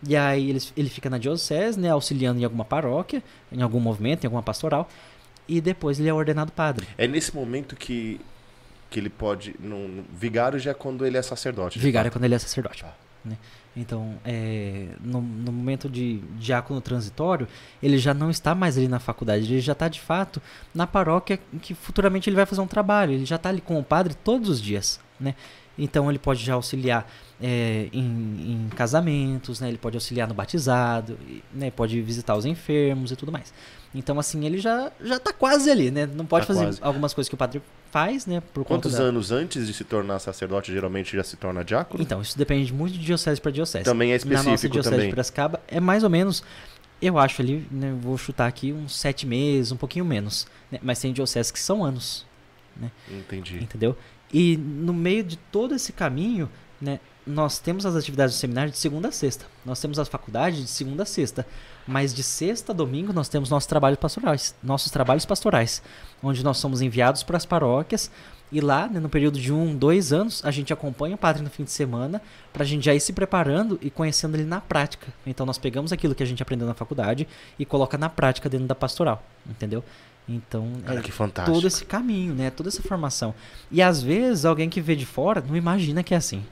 E 0.08 0.16
aí 0.16 0.50
ele, 0.50 0.62
ele 0.76 0.90
fica 0.90 1.10
na 1.10 1.18
diocese, 1.18 1.80
né? 1.80 1.90
Auxiliando 1.90 2.40
em 2.40 2.44
alguma 2.44 2.66
paróquia, 2.66 3.24
em 3.52 3.62
algum 3.62 3.80
movimento, 3.80 4.24
em 4.24 4.28
alguma 4.28 4.44
pastoral. 4.44 4.90
E 5.48 5.62
depois 5.62 6.00
ele 6.00 6.10
é 6.10 6.14
ordenado 6.14 6.52
padre. 6.52 6.88
É 6.98 7.08
nesse 7.08 7.36
momento 7.36 7.76
que, 7.76 8.20
que 8.90 9.00
ele 9.00 9.10
pode. 9.10 9.56
Vigário 10.14 10.58
já 10.60 10.72
é 10.72 10.74
quando 10.74 11.06
ele 11.06 11.18
é 11.18 11.22
sacerdote. 11.22 11.80
Vigário 11.80 12.08
é 12.08 12.12
quando 12.12 12.26
ele 12.26 12.36
é 12.36 12.40
sacerdote. 12.40 12.84
Tá. 12.84 12.94
né? 13.24 13.38
Então, 13.78 14.16
é, 14.24 14.88
no, 15.02 15.22
no 15.22 15.52
momento 15.52 15.90
de 15.90 16.20
diácono 16.40 16.80
transitório, 16.80 17.48
ele 17.84 17.98
já 17.98 18.14
não 18.14 18.30
está 18.30 18.56
mais 18.56 18.78
ali 18.78 18.88
na 18.88 19.00
faculdade, 19.00 19.52
ele 19.52 19.60
já 19.60 19.74
está 19.74 19.90
de 19.90 20.00
fato 20.00 20.42
na 20.74 20.88
paróquia 20.88 21.38
que 21.62 21.74
futuramente 21.74 22.30
ele 22.30 22.38
vai 22.38 22.46
fazer 22.46 22.62
um 22.62 22.68
trabalho, 22.68 23.12
ele 23.12 23.26
já 23.26 23.36
está 23.36 23.50
ali 23.50 23.60
com 23.60 23.78
o 23.78 23.84
padre 23.84 24.14
todos 24.14 24.48
os 24.48 24.62
dias, 24.62 25.00
né? 25.20 25.36
Então 25.78 26.10
ele 26.10 26.20
pode 26.20 26.44
já 26.44 26.54
auxiliar 26.54 27.10
é, 27.42 27.90
em, 27.92 28.02
em 28.04 28.70
casamentos, 28.76 29.60
né? 29.60 29.68
Ele 29.68 29.78
pode 29.78 29.98
auxiliar 29.98 30.28
no 30.28 30.34
batizado, 30.34 31.18
né? 31.54 31.70
Pode 31.72 32.02
visitar 32.02 32.36
os 32.36 32.46
enfermos 32.46 33.12
e 33.12 33.16
tudo 33.16 33.32
mais. 33.32 33.54
Então 33.94 34.20
assim 34.20 34.46
ele 34.46 34.58
já 34.58 34.92
já 35.04 35.18
está 35.18 35.34
quase 35.34 35.70
ali, 35.70 35.92
né? 35.92 36.06
Não 36.06 36.26
pode 36.26 36.46
Tá 36.48 36.54
fazer 36.54 36.66
quase. 36.66 36.80
algumas 36.82 37.14
coisas 37.14 37.28
que 37.30 37.36
o 37.36 37.38
padre 37.38 37.62
faz, 37.92 38.26
né? 38.26 38.42
Por 38.54 38.64
Quantos 38.66 38.94
da... 38.94 39.04
anos 39.04 39.32
antes 39.32 39.68
de 39.68 39.74
se 39.74 39.84
tornar 39.84 40.20
sacerdote, 40.20 40.72
geralmente 40.72 41.16
já 41.16 41.24
se 41.24 41.36
torna 41.38 41.64
diácono? 41.64 42.02
Então, 42.04 42.22
isso 42.22 42.38
depende 42.38 42.74
muito 42.74 42.94
de 42.94 43.00
diocese 43.06 43.40
para 43.42 43.52
diocese. 43.52 43.84
Também 43.86 44.12
é 44.14 44.18
Na 44.20 44.26
nossa 44.32 44.40
específico 44.50 44.74
diocese 44.74 44.92
também. 44.96 45.08
de 45.08 45.14
Piracicaba 45.14 45.62
é 45.68 45.80
mais 45.80 46.04
ou 46.04 46.10
menos, 46.10 46.44
eu 47.02 47.18
acho 47.18 47.42
ali, 47.42 47.66
né, 47.72 47.94
vou 48.02 48.18
chutar 48.18 48.48
aqui 48.48 48.74
uns 48.74 48.96
sete 48.98 49.26
meses, 49.26 49.72
um 49.72 49.78
pouquinho 49.78 50.04
menos. 50.06 50.46
né, 50.72 50.80
mas 50.82 51.00
tem 51.00 51.14
dioceses 51.14 51.50
que 51.52 51.60
são 51.60 51.84
anos, 51.84 52.26
Entendi. 53.10 53.64
entendeu? 53.64 53.96
E 54.38 54.58
no 54.58 54.94
meio 54.94 55.24
de 55.24 55.38
todo 55.38 55.74
esse 55.74 55.94
caminho, 55.94 56.50
né, 56.82 57.00
nós 57.26 57.58
temos 57.58 57.86
as 57.86 57.96
atividades 57.96 58.36
do 58.36 58.38
seminário 58.38 58.70
de 58.70 58.78
segunda 58.78 59.08
a 59.08 59.12
sexta. 59.12 59.46
Nós 59.66 59.80
temos 59.80 59.98
as 59.98 60.10
faculdades 60.10 60.60
de 60.60 60.68
segunda 60.68 61.04
a 61.04 61.06
sexta. 61.06 61.48
Mas 61.88 62.14
de 62.14 62.22
sexta 62.22 62.74
a 62.74 62.76
domingo 62.76 63.14
nós 63.14 63.30
temos 63.30 63.50
nossos 63.50 63.66
trabalhos 63.66 63.98
pastorais, 63.98 64.54
nossos 64.62 64.92
trabalhos 64.92 65.26
pastorais, 65.26 65.82
onde 66.22 66.44
nós 66.44 66.58
somos 66.58 66.82
enviados 66.82 67.24
para 67.24 67.38
as 67.38 67.46
paróquias 67.46 68.12
e 68.52 68.60
lá, 68.60 68.90
né, 68.90 69.00
no 69.00 69.08
período 69.08 69.40
de 69.40 69.54
um, 69.54 69.74
dois 69.74 70.12
anos, 70.12 70.44
a 70.44 70.52
gente 70.52 70.74
acompanha 70.74 71.16
o 71.16 71.18
padre 71.18 71.42
no 71.42 71.50
fim 71.50 71.64
de 71.64 71.72
semana 71.72 72.22
para 72.52 72.64
a 72.64 72.66
gente 72.66 72.84
já 72.84 72.94
ir 72.94 73.00
se 73.00 73.14
preparando 73.14 73.80
e 73.82 73.90
conhecendo 73.90 74.36
ele 74.36 74.44
na 74.44 74.60
prática. 74.60 75.08
Então 75.26 75.46
nós 75.46 75.58
pegamos 75.58 75.94
aquilo 75.94 76.14
que 76.14 76.24
a 76.24 76.26
gente 76.26 76.44
aprendeu 76.44 76.68
na 76.68 76.74
faculdade 76.74 77.26
e 77.58 77.66
coloca 77.66 77.98
na 77.98 78.10
prática 78.10 78.50
dentro 78.50 78.68
da 78.68 78.76
pastoral, 78.76 79.24
entendeu? 79.50 79.82
Então 80.28 80.72
Cara, 80.86 81.00
é 81.00 81.02
que 81.04 81.12
fantástico. 81.12 81.56
todo 81.56 81.68
esse 81.68 81.86
caminho, 81.86 82.34
né? 82.34 82.50
Toda 82.50 82.70
essa 82.70 82.82
formação. 82.82 83.34
E 83.72 83.82
às 83.82 84.02
vezes 84.02 84.46
alguém 84.46 84.70
que 84.70 84.82
vê 84.82 84.96
de 84.96 85.06
fora 85.06 85.44
não 85.48 85.56
imagina 85.56 86.04
que 86.04 86.14
é 86.14 86.18
assim. 86.18 86.44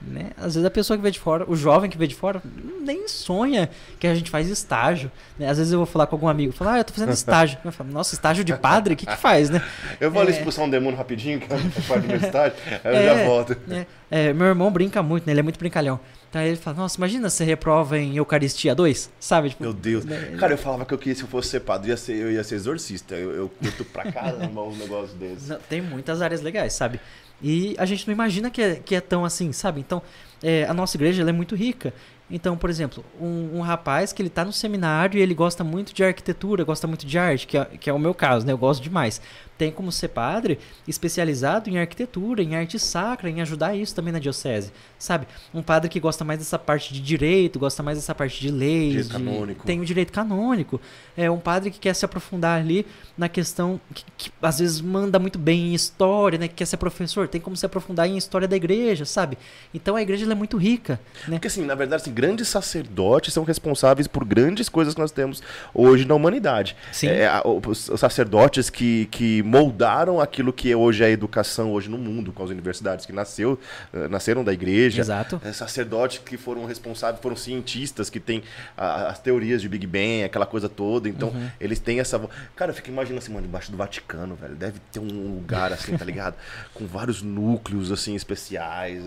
Né? 0.00 0.30
Às 0.36 0.54
vezes 0.54 0.64
a 0.64 0.70
pessoa 0.70 0.96
que 0.96 1.02
vê 1.02 1.10
de 1.10 1.18
fora, 1.18 1.44
o 1.50 1.56
jovem 1.56 1.90
que 1.90 1.98
vê 1.98 2.06
de 2.06 2.14
fora, 2.14 2.40
nem 2.80 3.08
sonha 3.08 3.68
que 3.98 4.06
a 4.06 4.14
gente 4.14 4.30
faz 4.30 4.48
estágio. 4.48 5.10
Né? 5.36 5.48
Às 5.48 5.58
vezes 5.58 5.72
eu 5.72 5.78
vou 5.80 5.86
falar 5.86 6.06
com 6.06 6.14
algum 6.14 6.28
amigo, 6.28 6.52
falar, 6.52 6.74
ah, 6.74 6.78
eu 6.78 6.84
tô 6.84 6.92
fazendo 6.92 7.10
estágio. 7.12 7.58
Eu 7.64 7.72
falo, 7.72 7.90
nossa, 7.90 8.14
estágio 8.14 8.44
de 8.44 8.54
padre? 8.56 8.94
O 8.94 8.96
que 8.96 9.04
que 9.06 9.16
faz, 9.16 9.50
né? 9.50 9.60
Eu 10.00 10.10
vou 10.12 10.22
ali 10.22 10.30
É. 10.30 10.36
expulsar 10.36 10.64
um 10.64 10.70
demônio 10.70 10.96
rapidinho, 10.96 11.40
que 11.40 11.48
faz 11.82 12.04
meu 12.04 12.16
estágio, 12.16 12.56
aí 12.84 12.94
eu 12.94 13.00
É, 13.00 13.04
já 13.18 13.24
volto. 13.24 13.56
né? 13.66 13.86
É, 14.10 14.32
meu 14.32 14.46
irmão 14.46 14.70
brinca 14.70 15.02
muito, 15.02 15.26
né? 15.26 15.32
Ele 15.32 15.40
é 15.40 15.42
muito 15.42 15.58
brincalhão. 15.58 15.98
Então 16.30 16.40
ele 16.42 16.56
fala, 16.56 16.76
nossa, 16.76 16.96
imagina 16.98 17.28
você 17.28 17.42
reprova 17.42 17.98
em 17.98 18.16
Eucaristia 18.16 18.74
2, 18.74 19.10
sabe? 19.18 19.48
Tipo, 19.50 19.62
Meu 19.64 19.72
Deus. 19.72 20.04
né? 20.04 20.36
Cara, 20.38 20.52
eu 20.52 20.58
falava 20.58 20.84
que 20.84 20.94
eu 20.94 20.98
queria, 20.98 21.14
se 21.14 21.22
eu 21.22 21.28
fosse 21.28 21.48
ser 21.48 21.60
padre, 21.60 21.88
eu 21.88 21.92
ia 21.92 21.96
ser, 21.96 22.12
eu 22.16 22.30
ia 22.30 22.44
ser 22.44 22.54
exorcista. 22.54 23.14
Eu, 23.16 23.32
eu 23.34 23.48
curto 23.48 23.84
pra 23.86 24.12
caramba 24.12 24.62
uns 24.62 24.78
negócios 24.78 25.14
desses. 25.14 25.48
Não, 25.48 25.58
tem 25.68 25.80
muitas 25.80 26.20
áreas 26.22 26.40
legais, 26.42 26.74
sabe? 26.74 27.00
E 27.42 27.74
a 27.78 27.86
gente 27.86 28.06
não 28.06 28.12
imagina 28.12 28.50
que 28.50 28.60
é, 28.60 28.74
que 28.76 28.94
é 28.94 29.00
tão 29.00 29.24
assim, 29.24 29.52
sabe? 29.52 29.80
Então, 29.80 30.02
é, 30.42 30.64
a 30.64 30.74
nossa 30.74 30.96
igreja 30.96 31.22
é 31.22 31.32
muito 31.32 31.54
rica. 31.54 31.92
Então, 32.30 32.56
por 32.56 32.68
exemplo, 32.68 33.02
um, 33.20 33.58
um 33.58 33.60
rapaz 33.60 34.12
que 34.12 34.20
ele 34.20 34.28
tá 34.28 34.44
no 34.44 34.52
seminário 34.52 35.18
e 35.18 35.22
ele 35.22 35.34
gosta 35.34 35.64
muito 35.64 35.94
de 35.94 36.04
arquitetura, 36.04 36.62
gosta 36.62 36.86
muito 36.86 37.06
de 37.06 37.18
arte, 37.18 37.46
que 37.46 37.56
é, 37.56 37.64
que 37.64 37.88
é 37.88 37.92
o 37.92 37.98
meu 37.98 38.12
caso, 38.12 38.44
né? 38.46 38.52
Eu 38.52 38.58
gosto 38.58 38.82
demais. 38.82 39.20
Tem 39.58 39.70
como 39.72 39.90
ser 39.92 40.08
padre 40.08 40.58
especializado 40.86 41.68
em 41.68 41.78
arquitetura, 41.78 42.42
em 42.42 42.54
arte 42.56 42.78
sacra, 42.78 43.28
em 43.28 43.40
ajudar 43.40 43.74
isso 43.74 43.94
também 43.94 44.12
na 44.12 44.18
diocese, 44.18 44.72
sabe? 44.98 45.26
Um 45.52 45.62
padre 45.62 45.88
que 45.90 45.98
gosta 46.00 46.24
mais 46.24 46.38
dessa 46.38 46.58
parte 46.58 46.94
de 46.94 47.00
direito, 47.00 47.58
gosta 47.58 47.82
mais 47.82 47.98
dessa 47.98 48.14
parte 48.14 48.40
de 48.40 48.50
leis, 48.50 49.08
de- 49.08 49.12
canônico. 49.12 49.66
tem 49.66 49.80
o 49.80 49.84
direito 49.84 50.12
canônico. 50.12 50.80
É 51.16 51.30
um 51.30 51.38
padre 51.40 51.70
que 51.70 51.78
quer 51.78 51.94
se 51.94 52.04
aprofundar 52.04 52.60
ali 52.60 52.86
na 53.16 53.28
questão 53.28 53.80
que, 53.92 54.04
que 54.16 54.30
às 54.40 54.60
vezes 54.60 54.80
manda 54.80 55.18
muito 55.18 55.38
bem 55.38 55.70
em 55.70 55.74
história, 55.74 56.38
né? 56.38 56.46
Que 56.48 56.54
quer 56.54 56.66
ser 56.66 56.76
professor, 56.76 57.26
tem 57.28 57.40
como 57.40 57.56
se 57.56 57.66
aprofundar 57.66 58.06
em 58.08 58.16
história 58.16 58.46
da 58.46 58.56
igreja, 58.56 59.04
sabe? 59.04 59.36
Então 59.74 59.96
a 59.96 60.02
igreja 60.02 60.30
é 60.30 60.34
muito 60.34 60.56
rica, 60.56 61.00
né? 61.26 61.36
Porque, 61.36 61.48
assim, 61.48 61.64
na 61.64 61.74
verdade, 61.74 62.02
assim, 62.02 62.12
grandes 62.14 62.46
sacerdotes 62.48 63.34
são 63.34 63.42
responsáveis 63.44 64.06
por 64.06 64.24
grandes 64.24 64.68
coisas 64.68 64.94
que 64.94 65.00
nós 65.00 65.10
temos 65.10 65.42
hoje 65.74 66.04
na 66.04 66.14
humanidade. 66.14 66.76
Sim. 66.92 67.08
É, 67.08 67.28
os 67.44 67.90
sacerdotes 67.96 68.70
que, 68.70 69.06
que 69.10 69.42
moldaram 69.48 70.20
aquilo 70.20 70.52
que 70.52 70.70
é 70.70 70.76
hoje 70.76 71.02
a 71.02 71.08
educação 71.10 71.72
hoje 71.72 71.88
no 71.88 71.96
mundo, 71.96 72.32
com 72.32 72.44
as 72.44 72.50
universidades 72.50 73.06
que 73.06 73.12
nasceu, 73.12 73.58
eh, 73.92 74.06
nasceram 74.08 74.44
da 74.44 74.52
igreja. 74.52 75.00
Exato. 75.00 75.40
É, 75.44 75.52
sacerdotes 75.52 76.18
que 76.18 76.36
foram 76.36 76.66
responsáveis, 76.66 77.20
foram 77.22 77.34
cientistas 77.36 78.10
que 78.10 78.20
têm 78.20 78.42
a- 78.76 79.08
as 79.08 79.18
teorias 79.18 79.62
de 79.62 79.68
Big 79.68 79.86
Bang, 79.86 80.24
aquela 80.24 80.46
coisa 80.46 80.68
toda. 80.68 81.08
Então, 81.08 81.30
Uhum. 81.30 81.50
eles 81.58 81.78
têm 81.78 81.98
essa. 82.00 82.20
Cara, 82.54 82.70
eu 82.70 82.74
fico 82.74 82.88
imaginando 82.90 83.18
assim, 83.22 83.32
mano, 83.32 83.46
debaixo 83.46 83.70
do 83.70 83.76
Vaticano, 83.76 84.34
velho. 84.34 84.54
Deve 84.54 84.78
ter 84.92 85.00
um 85.00 85.34
lugar 85.36 85.72
assim, 85.72 85.96
tá 85.96 86.04
ligado? 86.04 86.34
Com 86.74 86.86
vários 86.86 87.22
núcleos, 87.22 87.90
assim, 87.90 88.14
especiais. 88.14 89.02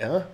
Hã? 0.00 0.24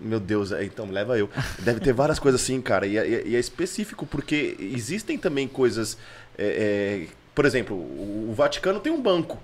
Meu 0.00 0.18
Deus, 0.18 0.50
é, 0.50 0.64
então 0.64 0.90
leva 0.90 1.18
eu. 1.18 1.28
Deve 1.58 1.78
ter 1.78 1.92
várias 1.92 2.18
coisas 2.18 2.40
assim, 2.40 2.58
cara. 2.62 2.86
E, 2.86 2.96
é- 2.96 3.26
e 3.26 3.36
é 3.36 3.38
específico, 3.38 4.06
porque 4.06 4.56
existem 4.58 5.18
também 5.18 5.46
coisas. 5.46 5.98
É, 6.38 7.06
é, 7.06 7.06
por 7.34 7.44
exemplo, 7.44 7.76
o, 7.76 8.32
Vaticano 8.34 8.80
tem 8.80 8.92
um 8.92 9.00
banco 9.00 9.38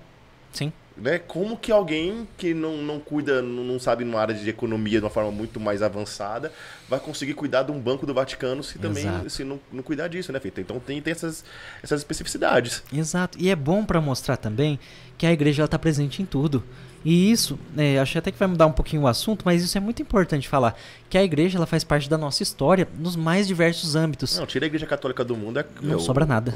Sim. 0.51 0.71
né? 0.95 1.19
Como 1.19 1.57
que 1.57 1.71
alguém 1.71 2.27
que 2.37 2.53
não, 2.53 2.77
não 2.77 2.99
cuida, 2.99 3.41
não, 3.41 3.63
não 3.63 3.79
sabe 3.79 4.03
numa 4.03 4.19
área 4.19 4.33
de 4.33 4.49
economia 4.49 4.99
de 4.99 5.05
uma 5.05 5.09
forma 5.09 5.31
muito 5.31 5.59
mais 5.59 5.81
avançada, 5.81 6.51
vai 6.89 6.99
conseguir 6.99 7.33
cuidar 7.33 7.63
de 7.63 7.71
um 7.71 7.79
banco 7.79 8.05
do 8.05 8.13
Vaticano 8.13 8.63
se 8.63 8.79
também 8.79 9.03
Exato. 9.03 9.29
se 9.29 9.43
não, 9.43 9.59
não 9.71 9.83
cuidar 9.83 10.07
disso, 10.07 10.31
né, 10.31 10.39
Fita? 10.39 10.61
Então 10.61 10.79
tem, 10.79 11.01
tem 11.01 11.11
essas, 11.11 11.43
essas 11.83 12.01
especificidades. 12.01 12.83
Exato. 12.91 13.37
E 13.39 13.49
é 13.49 13.55
bom 13.55 13.85
para 13.85 14.01
mostrar 14.01 14.37
também 14.37 14.79
que 15.17 15.25
a 15.25 15.31
igreja 15.31 15.65
está 15.65 15.77
presente 15.77 16.21
em 16.21 16.25
tudo. 16.25 16.63
E 17.05 17.31
isso, 17.31 17.57
né, 17.73 17.99
acho 17.99 18.17
até 18.17 18.31
que 18.31 18.39
vai 18.39 18.47
mudar 18.47 18.65
um 18.67 18.71
pouquinho 18.71 19.03
o 19.03 19.07
assunto, 19.07 19.43
mas 19.45 19.63
isso 19.63 19.77
é 19.77 19.81
muito 19.81 20.01
importante 20.01 20.47
falar. 20.47 20.77
Que 21.09 21.17
a 21.17 21.23
igreja 21.23 21.57
ela 21.57 21.65
faz 21.65 21.83
parte 21.83 22.09
da 22.09 22.17
nossa 22.17 22.43
história 22.43 22.87
nos 22.99 23.15
mais 23.15 23.47
diversos 23.47 23.95
âmbitos. 23.95 24.37
Não, 24.37 24.45
tira 24.45 24.65
a 24.65 24.67
igreja 24.67 24.85
católica 24.85 25.23
do 25.23 25.35
mundo, 25.35 25.59
é, 25.59 25.65
Não 25.81 25.99
sobra 25.99 26.25
nada. 26.25 26.53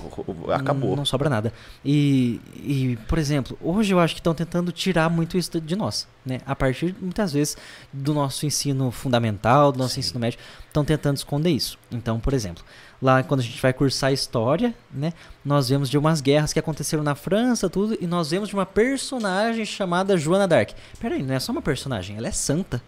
Acabou. 0.53 0.89
Não, 0.89 0.97
não 0.97 1.05
sobra 1.05 1.29
nada. 1.29 1.53
E, 1.85 2.41
e, 2.55 2.97
por 3.07 3.17
exemplo, 3.17 3.57
hoje 3.61 3.93
eu 3.93 3.99
acho 3.99 4.13
que 4.13 4.19
estão 4.19 4.33
tentando 4.33 4.71
tirar 4.71 5.09
muito 5.09 5.37
isso 5.37 5.59
de 5.61 5.75
nós. 5.75 6.07
Né? 6.25 6.39
A 6.45 6.55
partir, 6.55 6.95
muitas 7.01 7.33
vezes, 7.33 7.57
do 7.91 8.13
nosso 8.13 8.45
ensino 8.45 8.91
fundamental, 8.91 9.71
do 9.71 9.79
nosso 9.79 9.99
ensino 9.99 10.19
médio, 10.19 10.39
estão 10.71 10.83
tentando 10.83 11.17
esconder 11.17 11.51
isso. 11.51 11.77
Então, 11.91 12.19
por 12.19 12.33
exemplo, 12.33 12.63
lá 13.01 13.21
quando 13.21 13.41
a 13.41 13.43
gente 13.43 13.61
vai 13.61 13.73
cursar 13.73 14.11
história, 14.11 14.73
né, 14.91 15.13
nós 15.43 15.69
vemos 15.69 15.89
de 15.89 15.97
umas 15.97 16.21
guerras 16.21 16.53
que 16.53 16.59
aconteceram 16.59 17.03
na 17.03 17.13
França, 17.13 17.69
tudo, 17.69 17.97
e 18.01 18.07
nós 18.07 18.31
vemos 18.31 18.49
de 18.49 18.55
uma 18.55 18.65
personagem 18.65 19.65
chamada 19.65 20.17
Joana 20.17 20.47
d'Arc. 20.47 20.73
Peraí, 20.99 21.21
não 21.21 21.35
é 21.35 21.39
só 21.39 21.51
uma 21.51 21.61
personagem, 21.61 22.17
ela 22.17 22.27
é 22.27 22.31
santa. 22.31 22.81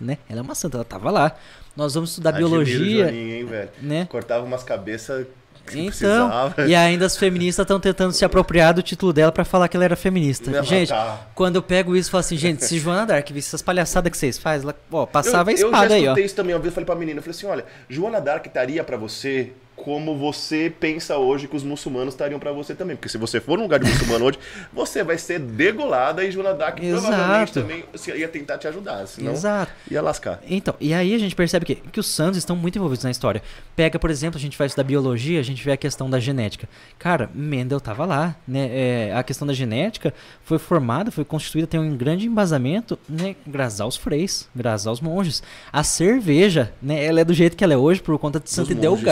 Né? 0.00 0.16
Ela 0.30 0.40
é 0.40 0.42
uma 0.42 0.54
santa, 0.54 0.78
ela 0.78 0.84
tava 0.84 1.10
lá. 1.10 1.36
Nós 1.76 1.92
vamos 1.94 2.10
estudar 2.10 2.30
Admiro 2.30 2.48
biologia, 2.48 3.04
Joaninho, 3.04 3.34
hein, 3.34 3.44
velho? 3.44 3.70
né? 3.82 4.06
Cortava 4.06 4.44
umas 4.44 4.62
cabeças 4.62 5.26
Então, 5.72 6.30
e 6.66 6.74
ainda 6.74 7.06
as 7.06 7.16
feministas 7.16 7.64
estão 7.64 7.78
tentando 7.78 8.12
se 8.12 8.24
apropriar 8.24 8.74
do 8.74 8.82
título 8.82 9.12
dela 9.12 9.30
pra 9.30 9.44
falar 9.44 9.68
que 9.68 9.76
ela 9.76 9.84
era 9.84 9.96
feminista. 9.96 10.50
Não, 10.50 10.62
gente, 10.64 10.88
tá. 10.88 11.26
quando 11.34 11.56
eu 11.56 11.62
pego 11.62 11.96
isso, 11.96 12.08
eu 12.08 12.12
falo 12.12 12.20
assim, 12.20 12.36
gente, 12.36 12.64
se 12.64 12.78
Joana 12.78 13.06
Dark 13.06 13.28
visse 13.30 13.48
essas 13.48 13.62
palhaçadas 13.62 14.10
que 14.10 14.18
vocês 14.18 14.38
fazem, 14.38 14.64
ela, 14.68 14.76
ó, 14.90 15.06
passava 15.06 15.50
eu, 15.50 15.56
a 15.56 15.60
espada 15.60 15.84
eu 15.84 15.88
já 15.88 15.94
aí, 15.94 16.02
ó. 16.02 16.04
escutei 16.04 16.24
isso 16.24 16.34
também, 16.34 16.54
uma 16.54 16.60
vez 16.60 16.70
eu 16.70 16.74
falei 16.74 16.86
pra 16.86 16.94
menina, 16.94 17.18
eu 17.18 17.22
falei 17.22 17.36
assim, 17.36 17.46
olha, 17.46 17.64
Joana 17.88 18.20
Dark 18.20 18.44
estaria 18.46 18.82
pra 18.82 18.96
você 18.96 19.52
como 19.84 20.16
você 20.16 20.72
pensa 20.78 21.16
hoje 21.16 21.48
que 21.48 21.56
os 21.56 21.62
muçulmanos 21.62 22.14
estariam 22.14 22.38
pra 22.38 22.52
você 22.52 22.74
também. 22.74 22.96
Porque 22.96 23.08
se 23.08 23.16
você 23.18 23.40
for 23.40 23.56
num 23.56 23.64
lugar 23.64 23.80
de 23.80 23.90
muçulmano 23.90 24.26
hoje, 24.26 24.38
você 24.72 25.02
vai 25.02 25.16
ser 25.18 25.38
degolada 25.38 26.24
e 26.24 26.30
Joana 26.30 26.54
Dark 26.54 26.78
provavelmente 26.78 27.52
também 27.52 27.84
se- 27.94 28.12
ia 28.16 28.28
tentar 28.28 28.58
te 28.58 28.68
ajudar, 28.68 29.06
senão 29.06 29.32
Exato. 29.32 29.72
ia 29.90 30.02
lascar. 30.02 30.40
Então, 30.48 30.74
e 30.80 30.92
aí 30.92 31.14
a 31.14 31.18
gente 31.18 31.34
percebe 31.34 31.64
que, 31.64 31.74
que 31.76 31.98
os 32.00 32.06
santos 32.06 32.36
estão 32.38 32.54
muito 32.54 32.76
envolvidos 32.76 33.04
na 33.04 33.10
história. 33.10 33.42
Pega, 33.74 33.98
por 33.98 34.10
exemplo, 34.10 34.38
a 34.38 34.40
gente 34.40 34.56
vai 34.58 34.66
estudar 34.66 34.84
biologia, 34.84 35.40
a 35.40 35.42
gente 35.42 35.64
vê 35.64 35.72
a 35.72 35.76
questão 35.76 36.10
da 36.10 36.20
genética. 36.20 36.68
Cara, 36.98 37.30
Mendel 37.34 37.80
tava 37.80 38.04
lá, 38.04 38.36
né? 38.46 38.68
É, 38.72 39.14
a 39.14 39.22
questão 39.22 39.46
da 39.46 39.54
genética 39.54 40.12
foi 40.44 40.58
formada, 40.58 41.10
foi 41.10 41.24
constituída, 41.24 41.66
tem 41.66 41.80
um 41.80 41.96
grande 41.96 42.26
embasamento, 42.26 42.98
né? 43.08 43.34
Graças 43.46 43.80
aos 43.80 43.96
freis, 43.96 44.48
graças 44.54 44.86
aos 44.86 45.00
monges. 45.00 45.42
A 45.72 45.82
cerveja, 45.82 46.72
né? 46.82 47.04
Ela 47.04 47.20
é 47.20 47.24
do 47.24 47.32
jeito 47.32 47.56
que 47.56 47.64
ela 47.64 47.72
é 47.72 47.76
hoje 47.76 48.02
por 48.02 48.18
conta 48.18 48.38
de 48.40 48.50
Santa 48.50 48.74
monges. 48.74 49.04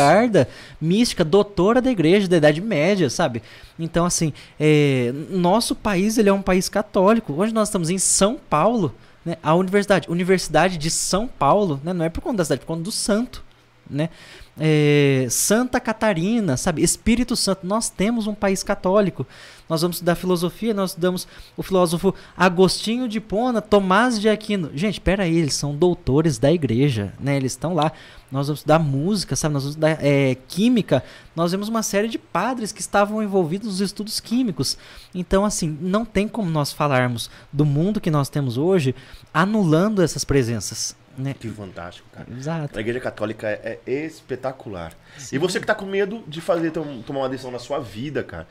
Mística, 0.80 1.24
doutora 1.24 1.80
da 1.80 1.90
igreja 1.90 2.28
da 2.28 2.36
Idade 2.36 2.60
Média, 2.60 3.08
sabe? 3.10 3.42
Então, 3.78 4.04
assim, 4.04 4.32
é, 4.58 5.12
nosso 5.30 5.74
país, 5.74 6.18
ele 6.18 6.28
é 6.28 6.32
um 6.32 6.42
país 6.42 6.68
católico. 6.68 7.32
Hoje 7.32 7.52
nós 7.52 7.68
estamos 7.68 7.90
em 7.90 7.98
São 7.98 8.38
Paulo, 8.48 8.94
né? 9.24 9.36
A 9.42 9.54
universidade, 9.54 10.10
Universidade 10.10 10.78
de 10.78 10.90
São 10.90 11.26
Paulo, 11.26 11.80
né? 11.84 11.92
Não 11.92 12.04
é 12.04 12.08
por 12.08 12.20
conta 12.20 12.38
da 12.38 12.44
cidade, 12.44 12.60
é 12.60 12.64
por 12.64 12.68
conta 12.68 12.82
do 12.82 12.92
santo, 12.92 13.44
né? 13.88 14.10
É, 14.58 15.26
Santa 15.30 15.80
Catarina, 15.80 16.56
sabe? 16.56 16.82
Espírito 16.82 17.36
Santo. 17.36 17.66
Nós 17.66 17.88
temos 17.88 18.26
um 18.26 18.34
país 18.34 18.62
católico. 18.62 19.26
Nós 19.68 19.82
vamos 19.82 19.98
estudar 19.98 20.14
filosofia, 20.14 20.72
nós 20.72 20.90
estudamos 20.90 21.28
o 21.56 21.62
filósofo 21.62 22.14
Agostinho 22.36 23.06
de 23.06 23.20
Pona, 23.20 23.60
Tomás 23.60 24.18
de 24.18 24.28
Aquino. 24.28 24.70
Gente, 24.74 24.98
pera 25.00 25.24
aí, 25.24 25.36
eles 25.36 25.54
são 25.54 25.76
doutores 25.76 26.38
da 26.38 26.50
igreja, 26.50 27.12
né? 27.20 27.36
Eles 27.36 27.52
estão 27.52 27.74
lá. 27.74 27.92
Nós 28.32 28.46
vamos 28.46 28.60
estudar 28.60 28.78
música, 28.78 29.36
sabe? 29.36 29.54
Nós 29.54 29.64
vamos 29.64 29.74
estudar 29.74 29.98
é, 30.00 30.36
química. 30.48 31.04
Nós 31.36 31.52
vemos 31.52 31.68
uma 31.68 31.82
série 31.82 32.08
de 32.08 32.18
padres 32.18 32.72
que 32.72 32.80
estavam 32.80 33.22
envolvidos 33.22 33.68
nos 33.68 33.80
estudos 33.80 34.20
químicos. 34.20 34.78
Então, 35.14 35.44
assim, 35.44 35.76
não 35.80 36.04
tem 36.04 36.26
como 36.26 36.50
nós 36.50 36.72
falarmos 36.72 37.30
do 37.52 37.66
mundo 37.66 38.00
que 38.00 38.10
nós 38.10 38.28
temos 38.28 38.56
hoje 38.56 38.94
anulando 39.32 40.02
essas 40.02 40.24
presenças, 40.24 40.96
né? 41.18 41.34
Que 41.38 41.48
fantástico, 41.48 42.06
cara. 42.14 42.26
Exato. 42.36 42.78
A 42.78 42.80
igreja 42.80 43.00
católica 43.00 43.46
é, 43.48 43.78
é 43.86 44.06
espetacular. 44.06 44.92
E 45.32 45.36
você 45.38 45.58
que 45.58 45.66
tá 45.66 45.74
com 45.74 45.84
medo 45.84 46.22
de 46.26 46.40
fazer 46.40 46.70
tom- 46.70 47.02
tomar 47.04 47.20
uma 47.20 47.28
decisão 47.28 47.50
na 47.50 47.58
sua 47.58 47.80
vida, 47.80 48.22
cara. 48.22 48.46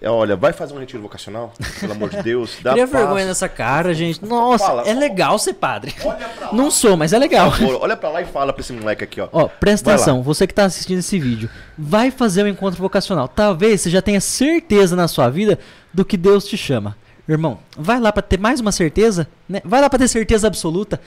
é, 0.00 0.08
olha, 0.10 0.36
vai 0.36 0.52
fazer 0.52 0.74
um 0.74 0.78
retiro 0.78 1.00
vocacional, 1.02 1.52
pelo 1.80 1.92
amor 1.92 2.10
de 2.10 2.20
Deus. 2.22 2.58
Dá 2.62 2.72
Cria 2.72 2.86
vergonha 2.86 3.24
nessa 3.26 3.48
cara, 3.48 3.94
gente. 3.94 4.24
Nossa, 4.24 4.66
Fala. 4.66 4.82
é 4.88 4.92
legal 4.92 5.38
ser 5.38 5.54
padre. 5.54 5.94
Olha 6.04 6.28
pra 6.28 6.46
lá. 6.48 6.52
Não 6.52 6.70
sou, 6.70 6.96
mas 6.96 7.12
é 7.12 7.18
legal. 7.18 7.50
Favor, 7.52 7.78
olha 7.82 7.96
pra 7.96 8.10
lá 8.10 8.20
e 8.20 8.26
fala 8.26 8.52
pra 8.52 8.60
esse 8.60 8.72
moleque 8.72 9.02
aqui, 9.04 9.20
ó. 9.20 9.28
Ó, 9.32 9.48
presta 9.48 9.92
atenção, 9.94 10.22
você 10.22 10.46
que 10.46 10.52
tá 10.54 10.64
assistindo 10.64 10.98
esse 10.98 11.18
vídeo, 11.18 11.48
vai 11.78 12.10
fazer 12.10 12.44
um 12.44 12.48
encontro 12.48 12.80
vocacional. 12.80 13.26
Talvez 13.28 13.80
você 13.80 13.88
já 13.90 14.02
tenha 14.02 14.20
certeza 14.20 14.94
na 14.94 15.08
sua 15.08 15.30
vida 15.30 15.58
do 15.94 16.04
que 16.04 16.16
Deus 16.16 16.44
te 16.44 16.56
chama. 16.56 16.96
Irmão, 17.28 17.58
vai 17.78 18.00
lá 18.00 18.12
pra 18.12 18.22
ter 18.22 18.40
mais 18.40 18.58
uma 18.58 18.72
certeza, 18.72 19.28
né? 19.48 19.62
Vai 19.64 19.80
lá 19.80 19.88
pra 19.88 19.98
ter 20.00 20.08
certeza 20.08 20.48
absoluta. 20.48 21.00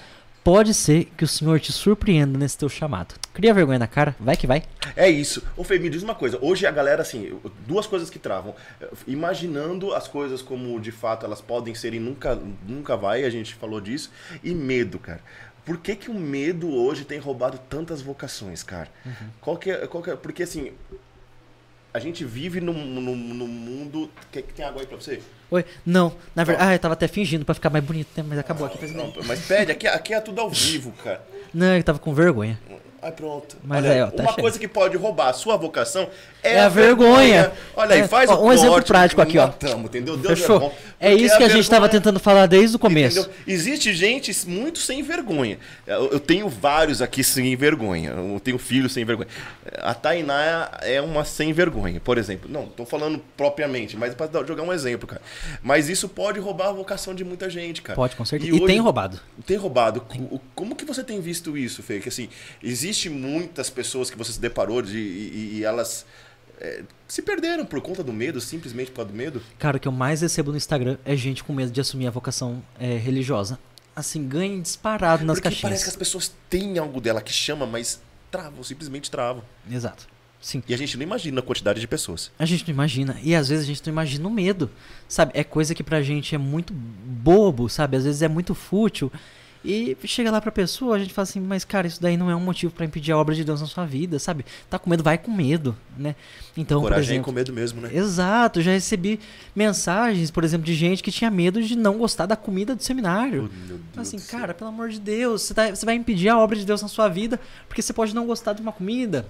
Pode 0.44 0.74
ser 0.74 1.06
que 1.18 1.24
o 1.24 1.28
Senhor 1.28 1.58
te 1.60 1.72
surpreenda 1.72 2.38
nesse 2.38 2.58
teu 2.58 2.68
chamado. 2.68 3.16
Cria 3.34 3.54
vergonha 3.54 3.80
na 3.80 3.88
cara, 3.88 4.14
vai 4.20 4.36
que 4.36 4.46
vai. 4.46 4.64
É 4.96 5.10
isso. 5.10 5.41
Ô 5.56 5.64
Fê, 5.64 5.80
me 5.80 5.89
diz 5.89 6.04
uma 6.04 6.14
coisa. 6.14 6.38
Hoje 6.41 6.68
a 6.68 6.72
galera, 6.72 7.02
assim, 7.02 7.39
duas 7.66 7.88
coisas 7.88 8.10
que 8.10 8.20
travam. 8.20 8.54
Imaginando 9.08 9.94
as 9.94 10.08
coisas 10.08 10.41
como 10.41 10.80
de 10.82 10.91
fato 10.91 11.26
elas 11.26 11.39
podem 11.39 11.74
ser 11.74 11.94
e 11.94 12.00
nunca, 12.00 12.38
nunca 12.68 12.98
vai, 12.98 13.24
a 13.24 13.30
gente 13.30 13.56
falou 13.56 13.80
disso. 13.80 14.12
E 14.44 14.54
medo, 14.54 15.00
cara. 15.00 15.22
Por 15.66 15.78
que, 15.78 15.96
que 15.96 16.12
o 16.12 16.14
medo 16.14 16.70
hoje 16.76 17.06
tem 17.06 17.20
roubado 17.20 17.58
tantas 17.70 18.02
vocações, 18.02 18.64
cara? 18.64 18.89
Qual 19.39 19.56
que 19.58 19.72
é, 19.72 19.88
qual 19.88 20.04
que 20.04 20.10
é- 20.10 20.16
Porque 20.18 20.44
assim, 20.44 20.74
a 21.94 22.00
gente 22.00 22.26
vive 22.26 22.60
num, 22.60 22.74
num, 22.74 23.16
num 23.16 23.48
mundo. 23.48 24.10
Quer 24.32 24.41
que 24.41 24.54
tem 24.54 24.66
água 24.66 24.82
aí 24.82 24.88
pra 24.88 24.98
você? 24.98 25.22
Oi, 25.52 25.64
não, 25.86 26.16
na 26.36 26.44
verdade, 26.44 26.70
ah, 26.70 26.76
eu 26.76 26.80
tava 26.80 26.94
até 26.96 27.08
fingindo 27.08 27.46
pra 27.46 27.54
ficar 27.54 27.70
mais 27.70 27.86
bonito, 27.86 28.10
né? 28.18 28.26
mas 28.28 28.39
acabou 28.39 28.66
aqui. 28.66 28.80
Faz... 28.80 28.91
Não, 28.91 29.14
mas 29.26 29.46
pede, 29.46 29.72
aqui, 29.72 29.88
aqui 29.88 30.14
é 30.14 30.20
tudo 30.20 30.41
ao 30.41 30.50
vivo, 30.50 30.91
cara. 31.04 31.24
Não, 31.54 31.78
eu 31.78 31.84
tava 31.84 32.00
com 32.00 32.12
vergonha. 32.14 32.60
Aí 33.04 33.12
pronto. 33.12 33.58
Mas 33.64 33.84
Olha, 33.84 33.93
aí, 33.93 34.01
ó, 34.01 34.08
tá 34.08 34.24
uma 34.24 34.32
cheio. 34.32 34.41
coisa 34.41 34.58
que 34.60 34.68
pode 34.68 34.95
roubar 34.97 35.28
a 35.30 35.34
sua 35.34 35.58
vocação 35.58 36.08
é, 36.41 36.54
É 36.56 36.60
a 36.62 36.70
vergonha. 36.70 37.51
Olha 37.76 37.95
aí, 37.95 38.01
É, 38.01 38.08
faz 38.08 38.30
ó, 38.30 38.41
um 38.41 38.51
exemplo 38.51 38.82
prático 38.84 39.22
aqui, 39.22 39.38
ó. 39.38 39.47
matamos, 39.47 39.86
entendeu? 39.86 40.18
Deus 40.18 40.39
Fechou? 40.39 40.56
é 40.58 40.60
bom. 40.60 40.76
É 40.99 41.10
Porque 41.12 41.24
isso 41.26 41.38
que 41.38 41.43
a 41.43 41.49
gente 41.49 41.60
estava 41.62 41.82
vergonha- 41.88 42.01
tentando 42.01 42.20
falar 42.20 42.45
desde 42.47 42.76
o 42.76 42.80
começo. 42.80 43.20
Entendeu? 43.20 43.36
Existe 43.47 43.93
gente 43.93 44.32
muito 44.47 44.80
sem 44.80 45.01
vergonha. 45.04 45.58
Eu, 45.88 46.12
eu 46.14 46.20
tenho 46.20 46.47
vários 46.49 47.01
aqui 47.01 47.24
sem 47.24 47.56
vergonha. 47.56 48.12
Eu 48.12 48.39
tenho 48.39 48.58
filhos 48.58 48.93
sem 48.93 49.04
vergonha. 49.06 49.28
A 49.80 49.93
Tainá 49.93 50.70
é 50.82 51.01
uma 51.01 51.24
sem 51.26 51.51
vergonha, 51.54 51.99
por 51.99 52.18
exemplo. 52.18 52.49
Não, 52.51 52.66
tô 52.68 52.86
falando 52.86 53.22
propriamente, 53.36 53.95
mas 53.97 54.14
para 54.14 54.45
jogar 54.45 54.64
um 54.64 54.72
exemplo, 54.74 55.08
cara. 55.08 55.22
Mas 55.62 55.89
isso 55.89 56.08
pode 56.10 56.39
roubar 56.39 56.70
a 56.70 56.72
vocação 56.72 57.14
de 57.16 57.24
muita 57.24 57.49
gente, 57.49 57.82
cara. 57.82 57.95
Pode, 57.95 58.16
com 58.16 58.24
certeza. 58.26 58.51
E 58.51 58.56
E, 58.56 58.60
tem 58.60 58.76
hoje- 58.76 58.80
roubado. 58.80 59.20
Tem 59.45 59.58
roubado. 59.58 60.01
Co- 60.01 60.39
Como 60.56 60.76
que 60.76 60.86
você 60.86 61.04
tem 61.04 61.20
visto 61.20 61.58
isso, 61.58 61.82
Fê? 61.84 61.99
Que 61.99 62.10
assim, 62.10 62.30
existe 62.62 62.93
muitas 63.10 63.70
pessoas 63.70 64.10
que 64.10 64.18
você 64.18 64.34
se 64.34 64.39
deparou 64.39 64.82
de, 64.82 64.98
e, 64.98 65.58
e 65.58 65.64
elas 65.64 66.06
é, 66.60 66.84
se 67.08 67.22
perderam 67.22 67.66
por 67.66 67.82
conta 67.82 68.04
do 68.04 68.14
medo, 68.14 68.39
simplesmente 68.39 68.89
por 68.91 68.98
causa 68.98 69.12
do 69.12 69.18
medo? 69.18 69.41
Cara, 69.60 69.78
o 69.78 69.80
que 69.80 69.88
eu 69.88 69.91
mais 69.91 70.22
recebo 70.22 70.52
no 70.52 70.58
Instagram 70.58 70.98
é 71.04 71.16
gente 71.16 71.44
com 71.44 71.54
medo 71.54 71.72
de 71.72 71.82
assumir 71.82 72.08
a 72.08 72.12
vocação 72.12 72.64
é, 72.80 72.96
religiosa. 72.98 73.60
Assim, 73.96 74.28
ganha 74.28 74.60
disparado 74.60 75.24
nas 75.24 75.38
Porque 75.38 75.50
caixinhas. 75.50 75.62
parece 75.62 75.84
que 75.84 75.89
as 75.89 75.96
pessoas 75.96 76.34
têm 76.50 76.78
algo 76.78 77.00
dela 77.00 77.22
que 77.22 77.32
chama, 77.32 77.66
mas 77.66 78.02
travam, 78.32 78.64
simplesmente 78.64 79.12
travam. 79.12 79.44
Exato. 79.70 80.08
Sim. 80.41 80.62
E 80.68 80.74
a 80.74 80.78
gente 80.78 80.98
não 80.98 81.04
imagina 81.04 81.39
a 81.39 81.44
quantidade 81.44 81.80
de 81.80 81.88
pessoas. 81.88 82.32
A 82.38 82.46
gente 82.46 82.68
não 82.68 82.74
imagina. 82.74 83.18
E 83.24 83.34
às 83.34 83.48
vezes 83.48 83.64
a 83.64 83.68
gente 83.68 83.86
não 83.86 83.94
imagina 83.94 84.28
o 84.28 84.32
medo. 84.32 84.70
Sabe? 85.08 85.32
É 85.36 85.44
coisa 85.44 85.74
que 85.74 85.84
pra 85.84 86.02
gente 86.02 86.36
é 86.36 86.38
muito 86.38 86.74
bobo, 86.74 87.70
sabe? 87.70 87.96
Às 87.96 88.04
vezes 88.04 88.22
é 88.22 88.28
muito 88.28 88.54
fútil. 88.54 89.12
E 89.66 89.95
chega 90.05 90.30
lá 90.30 90.41
pra 90.41 90.51
pessoa, 90.51 90.95
a 90.97 90.99
gente 90.99 91.14
fala 91.14 91.24
assim, 91.24 91.39
mas 91.39 91.64
cara, 91.64 91.88
isso 91.88 92.01
daí 92.01 92.18
não 92.18 92.30
é 92.30 92.36
um 92.36 92.39
motivo 92.41 92.74
pra 92.74 92.86
impedir 92.86 93.14
a 93.14 93.18
obra 93.18 93.34
de 93.34 93.43
Deus 93.45 93.61
na 93.61 93.68
sua 93.68 93.86
vida, 93.86 94.20
sabe? 94.20 94.45
Tá 94.70 94.78
com 94.78 94.89
medo, 94.89 95.01
vai 95.01 95.18
com 95.18 95.32
medo, 95.32 95.76
né? 95.97 96.16
Então, 96.57 96.82
Coragem 96.82 97.01
é 97.01 97.14
exemplo, 97.14 97.26
com 97.26 97.32
medo 97.32 97.53
mesmo, 97.53 97.80
né? 97.82 97.89
Exato, 97.93 98.61
já 98.61 98.72
recebi 98.72 99.20
mensagens, 99.55 100.30
por 100.32 100.43
exemplo, 100.43 100.66
de 100.66 100.74
gente 100.74 101.01
que 101.01 101.11
tinha 101.11 101.32
medo 101.32 101.61
de 101.64 101.78
não 101.78 101.97
gostar 101.97 102.26
da 102.26 102.36
comida 102.36 102.76
do 102.76 102.84
seminário. 102.84 103.49
Oh, 103.95 104.01
Assim, 104.01 104.20
cara, 104.20 104.53
pelo 104.53 104.70
amor 104.70 104.89
de 104.89 104.99
Deus, 104.99 105.43
você, 105.43 105.53
tá- 105.53 105.70
você 105.70 105.86
vai 105.86 105.95
impedir 105.95 106.28
a 106.30 106.38
obra 106.38 106.55
de 106.57 106.66
Deus 106.66 106.82
na 106.82 106.88
sua 106.88 107.07
vida 107.07 107.39
porque 107.68 107.82
você 107.82 107.93
pode 107.93 108.14
não 108.14 108.26
gostar 108.28 108.53
de 108.53 108.61
uma 108.61 108.72
comida. 108.72 109.26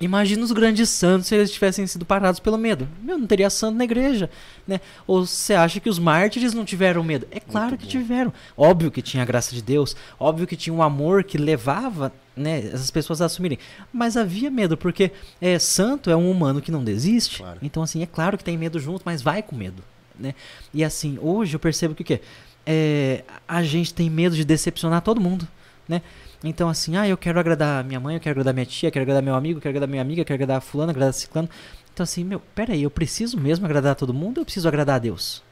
Imagina 0.00 0.42
os 0.42 0.50
grandes 0.50 0.90
santos 0.90 1.28
se 1.28 1.34
eles 1.34 1.52
tivessem 1.52 1.86
sido 1.86 2.04
parados 2.04 2.40
pelo 2.40 2.58
medo. 2.58 2.88
Meu, 3.00 3.16
não 3.16 3.26
teria 3.26 3.48
santo 3.48 3.78
na 3.78 3.84
igreja, 3.84 4.28
né? 4.66 4.80
Ou 5.06 5.24
você 5.24 5.54
acha 5.54 5.78
que 5.78 5.88
os 5.88 6.00
mártires 6.00 6.52
não 6.52 6.64
tiveram 6.64 7.04
medo? 7.04 7.26
É 7.30 7.38
claro 7.38 7.78
que 7.78 7.86
tiveram. 7.86 8.32
Óbvio 8.56 8.90
que 8.90 9.00
tinha 9.00 9.22
a 9.22 9.26
graça 9.26 9.54
de 9.54 9.62
Deus, 9.62 9.96
óbvio 10.18 10.46
que 10.48 10.56
tinha 10.56 10.74
um 10.74 10.82
amor 10.82 11.22
que 11.22 11.38
levava, 11.38 12.12
né, 12.36 12.58
essas 12.58 12.90
pessoas 12.90 13.22
a 13.22 13.26
assumirem. 13.26 13.58
Mas 13.92 14.16
havia 14.16 14.50
medo, 14.50 14.76
porque 14.76 15.12
é, 15.40 15.58
santo 15.60 16.10
é 16.10 16.16
um 16.16 16.28
humano 16.28 16.60
que 16.60 16.72
não 16.72 16.82
desiste. 16.82 17.38
Claro. 17.38 17.58
Então, 17.62 17.82
assim, 17.82 18.02
é 18.02 18.06
claro 18.06 18.36
que 18.36 18.42
tem 18.42 18.58
medo 18.58 18.80
junto, 18.80 19.02
mas 19.04 19.22
vai 19.22 19.42
com 19.42 19.54
medo, 19.54 19.82
né? 20.18 20.34
E 20.72 20.82
assim, 20.82 21.18
hoje 21.22 21.54
eu 21.54 21.60
percebo 21.60 21.94
que 21.94 22.02
o 22.02 22.04
quê? 22.04 22.20
É, 22.66 23.22
a 23.46 23.62
gente 23.62 23.94
tem 23.94 24.10
medo 24.10 24.34
de 24.34 24.44
decepcionar 24.44 25.02
todo 25.02 25.20
mundo, 25.20 25.46
né? 25.88 26.02
Então, 26.44 26.68
assim, 26.68 26.96
ah, 26.96 27.08
eu 27.08 27.16
quero 27.16 27.40
agradar 27.40 27.82
minha 27.84 27.98
mãe, 27.98 28.16
eu 28.16 28.20
quero 28.20 28.32
agradar 28.32 28.52
minha 28.52 28.66
tia, 28.66 28.88
eu 28.88 28.92
quero 28.92 29.02
agradar 29.02 29.22
meu 29.22 29.34
amigo, 29.34 29.58
eu 29.58 29.62
quero 29.62 29.70
agradar 29.70 29.88
minha 29.88 30.02
amiga, 30.02 30.20
eu 30.20 30.24
quero 30.24 30.42
agradar 30.42 30.60
fulano, 30.60 30.90
agradar 30.90 31.14
ciclano. 31.14 31.48
Então, 31.92 32.04
assim, 32.04 32.22
meu, 32.22 32.40
peraí, 32.54 32.82
eu 32.82 32.90
preciso 32.90 33.38
mesmo 33.38 33.64
agradar 33.64 33.94
todo 33.94 34.12
mundo 34.12 34.38
ou 34.38 34.42
eu 34.42 34.44
preciso 34.44 34.68
agradar 34.68 34.96
a 34.96 34.98
Deus? 34.98 35.42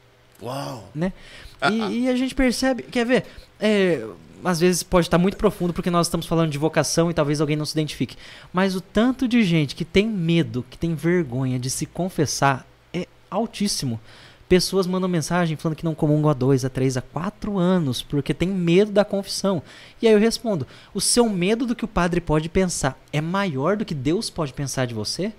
Uau! 0.41 0.89
né? 0.93 1.13
Ah, 1.59 1.71
E, 1.71 1.81
ah. 1.81 1.89
e 1.89 2.09
a 2.09 2.15
gente 2.15 2.35
percebe, 2.35 2.83
quer 2.83 3.05
ver? 3.05 3.25
É, 3.59 4.05
às 4.43 4.59
vezes 4.59 4.83
pode 4.83 5.07
estar 5.07 5.17
muito 5.17 5.37
profundo 5.37 5.73
porque 5.73 5.89
nós 5.89 6.07
estamos 6.07 6.25
falando 6.25 6.51
de 6.51 6.57
vocação 6.57 7.09
e 7.09 7.13
talvez 7.13 7.39
alguém 7.39 7.55
não 7.55 7.65
se 7.65 7.73
identifique. 7.73 8.17
Mas 8.51 8.75
o 8.75 8.81
tanto 8.81 9.27
de 9.27 9.41
gente 9.43 9.75
que 9.75 9.85
tem 9.85 10.07
medo, 10.07 10.65
que 10.69 10.77
tem 10.77 10.93
vergonha 10.93 11.57
de 11.57 11.69
se 11.69 11.85
confessar 11.85 12.67
é 12.93 13.07
altíssimo. 13.31 13.99
Pessoas 14.47 14.85
mandam 14.85 15.09
mensagem 15.09 15.57
falando 15.57 15.77
que 15.77 15.85
não 15.85 15.95
comungam 15.95 16.29
há 16.29 16.33
dois, 16.33 16.65
a 16.65 16.69
três, 16.69 16.97
a 16.97 17.01
quatro 17.01 17.57
anos 17.57 18.01
porque 18.01 18.33
tem 18.33 18.49
medo 18.49 18.91
da 18.91 19.05
confissão. 19.05 19.63
E 20.01 20.07
aí 20.07 20.13
eu 20.13 20.19
respondo: 20.19 20.67
o 20.93 21.01
seu 21.01 21.27
medo 21.29 21.65
do 21.65 21.75
que 21.75 21.85
o 21.85 21.87
padre 21.87 22.21
pode 22.21 22.49
pensar 22.49 22.99
é 23.11 23.21
maior 23.21 23.77
do 23.77 23.85
que 23.85 23.95
Deus 23.95 24.29
pode 24.29 24.53
pensar 24.53 24.85
de 24.85 24.93
você? 24.93 25.33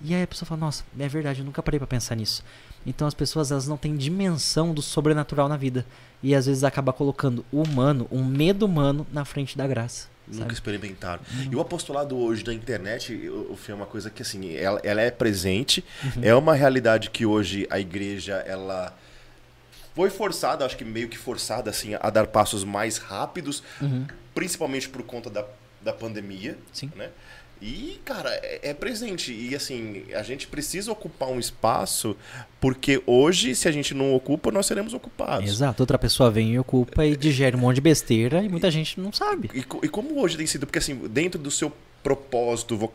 E 0.00 0.14
aí 0.14 0.22
a 0.22 0.26
pessoa 0.26 0.46
fala: 0.46 0.60
nossa, 0.60 0.84
é 0.98 1.08
verdade, 1.08 1.40
eu 1.40 1.44
nunca 1.44 1.62
parei 1.62 1.78
pra 1.78 1.86
pensar 1.86 2.14
nisso. 2.14 2.44
Então 2.86 3.08
as 3.08 3.14
pessoas 3.14 3.50
elas 3.50 3.66
não 3.66 3.76
têm 3.76 3.96
dimensão 3.96 4.74
do 4.74 4.82
sobrenatural 4.82 5.48
na 5.48 5.56
vida 5.56 5.86
e 6.22 6.34
às 6.34 6.46
vezes 6.46 6.64
acaba 6.64 6.92
colocando 6.92 7.44
o 7.50 7.62
humano, 7.62 8.06
um 8.10 8.24
medo 8.24 8.66
humano 8.66 9.06
na 9.12 9.24
frente 9.24 9.56
da 9.56 9.66
graça. 9.66 10.13
Nunca 10.26 10.40
sabe? 10.42 10.52
Experimentaram. 10.54 11.22
E 11.50 11.54
o 11.54 11.60
apostolado 11.60 12.16
hoje 12.16 12.42
da 12.42 12.52
internet, 12.52 13.14
o, 13.28 13.58
é 13.68 13.74
uma 13.74 13.86
coisa 13.86 14.08
que 14.10 14.22
assim, 14.22 14.54
ela, 14.56 14.80
ela 14.82 15.00
é 15.00 15.10
presente, 15.10 15.84
Uhum. 16.16 16.22
é 16.24 16.34
uma 16.34 16.54
realidade 16.54 17.10
que 17.10 17.26
hoje 17.26 17.66
a 17.70 17.78
igreja 17.78 18.36
ela 18.46 18.96
foi 19.94 20.10
forçada, 20.10 20.64
acho 20.64 20.76
que 20.76 20.84
meio 20.84 21.08
que 21.08 21.16
forçada 21.18 21.70
assim 21.70 21.94
a 22.00 22.10
dar 22.10 22.26
passos 22.26 22.64
mais 22.64 22.96
rápidos, 22.98 23.62
Uhum. 23.80 24.06
principalmente 24.34 24.88
por 24.88 25.02
conta 25.02 25.28
da, 25.30 25.44
da 25.82 25.92
pandemia, 25.92 26.56
Sim. 26.72 26.90
né? 26.96 27.10
E, 27.66 27.98
cara, 28.04 28.28
é, 28.42 28.60
é 28.70 28.74
presente. 28.74 29.32
E, 29.32 29.54
assim, 29.56 30.02
a 30.14 30.22
gente 30.22 30.46
precisa 30.46 30.92
ocupar 30.92 31.30
um 31.30 31.38
espaço, 31.40 32.14
porque 32.60 33.02
hoje, 33.06 33.54
se 33.54 33.66
a 33.66 33.72
gente 33.72 33.94
não 33.94 34.14
ocupa, 34.14 34.50
nós 34.52 34.66
seremos 34.66 34.92
ocupados. 34.92 35.48
Exato, 35.48 35.82
outra 35.82 35.96
pessoa 35.98 36.30
vem 36.30 36.52
e 36.52 36.58
ocupa 36.58 37.06
e 37.06 37.16
digere 37.16 37.56
um 37.56 37.60
monte 37.60 37.76
de 37.76 37.80
besteira 37.80 38.42
e 38.42 38.48
muita 38.50 38.70
gente 38.70 39.00
não 39.00 39.10
sabe. 39.10 39.50
E, 39.54 39.60
e 39.60 39.88
como 39.88 40.20
hoje 40.20 40.36
tem 40.36 40.46
sido, 40.46 40.66
porque 40.66 40.78
assim, 40.78 40.94
dentro 41.08 41.40
do 41.40 41.50
seu 41.50 41.72
propósito, 42.02 42.76
vo- 42.76 42.92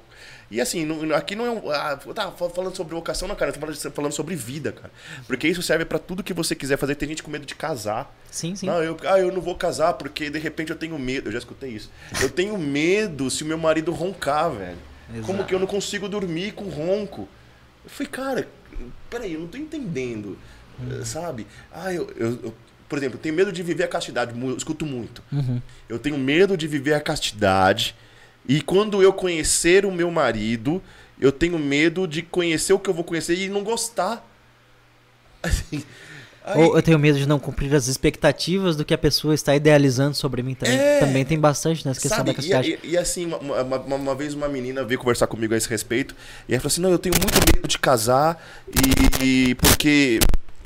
e 0.51 0.59
assim, 0.59 0.85
não- 0.85 1.15
aqui 1.15 1.35
não 1.35 1.45
é 1.45 1.51
um. 1.51 1.69
Ah, 1.71 1.95
tá 2.15 2.31
fa- 2.31 2.49
falando 2.49 2.75
sobre 2.75 2.95
vocação, 2.95 3.27
não, 3.27 3.35
cara, 3.35 3.51
eu 3.51 3.53
tô 3.53 3.91
falando- 3.91 4.11
sobre 4.13 4.35
vida, 4.35 4.71
cara. 4.71 4.91
Porque 5.27 5.47
isso 5.47 5.61
serve 5.61 5.85
pra 5.85 5.99
tudo 5.99 6.23
que 6.23 6.33
você 6.33 6.55
quiser 6.55 6.77
fazer. 6.77 6.95
Tem 6.95 7.07
gente 7.09 7.21
com 7.21 7.29
medo 7.29 7.45
de 7.45 7.53
casar. 7.55 8.15
Sim, 8.31 8.55
sim. 8.55 8.65
Não, 8.65 8.81
eu, 8.83 8.97
ah, 9.07 9.19
eu 9.19 9.31
não 9.31 9.41
vou 9.41 9.55
casar 9.55 9.93
porque 9.93 10.29
de 10.29 10.39
repente 10.39 10.71
eu 10.71 10.75
tenho 10.75 10.97
medo. 10.97 11.27
Eu 11.27 11.31
já 11.31 11.37
escutei 11.39 11.69
isso. 11.71 11.91
Eu 12.21 12.29
tenho 12.29 12.57
medo 12.57 13.29
se 13.29 13.43
o 13.43 13.45
meu 13.45 13.57
marido 13.57 13.91
roncar, 13.91 14.49
velho. 14.51 14.77
Como 15.21 15.33
Exato. 15.33 15.43
que 15.45 15.55
eu 15.55 15.59
não 15.59 15.67
consigo 15.67 16.07
dormir 16.09 16.51
com 16.53 16.65
ronco? 16.69 17.27
Eu 17.83 17.89
falei, 17.89 18.11
cara, 18.11 18.47
peraí, 19.09 19.33
eu 19.33 19.39
não 19.39 19.47
tô 19.47 19.57
entendendo. 19.57 20.37
Uhum. 20.79 21.01
eh, 21.01 21.05
Sabe? 21.05 21.45
Ah, 21.71 21.91
eu, 21.93 22.11
eu- 22.15 22.39
eu- 22.43 22.53
por 22.87 22.97
exemplo, 22.97 23.17
eu 23.17 23.21
tenho 23.21 23.35
medo 23.35 23.51
de 23.51 23.61
viver 23.63 23.83
a 23.83 23.87
castidade. 23.87 24.39
Eu 24.39 24.55
escuto 24.57 24.85
muito. 24.85 25.23
Uhum. 25.31 25.61
Eu 25.87 25.99
tenho 25.99 26.17
medo 26.17 26.55
de 26.57 26.67
viver 26.67 26.93
a 26.93 26.99
castidade. 27.01 27.95
E 28.49 28.61
quando 28.61 29.03
eu 29.03 29.13
conhecer 29.13 29.85
o 29.85 29.91
meu 29.91 30.09
marido, 30.09 30.81
eu 31.21 31.31
tenho 31.31 31.59
medo 31.59 32.07
de 32.07 32.23
conhecer 32.23 32.73
o 32.73 32.79
que 32.79 32.89
eu 32.89 32.93
vou 32.95 33.03
conhecer 33.03 33.37
e 33.37 33.47
não 33.47 33.63
gostar. 33.63 34.25
Assim, 35.43 35.83
aí- 36.43 36.59
Ou 36.63 36.75
eu 36.75 36.81
tenho 36.81 36.97
medo 36.97 37.19
de 37.19 37.27
não 37.27 37.37
cumprir 37.37 37.73
as 37.75 37.87
expectativas 37.87 38.75
do 38.75 38.83
que 38.83 38.91
a 38.93 38.97
pessoa 38.97 39.35
está 39.35 39.55
idealizando 39.55 40.15
sobre 40.15 40.41
mim 40.41 40.55
também. 40.55 40.79
É. 40.79 40.99
Também 40.99 41.23
tem 41.23 41.39
bastante 41.39 41.85
nessa 41.85 42.01
questão 42.01 42.17
Sabe, 42.17 42.31
da 42.31 42.35
castidade. 42.37 42.79
E, 42.83 42.87
e- 42.87 42.91
e 42.93 42.97
assim, 42.97 43.27
uma, 43.27 43.37
uma- 43.37 43.77
uma- 43.95 44.15
vez 44.15 44.33
uma 44.33 44.49
menina 44.49 44.83
veio 44.83 44.99
conversar 44.99 45.27
comigo 45.27 45.53
a 45.53 45.57
esse 45.57 45.69
respeito, 45.69 46.15
e 46.47 46.53
ela 46.53 46.59
falou 46.59 46.71
assim, 46.71 46.81
não, 46.81 46.89
eu 46.89 46.97
tenho 46.99 47.13
muito 47.15 47.37
medo 47.55 47.67
de 47.67 47.77
casar, 47.77 48.43
e, 49.21 49.23
e 49.51 49.55
porque... 49.55 50.19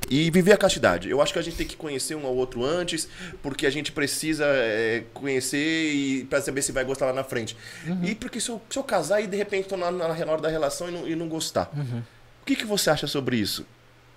E 0.09 0.29
viver 0.29 0.53
a 0.53 0.57
castidade. 0.57 1.09
Eu 1.09 1.21
acho 1.21 1.33
que 1.33 1.39
a 1.39 1.41
gente 1.41 1.57
tem 1.57 1.67
que 1.67 1.75
conhecer 1.75 2.15
um 2.15 2.25
ao 2.25 2.35
outro 2.35 2.63
antes, 2.63 3.07
porque 3.41 3.65
a 3.65 3.69
gente 3.69 3.91
precisa 3.91 4.45
é, 4.45 5.03
conhecer 5.13 5.93
e 5.93 6.25
para 6.25 6.41
saber 6.41 6.61
se 6.61 6.71
vai 6.71 6.83
gostar 6.83 7.07
lá 7.07 7.13
na 7.13 7.23
frente. 7.23 7.57
Uhum. 7.87 8.03
E 8.03 8.15
porque 8.15 8.39
se 8.39 8.49
eu, 8.49 8.61
se 8.69 8.77
eu 8.77 8.83
casar 8.83 9.21
e 9.21 9.27
de 9.27 9.37
repente 9.37 9.69
tô 9.69 9.77
na, 9.77 9.91
na, 9.91 10.07
na 10.13 10.31
hora 10.31 10.41
da 10.41 10.49
relação 10.49 10.89
e 10.89 10.91
não, 10.91 11.07
e 11.07 11.15
não 11.15 11.27
gostar. 11.27 11.71
Uhum. 11.75 12.03
O 12.41 12.45
que, 12.45 12.55
que 12.55 12.65
você 12.65 12.89
acha 12.89 13.07
sobre 13.07 13.37
isso? 13.37 13.65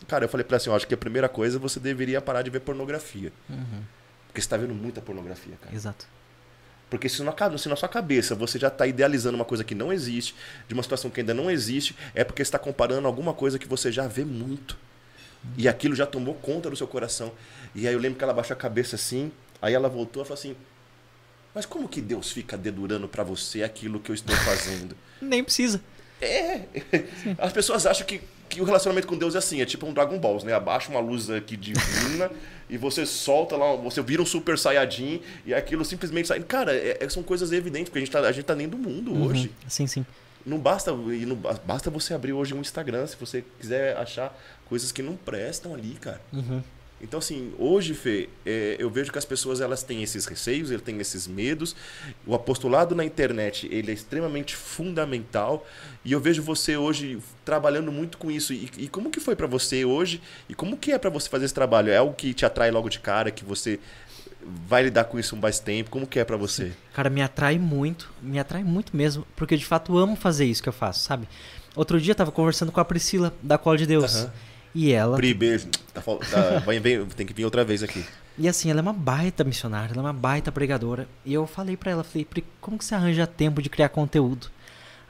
Cara, 0.07 0.25
eu 0.25 0.29
falei 0.29 0.45
pra 0.45 0.55
ela 0.55 0.61
assim, 0.61 0.71
eu 0.71 0.77
acho 0.77 0.87
que 0.87 0.95
a 0.95 0.99
primeira 0.99 1.29
coisa 1.29 1.59
você 1.59 1.81
deveria 1.81 2.21
parar 2.21 2.43
de 2.43 2.51
ver 2.51 2.61
pornografia. 2.61 3.33
Uhum. 3.49 3.83
Porque 4.27 4.41
você 4.41 4.49
tá 4.49 4.57
vendo 4.57 4.75
muita 4.75 5.01
pornografia, 5.01 5.55
cara. 5.63 5.75
Exato. 5.75 6.07
Porque 6.91 7.09
se 7.09 7.23
na, 7.23 7.35
se 7.59 7.69
na 7.69 7.77
sua 7.77 7.89
cabeça 7.89 8.35
você 8.35 8.59
já 8.59 8.69
está 8.69 8.87
idealizando 8.87 9.35
uma 9.35 9.45
coisa 9.45 9.65
que 9.65 9.75
não 9.75 9.93
existe, 9.93 10.35
de 10.69 10.75
uma 10.75 10.83
situação 10.83 11.11
que 11.11 11.21
ainda 11.21 11.35
não 11.35 11.51
existe, 11.51 11.97
é 12.15 12.23
porque 12.23 12.45
você 12.45 12.49
está 12.49 12.59
comparando 12.59 13.09
alguma 13.09 13.33
coisa 13.33 13.59
que 13.59 13.67
você 13.67 13.91
já 13.91 14.07
vê 14.07 14.25
muito. 14.25 14.77
E 15.57 15.69
aquilo 15.69 15.95
já 15.95 16.07
tomou 16.07 16.35
conta 16.35 16.69
do 16.71 16.77
seu 16.77 16.87
coração. 16.87 17.33
E 17.75 17.87
aí 17.87 17.95
eu 17.95 18.01
lembro 18.01 18.19
que 18.19 18.25
ela 18.25 18.33
baixou 18.35 18.55
a 18.55 18.57
cabeça 18.59 18.97
assim, 18.97 19.31
aí 19.61 19.75
ela 19.75 19.89
voltou 19.89 20.23
e 20.23 20.27
falou 20.27 20.39
assim: 20.39 20.57
Mas 21.55 21.65
como 21.67 21.89
que 21.89 22.01
Deus 22.01 22.31
fica 22.33 22.57
dedurando 22.57 23.09
para 23.09 23.23
você 23.25 23.63
aquilo 23.63 23.99
que 24.01 24.11
eu 24.11 24.15
estou 24.15 24.35
fazendo? 24.37 24.97
Nem 25.21 25.43
precisa. 25.43 25.81
É! 26.21 26.63
As 27.39 27.53
pessoas 27.53 27.85
acham 27.85 28.07
que, 28.07 28.21
que 28.49 28.61
o 28.61 28.65
relacionamento 28.65 29.07
com 29.07 29.17
Deus 29.19 29.35
é 29.35 29.39
assim, 29.39 29.61
é 29.61 29.67
tipo 29.67 29.87
um 29.87 29.93
Dragon 29.93 30.19
Balls, 30.19 30.45
né? 30.45 30.53
Abaixa 30.55 30.91
uma 30.91 31.01
luz 31.01 31.29
aqui 31.29 31.57
divina 31.59 32.31
e 32.71 32.79
você 32.79 33.05
solta 33.05 33.55
lá, 33.57 33.77
você 33.77 34.01
vira 34.03 34.23
um 34.23 34.27
super 34.27 34.59
saiyajin 34.59 35.21
e 35.45 35.53
aquilo 35.53 35.85
simplesmente 35.85 36.29
sai. 36.29 36.41
Cara, 36.41 36.75
é- 36.75 36.97
é- 37.01 37.09
são 37.11 37.23
coisas 37.23 37.53
evidentes, 37.53 37.91
porque 37.91 37.99
a 37.99 38.01
gente 38.01 38.11
tá, 38.11 38.21
a 38.21 38.33
gente 38.33 38.45
tá 38.47 38.55
dentro 38.55 38.79
do 38.79 38.89
mundo 38.89 39.27
hoje. 39.27 39.49
Uhum. 39.63 39.69
Sim, 39.71 39.87
sim. 39.87 40.07
Não 40.45 40.59
basta, 40.59 40.91
e 40.93 41.27
não, 41.27 41.35
ba- 41.37 41.61
basta 41.67 41.91
você 41.91 42.15
abrir 42.15 42.33
hoje 42.33 42.55
um 42.55 42.61
Instagram 42.61 43.07
se 43.07 43.17
você 43.17 43.45
quiser 43.61 43.97
achar 43.97 44.33
coisas 44.69 44.93
que 44.93 45.03
não 45.03 45.17
prestam 45.17 45.75
ali, 45.75 45.97
cara. 46.01 46.21
Uhum. 46.33 46.63
Então, 47.01 47.19
assim, 47.19 47.53
hoje, 47.59 47.93
Fê, 47.93 48.29
é, 48.45 48.77
eu 48.79 48.89
vejo 48.89 49.13
que 49.13 49.19
as 49.19 49.25
pessoas 49.25 49.61
elas 49.61 49.83
têm 49.83 50.03
esses 50.03 50.25
receios, 50.25 50.71
eles 50.71 50.83
têm 50.83 50.99
esses 50.99 51.27
medos. 51.27 51.77
O 52.27 52.35
apostolado 52.35 52.95
na 52.95 53.05
internet, 53.05 53.69
ele 53.71 53.91
é 53.91 53.95
extremamente 53.95 54.57
fundamental. 54.57 55.67
E 56.03 56.13
eu 56.13 56.21
vejo 56.21 56.43
você 56.43 56.77
hoje 56.77 57.19
trabalhando 57.45 57.93
muito 57.93 58.17
com 58.17 58.31
isso. 58.31 58.55
E, 58.55 58.71
e 58.79 58.89
como 58.89 59.11
que 59.11 59.21
foi 59.21 59.37
para 59.37 59.47
você 59.47 59.85
hoje? 59.85 60.23
E 60.49 60.55
como 60.55 60.77
que 60.77 60.91
é 60.91 60.99
para 60.99 61.11
você 61.11 61.29
fazer 61.29 61.45
esse 61.45 61.55
trabalho? 61.55 61.91
É 61.91 61.99
algo 61.99 62.15
que 62.15 62.33
te 62.33 62.47
atrai 62.47 62.71
logo 62.71 62.89
de 62.89 62.99
cara, 62.99 63.31
que 63.31 63.45
você 63.45 63.79
vai 64.67 64.85
lidar 64.85 65.05
com 65.05 65.19
isso 65.19 65.37
mais 65.37 65.59
tempo? 65.59 65.91
Como 65.91 66.07
que 66.07 66.19
é 66.19 66.25
para 66.25 66.37
você? 66.37 66.73
Cara, 66.95 67.11
me 67.11 67.21
atrai 67.21 67.59
muito, 67.59 68.11
me 68.23 68.39
atrai 68.39 68.65
muito 68.65 68.97
mesmo, 68.97 69.27
porque 69.37 69.55
eu 69.55 69.59
de 69.59 69.67
fato 69.67 69.99
amo 69.99 70.17
fazer 70.17 70.47
isso 70.47 70.63
que 70.63 70.69
eu 70.69 70.73
faço, 70.73 71.01
sabe? 71.01 71.29
Outro 71.75 72.01
dia 72.01 72.13
eu 72.13 72.17
tava 72.17 72.33
conversando 72.33 72.73
com 72.73 72.81
a 72.81 72.85
Priscila, 72.85 73.35
da 73.43 73.59
Cola 73.59 73.77
de 73.77 73.87
Deus. 73.87 74.17
Aham. 74.17 74.33
E 74.79 74.93
ela. 74.93 75.17
Pri, 75.17 75.33
beijo. 75.33 75.69
Tá, 75.95 76.03
tá, 76.03 76.59
vai- 76.67 76.79
vem- 76.79 77.07
tem 77.07 77.27
que 77.27 77.33
vir 77.33 77.45
outra 77.47 77.65
vez 77.65 77.83
aqui. 77.83 78.05
E 78.39 78.47
assim, 78.47 78.71
ela 78.71 78.81
é 78.81 78.83
uma 78.83 78.93
baita 78.93 79.43
missionária, 79.43 79.93
ela 79.93 80.03
é 80.03 80.05
uma 80.05 80.13
baita 80.13 80.53
pregadora. 80.53 81.09
E 81.25 81.33
eu 81.33 81.47
falei 81.47 81.77
pra 81.79 81.91
ela, 81.93 82.05
falei, 82.05 82.27
Pri, 82.27 82.45
como 82.61 82.77
que 82.77 82.85
você 82.85 82.95
arranja 82.95 83.27
tempo 83.27 83.63
de 83.63 83.71
criar 83.71 83.89
conteúdo? 83.89 84.49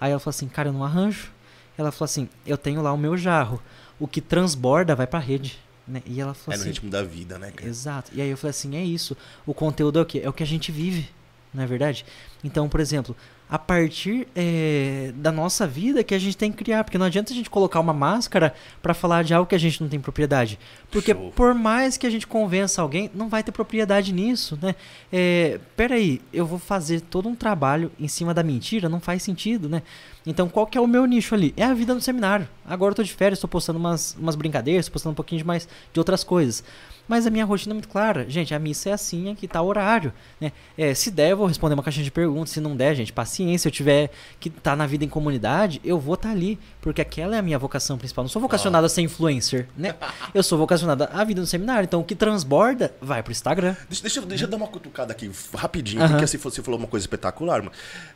Aí 0.01 0.13
ela 0.13 0.21
falou 0.21 0.31
assim, 0.31 0.47
cara, 0.47 0.69
eu 0.69 0.73
não 0.73 0.85
arranjo. 0.85 1.33
Ela 1.77 1.91
falou 1.91 2.05
assim, 2.05 2.29
eu 2.47 2.57
tenho 2.57 2.81
lá 2.81 2.93
o 2.93 2.97
meu 2.99 3.17
jarro. 3.17 3.61
O 3.99 4.07
que 4.07 4.21
transborda 4.21 4.95
vai 4.95 5.07
pra 5.09 5.19
rede. 5.19 5.59
Né? 5.89 6.03
E 6.07 6.21
ela 6.21 6.35
falou 6.35 6.55
É 6.55 6.57
no 6.57 6.63
assim. 6.63 6.71
ritmo 6.71 6.89
da 6.91 7.03
vida, 7.03 7.37
né, 7.39 7.51
cara? 7.51 7.69
Exato. 7.69 8.11
E 8.15 8.21
aí 8.23 8.29
eu 8.29 8.37
falei 8.37 8.51
assim, 8.51 8.77
é 8.77 8.85
isso. 8.85 9.17
O 9.45 9.53
conteúdo 9.53 9.99
é 9.99 10.03
o 10.03 10.07
quê? 10.07 10.21
É 10.23 10.29
o 10.29 10.33
que 10.33 10.43
a 10.43 10.47
gente 10.47 10.71
vive, 10.71 11.09
não 11.53 11.63
é 11.65 11.67
verdade? 11.67 12.05
Então, 12.45 12.69
por 12.69 12.79
exemplo, 12.81 13.17
a 13.49 13.59
partir 13.59 14.27
eh, 14.35 15.13
da 15.17 15.31
nossa 15.31 15.67
vida 15.67 16.03
que 16.03 16.15
a 16.15 16.19
gente 16.19 16.37
tem 16.37 16.51
que 16.51 16.59
criar, 16.59 16.83
porque 16.83 16.99
não 16.99 17.07
adianta 17.07 17.33
a 17.33 17.37
gente 17.37 17.49
colocar 17.49 17.79
uma 17.79 17.93
máscara 17.93 18.53
pra 18.83 18.93
falar 18.93 19.23
de 19.23 19.33
algo 19.33 19.49
que 19.49 19.55
a 19.55 19.59
gente 19.59 19.81
não 19.81 19.89
tem 19.89 20.01
propriedade, 20.01 20.59
porque 20.91 21.15
Show. 21.15 21.33
por 21.35 21.55
mais 21.55 21.97
que 21.97 22.07
a 22.07 22.11
gente 22.11 22.27
convença 22.27 22.83
alguém, 22.83 23.11
não 23.15 23.29
vai 23.29 23.43
ter 23.43 23.53
propriedade 23.53 24.13
nisso, 24.13 24.59
né? 24.61 24.75
É, 25.13 25.61
peraí, 25.77 26.21
eu 26.33 26.45
vou 26.45 26.59
fazer 26.59 27.01
todo 27.01 27.29
um 27.29 27.37
trabalho 27.37 27.93
em 28.01 28.09
cima 28.09 28.35
da 28.35 28.43
mentira, 28.43 28.89
não 28.89 29.01
faz 29.01 29.23
sentido, 29.23 29.69
né? 29.69 29.83
Então, 30.27 30.49
qual 30.49 30.67
que 30.67 30.77
é 30.77 30.81
o 30.81 30.89
meu 30.89 31.07
nicho 31.07 31.35
ali? 31.35 31.55
É 31.57 31.63
a 31.63 31.73
vida 31.73 31.95
no 31.95 32.01
seminário. 32.01 32.49
Agora 32.65 32.91
eu 32.91 32.97
tô 32.97 33.03
de 33.05 33.15
férias, 33.15 33.39
tô 33.39 33.47
postando 33.47 33.79
umas, 33.79 34.17
umas 34.19 34.35
brincadeiras, 34.35 34.87
tô 34.87 34.93
postando 34.93 35.13
um 35.13 35.15
pouquinho 35.15 35.39
de 35.39 35.47
mais 35.47 35.69
de 35.93 36.01
outras 36.01 36.25
coisas. 36.25 36.65
Mas 37.09 37.27
a 37.27 37.31
minha 37.31 37.45
rotina 37.45 37.73
é 37.73 37.75
muito 37.75 37.89
clara. 37.89 38.29
Gente, 38.29 38.53
a 38.55 38.59
missa 38.59 38.91
é 38.91 38.93
assim, 38.93 39.31
aqui 39.31 39.47
tá 39.47 39.63
o 39.63 39.67
horário. 39.67 40.13
Né? 40.41 40.53
É, 40.77 40.93
se 40.95 41.11
der, 41.11 41.31
eu 41.31 41.37
vou 41.37 41.47
responder 41.47 41.75
uma 41.75 41.83
caixinha 41.83 42.03
de 42.05 42.11
perguntas. 42.11 42.51
Se 42.51 42.61
não 42.61 42.75
der, 42.77 42.95
gente, 42.97 43.13
paciência. 43.13 43.59
Se 43.63 43.69
eu 43.69 43.73
tiver 43.73 44.11
que 44.41 44.49
estar 44.49 44.77
na 44.77 44.87
vida 44.87 45.05
em 45.05 45.09
comunidade, 45.09 45.81
eu 45.85 45.99
vou 46.01 46.15
estar 46.15 46.31
ali. 46.31 46.59
Porque 46.81 47.01
aquela 47.01 47.37
é 47.37 47.39
a 47.39 47.43
minha 47.43 47.59
vocação 47.59 47.97
principal. 47.97 48.25
Não 48.25 48.29
sou 48.29 48.43
vocacionado 48.43 48.87
a 48.87 48.89
ser 48.89 49.03
influencer, 49.03 49.69
né? 49.77 49.95
Eu 50.35 50.43
sou 50.43 50.59
vocacionado 50.59 51.05
à 51.13 51.25
vida 51.25 51.41
no 51.41 51.47
seminário. 51.47 51.85
Então, 51.85 52.01
o 52.01 52.05
que 52.05 52.15
transborda, 52.15 52.95
vai 53.01 53.23
pro 53.23 53.33
Instagram. 53.33 53.75
Deixa, 53.89 54.03
deixa, 54.03 54.21
eu- 54.21 54.27
deixa 54.27 54.45
eu 54.45 54.49
dar 54.49 54.57
uma 54.57 54.67
cutucada 54.69 55.13
aqui 55.13 55.31
rapidinho, 55.55 56.07
porque 56.09 56.25
assim, 56.25 56.37
você 56.37 56.63
falou 56.63 56.79
uma 56.79 56.89
coisa 56.89 57.05
espetacular, 57.05 57.61
mano. 57.63 57.73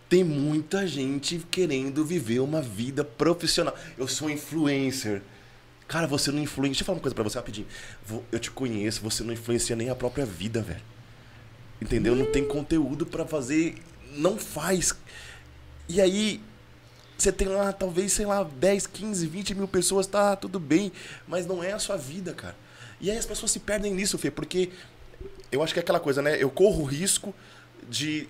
Tem 0.09 0.23
muita 0.25 0.87
gente 0.87 1.39
querendo 1.51 2.05
viver 2.05 2.41
uma 2.41 2.61
vida 2.61 3.05
profissional. 3.05 3.75
Eu 3.97 4.07
sou 4.09 4.29
influencer. 4.29 5.23
Cara, 5.91 6.07
você 6.07 6.31
não 6.31 6.39
influencia. 6.39 6.71
Deixa 6.71 6.83
eu 6.83 6.87
falar 6.87 6.99
uma 6.99 7.03
coisa 7.03 7.17
pra 7.17 7.25
você 7.25 7.37
rapidinho. 7.37 7.67
Eu 8.31 8.39
te 8.39 8.49
conheço, 8.49 9.01
você 9.01 9.25
não 9.25 9.33
influencia 9.33 9.75
nem 9.75 9.91
a 9.91 9.95
própria 9.97 10.25
vida, 10.25 10.63
velho. 10.63 10.81
Entendeu? 11.83 12.15
Não 12.15 12.27
tem 12.27 12.47
conteúdo 12.47 13.05
pra 13.05 13.27
fazer. 13.27 13.75
Não 14.13 14.39
faz. 14.39 14.95
E 15.89 16.01
aí, 16.01 16.41
você 17.19 17.33
tem 17.33 17.49
lá, 17.49 17.73
talvez, 17.73 18.13
sei 18.13 18.25
lá, 18.25 18.45
10, 18.45 18.87
15, 18.87 19.27
20 19.27 19.55
mil 19.57 19.67
pessoas, 19.67 20.07
tá 20.07 20.37
tudo 20.37 20.61
bem, 20.61 20.93
mas 21.27 21.45
não 21.45 21.61
é 21.61 21.73
a 21.73 21.79
sua 21.81 21.97
vida, 21.97 22.33
cara. 22.35 22.55
E 23.01 23.11
aí 23.11 23.19
as 23.19 23.27
pessoas 23.27 23.51
se 23.51 23.59
perdem 23.59 23.93
nisso, 23.93 24.17
Fê, 24.17 24.31
porque 24.31 24.71
eu 25.51 25.61
acho 25.61 25.75
que 25.75 25.81
é 25.81 25.83
aquela 25.83 25.99
coisa, 25.99 26.23
né? 26.23 26.41
Eu 26.41 26.51
corro 26.51 26.83
o 26.83 26.87
risco 26.87 27.35
de 27.89 28.29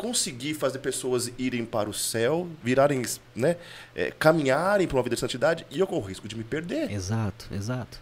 conseguir 0.00 0.54
fazer 0.54 0.78
pessoas 0.78 1.30
irem 1.36 1.62
para 1.62 1.88
o 1.90 1.92
céu, 1.92 2.48
virarem, 2.64 3.02
né? 3.36 3.58
é, 3.94 4.10
caminharem 4.10 4.88
para 4.88 4.96
uma 4.96 5.02
vida 5.02 5.14
de 5.14 5.20
santidade, 5.20 5.66
e 5.70 5.78
eu 5.78 5.86
corro 5.86 6.00
o 6.00 6.06
risco 6.06 6.26
de 6.26 6.34
me 6.34 6.42
perder. 6.42 6.90
Exato, 6.90 7.46
exato. 7.52 8.00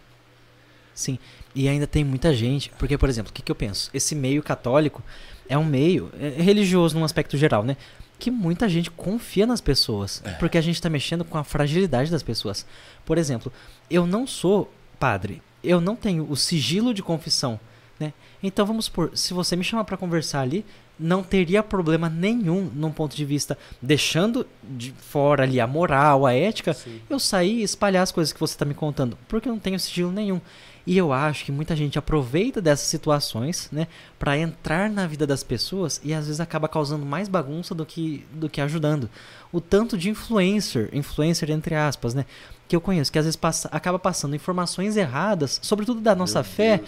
Sim, 0.95 1.19
e 1.53 1.67
ainda 1.67 1.85
tem 1.85 2.05
muita 2.05 2.33
gente, 2.33 2.71
porque, 2.79 2.97
por 2.97 3.09
exemplo, 3.09 3.31
o 3.31 3.33
que, 3.33 3.41
que 3.41 3.51
eu 3.51 3.55
penso? 3.55 3.89
Esse 3.93 4.15
meio 4.15 4.41
católico 4.41 5.03
é 5.49 5.57
um 5.57 5.65
meio 5.65 6.09
é 6.17 6.41
religioso 6.41 6.97
num 6.97 7.03
aspecto 7.03 7.35
geral, 7.35 7.65
né? 7.65 7.75
Que 8.17 8.31
muita 8.31 8.69
gente 8.69 8.89
confia 8.89 9.45
nas 9.45 9.59
pessoas, 9.59 10.23
porque 10.39 10.57
a 10.57 10.61
gente 10.61 10.75
está 10.75 10.89
mexendo 10.89 11.25
com 11.25 11.37
a 11.37 11.43
fragilidade 11.43 12.09
das 12.09 12.23
pessoas. 12.23 12.65
Por 13.05 13.17
exemplo, 13.17 13.51
eu 13.89 14.07
não 14.07 14.25
sou 14.25 14.73
padre, 14.97 15.41
eu 15.61 15.81
não 15.81 15.97
tenho 15.97 16.25
o 16.31 16.37
sigilo 16.37 16.93
de 16.93 17.03
confissão, 17.03 17.59
né? 17.99 18.13
Então 18.41 18.65
vamos 18.65 18.85
supor, 18.85 19.11
se 19.13 19.33
você 19.33 19.57
me 19.57 19.65
chamar 19.65 19.83
para 19.83 19.97
conversar 19.97 20.39
ali, 20.41 20.65
não 20.99 21.23
teria 21.23 21.63
problema 21.63 22.09
nenhum 22.09 22.69
num 22.73 22.91
ponto 22.91 23.15
de 23.15 23.23
vista 23.23 23.57
deixando 23.81 24.45
de 24.63 24.91
fora 24.91 25.43
ali 25.43 25.59
a 25.59 25.65
moral, 25.65 26.25
a 26.25 26.33
ética, 26.33 26.75
eu 27.09 27.19
sair 27.19 27.59
e 27.59 27.63
espalhar 27.63 28.03
as 28.03 28.11
coisas 28.11 28.33
que 28.33 28.39
você 28.39 28.53
está 28.53 28.65
me 28.65 28.73
contando, 28.73 29.17
porque 29.27 29.47
eu 29.47 29.53
não 29.53 29.59
tenho 29.59 29.79
sigilo 29.79 30.11
nenhum. 30.11 30.41
E 30.89 30.97
eu 30.97 31.13
acho 31.13 31.45
que 31.45 31.51
muita 31.51 31.75
gente 31.75 31.99
aproveita 31.99 32.59
dessas 32.59 32.87
situações, 32.87 33.69
né, 33.71 33.85
para 34.17 34.35
entrar 34.35 34.89
na 34.89 35.05
vida 35.05 35.27
das 35.27 35.43
pessoas 35.43 36.01
e 36.03 36.15
às 36.15 36.25
vezes 36.25 36.39
acaba 36.39 36.67
causando 36.67 37.05
mais 37.05 37.29
bagunça 37.29 37.75
do 37.75 37.85
que 37.85 38.25
do 38.33 38.49
que 38.49 38.59
ajudando. 38.59 39.07
O 39.51 39.61
tanto 39.61 39.95
de 39.95 40.09
influencer, 40.09 40.89
influencer 40.91 41.51
entre 41.51 41.75
aspas, 41.75 42.15
né, 42.15 42.25
que 42.67 42.75
eu 42.75 42.81
conheço, 42.81 43.11
que 43.11 43.19
às 43.19 43.25
vezes 43.25 43.35
passa, 43.35 43.69
acaba 43.71 43.99
passando 43.99 44.35
informações 44.35 44.97
erradas, 44.97 45.59
sobretudo 45.61 46.01
da 46.01 46.15
nossa 46.15 46.43
fé, 46.43 46.81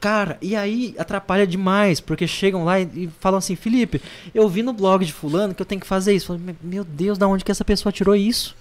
Cara, 0.00 0.36
e 0.42 0.56
aí 0.56 0.94
atrapalha 0.98 1.46
demais, 1.46 2.00
porque 2.00 2.26
chegam 2.26 2.64
lá 2.64 2.80
e, 2.80 2.88
e 2.94 3.10
falam 3.20 3.38
assim, 3.38 3.54
Felipe, 3.54 4.00
eu 4.34 4.48
vi 4.48 4.62
no 4.62 4.72
blog 4.72 5.04
de 5.04 5.12
fulano 5.12 5.54
que 5.54 5.62
eu 5.62 5.66
tenho 5.66 5.80
que 5.80 5.86
fazer 5.86 6.12
isso. 6.12 6.38
Meu 6.62 6.84
Deus, 6.84 7.18
da 7.18 7.28
onde 7.28 7.44
que 7.44 7.50
essa 7.50 7.64
pessoa 7.64 7.92
tirou 7.92 8.16
isso? 8.16 8.56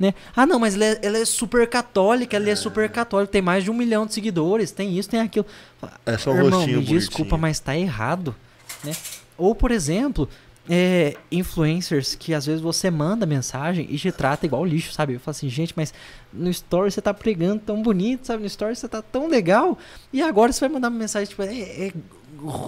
Né? 0.00 0.14
Ah, 0.34 0.46
não, 0.46 0.58
mas 0.58 0.74
ela 0.76 0.84
é, 0.86 0.98
ela 1.02 1.18
é 1.18 1.24
super 1.26 1.68
católica, 1.68 2.34
ela 2.34 2.48
é 2.48 2.56
super 2.56 2.88
católica, 2.88 3.30
tem 3.32 3.42
mais 3.42 3.62
de 3.64 3.70
um 3.70 3.74
milhão 3.74 4.06
de 4.06 4.14
seguidores, 4.14 4.70
tem 4.72 4.98
isso, 4.98 5.10
tem 5.10 5.20
aquilo. 5.20 5.44
É 6.06 6.16
só 6.16 6.30
um 6.30 6.36
Irmão, 6.36 6.60
rostinho 6.60 6.78
me 6.78 6.84
desculpa, 6.86 7.18
bonitinho." 7.32 7.38
mas 7.42 7.60
tá 7.60 7.76
errado. 7.76 8.34
Né? 8.82 8.92
Ou, 9.36 9.54
por 9.54 9.70
exemplo, 9.70 10.26
é, 10.70 11.16
influencers 11.30 12.14
que 12.14 12.32
às 12.32 12.46
vezes 12.46 12.62
você 12.62 12.90
manda 12.90 13.26
mensagem 13.26 13.86
e 13.90 13.98
te 13.98 14.10
trata 14.10 14.46
igual 14.46 14.64
lixo, 14.64 14.90
sabe? 14.90 15.12
Eu 15.14 15.20
falo 15.20 15.32
assim, 15.32 15.50
gente, 15.50 15.74
mas 15.76 15.92
no 16.32 16.48
story 16.48 16.90
você 16.90 17.02
tá 17.02 17.12
pregando 17.12 17.60
tão 17.60 17.82
bonito, 17.82 18.26
sabe? 18.26 18.40
No 18.40 18.46
story 18.46 18.74
você 18.76 18.88
tá 18.88 19.02
tão 19.02 19.28
legal, 19.28 19.76
e 20.12 20.22
agora 20.22 20.50
você 20.50 20.60
vai 20.60 20.70
mandar 20.70 20.88
uma 20.88 20.98
mensagem, 20.98 21.28
tipo, 21.28 21.42
é, 21.42 21.52
é- 21.58 21.92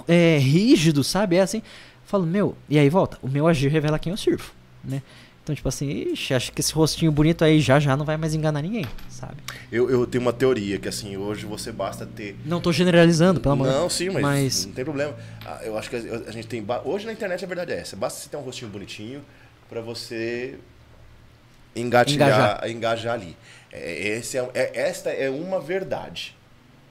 é 0.06 0.38
rígido, 0.38 1.02
sabe? 1.02 1.36
É 1.36 1.40
assim. 1.40 1.58
Eu 1.58 1.62
falo, 2.04 2.26
meu, 2.26 2.54
e 2.68 2.78
aí 2.78 2.90
volta, 2.90 3.18
o 3.22 3.28
meu 3.28 3.46
agir 3.46 3.68
revela 3.70 3.98
quem 3.98 4.10
eu 4.10 4.18
sirvo, 4.18 4.50
né? 4.84 5.00
Então, 5.42 5.54
tipo 5.56 5.68
assim, 5.68 5.88
ixi, 6.12 6.32
acho 6.34 6.52
que 6.52 6.60
esse 6.60 6.72
rostinho 6.72 7.10
bonito 7.10 7.44
aí 7.44 7.60
já 7.60 7.80
já 7.80 7.96
não 7.96 8.04
vai 8.04 8.16
mais 8.16 8.32
enganar 8.32 8.62
ninguém, 8.62 8.86
sabe? 9.10 9.34
Eu, 9.72 9.90
eu 9.90 10.06
tenho 10.06 10.22
uma 10.22 10.32
teoria 10.32 10.78
que 10.78 10.88
assim, 10.88 11.16
hoje 11.16 11.44
você 11.46 11.72
basta 11.72 12.06
ter 12.06 12.36
Não 12.44 12.60
tô 12.60 12.70
generalizando, 12.72 13.40
pelo 13.40 13.54
amor 13.54 13.66
Não, 13.66 13.90
sim, 13.90 14.08
mas, 14.08 14.22
mas 14.22 14.66
não 14.66 14.72
tem 14.72 14.84
problema. 14.84 15.16
Ah, 15.44 15.60
Eu 15.64 15.76
acho 15.76 15.90
que 15.90 15.96
a, 15.96 16.30
gente 16.30 16.46
tem. 16.46 16.64
Hoje 16.84 17.06
na 17.06 17.12
internet 17.12 17.44
a 17.44 17.48
verdade 17.48 17.72
é 17.72 17.78
essa. 17.78 17.96
Basta 17.96 18.20
você 18.20 18.28
ter 18.28 18.36
um 18.36 18.42
rostinho 18.42 18.70
bonitinho 18.70 19.20
pra 19.68 19.80
você 19.80 20.58
engatilhar, 21.74 22.28
Engajar. 22.28 22.70
engajar, 22.70 23.14
ali. 23.14 23.36
É, 23.72 24.08
esse 24.16 24.38
é, 24.38 24.48
é- 24.54 24.70
esta 24.80 25.10
é 25.10 25.28
uma 25.28 25.58
verdade. 25.60 26.36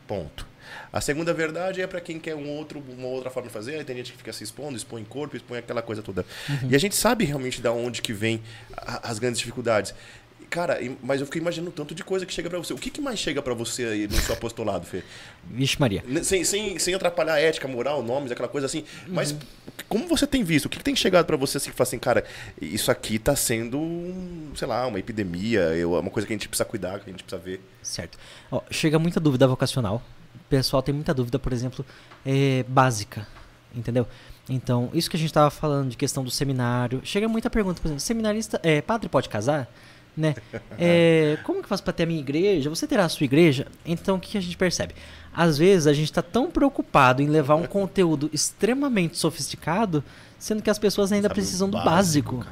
Ponto. 0.08 0.51
A 0.94 1.00
segunda 1.00 1.34
verdade 1.34 1.82
é 1.82 1.88
pra 1.88 2.02
quem 2.02 2.20
quer 2.20 2.36
um 2.36 2.50
outro, 2.50 2.84
uma 2.98 3.08
outra 3.08 3.30
forma 3.30 3.48
de 3.48 3.54
fazer. 3.54 3.76
Aí 3.76 3.84
tem 3.84 3.96
gente 3.98 4.12
que 4.12 4.18
fica 4.18 4.34
se 4.34 4.44
expondo, 4.44 4.76
expõe 4.76 5.04
corpo, 5.06 5.36
expõe 5.38 5.58
aquela 5.60 5.82
coisa 5.82 6.02
toda. 6.02 6.26
E 6.70 6.76
a 6.76 6.80
gente 6.80 6.96
sabe 6.96 7.24
realmente 7.24 7.62
da 7.62 7.72
onde 7.72 8.02
que 8.02 8.12
vem 8.12 8.42
a- 8.76 9.10
as 9.10 9.18
grandes 9.20 9.40
dificuldades. 9.40 9.94
Cara, 10.50 10.78
mas 11.02 11.22
eu 11.22 11.26
fiquei 11.26 11.40
imaginando 11.42 11.72
tanto 11.72 11.96
de 11.96 12.04
coisa 12.04 12.26
que 12.26 12.34
chega 12.34 12.50
pra 12.50 12.60
você. 12.60 12.74
O 12.74 12.78
que, 12.78 12.90
que 12.90 13.00
mais 13.00 13.18
chega 13.18 13.42
pra 13.42 13.54
você 13.54 13.86
aí 13.86 14.06
no 14.06 14.18
seu 14.18 14.34
apostolado, 14.36 14.86
Fê? 14.86 15.02
Vixe 15.50 15.80
Maria. 15.80 16.04
Sem, 16.24 16.44
sem, 16.44 16.78
sem 16.78 16.94
atrapalhar 16.94 17.36
a 17.36 17.40
ética, 17.40 17.70
moral, 17.70 18.04
nomes, 18.04 18.34
aquela 18.34 18.50
coisa 18.50 18.68
assim. 18.68 18.84
Mas 19.08 19.32
Uhum. 19.32 19.40
como 19.88 20.08
você 20.10 20.28
tem 20.28 20.44
visto? 20.44 20.66
O 20.66 20.70
que, 20.70 20.78
que 20.78 20.84
tem 20.84 20.94
chegado 20.94 21.26
pra 21.26 21.38
você 21.38 21.56
assim 21.56 21.70
que 21.72 21.76
fala 21.78 21.88
assim, 21.88 22.00
cara, 22.00 22.26
isso 22.62 22.92
aqui 22.92 23.18
tá 23.18 23.34
sendo, 23.34 23.80
sei 24.54 24.68
lá, 24.68 24.86
uma 24.88 25.00
epidemia, 25.00 25.62
eu- 25.74 25.94
uma 25.94 26.10
coisa 26.12 26.28
que 26.28 26.34
a 26.34 26.36
gente 26.36 26.50
precisa 26.50 26.66
cuidar, 26.66 27.00
que 27.00 27.10
a 27.10 27.14
gente 27.14 27.24
precisa 27.24 27.42
ver. 27.42 27.62
Certo. 27.82 28.18
Ó, 28.52 28.62
chega 28.70 29.00
muita 29.00 29.22
dúvida 29.22 29.48
vocacional. 29.48 30.04
Pessoal 30.52 30.84
tem 30.84 30.94
muita 30.94 31.14
dúvida, 31.14 31.40
por 31.40 31.54
exemplo, 31.54 31.86
é, 32.26 32.66
básica. 32.68 33.26
Entendeu? 33.74 34.06
Então, 34.50 34.90
isso 34.94 35.10
que 35.10 35.16
a 35.16 35.20
gente 35.20 35.30
estava 35.30 35.50
falando 35.50 35.92
de 35.92 35.96
questão 35.96 36.26
do 36.26 36.30
seminário. 36.30 37.00
Chega 37.06 37.26
muita 37.26 37.50
pergunta, 37.50 37.82
por 37.82 37.88
exemplo, 37.88 38.02
seminarista, 38.02 38.60
é, 38.62 38.82
padre 38.82 39.08
pode 39.08 39.30
casar? 39.30 39.72
Né? 40.16 40.36
É, 40.78 41.38
como 41.46 41.60
que 41.60 41.66
eu 41.66 41.70
faço 41.70 41.84
para 41.84 41.94
ter 41.94 42.04
a 42.04 42.06
minha 42.06 42.20
igreja? 42.20 42.70
Você 42.70 42.86
terá 42.86 43.06
a 43.06 43.10
sua 43.10 43.24
igreja? 43.24 43.66
Então, 43.86 44.18
o 44.18 44.20
que 44.20 44.38
a 44.38 44.42
gente 44.42 44.58
percebe? 44.58 44.94
Às 45.34 45.58
vezes 45.58 45.88
a 45.88 45.94
gente 45.94 46.12
está 46.12 46.22
tão 46.22 46.52
preocupado 46.52 47.22
em 47.22 47.28
levar 47.28 47.56
um 47.56 47.66
conteúdo 47.66 48.30
extremamente 48.34 49.18
sofisticado, 49.18 50.04
sendo 50.38 50.62
que 50.62 50.70
as 50.70 50.78
pessoas 50.78 51.14
ainda 51.14 51.30
Sabe 51.30 51.36
precisam 51.36 51.70
do 51.70 51.78
básico, 51.82 52.44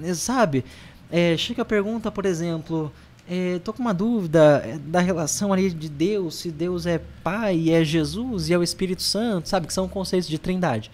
básico. 0.00 0.16
Sabe? 0.16 0.64
É, 1.12 1.36
chega 1.36 1.62
a 1.62 1.64
pergunta, 1.64 2.10
por 2.10 2.26
exemplo, 2.26 2.92
é, 3.28 3.58
tô 3.58 3.72
com 3.72 3.82
uma 3.82 3.92
dúvida 3.94 4.62
é, 4.64 4.78
da 4.78 5.00
relação 5.00 5.52
ali 5.52 5.70
de 5.70 5.88
Deus, 5.88 6.36
se 6.36 6.50
Deus 6.50 6.86
é 6.86 7.00
Pai, 7.22 7.70
é 7.70 7.84
Jesus 7.84 8.48
e 8.48 8.52
é 8.52 8.58
o 8.58 8.62
Espírito 8.62 9.02
Santo, 9.02 9.48
sabe? 9.48 9.66
Que 9.66 9.72
são 9.72 9.88
conceitos 9.88 10.28
de 10.28 10.38
trindade. 10.38 10.90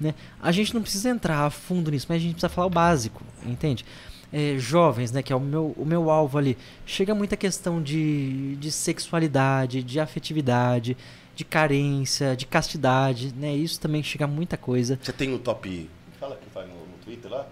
Né? 0.00 0.14
A 0.42 0.50
gente 0.50 0.74
não 0.74 0.82
precisa 0.82 1.10
entrar 1.10 1.44
a 1.44 1.50
fundo 1.50 1.90
nisso, 1.90 2.06
mas 2.08 2.16
a 2.16 2.20
gente 2.20 2.32
precisa 2.32 2.48
falar 2.48 2.66
o 2.66 2.70
básico, 2.70 3.22
entende? 3.44 3.84
É, 4.32 4.56
jovens, 4.58 5.12
né, 5.12 5.22
que 5.22 5.32
é 5.32 5.36
o 5.36 5.40
meu, 5.40 5.74
o 5.76 5.84
meu 5.84 6.10
alvo 6.10 6.38
ali, 6.38 6.58
chega 6.84 7.14
muita 7.14 7.36
questão 7.36 7.80
de, 7.80 8.56
de 8.56 8.72
sexualidade, 8.72 9.82
de 9.82 10.00
afetividade, 10.00 10.96
de 11.36 11.44
carência, 11.44 12.34
de 12.34 12.46
castidade, 12.46 13.32
né? 13.34 13.54
Isso 13.54 13.80
também 13.80 14.02
chega 14.02 14.26
muita 14.26 14.56
coisa. 14.56 14.98
Você 15.00 15.12
tem 15.12 15.32
o 15.34 15.38
top. 15.38 15.88
Fala 16.18 16.36
que 16.36 16.48
vai 16.52 16.66
no, 16.66 16.74
no 16.74 16.98
Twitter 17.04 17.30
lá? 17.30 17.46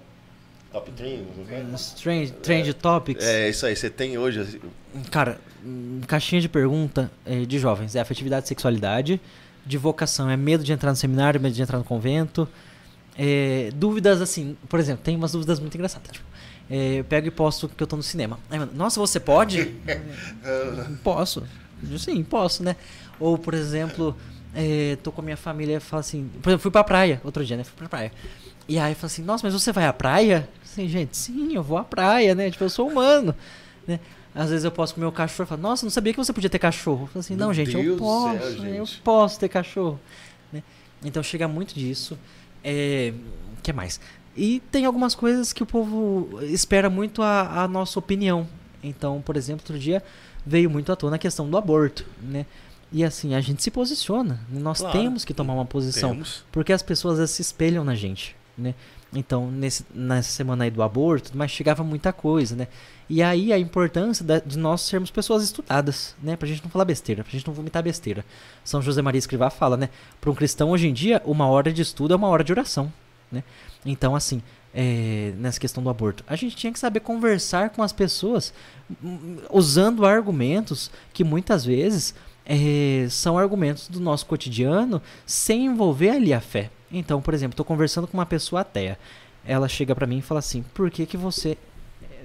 Top 0.72 0.90
3, 0.90 1.20
não 1.20 1.44
é? 1.54 1.64
Trend, 2.02 2.32
trend 2.42 2.74
Topics. 2.74 3.24
É, 3.24 3.50
isso 3.50 3.66
aí, 3.66 3.76
você 3.76 3.90
tem 3.90 4.16
hoje. 4.16 4.40
assim, 4.40 4.58
Cara, 5.10 5.38
hum, 5.64 6.00
caixinha 6.06 6.40
de 6.40 6.48
pergunta 6.48 7.10
eh, 7.26 7.44
de 7.44 7.58
jovens. 7.58 7.94
É 7.94 8.00
afetividade 8.00 8.46
e 8.46 8.48
sexualidade. 8.48 9.20
De 9.66 9.76
vocação 9.76 10.30
é 10.30 10.36
medo 10.36 10.64
de 10.64 10.72
entrar 10.72 10.90
no 10.90 10.96
seminário, 10.96 11.40
medo 11.40 11.54
de 11.54 11.62
entrar 11.62 11.78
no 11.78 11.84
convento. 11.84 12.48
É, 13.16 13.70
dúvidas 13.74 14.22
assim, 14.22 14.56
por 14.68 14.80
exemplo, 14.80 15.04
tem 15.04 15.14
umas 15.14 15.32
dúvidas 15.32 15.60
muito 15.60 15.74
engraçadas. 15.74 16.10
Tipo, 16.10 16.24
é, 16.70 17.00
eu 17.00 17.04
pego 17.04 17.28
e 17.28 17.30
posto 17.30 17.68
que 17.68 17.82
eu 17.82 17.86
tô 17.86 17.96
no 17.96 18.02
cinema. 18.02 18.40
Aí, 18.50 18.58
mano, 18.58 18.72
Nossa, 18.74 18.98
você 18.98 19.20
pode? 19.20 19.74
posso. 21.04 21.42
Sim, 21.98 22.22
posso, 22.24 22.62
né? 22.62 22.76
Ou, 23.20 23.36
por 23.36 23.52
exemplo, 23.54 24.16
é, 24.54 24.96
tô 25.02 25.12
com 25.12 25.20
a 25.20 25.24
minha 25.24 25.36
família 25.36 25.76
e 25.76 25.80
falo 25.80 26.00
assim. 26.00 26.30
Por 26.40 26.48
exemplo, 26.48 26.62
fui 26.62 26.70
pra 26.70 26.82
praia 26.82 27.20
outro 27.22 27.44
dia, 27.44 27.56
né? 27.56 27.64
Fui 27.64 27.74
pra 27.76 27.88
praia. 27.88 28.12
E 28.68 28.78
aí 28.78 28.94
falo 28.94 29.06
assim, 29.06 29.22
nossa, 29.22 29.46
mas 29.46 29.52
você 29.52 29.72
vai 29.72 29.86
à 29.86 29.92
praia? 29.92 30.48
Assim, 30.72 30.88
gente, 30.88 31.16
sim, 31.16 31.54
eu 31.54 31.62
vou 31.62 31.76
à 31.76 31.84
praia, 31.84 32.34
né? 32.34 32.50
Tipo, 32.50 32.64
eu 32.64 32.70
sou 32.70 32.88
humano. 32.88 33.34
Né? 33.86 34.00
Às 34.34 34.48
vezes 34.48 34.64
eu 34.64 34.70
posso 34.70 34.94
com 34.94 35.06
o 35.06 35.12
cachorro 35.12 35.46
e 35.46 35.48
falo, 35.48 35.60
nossa, 35.60 35.84
não 35.84 35.90
sabia 35.90 36.12
que 36.14 36.16
você 36.18 36.32
podia 36.32 36.48
ter 36.48 36.58
cachorro. 36.58 37.10
Eu 37.14 37.18
assim, 37.20 37.36
Meu 37.36 37.46
não, 37.46 37.54
gente, 37.54 37.72
Deus 37.72 37.84
eu 37.84 37.96
do 37.96 37.98
posso, 37.98 38.38
céu, 38.38 38.64
eu 38.64 38.86
gente. 38.86 39.00
posso 39.02 39.38
ter 39.38 39.48
cachorro. 39.50 40.00
né? 40.50 40.62
Então 41.04 41.22
chega 41.22 41.46
muito 41.46 41.74
disso. 41.74 42.18
É, 42.64 43.12
que 43.62 43.72
mais? 43.72 44.00
E 44.34 44.60
tem 44.70 44.86
algumas 44.86 45.14
coisas 45.14 45.52
que 45.52 45.62
o 45.62 45.66
povo 45.66 46.40
espera 46.44 46.88
muito 46.88 47.22
a, 47.22 47.64
a 47.64 47.68
nossa 47.68 47.98
opinião. 47.98 48.48
Então, 48.82 49.20
por 49.20 49.36
exemplo, 49.36 49.62
outro 49.62 49.78
dia 49.78 50.02
veio 50.46 50.70
muito 50.70 50.90
à 50.90 50.96
tona 50.96 51.16
a 51.16 51.18
questão 51.18 51.48
do 51.50 51.56
aborto, 51.58 52.06
né? 52.22 52.46
E 52.90 53.04
assim, 53.04 53.34
a 53.34 53.40
gente 53.40 53.62
se 53.62 53.70
posiciona. 53.70 54.40
Nós 54.50 54.78
Claro. 54.78 54.98
temos 54.98 55.24
que 55.24 55.34
tomar 55.34 55.52
uma 55.54 55.64
posição. 55.66 56.10
Temos. 56.10 56.44
Porque 56.50 56.72
as 56.72 56.82
pessoas 56.82 57.30
se 57.30 57.42
espelham 57.42 57.84
na 57.84 57.94
gente, 57.94 58.34
né? 58.56 58.74
Então, 59.14 59.50
nesse, 59.50 59.84
nessa 59.94 60.30
semana 60.30 60.64
aí 60.64 60.70
do 60.70 60.82
aborto, 60.82 61.32
mas 61.34 61.50
chegava 61.50 61.84
muita 61.84 62.12
coisa, 62.14 62.56
né? 62.56 62.66
E 63.10 63.22
aí 63.22 63.52
a 63.52 63.58
importância 63.58 64.24
da- 64.24 64.38
de 64.38 64.56
nós 64.58 64.80
sermos 64.80 65.10
pessoas 65.10 65.42
estudadas, 65.42 66.16
né? 66.22 66.34
Pra 66.34 66.48
gente 66.48 66.62
não 66.62 66.70
falar 66.70 66.86
besteira, 66.86 67.22
pra 67.22 67.30
gente 67.30 67.46
não 67.46 67.52
vomitar 67.52 67.82
besteira. 67.82 68.24
São 68.64 68.80
José 68.80 69.02
Maria 69.02 69.18
Escrivá 69.18 69.50
fala, 69.50 69.76
né? 69.76 69.90
Para 70.18 70.30
um 70.30 70.34
cristão 70.34 70.70
hoje 70.70 70.88
em 70.88 70.94
dia, 70.94 71.20
uma 71.26 71.46
hora 71.46 71.70
de 71.70 71.82
estudo 71.82 72.14
é 72.14 72.16
uma 72.16 72.28
hora 72.28 72.42
de 72.42 72.52
oração, 72.52 72.90
né? 73.30 73.44
Então, 73.84 74.16
assim, 74.16 74.40
é, 74.74 75.34
nessa 75.36 75.60
questão 75.60 75.82
do 75.82 75.90
aborto, 75.90 76.24
a 76.26 76.34
gente 76.34 76.56
tinha 76.56 76.72
que 76.72 76.78
saber 76.78 77.00
conversar 77.00 77.68
com 77.70 77.82
as 77.82 77.92
pessoas 77.92 78.54
hum, 79.02 79.36
usando 79.50 80.06
argumentos 80.06 80.90
que 81.12 81.22
muitas 81.22 81.66
vezes 81.66 82.14
é, 82.46 83.06
são 83.10 83.36
argumentos 83.36 83.88
do 83.88 84.00
nosso 84.00 84.24
cotidiano 84.24 85.02
sem 85.26 85.66
envolver 85.66 86.10
ali 86.10 86.32
a 86.32 86.40
fé. 86.40 86.70
Então, 86.92 87.22
por 87.22 87.32
exemplo, 87.34 87.54
estou 87.54 87.64
conversando 87.64 88.06
com 88.06 88.16
uma 88.16 88.26
pessoa 88.26 88.60
ateia. 88.60 88.98
Ela 89.44 89.68
chega 89.68 89.94
para 89.94 90.06
mim 90.06 90.18
e 90.18 90.22
fala 90.22 90.40
assim: 90.40 90.62
por 90.74 90.90
que, 90.90 91.06
que 91.06 91.16
você 91.16 91.56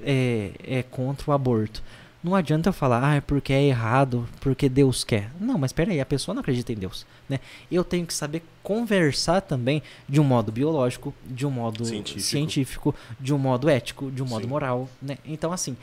é, 0.04 0.52
é 0.64 0.84
contra 0.84 1.32
o 1.32 1.34
aborto? 1.34 1.82
Não 2.24 2.36
adianta 2.36 2.70
eu 2.70 2.74
falar, 2.74 3.04
ah, 3.04 3.16
é 3.16 3.22
porque 3.22 3.54
é 3.54 3.64
errado, 3.64 4.28
porque 4.42 4.68
Deus 4.68 5.04
quer. 5.04 5.32
Não, 5.40 5.58
mas 5.58 5.72
peraí, 5.72 6.02
a 6.02 6.06
pessoa 6.06 6.34
não 6.34 6.42
acredita 6.42 6.74
em 6.74 6.76
Deus. 6.76 7.06
Né? 7.30 7.40
Eu 7.72 7.84
tenho 7.84 8.06
que 8.06 8.14
saber 8.14 8.44
conversar 8.64 9.42
também 9.42 9.82
de 10.10 10.20
um 10.20 10.24
modo 10.24 10.52
biológico, 10.52 11.14
de 11.24 11.46
um 11.46 11.52
modo 11.52 11.86
Científico. 11.86 12.22
científico, 12.22 12.96
de 13.20 13.34
um 13.34 13.38
modo 13.38 13.70
ético, 13.70 14.12
de 14.12 14.22
um 14.22 14.26
modo 14.26 14.44
Sim. 14.44 14.50
moral. 14.50 14.90
Né? 15.02 15.20
Então, 15.24 15.54
assim, 15.54 15.78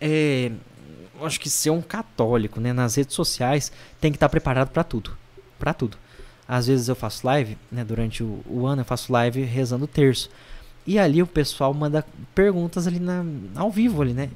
é, 0.00 0.50
eu 1.18 1.24
acho 1.24 1.40
que 1.40 1.48
ser 1.48 1.70
um 1.70 1.80
católico 1.80 2.60
né, 2.60 2.72
nas 2.72 2.96
redes 2.96 3.14
sociais 3.14 3.72
tem 4.00 4.10
que 4.10 4.16
estar 4.16 4.28
preparado 4.28 4.70
para 4.70 4.84
tudo. 4.84 5.16
Para 5.58 5.72
tudo. 5.72 5.96
Às 6.48 6.66
vezes 6.66 6.88
eu 6.88 6.94
faço 6.94 7.26
live, 7.26 7.56
né, 7.70 7.84
durante 7.84 8.22
o, 8.22 8.40
o 8.48 8.66
ano 8.66 8.82
eu 8.82 8.84
faço 8.84 9.12
live 9.12 9.42
rezando 9.42 9.84
o 9.84 9.88
terço. 9.88 10.30
E 10.86 10.98
ali 10.98 11.20
o 11.20 11.26
pessoal 11.26 11.74
manda 11.74 12.04
perguntas 12.34 12.86
ali 12.86 13.00
na, 13.00 13.24
ao 13.56 13.70
vivo 13.70 14.02
ali, 14.02 14.12
né? 14.12 14.30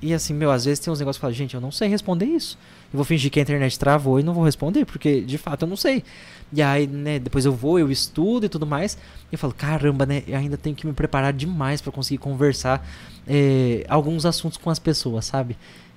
E 0.00 0.14
assim, 0.14 0.32
meu, 0.32 0.52
às 0.52 0.64
vezes 0.64 0.78
tem 0.78 0.92
uns 0.92 1.00
negócios 1.00 1.18
que 1.18 1.24
eu 1.24 1.28
falo, 1.28 1.34
gente, 1.34 1.54
eu 1.54 1.60
não 1.60 1.72
sei 1.72 1.88
responder 1.88 2.26
isso. 2.26 2.56
Eu 2.92 2.96
vou 2.96 3.04
fingir 3.04 3.30
que 3.32 3.40
a 3.40 3.42
internet 3.42 3.76
travou 3.76 4.20
e 4.20 4.22
não 4.22 4.32
vou 4.32 4.44
responder, 4.44 4.84
porque 4.84 5.20
de 5.20 5.36
fato 5.36 5.62
eu 5.62 5.68
não 5.68 5.76
sei. 5.76 6.04
E 6.52 6.62
aí, 6.62 6.86
né, 6.86 7.18
depois 7.18 7.44
eu 7.44 7.52
vou, 7.52 7.80
eu 7.80 7.90
estudo 7.90 8.46
e 8.46 8.48
tudo 8.48 8.64
mais. 8.64 8.94
E 9.30 9.34
eu 9.34 9.38
falo, 9.38 9.52
caramba, 9.52 10.06
né, 10.06 10.22
eu 10.28 10.38
ainda 10.38 10.56
tenho 10.56 10.76
que 10.76 10.86
me 10.86 10.92
preparar 10.92 11.32
demais 11.32 11.80
para 11.80 11.90
conseguir 11.90 12.18
conversar 12.18 12.86
eh, 13.26 13.84
alguns 13.88 14.24
assuntos 14.24 14.56
com 14.56 14.70
as 14.70 14.78
pessoas, 14.78 15.24
sabe? 15.24 15.56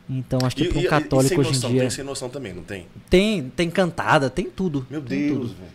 Então 0.10 0.40
acho 0.44 0.56
que 0.56 0.64
E- 0.64 0.68
para 0.70 0.78
um 0.78 0.82
e- 0.82 0.86
e 0.86 0.88
católico 0.90 1.30
sem 1.30 1.40
hoje 1.40 1.50
noção, 1.54 1.70
em 1.70 1.74
dia 1.74 1.82
Tem 1.84 1.90
sem 1.90 2.04
noção 2.04 2.30
também, 2.30 2.54
não 2.54 2.64
tem? 2.64 2.88
tem, 3.10 3.50
tem 3.50 3.70
cantada, 3.70 4.30
tem 4.30 4.50
tudo. 4.50 4.86
Meu 4.90 5.02
tem 5.02 5.28
Deus, 5.28 5.38
tudo, 5.40 5.48
velho. 5.56 5.72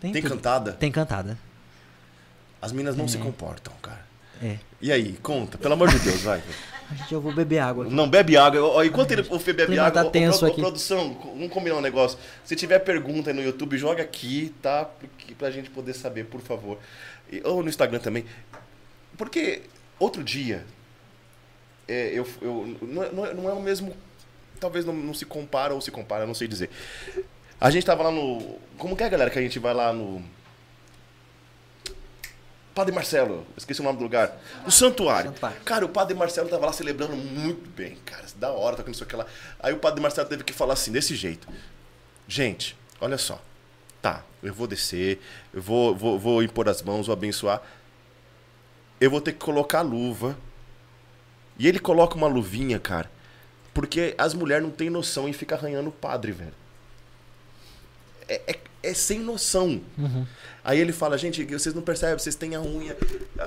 Tem, 0.00 0.12
Tem 0.12 0.22
cantada? 0.22 0.72
Tem 0.72 0.90
cantada. 0.92 1.38
As 2.60 2.72
minas 2.72 2.96
não 2.96 3.06
se 3.08 3.18
comportam, 3.18 3.72
cara. 3.82 4.04
É. 4.42 4.56
E 4.80 4.90
aí, 4.92 5.14
conta, 5.22 5.56
pelo 5.58 5.74
amor 5.74 5.88
de 5.90 5.98
Deus, 5.98 6.22
vai. 6.22 6.42
Eu 7.10 7.20
vou 7.20 7.32
beber 7.34 7.58
água. 7.60 7.86
aqui. 7.86 7.94
Não 7.94 8.08
bebe 8.08 8.36
água. 8.36 8.84
Enquanto 8.84 9.10
ele 9.12 9.22
o 9.30 9.38
Fê 9.38 9.52
bebe 9.54 9.68
clima 9.72 9.86
água, 9.86 10.04
tá 10.04 10.10
tenso 10.10 10.44
ô, 10.44 10.48
ô, 10.48 10.52
aqui. 10.52 10.60
produção, 10.60 11.16
vamos 11.24 11.50
combinar 11.50 11.76
um 11.76 11.80
negócio. 11.80 12.18
Se 12.44 12.54
tiver 12.54 12.78
pergunta 12.80 13.30
aí 13.30 13.36
no 13.36 13.42
YouTube, 13.42 13.76
joga 13.78 14.02
aqui, 14.02 14.54
tá? 14.60 14.84
Porque, 14.84 15.34
pra 15.34 15.50
gente 15.50 15.70
poder 15.70 15.94
saber, 15.94 16.24
por 16.26 16.40
favor. 16.42 16.78
E- 17.32 17.40
ou 17.44 17.62
no 17.62 17.68
Instagram 17.70 17.98
também. 18.00 18.26
Porque 19.16 19.62
outro 19.98 20.22
dia, 20.22 20.64
é, 21.88 22.10
eu, 22.12 22.26
eu, 22.40 22.76
não, 22.82 23.02
é- 23.02 23.12
não 23.12 23.26
é- 23.26 23.34
não 23.34 23.48
é 23.50 23.52
o 23.52 23.60
mesmo. 23.60 23.94
Talvez 24.60 24.84
não, 24.84 24.94
não 24.94 25.12
se 25.14 25.24
compara 25.26 25.74
ou 25.74 25.80
se 25.80 25.90
compara, 25.90 26.26
não 26.26 26.34
sei 26.34 26.48
dizer. 26.48 26.70
A 27.60 27.70
gente 27.70 27.84
tava 27.84 28.02
lá 28.02 28.10
no. 28.10 28.58
Como 28.78 28.96
que 28.96 29.02
é, 29.02 29.08
galera, 29.08 29.30
que 29.30 29.38
a 29.38 29.42
gente 29.42 29.58
vai 29.58 29.74
lá 29.74 29.92
no. 29.92 30.22
Padre 32.74 32.92
Marcelo, 32.92 33.46
esqueci 33.56 33.80
o 33.80 33.84
nome 33.84 33.98
do 33.98 34.02
lugar. 34.02 34.36
O 34.66 34.70
Santuário. 34.70 35.30
Santuário. 35.30 35.60
Cara, 35.64 35.84
o 35.84 35.88
Padre 35.88 36.14
Marcelo 36.16 36.48
tava 36.48 36.66
lá 36.66 36.72
celebrando 36.72 37.14
muito 37.16 37.68
bem, 37.70 37.96
cara. 38.04 38.24
Da 38.34 38.50
hora, 38.50 38.76
tá 38.76 38.82
com 38.82 38.90
isso 38.90 39.04
aqui 39.04 39.14
lá. 39.14 39.26
Aí 39.60 39.72
o 39.72 39.78
Padre 39.78 40.00
Marcelo 40.00 40.28
teve 40.28 40.42
que 40.42 40.52
falar 40.52 40.72
assim, 40.72 40.90
desse 40.90 41.14
jeito. 41.14 41.46
Gente, 42.26 42.76
olha 43.00 43.16
só. 43.16 43.40
Tá, 44.02 44.24
eu 44.42 44.52
vou 44.52 44.66
descer, 44.66 45.18
eu 45.52 45.62
vou, 45.62 45.94
vou, 45.94 46.18
vou 46.18 46.42
impor 46.42 46.68
as 46.68 46.82
mãos, 46.82 47.06
vou 47.06 47.12
abençoar. 47.14 47.62
Eu 49.00 49.10
vou 49.10 49.20
ter 49.20 49.32
que 49.32 49.38
colocar 49.38 49.78
a 49.78 49.82
luva. 49.82 50.36
E 51.58 51.68
ele 51.68 51.78
coloca 51.78 52.16
uma 52.16 52.26
luvinha, 52.26 52.78
cara. 52.78 53.10
Porque 53.72 54.14
as 54.18 54.34
mulheres 54.34 54.62
não 54.64 54.70
têm 54.70 54.88
noção 54.90 55.28
e 55.28 55.32
fica 55.32 55.54
arranhando 55.54 55.88
o 55.88 55.92
padre, 55.92 56.32
velho. 56.32 56.52
É, 58.28 58.40
é, 58.46 58.58
é 58.82 58.94
sem 58.94 59.18
noção. 59.18 59.80
Uhum. 59.98 60.26
Aí 60.62 60.78
ele 60.80 60.92
fala, 60.92 61.18
gente, 61.18 61.44
vocês 61.44 61.74
não 61.74 61.82
percebem, 61.82 62.18
vocês 62.18 62.34
têm 62.34 62.54
a 62.54 62.60
unha, 62.60 62.96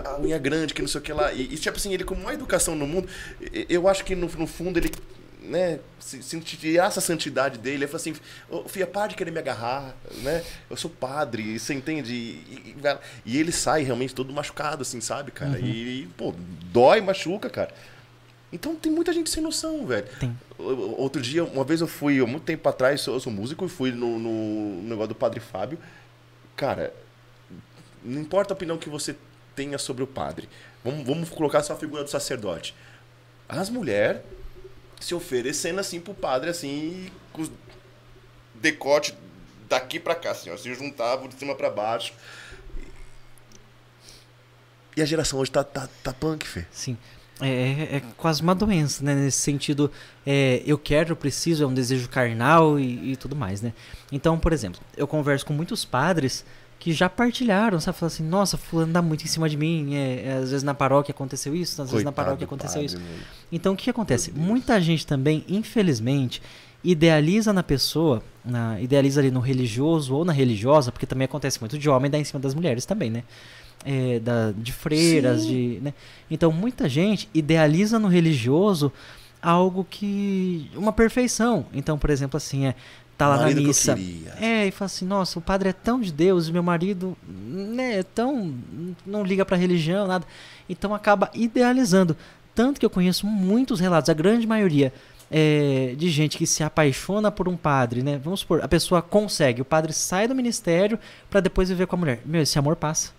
a 0.05 0.19
unha 0.19 0.37
grande, 0.37 0.73
que 0.73 0.81
não 0.81 0.87
sei 0.87 0.99
o 0.99 1.03
que 1.03 1.11
lá. 1.11 1.33
E, 1.33 1.41
e, 1.53 1.57
tipo 1.57 1.75
assim, 1.77 1.93
ele 1.93 2.03
com 2.03 2.13
uma 2.13 2.33
educação 2.33 2.75
no 2.75 2.85
mundo, 2.85 3.09
eu 3.67 3.87
acho 3.87 4.05
que 4.05 4.15
no, 4.15 4.27
no 4.27 4.45
fundo 4.45 4.77
ele, 4.77 4.91
né, 5.41 5.79
se, 5.99 6.21
se 6.21 6.39
tirar 6.41 6.87
essa 6.87 7.01
santidade 7.01 7.57
dele, 7.57 7.77
ele 7.77 7.87
fala 7.87 7.95
assim, 7.97 8.13
ô 8.49 8.67
filha, 8.69 8.85
para 8.85 9.07
de 9.07 9.15
querer 9.15 9.31
me 9.31 9.39
agarrar, 9.39 9.95
né? 10.21 10.43
Eu 10.69 10.77
sou 10.77 10.91
padre, 10.91 11.57
você 11.57 11.73
entende? 11.73 12.13
E, 12.13 12.17
e- 12.17 12.75
e- 12.77 12.97
e 13.33 13.37
ele 13.39 13.51
sai 13.51 13.81
realmente 13.81 14.13
todo 14.13 14.31
machucado, 14.31 14.83
assim, 14.83 15.01
sabe, 15.01 15.31
cara? 15.31 15.57
E, 15.59 16.07
pô, 16.15 16.35
dói, 16.71 17.01
machuca, 17.01 17.49
cara. 17.49 17.73
Então 18.51 18.75
tem 18.75 18.91
muita 18.91 19.11
gente 19.11 19.29
sem 19.29 19.43
noção, 19.43 19.85
velho. 19.85 20.07
Tem. 20.19 20.37
Outro 20.57 21.21
dia, 21.21 21.43
uma 21.43 21.63
vez 21.63 21.81
eu 21.81 21.87
fui, 21.87 22.21
muito 22.25 22.43
tempo 22.43 22.67
atrás, 22.67 23.05
eu 23.05 23.19
sou 23.19 23.31
músico 23.31 23.65
e 23.65 23.69
fui 23.69 23.91
no, 23.91 24.17
no 24.17 24.81
negócio 24.83 25.09
do 25.09 25.15
Padre 25.15 25.39
Fábio. 25.39 25.77
Cara, 26.55 26.93
não 28.03 28.21
importa 28.21 28.53
a 28.53 28.55
opinião 28.55 28.77
que 28.77 28.89
você 28.89 29.15
tenha 29.55 29.77
sobre 29.77 30.03
o 30.03 30.07
padre. 30.07 30.47
Vamos, 30.83 31.05
vamos 31.05 31.29
colocar 31.29 31.61
só 31.61 31.73
a 31.73 31.75
figura 31.75 32.03
do 32.03 32.09
sacerdote. 32.09 32.73
As 33.49 33.69
mulheres 33.69 34.21
se 34.99 35.13
oferecendo 35.13 35.79
assim 35.79 35.99
pro 35.99 36.13
padre, 36.13 36.49
assim, 36.49 37.11
com 37.31 37.41
os 37.41 37.51
decote 38.55 39.15
daqui 39.67 39.99
pra 39.99 40.15
cá, 40.15 40.31
assim, 40.31 40.49
ó, 40.49 40.57
se 40.57 40.73
juntavam 40.73 41.27
de 41.27 41.35
cima 41.35 41.55
pra 41.55 41.69
baixo. 41.69 42.13
E 44.95 45.01
a 45.01 45.05
geração 45.05 45.37
hoje 45.39 45.51
tá, 45.51 45.63
tá, 45.63 45.87
tá 46.03 46.13
punk, 46.13 46.47
Fê. 46.47 46.65
Sim. 46.71 46.97
É, 47.39 47.97
é 47.97 48.01
quase 48.17 48.41
uma 48.41 48.55
doença, 48.55 49.03
né? 49.03 49.13
Nesse 49.13 49.37
sentido, 49.39 49.91
é, 50.25 50.63
eu 50.65 50.77
quero, 50.77 51.11
eu 51.11 51.15
preciso, 51.15 51.63
é 51.63 51.67
um 51.67 51.73
desejo 51.73 52.09
carnal 52.09 52.79
e, 52.79 53.11
e 53.11 53.15
tudo 53.15 53.35
mais, 53.35 53.61
né? 53.61 53.73
Então, 54.11 54.39
por 54.39 54.51
exemplo, 54.51 54.81
eu 54.95 55.07
converso 55.07 55.45
com 55.45 55.53
muitos 55.53 55.85
padres 55.85 56.43
que 56.79 56.91
já 56.91 57.07
partilharam, 57.09 57.79
sabe? 57.79 57.97
Falaram 57.97 58.13
assim, 58.13 58.23
nossa, 58.23 58.57
fulano 58.57 58.91
dá 58.93 59.01
muito 59.01 59.23
em 59.23 59.27
cima 59.27 59.47
de 59.49 59.57
mim. 59.57 59.95
É, 59.95 60.23
é, 60.25 60.33
às 60.33 60.49
vezes 60.49 60.63
na 60.63 60.73
paróquia 60.73 61.11
aconteceu 61.11 61.55
isso, 61.55 61.79
às 61.81 61.91
vezes 61.91 62.03
na 62.03 62.11
Coitado 62.11 62.25
paróquia 62.25 62.45
aconteceu 62.45 62.81
padre, 62.81 62.85
isso. 62.87 62.97
mano. 62.99 63.23
Então 63.51 63.73
o 63.73 63.77
que, 63.77 63.89
acontece? 63.89 64.31
Meu. 64.31 64.43
Muita 64.43 64.79
gente 64.81 65.05
também, 65.05 65.43
infelizmente, 65.47 66.41
idealiza 66.83 67.51
na 67.51 67.63
pessoa, 67.63 68.21
na- 68.45 68.79
idealiza 68.79 69.19
ali 69.19 69.31
no 69.31 69.39
religioso 69.39 70.15
ou 70.15 70.23
na 70.23 70.31
religiosa, 70.31 70.91
porque 70.91 71.05
também 71.05 71.25
acontece 71.25 71.59
muito 71.59 71.77
de 71.77 71.89
homem 71.89 72.09
dar 72.09 72.19
em 72.19 72.23
cima 72.23 72.39
das 72.39 72.53
mulheres 72.53 72.85
também, 72.85 73.09
né? 73.09 73.23
É, 73.85 74.19
da, 74.19 74.51
de 74.51 74.73
freiras, 74.73 75.45
de. 75.45 75.79
Né? 75.81 75.93
Então 76.29 76.51
muita 76.51 76.89
gente 76.89 77.29
idealiza 77.33 77.97
no 77.97 78.07
religioso 78.07 78.91
algo 79.41 79.85
que. 79.89 80.69
uma 80.75 80.91
perfeição. 80.91 81.65
Então, 81.73 81.97
por 81.97 82.09
exemplo, 82.09 82.37
assim, 82.37 82.65
é. 82.65 82.75
Tá 83.17 83.27
lá 83.27 83.37
na 83.37 83.47
que 83.47 83.55
missa. 83.55 83.95
queria. 83.95 84.33
É, 84.39 84.67
e 84.67 84.71
fala 84.71 84.85
assim, 84.85 85.03
nossa, 85.03 85.39
o 85.39 85.41
padre 85.41 85.69
é 85.69 85.73
tão 85.73 85.99
de 85.99 86.13
Deus, 86.13 86.51
meu 86.51 86.61
marido, 86.61 87.17
né, 87.27 87.99
é 87.99 88.03
tão. 88.03 88.53
não 89.03 89.23
liga 89.23 89.43
pra 89.43 89.57
religião, 89.57 90.05
nada. 90.05 90.23
Então 90.69 90.93
acaba 90.93 91.31
idealizando. 91.33 92.15
Tanto 92.53 92.79
que 92.79 92.85
eu 92.85 92.89
conheço 92.89 93.25
muitos 93.25 93.79
relatos, 93.79 94.09
a 94.09 94.13
grande 94.13 94.45
maioria, 94.45 94.93
é, 95.31 95.95
de 95.97 96.09
gente 96.09 96.37
que 96.37 96.45
se 96.45 96.63
apaixona 96.63 97.31
por 97.31 97.47
um 97.47 97.57
padre, 97.57 98.03
né? 98.03 98.19
Vamos 98.23 98.41
supor, 98.41 98.61
a 98.63 98.67
pessoa 98.67 99.01
consegue, 99.01 99.61
o 99.61 99.65
padre 99.65 99.93
sai 99.93 100.27
do 100.27 100.35
ministério 100.35 100.99
pra 101.29 101.39
depois 101.39 101.69
viver 101.69 101.87
com 101.87 101.95
a 101.95 101.99
mulher. 101.99 102.21
Meu, 102.23 102.41
esse 102.41 102.57
amor 102.57 102.75
passa. 102.75 103.16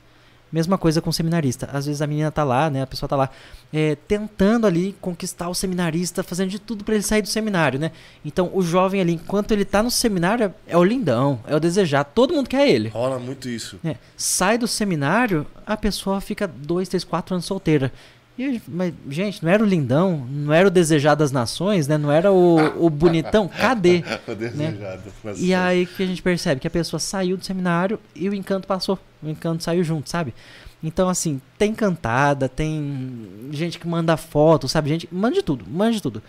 Mesma 0.51 0.79
coisa 0.79 1.01
com 1.01 1.11
o 1.11 1.13
seminarista. 1.13 1.69
Às 1.73 1.87
vezes 1.87 2.01
a 2.01 2.07
menina 2.07 2.31
tá 2.31 2.45
lá, 2.45 2.71
né? 2.71 2.83
A 2.83 2.87
pessoa 2.87 3.09
tá 3.09 3.17
lá 3.17 3.31
é, 3.73 3.97
tentando 4.07 4.67
ali 4.67 4.97
conquistar 5.01 5.49
o 5.49 5.55
seminarista, 5.55 6.23
fazendo 6.23 6.51
de 6.51 6.59
tudo 6.59 6.85
pra 6.85 6.95
ele 6.95 7.03
sair 7.03 7.23
do 7.23 7.29
seminário, 7.29 7.79
né? 7.79 7.93
Então 8.25 8.51
o 8.55 8.63
jovem 8.63 9.01
ali, 9.01 9.13
enquanto 9.13 9.53
ele 9.53 9.65
tá 9.65 9.83
no 9.83 9.91
seminário, 9.91 10.55
é, 10.67 10.77
o 10.77 10.85
lindão, 10.85 11.41
é 11.47 11.55
o 11.55 11.61
desejado. 11.61 12.09
Todo 12.15 12.35
mundo 12.35 12.49
quer 12.49 12.69
ele. 12.69 12.89
Rola 12.89 13.19
muito 13.19 13.49
isso. 13.49 13.79
É, 13.85 13.97
sai 14.17 14.57
do 14.57 14.67
seminário, 14.67 15.47
a 15.67 15.77
pessoa 15.77 16.21
fica 16.21 16.47
dois, 16.47 16.89
três, 16.89 17.05
quatro 17.05 17.35
anos 17.35 17.45
solteira. 17.45 17.93
E, 18.39 18.63
mas, 18.69 18.95
gente, 19.11 19.43
não 19.45 19.51
era 19.51 19.63
o 19.63 19.67
lindão, 19.67 20.25
não 20.31 20.53
era 20.53 20.69
o 20.69 20.71
desejado 20.71 21.19
das 21.19 21.33
nações, 21.33 21.89
né? 21.89 21.99
Não 21.99 22.13
era 22.13 22.31
o, 22.31 22.85
o 22.87 22.89
bonitão. 22.89 23.49
Cadê? 23.59 24.05
O 24.29 24.35
desejado. 24.35 25.03
Mas- 25.25 25.41
E 25.43 25.53
aí 25.53 25.87
que 25.87 26.03
a 26.03 26.07
gente 26.07 26.23
percebe 26.23 26.61
que 26.61 26.67
a 26.69 26.71
pessoa 26.71 27.01
saiu 27.01 27.37
do 27.37 27.45
seminário 27.45 27.99
e 28.15 28.29
o 28.29 28.35
encanto 28.35 28.69
passou. 28.69 28.97
O 29.21 29.29
encanto 29.29 29.65
saiu 29.65 29.83
junto, 29.83 30.09
sabe? 30.09 30.33
Então, 30.81 31.09
assim, 31.09 31.41
tem 31.59 31.75
cantada, 31.75 32.49
tem 32.49 33.29
gente 33.51 33.81
que 33.81 33.89
manda 33.89 34.17
foto, 34.17 34.69
sabe? 34.69 34.89
Gente, 34.89 35.09
manda 35.11 35.35
de 35.35 35.43
tudo, 35.43 35.65
manda 35.69 35.91
de 35.91 36.01
tudo. 36.01 36.23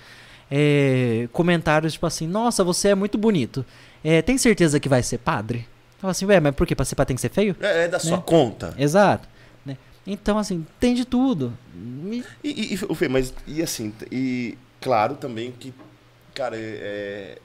É, 0.49 1.27
comentários 1.31 1.94
tipo 1.94 2.07
assim, 2.07 2.27
nossa, 2.27 2.64
você 2.64 2.90
é 2.90 2.95
muito 2.95 3.18
bonito. 3.18 3.64
É, 4.03 4.22
tem 4.23 4.38
certeza 4.38 4.80
que 4.80 4.90
vai 4.90 5.03
ser 5.03 5.19
padre? 5.19 5.68
Fala 5.99 6.11
assim, 6.11 6.26
ué, 6.26 6.40
mas 6.40 6.56
por 6.56 6.65
quê? 6.65 6.73
Pra 6.76 6.86
ser 6.86 6.95
padre 6.95 7.10
tem 7.10 7.15
que 7.15 7.22
ser 7.22 7.30
feio? 7.30 7.56
É, 7.61 7.84
é 7.84 7.88
da 7.88 7.99
sua 7.99 8.18
Né? 8.18 8.23
conta. 8.26 8.73
Exato. 8.77 9.27
Né? 10.10 10.14
Então, 10.14 10.38
assim, 10.38 10.65
tem 10.80 10.94
de 10.95 11.06
tudo. 11.06 11.57
E- 12.11 12.23
E, 12.44 12.49
e, 12.49 12.73
e, 12.73 12.95
Fê, 12.95 13.07
mas 13.07 13.34
e 13.48 13.61
assim, 13.61 13.94
e 14.11 14.57
claro 14.81 15.15
também 15.15 15.52
que, 15.52 15.73
cara, 16.34 16.56
é, 16.57 17.38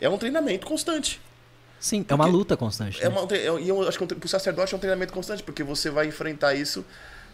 é 0.00 0.08
um 0.08 0.18
treinamento 0.18 0.66
constante. 0.66 1.20
sim, 1.80 2.04
é 2.08 2.14
uma 2.14 2.24
Porque 2.24 2.36
luta 2.36 2.56
constante. 2.56 3.00
É 3.02 3.08
né? 3.08 3.16
uma, 3.16 3.26
é- 3.34 3.60
e 3.62 3.68
eu 3.68 3.88
acho 3.88 3.98
que 3.98 4.04
o 4.24 4.28
sacerdote 4.28 4.74
é 4.74 4.76
um 4.76 4.80
treinamento 4.80 5.12
constante, 5.12 5.42
porque 5.42 5.62
você 5.62 5.90
vai 5.90 6.06
enfrentar 6.06 6.54
isso 6.54 6.84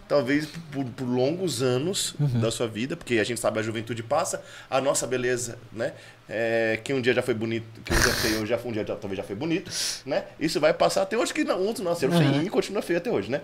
talvez 0.09 0.47
por, 0.73 0.85
por 0.87 1.05
longos 1.05 1.63
anos 1.63 2.15
Uhum. 2.19 2.41
da 2.41 2.51
sua 2.51 2.67
vida, 2.67 2.97
porque 2.97 3.19
a 3.19 3.25
gente 3.25 3.39
sabe 3.41 3.61
a 3.61 3.63
juventude 3.63 4.03
passa, 4.03 4.43
a 4.71 4.81
nossa 4.81 5.07
beleza, 5.07 5.59
né? 5.73 5.93
É, 6.31 6.79
que 6.83 6.93
um 6.93 7.01
dia 7.01 7.15
já 7.15 7.23
foi 7.23 7.35
bonito, 7.35 7.65
que 7.85 7.93
um 7.93 8.01
dia 8.01 8.13
feio, 8.15 8.47
já 8.47 8.59
foi 8.59 8.71
um 8.71 8.75
dia 8.75 8.85
já- 8.87 8.97
talvez 8.97 9.17
já 9.17 9.23
foi 9.25 9.37
bonito, 9.37 9.71
né? 10.07 10.25
Isso 10.41 10.59
vai 10.61 10.73
passar 10.75 11.03
até 11.03 11.17
hoje 11.17 11.33
que 11.33 11.45
não, 11.45 11.61
outros 11.61 11.85
nasceram 11.85 12.13
Uhum. 12.15 12.19
feinho 12.19 12.43
e 12.47 12.49
continua 12.51 12.83
feio 12.83 12.99
até 12.99 13.11
hoje, 13.11 13.31
né? 13.31 13.41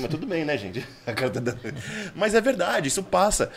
Mas 0.00 0.08
tudo 0.10 0.26
bem, 0.26 0.44
né, 0.44 0.56
gente? 0.56 0.86
Tá 1.04 1.12
Mas 2.14 2.34
é 2.34 2.40
verdade, 2.40 2.88
isso 2.88 3.02
passa. 3.02 3.50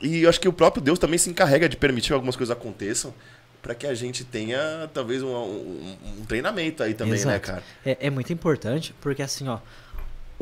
E 0.00 0.22
eu 0.22 0.28
acho 0.28 0.40
que 0.40 0.48
o 0.48 0.52
próprio 0.52 0.82
Deus 0.82 0.98
também 0.98 1.18
se 1.18 1.30
encarrega 1.30 1.68
de 1.68 1.76
permitir 1.76 2.08
que 2.08 2.14
algumas 2.14 2.36
coisas 2.36 2.54
aconteçam 2.54 3.14
para 3.62 3.74
que 3.74 3.86
a 3.86 3.94
gente 3.94 4.24
tenha 4.24 4.90
talvez 4.92 5.22
um, 5.22 5.28
um- 5.28 5.96
um 6.20 6.24
treinamento 6.26 6.82
aí 6.82 6.94
também, 6.94 7.14
né, 7.14 7.20
Exato. 7.20 7.40
cara? 7.46 7.62
É, 7.86 7.96
é 8.06 8.10
muito 8.10 8.32
importante, 8.32 8.92
porque 9.00 9.22
assim, 9.22 9.46
ó, 9.48 9.58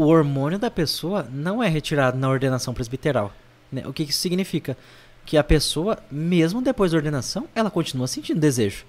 o 0.00 0.06
hormônio 0.06 0.58
da 0.58 0.70
pessoa 0.70 1.26
não 1.30 1.62
é 1.62 1.68
retirado 1.68 2.16
na 2.16 2.28
ordenação 2.28 2.72
presbiteral. 2.72 3.32
né? 3.70 3.82
O 3.86 3.92
que 3.92 4.04
que 4.04 4.10
isso 4.12 4.20
significa? 4.20 4.76
Que 5.26 5.36
a 5.36 5.44
pessoa, 5.44 5.98
mesmo 6.10 6.62
depois 6.62 6.92
da 6.92 6.96
ordenação, 6.96 7.46
ela 7.54 7.70
continua 7.70 8.06
sentindo 8.06 8.40
desejo. 8.40 8.84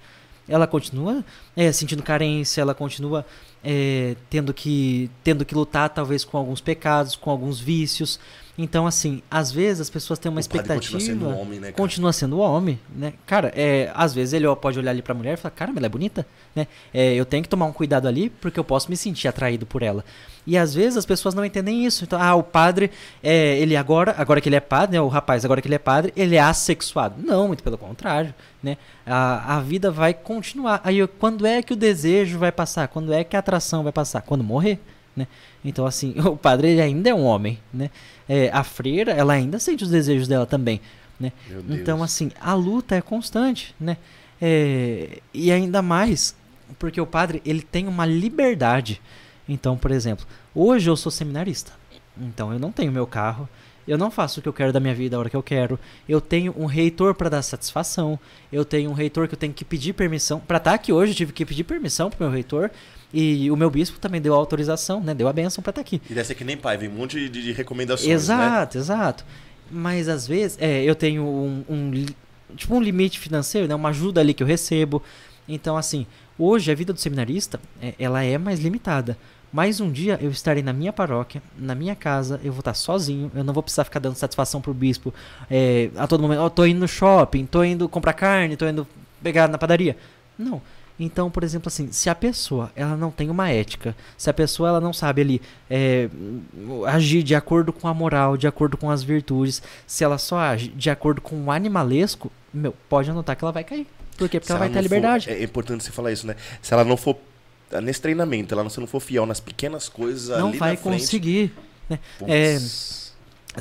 Ela 0.48 0.66
continua 0.66 1.22
é, 1.54 1.70
sentindo 1.70 2.02
carência, 2.02 2.62
ela 2.62 2.74
continua 2.74 3.24
é, 3.62 4.16
tendo, 4.30 4.52
que, 4.54 5.08
tendo 5.22 5.44
que 5.44 5.54
lutar, 5.54 5.88
talvez, 5.90 6.24
com 6.24 6.36
alguns 6.38 6.60
pecados, 6.60 7.14
com 7.14 7.30
alguns 7.30 7.60
vícios. 7.60 8.18
Então, 8.58 8.86
assim, 8.86 9.22
às 9.30 9.52
vezes 9.52 9.82
as 9.82 9.90
pessoas 9.90 10.18
têm 10.18 10.30
uma 10.30 10.38
O 10.38 10.40
expectativa. 10.40 10.74
continua 10.80 11.00
sendo 11.00 11.28
homem, 11.28 11.60
né, 11.60 11.66
cara? 11.68 11.72
Continua 11.74 12.12
sendo 12.12 12.38
homem, 12.38 12.80
né? 12.94 13.12
Cara, 13.26 13.52
é, 13.54 13.90
às 13.94 14.12
vezes 14.14 14.32
ele 14.34 14.46
pode 14.56 14.78
olhar 14.78 14.90
ali 14.90 15.00
pra 15.02 15.14
mulher 15.14 15.34
e 15.34 15.36
falar, 15.36 15.52
cara, 15.52 15.72
ela 15.76 15.86
é 15.86 15.88
bonita, 15.88 16.26
né? 16.56 16.66
É, 16.92 17.14
eu 17.14 17.24
tenho 17.24 17.42
que 17.42 17.48
tomar 17.48 17.66
um 17.66 17.72
cuidado 17.72 18.08
ali 18.08 18.28
porque 18.30 18.58
eu 18.58 18.64
posso 18.64 18.90
me 18.90 18.96
sentir 18.96 19.28
atraído 19.28 19.64
por 19.64 19.82
ela. 19.82 20.04
E 20.46 20.58
às 20.58 20.74
vezes 20.74 20.96
as 20.96 21.06
pessoas 21.06 21.34
não 21.34 21.44
entendem 21.44 21.84
isso. 21.84 22.04
Então, 22.04 22.20
ah, 22.20 22.34
o 22.34 22.42
padre, 22.42 22.90
é, 23.22 23.58
ele 23.58 23.76
agora, 23.76 24.14
agora 24.18 24.40
que 24.40 24.48
ele 24.48 24.56
é 24.56 24.60
padre, 24.60 24.96
né? 24.96 25.00
O 25.00 25.08
rapaz, 25.08 25.44
agora 25.44 25.62
que 25.62 25.68
ele 25.68 25.76
é 25.76 25.78
padre, 25.78 26.12
ele 26.16 26.36
é 26.36 26.40
assexuado. 26.40 27.14
Não, 27.22 27.46
muito 27.46 27.62
pelo 27.62 27.78
contrário, 27.78 28.34
né? 28.62 28.76
A, 29.06 29.56
a 29.56 29.60
vida 29.60 29.90
vai 29.90 30.12
continuar. 30.12 30.80
Aí, 30.82 31.06
quando 31.18 31.46
é 31.46 31.62
que 31.62 31.72
o 31.72 31.76
desejo 31.76 32.38
vai 32.38 32.50
passar? 32.50 32.88
Quando 32.88 33.12
é 33.12 33.22
que 33.22 33.36
a 33.36 33.38
atração 33.38 33.82
vai 33.82 33.92
passar? 33.92 34.22
Quando 34.22 34.42
morrer, 34.42 34.80
né? 35.16 35.28
Então, 35.64 35.86
assim, 35.86 36.14
o 36.26 36.36
padre 36.36 36.70
ele 36.70 36.80
ainda 36.80 37.10
é 37.10 37.14
um 37.14 37.24
homem, 37.24 37.58
né? 37.72 37.90
É, 38.28 38.50
a 38.52 38.64
freira, 38.64 39.12
ela 39.12 39.34
ainda 39.34 39.58
sente 39.58 39.84
os 39.84 39.90
desejos 39.90 40.26
dela 40.26 40.46
também, 40.46 40.80
né? 41.20 41.32
Então, 41.68 42.02
assim, 42.02 42.32
a 42.40 42.54
luta 42.54 42.96
é 42.96 43.00
constante, 43.00 43.74
né? 43.78 43.96
É, 44.40 45.20
e 45.32 45.52
ainda 45.52 45.80
mais 45.80 46.34
porque 46.78 47.00
o 47.00 47.06
padre, 47.06 47.42
ele 47.44 47.62
tem 47.62 47.86
uma 47.86 48.04
liberdade. 48.04 49.00
Então, 49.48 49.76
por 49.76 49.90
exemplo, 49.90 50.26
hoje 50.54 50.88
eu 50.88 50.96
sou 50.96 51.10
seminarista. 51.10 51.72
Então, 52.20 52.52
eu 52.52 52.58
não 52.58 52.72
tenho 52.72 52.92
meu 52.92 53.06
carro. 53.06 53.48
Eu 53.86 53.98
não 53.98 54.10
faço 54.10 54.38
o 54.38 54.42
que 54.42 54.48
eu 54.48 54.52
quero 54.52 54.72
da 54.72 54.78
minha 54.78 54.94
vida 54.94 55.16
a 55.16 55.18
hora 55.18 55.28
que 55.28 55.36
eu 55.36 55.42
quero. 55.42 55.78
Eu 56.08 56.20
tenho 56.20 56.54
um 56.56 56.66
reitor 56.66 57.14
para 57.14 57.28
dar 57.28 57.42
satisfação. 57.42 58.18
Eu 58.52 58.64
tenho 58.64 58.90
um 58.90 58.92
reitor 58.92 59.26
que 59.26 59.34
eu 59.34 59.38
tenho 59.38 59.52
que 59.52 59.64
pedir 59.64 59.92
permissão. 59.92 60.38
Para 60.38 60.58
estar 60.58 60.74
aqui 60.74 60.92
hoje, 60.92 61.12
eu 61.12 61.16
tive 61.16 61.32
que 61.32 61.44
pedir 61.44 61.64
permissão 61.64 62.08
pro 62.08 62.24
meu 62.24 62.32
reitor. 62.32 62.70
E 63.12 63.50
o 63.50 63.56
meu 63.56 63.68
bispo 63.68 63.98
também 63.98 64.20
deu 64.20 64.34
a 64.34 64.36
autorização, 64.36 65.00
né? 65.02 65.14
Deu 65.14 65.28
a 65.28 65.32
benção 65.32 65.62
para 65.62 65.70
estar 65.70 65.80
aqui. 65.80 66.00
E 66.08 66.14
deve 66.14 66.26
ser 66.26 66.34
que 66.34 66.44
nem 66.44 66.56
pai, 66.56 66.78
vem 66.78 66.88
um 66.88 66.92
monte 66.92 67.28
de, 67.28 67.42
de 67.42 67.52
recomendações, 67.52 68.08
né? 68.08 68.14
Exato, 68.14 68.78
exato. 68.78 69.24
Mas 69.70 70.08
às 70.08 70.26
vezes, 70.26 70.56
é, 70.60 70.82
eu 70.84 70.94
tenho 70.94 71.24
um, 71.24 71.64
um 71.68 72.06
tipo 72.56 72.74
um 72.74 72.80
limite 72.80 73.18
financeiro, 73.18 73.66
né? 73.66 73.74
Uma 73.74 73.90
ajuda 73.90 74.20
ali 74.20 74.32
que 74.32 74.42
eu 74.42 74.46
recebo. 74.46 75.02
Então, 75.48 75.76
assim, 75.76 76.06
hoje 76.38 76.70
a 76.70 76.74
vida 76.74 76.92
do 76.92 77.00
seminarista, 77.00 77.60
é, 77.80 77.94
ela 77.98 78.22
é 78.22 78.38
mais 78.38 78.60
limitada. 78.60 79.16
Mas 79.52 79.80
um 79.80 79.92
dia 79.92 80.18
eu 80.20 80.30
estarei 80.30 80.62
na 80.62 80.72
minha 80.72 80.92
paróquia, 80.92 81.42
na 81.58 81.74
minha 81.74 81.94
casa, 81.94 82.40
eu 82.42 82.52
vou 82.52 82.60
estar 82.60 82.72
sozinho, 82.72 83.30
eu 83.34 83.44
não 83.44 83.52
vou 83.52 83.62
precisar 83.62 83.84
ficar 83.84 84.00
dando 84.00 84.14
satisfação 84.14 84.62
pro 84.62 84.72
bispo 84.72 85.12
é, 85.50 85.90
a 85.96 86.06
todo 86.06 86.22
momento. 86.22 86.40
Ó, 86.40 86.48
tô 86.48 86.64
indo 86.64 86.80
no 86.80 86.88
shopping, 86.88 87.44
tô 87.44 87.62
indo 87.62 87.86
comprar 87.86 88.14
carne, 88.14 88.56
tô 88.56 88.66
indo 88.66 88.86
pegar 89.22 89.48
na 89.48 89.58
padaria. 89.58 89.96
Não. 90.38 90.62
Então, 90.98 91.30
por 91.30 91.42
exemplo, 91.42 91.68
assim, 91.68 91.90
se 91.90 92.08
a 92.08 92.14
pessoa 92.14 92.70
ela 92.76 92.96
não 92.96 93.10
tem 93.10 93.28
uma 93.28 93.50
ética, 93.50 93.94
se 94.16 94.30
a 94.30 94.34
pessoa 94.34 94.68
ela 94.68 94.80
não 94.80 94.92
sabe 94.92 95.20
ali 95.20 95.42
é, 95.68 96.08
agir 96.86 97.22
de 97.22 97.34
acordo 97.34 97.72
com 97.72 97.88
a 97.88 97.94
moral, 97.94 98.36
de 98.36 98.46
acordo 98.46 98.76
com 98.76 98.90
as 98.90 99.02
virtudes, 99.02 99.62
se 99.86 100.04
ela 100.04 100.16
só 100.16 100.38
age 100.38 100.68
de 100.68 100.90
acordo 100.90 101.20
com 101.20 101.44
o 101.44 101.50
animalesco, 101.50 102.30
meu, 102.54 102.74
pode 102.88 103.10
anotar 103.10 103.36
que 103.36 103.44
ela 103.44 103.52
vai 103.52 103.64
cair. 103.64 103.86
Por 104.16 104.28
quê? 104.28 104.38
Porque 104.38 104.46
Se 104.46 104.52
ela 104.52 104.58
vai 104.60 104.68
ter 104.68 104.74
for- 104.74 104.82
liberdade. 104.82 105.30
é 105.30 105.42
importante 105.42 105.82
você 105.84 105.90
falar 105.90 106.12
isso, 106.12 106.26
né? 106.26 106.36
Se 106.60 106.72
ela 106.72 106.84
não 106.84 106.96
for 106.96 107.16
nesse 107.82 108.00
treinamento, 108.00 108.54
ela 108.54 108.62
não, 108.62 108.70
se 108.70 108.78
não 108.80 108.86
for 108.86 109.00
fiel 109.00 109.24
nas 109.26 109.40
pequenas 109.40 109.88
coisas 109.88 110.28
não 110.38 110.52
vai 110.52 110.76
conseguir. 110.76 111.52
putz, 112.18 112.30
É, 112.30 112.58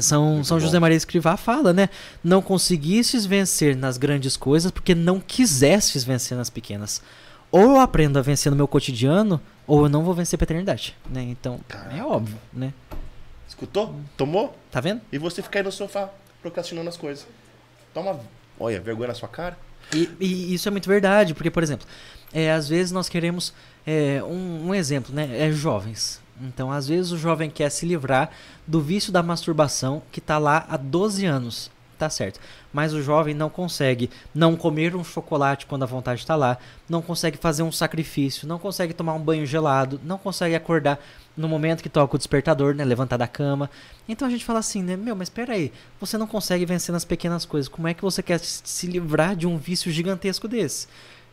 São, 0.01 0.35
Muito 0.35 0.47
São 0.47 0.57
bom. 0.57 0.63
José 0.65 0.79
Maria 0.79 0.95
Escrivá 0.97 1.35
fala, 1.35 1.73
né? 1.73 1.89
Não 2.23 2.41
conseguistes 2.41 3.25
vencer 3.25 3.75
nas 3.75 3.97
grandes 3.97 4.37
coisas 4.37 4.71
porque 4.71 4.95
não 4.95 5.19
quisestes 5.19 6.03
vencer 6.03 6.37
nas 6.37 6.49
pequenas. 6.49 7.01
Ou 7.51 7.61
eu 7.75 7.79
aprendo 7.81 8.17
a 8.17 8.21
vencer 8.21 8.49
no 8.49 8.55
meu 8.55 8.67
cotidiano, 8.67 9.41
ou 9.67 9.83
eu 9.83 9.89
não 9.89 10.03
vou 10.03 10.13
vencer 10.13 10.37
pra 10.39 10.45
eternidade, 10.45 10.95
né? 11.09 11.21
Então, 11.23 11.59
é 11.69 11.73
Caraca. 11.73 12.05
óbvio, 12.07 12.37
né? 12.53 12.73
Escutou? 13.47 13.93
Tomou? 14.15 14.57
Tá 14.71 14.79
vendo? 14.79 15.01
E 15.11 15.17
você 15.17 15.41
fica 15.41 15.59
aí 15.59 15.63
no 15.63 15.71
sofá 15.71 16.09
procrastinando 16.41 16.87
as 16.87 16.95
coisas. 16.95 17.27
Toma, 17.93 18.17
olha, 18.57 18.79
vergonha 18.79 19.09
na 19.09 19.13
sua 19.13 19.27
cara. 19.27 19.57
E, 19.93 20.09
e 20.19 20.53
isso 20.53 20.67
é 20.67 20.71
muito 20.71 20.87
verdade, 20.87 21.33
porque, 21.33 21.51
por 21.51 21.63
exemplo, 21.63 21.87
é, 22.33 22.51
às 22.51 22.67
vezes 22.69 22.91
nós 22.91 23.09
queremos 23.09 23.53
é, 23.85 24.23
um, 24.23 24.67
um 24.67 24.75
exemplo, 24.75 25.13
né? 25.13 25.29
É 25.37 25.51
jovens. 25.51 26.21
Então, 26.41 26.71
às 26.71 26.87
vezes 26.87 27.11
o 27.11 27.17
jovem 27.17 27.49
quer 27.49 27.69
se 27.69 27.85
livrar 27.85 28.31
do 28.65 28.81
vício 28.81 29.11
da 29.11 29.21
masturbação 29.21 30.01
que 30.11 30.19
tá 30.19 30.37
lá 30.37 30.65
há 30.69 30.77
12 30.77 31.25
anos. 31.25 31.69
Tá 32.01 32.09
certo. 32.09 32.39
Mas 32.73 32.93
o 32.93 33.01
jovem 33.01 33.33
não 33.33 33.49
consegue 33.49 34.09
não 34.33 34.55
comer 34.55 34.95
um 34.95 35.03
chocolate 35.03 35.65
quando 35.65 35.83
a 35.83 35.85
vontade 35.85 36.21
está 36.21 36.35
lá, 36.35 36.57
não 36.89 37.01
consegue 37.01 37.37
fazer 37.37 37.63
um 37.63 37.71
sacrifício, 37.71 38.47
não 38.47 38.57
consegue 38.57 38.93
tomar 38.93 39.13
um 39.13 39.19
banho 39.19 39.45
gelado, 39.45 39.99
não 40.03 40.17
consegue 40.17 40.55
acordar 40.55 40.99
no 41.37 41.47
momento 41.47 41.81
que 41.81 41.89
toca 41.89 42.15
o 42.15 42.17
despertador, 42.17 42.73
né, 42.73 42.83
levantar 42.83 43.17
da 43.17 43.27
cama. 43.27 43.69
Então 44.07 44.27
a 44.27 44.31
gente 44.31 44.43
fala 44.43 44.59
assim, 44.59 44.81
né, 44.81 44.97
meu, 44.97 45.15
mas 45.15 45.27
espera 45.27 45.53
aí, 45.53 45.71
você 45.99 46.17
não 46.17 46.27
consegue 46.27 46.65
vencer 46.65 46.91
nas 46.91 47.05
pequenas 47.05 47.45
coisas. 47.45 47.67
Como 47.67 47.87
é 47.87 47.93
que 47.93 48.01
você 48.01 48.21
quer 48.23 48.39
se 48.39 48.87
livrar 48.87 49.35
de 49.35 49.47
um 49.47 49.57
vício 49.57 49.91
gigantesco 49.91 50.47
desse? 50.47 50.87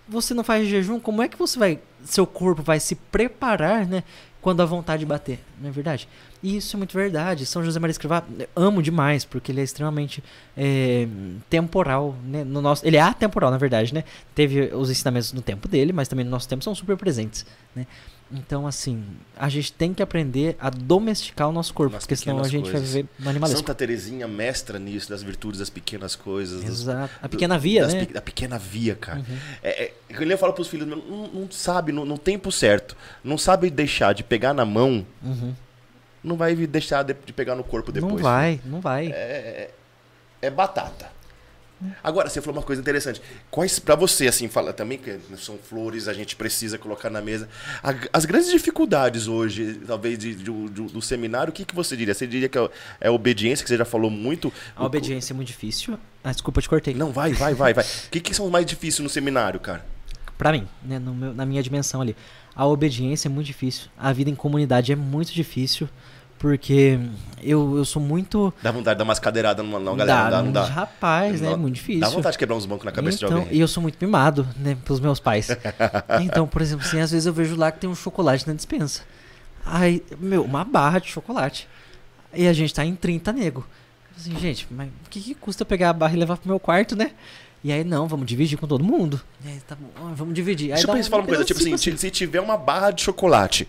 Você 0.08 0.32
não 0.32 0.44
faz 0.44 0.66
jejum, 0.66 0.98
como 1.00 1.22
é 1.22 1.28
que 1.28 1.38
você 1.38 1.58
vai, 1.58 1.78
seu 2.04 2.26
corpo 2.26 2.62
vai 2.62 2.80
se 2.80 2.94
preparar, 2.94 3.86
né, 3.86 4.04
quando 4.48 4.62
a 4.62 4.64
vontade 4.64 5.04
bater, 5.04 5.40
não 5.60 5.68
é 5.68 5.70
verdade? 5.70 6.08
E 6.42 6.56
isso 6.56 6.74
é 6.74 6.78
muito 6.78 6.94
verdade. 6.94 7.44
São 7.44 7.62
José 7.62 7.78
Maria 7.78 7.90
Escrivá, 7.90 8.24
amo 8.56 8.82
demais, 8.82 9.22
porque 9.22 9.52
ele 9.52 9.60
é 9.60 9.62
extremamente 9.62 10.24
é, 10.56 11.06
temporal, 11.50 12.16
né? 12.24 12.44
No 12.44 12.62
nosso, 12.62 12.86
ele 12.86 12.96
é 12.96 13.00
atemporal, 13.00 13.50
na 13.50 13.58
verdade, 13.58 13.92
né? 13.92 14.04
Teve 14.34 14.74
os 14.74 14.88
ensinamentos 14.88 15.34
no 15.34 15.42
tempo 15.42 15.68
dele, 15.68 15.92
mas 15.92 16.08
também 16.08 16.24
no 16.24 16.30
nosso 16.30 16.48
tempo 16.48 16.64
são 16.64 16.74
super 16.74 16.96
presentes, 16.96 17.44
né? 17.76 17.86
Então, 18.30 18.66
assim, 18.66 19.02
a 19.36 19.48
gente 19.48 19.72
tem 19.72 19.94
que 19.94 20.02
aprender 20.02 20.54
a 20.60 20.68
domesticar 20.68 21.48
o 21.48 21.52
nosso 21.52 21.72
corpo, 21.72 21.94
Nas 21.94 22.02
porque 22.04 22.14
senão 22.14 22.40
a 22.40 22.48
gente 22.48 22.64
vai 22.64 22.72
coisas. 22.72 22.90
viver 22.92 23.08
no 23.18 23.30
animalismo. 23.30 23.56
Santa 23.58 23.74
Terezinha, 23.74 24.28
mestra 24.28 24.78
nisso, 24.78 25.08
das 25.08 25.22
virtudes 25.22 25.60
das 25.60 25.70
pequenas 25.70 26.14
coisas. 26.14 26.62
Exato. 26.62 27.10
A 27.22 27.28
pequena 27.28 27.58
via, 27.58 27.82
das 27.84 27.94
né? 27.94 28.04
pe- 28.04 28.12
Da 28.12 28.20
pequena 28.20 28.58
via, 28.58 28.94
cara. 28.94 29.20
Uhum. 29.20 29.38
É, 29.62 29.84
é, 29.84 29.92
eu 30.10 30.38
falo 30.38 30.52
pros 30.52 30.68
filhos, 30.68 30.86
não, 30.86 30.96
não- 30.98 31.50
sabe, 31.50 31.90
no, 31.90 32.04
no 32.04 32.18
tempo 32.18 32.52
certo, 32.52 32.94
não 33.24 33.38
sabe 33.38 33.70
deixar 33.70 34.12
de 34.12 34.22
pegar 34.22 34.52
na 34.52 34.64
mão, 34.66 35.06
Uhum. 35.22 35.54
não 36.22 36.36
vai 36.36 36.54
deixar 36.54 37.02
de, 37.04 37.14
de 37.24 37.32
pegar 37.32 37.54
no 37.54 37.64
corpo 37.64 37.90
depois. 37.90 38.12
Não 38.12 38.20
vai, 38.22 38.60
não 38.64 38.80
vai. 38.82 39.06
É, 39.06 39.70
é 40.42 40.50
batata. 40.50 41.10
Agora, 42.02 42.28
você 42.28 42.40
falou 42.40 42.58
uma 42.58 42.66
coisa 42.66 42.80
interessante. 42.82 43.20
Quais, 43.50 43.78
pra 43.78 43.94
você, 43.94 44.26
assim, 44.28 44.48
fala 44.48 44.72
também 44.72 44.98
que 44.98 45.18
são 45.36 45.56
flores, 45.58 46.08
a 46.08 46.12
gente 46.12 46.34
precisa 46.34 46.76
colocar 46.76 47.08
na 47.10 47.20
mesa. 47.20 47.48
A- 47.82 47.94
as 48.12 48.24
grandes 48.24 48.50
dificuldades 48.50 49.28
hoje, 49.28 49.80
talvez, 49.86 50.18
de- 50.18 50.34
de- 50.34 50.44
do, 50.44 50.68
do 50.68 51.00
seminário, 51.02 51.50
o 51.50 51.54
que, 51.54 51.64
que 51.64 51.74
você 51.74 51.96
diria? 51.96 52.14
Você 52.14 52.26
diria 52.26 52.48
que 52.48 52.58
é, 52.58 52.68
é 53.02 53.08
a 53.08 53.12
obediência, 53.12 53.62
que 53.62 53.68
você 53.68 53.76
já 53.76 53.84
falou 53.84 54.10
muito? 54.10 54.52
A 54.74 54.84
obediência 54.84 55.32
é 55.32 55.34
muito 55.36 55.48
difícil. 55.48 55.98
Ah, 56.24 56.32
desculpa, 56.32 56.58
eu 56.58 56.62
te 56.62 56.68
cortei. 56.68 56.94
Não, 56.94 57.12
vai, 57.12 57.32
vai, 57.32 57.54
vai, 57.54 57.72
vai. 57.72 57.84
O 57.84 58.10
que, 58.10 58.20
que 58.20 58.34
são 58.34 58.46
os 58.46 58.50
mais 58.52 58.66
difíceis 58.66 59.00
no 59.02 59.08
seminário, 59.08 59.60
cara? 59.60 59.86
Pra 60.36 60.52
mim, 60.52 60.66
né, 60.84 60.98
no 60.98 61.14
meu- 61.14 61.34
na 61.34 61.44
minha 61.46 61.62
dimensão 61.62 62.00
ali. 62.00 62.16
A 62.54 62.66
obediência 62.66 63.28
é 63.28 63.30
muito 63.30 63.46
difícil. 63.46 63.88
A 63.96 64.12
vida 64.12 64.28
em 64.30 64.34
comunidade 64.34 64.90
é 64.92 64.96
muito 64.96 65.32
difícil. 65.32 65.88
Porque 66.38 67.00
eu, 67.42 67.76
eu 67.78 67.84
sou 67.84 68.00
muito. 68.00 68.52
Dá 68.62 68.70
vontade 68.70 68.94
de 68.94 68.98
dar 68.98 69.04
umas 69.04 69.18
cadeiradas 69.18 69.64
numa, 69.64 69.78
numa 69.78 69.96
galera, 69.96 70.22
não 70.24 70.30
dá, 70.30 70.42
não 70.42 70.52
dá. 70.52 70.64
Rapaz, 70.66 71.40
né? 71.40 71.48
É 71.48 71.50
Não- 71.50 71.58
muito 71.58 71.74
difícil. 71.74 72.00
Dá 72.00 72.08
vontade 72.08 72.34
de 72.34 72.38
quebrar 72.38 72.56
uns 72.56 72.64
bancos 72.66 72.84
na 72.84 72.92
cabeça 72.92 73.16
então, 73.16 73.28
de 73.28 73.34
alguém. 73.34 73.56
E 73.56 73.60
eu 73.60 73.66
sou 73.68 73.82
muito 73.82 73.96
mimado, 74.04 74.46
né, 74.56 74.76
pelos 74.84 75.00
meus 75.00 75.18
pais. 75.18 75.48
então, 76.22 76.46
por 76.46 76.62
exemplo, 76.62 76.86
assim, 76.86 77.00
às 77.00 77.10
vezes 77.10 77.26
eu 77.26 77.32
vejo 77.32 77.56
lá 77.56 77.72
que 77.72 77.80
tem 77.80 77.90
um 77.90 77.94
chocolate 77.94 78.46
na 78.46 78.54
dispensa. 78.54 79.02
Aí, 79.64 80.02
meu, 80.18 80.44
uma 80.44 80.64
barra 80.64 80.98
de 81.00 81.08
chocolate. 81.08 81.68
E 82.32 82.46
a 82.46 82.52
gente 82.52 82.72
tá 82.72 82.84
em 82.84 82.94
30 82.94 83.32
nego. 83.32 83.66
Assim, 84.16 84.36
gente, 84.38 84.66
mas 84.70 84.88
o 84.88 85.10
que, 85.10 85.20
que 85.20 85.34
custa 85.34 85.62
eu 85.62 85.66
pegar 85.66 85.90
a 85.90 85.92
barra 85.92 86.14
e 86.14 86.16
levar 86.18 86.36
pro 86.36 86.48
meu 86.48 86.58
quarto, 86.60 86.94
né? 86.96 87.12
E 87.62 87.72
aí, 87.72 87.82
não, 87.82 88.06
vamos 88.06 88.26
dividir 88.26 88.56
com 88.56 88.66
todo 88.66 88.84
mundo. 88.84 89.20
E 89.44 89.48
aí, 89.48 89.60
tá 89.66 89.74
bom, 89.74 89.88
ah, 89.96 90.12
vamos 90.14 90.34
dividir. 90.34 90.66
Aí 90.66 90.70
Deixa 90.74 90.84
eu 90.84 90.86
dá 90.88 90.94
pensar, 90.94 91.16
uma 91.16 91.26
coisa, 91.26 91.44
tipo 91.44 91.58
assim, 91.60 91.76
se- 91.76 91.98
se 91.98 92.10
tiver 92.10 92.40
uma 92.40 92.56
barra 92.56 92.90
de 92.92 93.02
chocolate, 93.02 93.66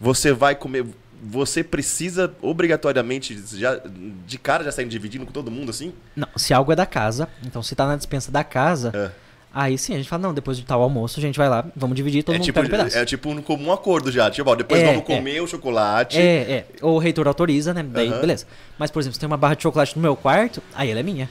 você 0.00 0.32
vai 0.32 0.54
comer. 0.54 0.86
Você 1.28 1.64
precisa 1.64 2.32
obrigatoriamente, 2.40 3.36
já, 3.56 3.80
de 4.26 4.38
cara, 4.38 4.62
já 4.64 4.70
sair 4.70 4.86
dividindo 4.86 5.26
com 5.26 5.32
todo 5.32 5.50
mundo 5.50 5.70
assim? 5.70 5.92
Não, 6.14 6.28
se 6.36 6.54
algo 6.54 6.70
é 6.72 6.76
da 6.76 6.86
casa, 6.86 7.28
então 7.44 7.62
se 7.62 7.74
tá 7.74 7.86
na 7.86 7.96
dispensa 7.96 8.30
da 8.30 8.44
casa, 8.44 8.92
É. 8.94 9.10
aí 9.52 9.76
sim 9.76 9.94
a 9.94 9.96
gente 9.96 10.08
fala, 10.08 10.22
não, 10.22 10.32
depois 10.34 10.56
de 10.56 10.64
tal 10.64 10.80
almoço 10.82 11.18
a 11.18 11.22
gente 11.22 11.36
vai 11.36 11.48
lá, 11.48 11.64
vamos 11.74 11.96
dividir, 11.96 12.22
todo 12.22 12.34
é, 12.36 12.38
mundo 12.38 12.44
tipo, 12.44 12.60
pega 12.60 12.68
um 12.68 12.78
pedaço. 12.78 12.96
é 12.96 13.04
tipo 13.04 13.28
um 13.30 13.42
comum 13.42 13.72
acordo 13.72 14.12
já. 14.12 14.30
Tipo, 14.30 14.50
ó, 14.50 14.54
depois 14.54 14.80
É, 14.80 14.86
vamos 14.86 15.00
é. 15.02 15.04
comer 15.16 15.40
o 15.42 15.46
chocolate. 15.48 16.16
É, 16.18 16.22
é. 16.52 16.66
Ou 16.80 16.94
o 16.96 16.98
reitor 16.98 17.26
autoriza, 17.26 17.74
né? 17.74 17.82
Daí, 17.82 18.08
Aham. 18.08 18.20
beleza. 18.20 18.46
Mas, 18.78 18.90
por 18.92 19.00
exemplo, 19.00 19.14
se 19.14 19.20
tem 19.20 19.26
uma 19.26 19.36
barra 19.36 19.54
de 19.54 19.62
chocolate 19.64 19.96
no 19.96 20.02
meu 20.02 20.14
quarto, 20.14 20.62
aí 20.74 20.90
ela 20.90 21.00
é 21.00 21.02
minha. 21.02 21.28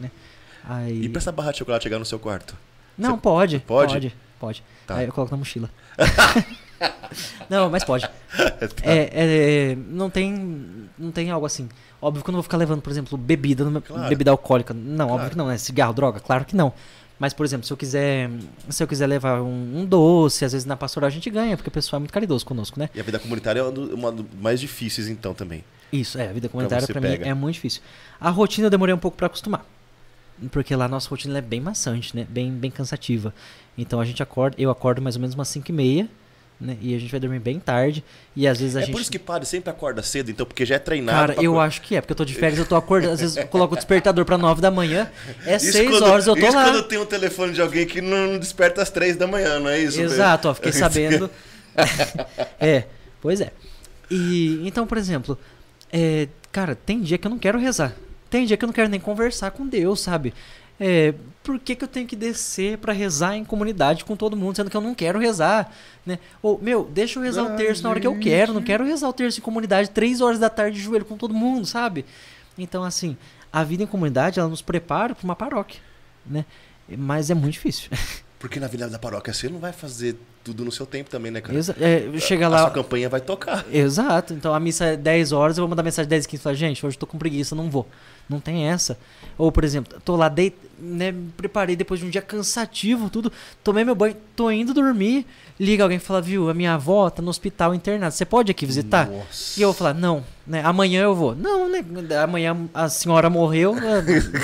Né? 0.00 0.10
Aí... 0.64 1.02
E 1.04 1.08
pra 1.08 1.18
essa 1.20 1.30
barra 1.30 1.52
de 1.52 1.58
chocolate 1.58 1.84
chegar 1.84 1.98
no 2.00 2.04
seu 2.04 2.18
quarto? 2.18 2.56
Não, 2.96 3.12
Você- 3.12 3.20
pode. 3.20 3.58
pode? 3.60 3.92
Pode, 3.94 4.16
pode. 4.40 4.64
Tá. 4.86 4.96
Aí 4.96 5.06
eu 5.06 5.12
coloco 5.12 5.30
na 5.32 5.38
mochila. 5.38 5.70
não, 7.48 7.70
mas 7.70 7.84
pode. 7.84 8.08
É, 8.82 9.72
é, 9.72 9.76
não 9.88 10.10
tem 10.10 10.88
não 10.98 11.10
tem 11.10 11.30
algo 11.30 11.46
assim. 11.46 11.68
Óbvio 12.00 12.22
que 12.22 12.30
eu 12.30 12.32
não 12.32 12.36
vou 12.38 12.42
ficar 12.42 12.56
levando, 12.56 12.80
por 12.82 12.90
exemplo, 12.90 13.16
bebida, 13.16 13.64
Claro. 13.80 14.08
bebida 14.08 14.30
alcoólica. 14.30 14.72
Não, 14.74 15.06
Claro. 15.06 15.12
óbvio 15.14 15.30
que 15.30 15.36
não, 15.36 15.46
né? 15.48 15.56
Cigarro, 15.58 15.92
droga, 15.92 16.20
claro 16.20 16.44
que 16.44 16.54
não. 16.54 16.72
Mas, 17.18 17.32
por 17.34 17.44
exemplo, 17.44 17.66
se 17.66 17.72
eu 17.72 17.76
quiser, 17.76 18.30
se 18.68 18.80
eu 18.82 18.86
quiser 18.86 19.06
levar 19.06 19.42
um, 19.42 19.80
um 19.80 19.84
doce, 19.84 20.44
às 20.44 20.52
vezes 20.52 20.64
na 20.64 20.76
pastoral 20.76 21.08
a 21.08 21.10
gente 21.10 21.28
ganha, 21.30 21.56
porque 21.56 21.68
o 21.68 21.72
pessoal 21.72 21.98
é 21.98 22.00
muito 22.00 22.12
caridoso 22.12 22.46
conosco, 22.46 22.78
né? 22.78 22.88
E 22.94 23.00
a 23.00 23.02
vida 23.02 23.18
comunitária 23.18 23.58
é 23.60 23.62
uma 23.64 24.12
dos 24.12 24.24
mais 24.40 24.60
difíceis, 24.60 25.08
então, 25.08 25.34
também. 25.34 25.64
Isso, 25.92 26.18
é, 26.18 26.28
a 26.28 26.32
vida 26.32 26.48
comunitária 26.48 26.86
pra 26.86 27.00
mim 27.00 27.18
é 27.22 27.34
muito 27.34 27.54
difícil. 27.54 27.82
A 28.20 28.30
rotina 28.30 28.66
eu 28.66 28.70
demorei 28.70 28.94
um 28.94 28.98
pouco 28.98 29.16
pra 29.16 29.26
acostumar. 29.26 29.64
Porque 30.52 30.76
lá 30.76 30.84
a 30.84 30.88
nossa 30.88 31.08
rotina 31.10 31.38
é 31.38 31.40
bem 31.40 31.60
maçante, 31.60 32.14
né? 32.14 32.24
Bem, 32.28 32.52
bem 32.52 32.70
cansativa. 32.70 33.34
Então 33.76 34.00
a 34.00 34.04
gente 34.04 34.22
acorda, 34.22 34.54
eu 34.60 34.70
acordo 34.70 35.02
mais 35.02 35.16
ou 35.16 35.20
menos 35.20 35.34
umas 35.34 35.48
5 35.48 35.68
e 35.70 35.72
meia, 35.74 36.08
né? 36.60 36.76
E 36.80 36.94
a 36.94 36.98
gente 36.98 37.10
vai 37.10 37.20
dormir 37.20 37.38
bem 37.38 37.58
tarde. 37.60 38.02
E 38.34 38.46
às 38.48 38.58
vezes 38.60 38.74
a 38.76 38.80
é 38.80 38.82
gente. 38.84 38.92
por 38.92 39.00
isso 39.00 39.10
que 39.10 39.18
padre 39.18 39.46
sempre 39.48 39.70
acorda 39.70 40.02
cedo, 40.02 40.30
então, 40.30 40.44
porque 40.44 40.64
já 40.66 40.74
é 40.76 40.78
treinado. 40.78 41.32
Cara, 41.32 41.42
eu 41.44 41.52
acor- 41.54 41.66
acho 41.66 41.82
que 41.82 41.94
é, 41.96 42.00
porque 42.00 42.12
eu 42.12 42.16
tô 42.16 42.24
de 42.24 42.34
férias, 42.34 42.58
eu 42.58 42.66
tô 42.66 42.74
acordando, 42.76 43.12
às 43.14 43.20
vezes 43.20 43.36
eu 43.36 43.46
coloco 43.46 43.74
o 43.74 43.76
despertador 43.76 44.24
pra 44.24 44.36
9 44.36 44.60
da 44.60 44.70
manhã, 44.70 45.10
é 45.46 45.56
Isso 45.56 45.72
6 45.72 45.90
quando- 45.90 46.02
horas, 46.04 46.26
eu 46.26 46.34
tô 46.34 46.46
isso 46.46 46.56
lá. 46.56 46.64
quando 46.64 46.82
tem 46.84 46.98
um 46.98 47.06
telefone 47.06 47.52
de 47.52 47.60
alguém 47.62 47.86
que 47.86 48.00
não 48.00 48.38
desperta 48.38 48.82
às 48.82 48.90
três 48.90 49.16
da 49.16 49.26
manhã, 49.26 49.58
não 49.60 49.68
é 49.70 49.78
isso? 49.80 50.00
Exato, 50.00 50.48
ó, 50.48 50.54
fiquei 50.54 50.72
sabendo. 50.72 51.30
é, 52.60 52.84
pois 53.20 53.40
é. 53.40 53.50
E 54.10 54.60
então, 54.66 54.86
por 54.86 54.98
exemplo, 54.98 55.38
é, 55.92 56.28
cara, 56.50 56.74
tem 56.74 57.00
dia 57.00 57.18
que 57.18 57.26
eu 57.26 57.30
não 57.30 57.38
quero 57.38 57.58
rezar. 57.58 57.94
Tem 58.30 58.44
dia 58.46 58.56
que 58.56 58.64
eu 58.64 58.66
não 58.66 58.72
quero 58.74 58.88
nem 58.88 59.00
conversar 59.00 59.50
com 59.52 59.66
Deus, 59.66 60.00
sabe? 60.00 60.34
É, 60.80 61.14
por 61.48 61.58
que, 61.58 61.74
que 61.74 61.82
eu 61.82 61.88
tenho 61.88 62.06
que 62.06 62.14
descer 62.14 62.76
pra 62.76 62.92
rezar 62.92 63.34
em 63.34 63.42
comunidade 63.42 64.04
com 64.04 64.14
todo 64.14 64.36
mundo, 64.36 64.54
sendo 64.54 64.68
que 64.68 64.76
eu 64.76 64.82
não 64.82 64.94
quero 64.94 65.18
rezar, 65.18 65.72
né? 66.04 66.18
Ou, 66.42 66.58
meu, 66.60 66.84
deixa 66.92 67.18
eu 67.18 67.22
rezar 67.22 67.42
o 67.44 67.56
terço 67.56 67.82
na 67.82 67.88
hora 67.88 67.98
que 67.98 68.06
eu 68.06 68.18
quero, 68.18 68.52
não 68.52 68.60
quero 68.62 68.84
rezar 68.84 69.08
o 69.08 69.12
terço 69.14 69.38
em 69.38 69.42
comunidade 69.42 69.88
três 69.88 70.20
horas 70.20 70.38
da 70.38 70.50
tarde 70.50 70.76
de 70.76 70.82
joelho 70.82 71.06
com 71.06 71.16
todo 71.16 71.32
mundo, 71.32 71.64
sabe? 71.64 72.04
Então, 72.58 72.84
assim, 72.84 73.16
a 73.50 73.64
vida 73.64 73.82
em 73.82 73.86
comunidade, 73.86 74.38
ela 74.38 74.46
nos 74.48 74.60
prepara 74.60 75.14
pra 75.14 75.24
uma 75.24 75.34
paróquia, 75.34 75.80
né? 76.26 76.44
Mas 76.86 77.30
é 77.30 77.34
muito 77.34 77.54
difícil. 77.54 77.88
Porque 78.38 78.60
na 78.60 78.66
vida 78.68 78.86
da 78.88 78.98
paróquia 78.98 79.32
você 79.32 79.48
não 79.48 79.58
vai 79.58 79.72
fazer 79.72 80.16
tudo 80.44 80.64
no 80.66 80.70
seu 80.70 80.84
tempo 80.86 81.08
também, 81.10 81.32
né, 81.32 81.40
cara? 81.40 81.58
Exa- 81.58 81.74
é, 81.80 82.06
chega 82.20 82.44
A 82.46 82.48
lá. 82.48 82.58
sua 82.60 82.70
campanha 82.70 83.08
vai 83.08 83.20
tocar. 83.20 83.64
Exato. 83.72 84.32
Então 84.34 84.54
a 84.54 84.60
missa 84.60 84.84
é 84.84 84.96
10 84.96 85.32
horas, 85.32 85.56
eu 85.58 85.62
vou 85.62 85.68
mandar 85.70 85.82
mensagem 85.82 86.08
10 86.08 86.24
e 86.24 86.28
15 86.28 86.40
e 86.40 86.42
falar, 86.44 86.54
gente, 86.54 86.84
hoje 86.86 86.96
eu 86.96 87.00
tô 87.00 87.06
com 87.06 87.18
preguiça, 87.18 87.56
não 87.56 87.68
vou. 87.70 87.88
Não 88.28 88.38
tem 88.38 88.68
essa. 88.68 88.96
Ou, 89.38 89.52
por 89.52 89.62
exemplo, 89.62 90.00
tô 90.04 90.16
lá, 90.16 90.28
dei, 90.28 90.52
né, 90.78 91.12
me 91.12 91.30
preparei 91.36 91.76
depois 91.76 92.00
de 92.00 92.06
um 92.06 92.10
dia 92.10 92.20
cansativo, 92.20 93.08
tudo, 93.08 93.32
tomei 93.62 93.84
meu 93.84 93.94
banho, 93.94 94.16
tô 94.34 94.50
indo 94.50 94.74
dormir, 94.74 95.24
liga 95.60 95.84
alguém 95.84 95.96
e 95.96 96.00
fala, 96.00 96.20
viu, 96.20 96.50
a 96.50 96.54
minha 96.54 96.74
avó 96.74 97.08
tá 97.08 97.22
no 97.22 97.30
hospital 97.30 97.72
internada, 97.72 98.10
você 98.10 98.24
pode 98.24 98.50
aqui 98.50 98.66
visitar? 98.66 99.08
Nossa. 99.08 99.58
E 99.58 99.62
eu 99.62 99.68
vou 99.68 99.74
falar, 99.74 99.94
não, 99.94 100.24
né, 100.44 100.60
amanhã 100.64 101.02
eu 101.02 101.14
vou. 101.14 101.36
Não, 101.36 101.68
né, 101.68 101.84
amanhã 102.20 102.56
a 102.74 102.88
senhora 102.88 103.30
morreu, 103.30 103.76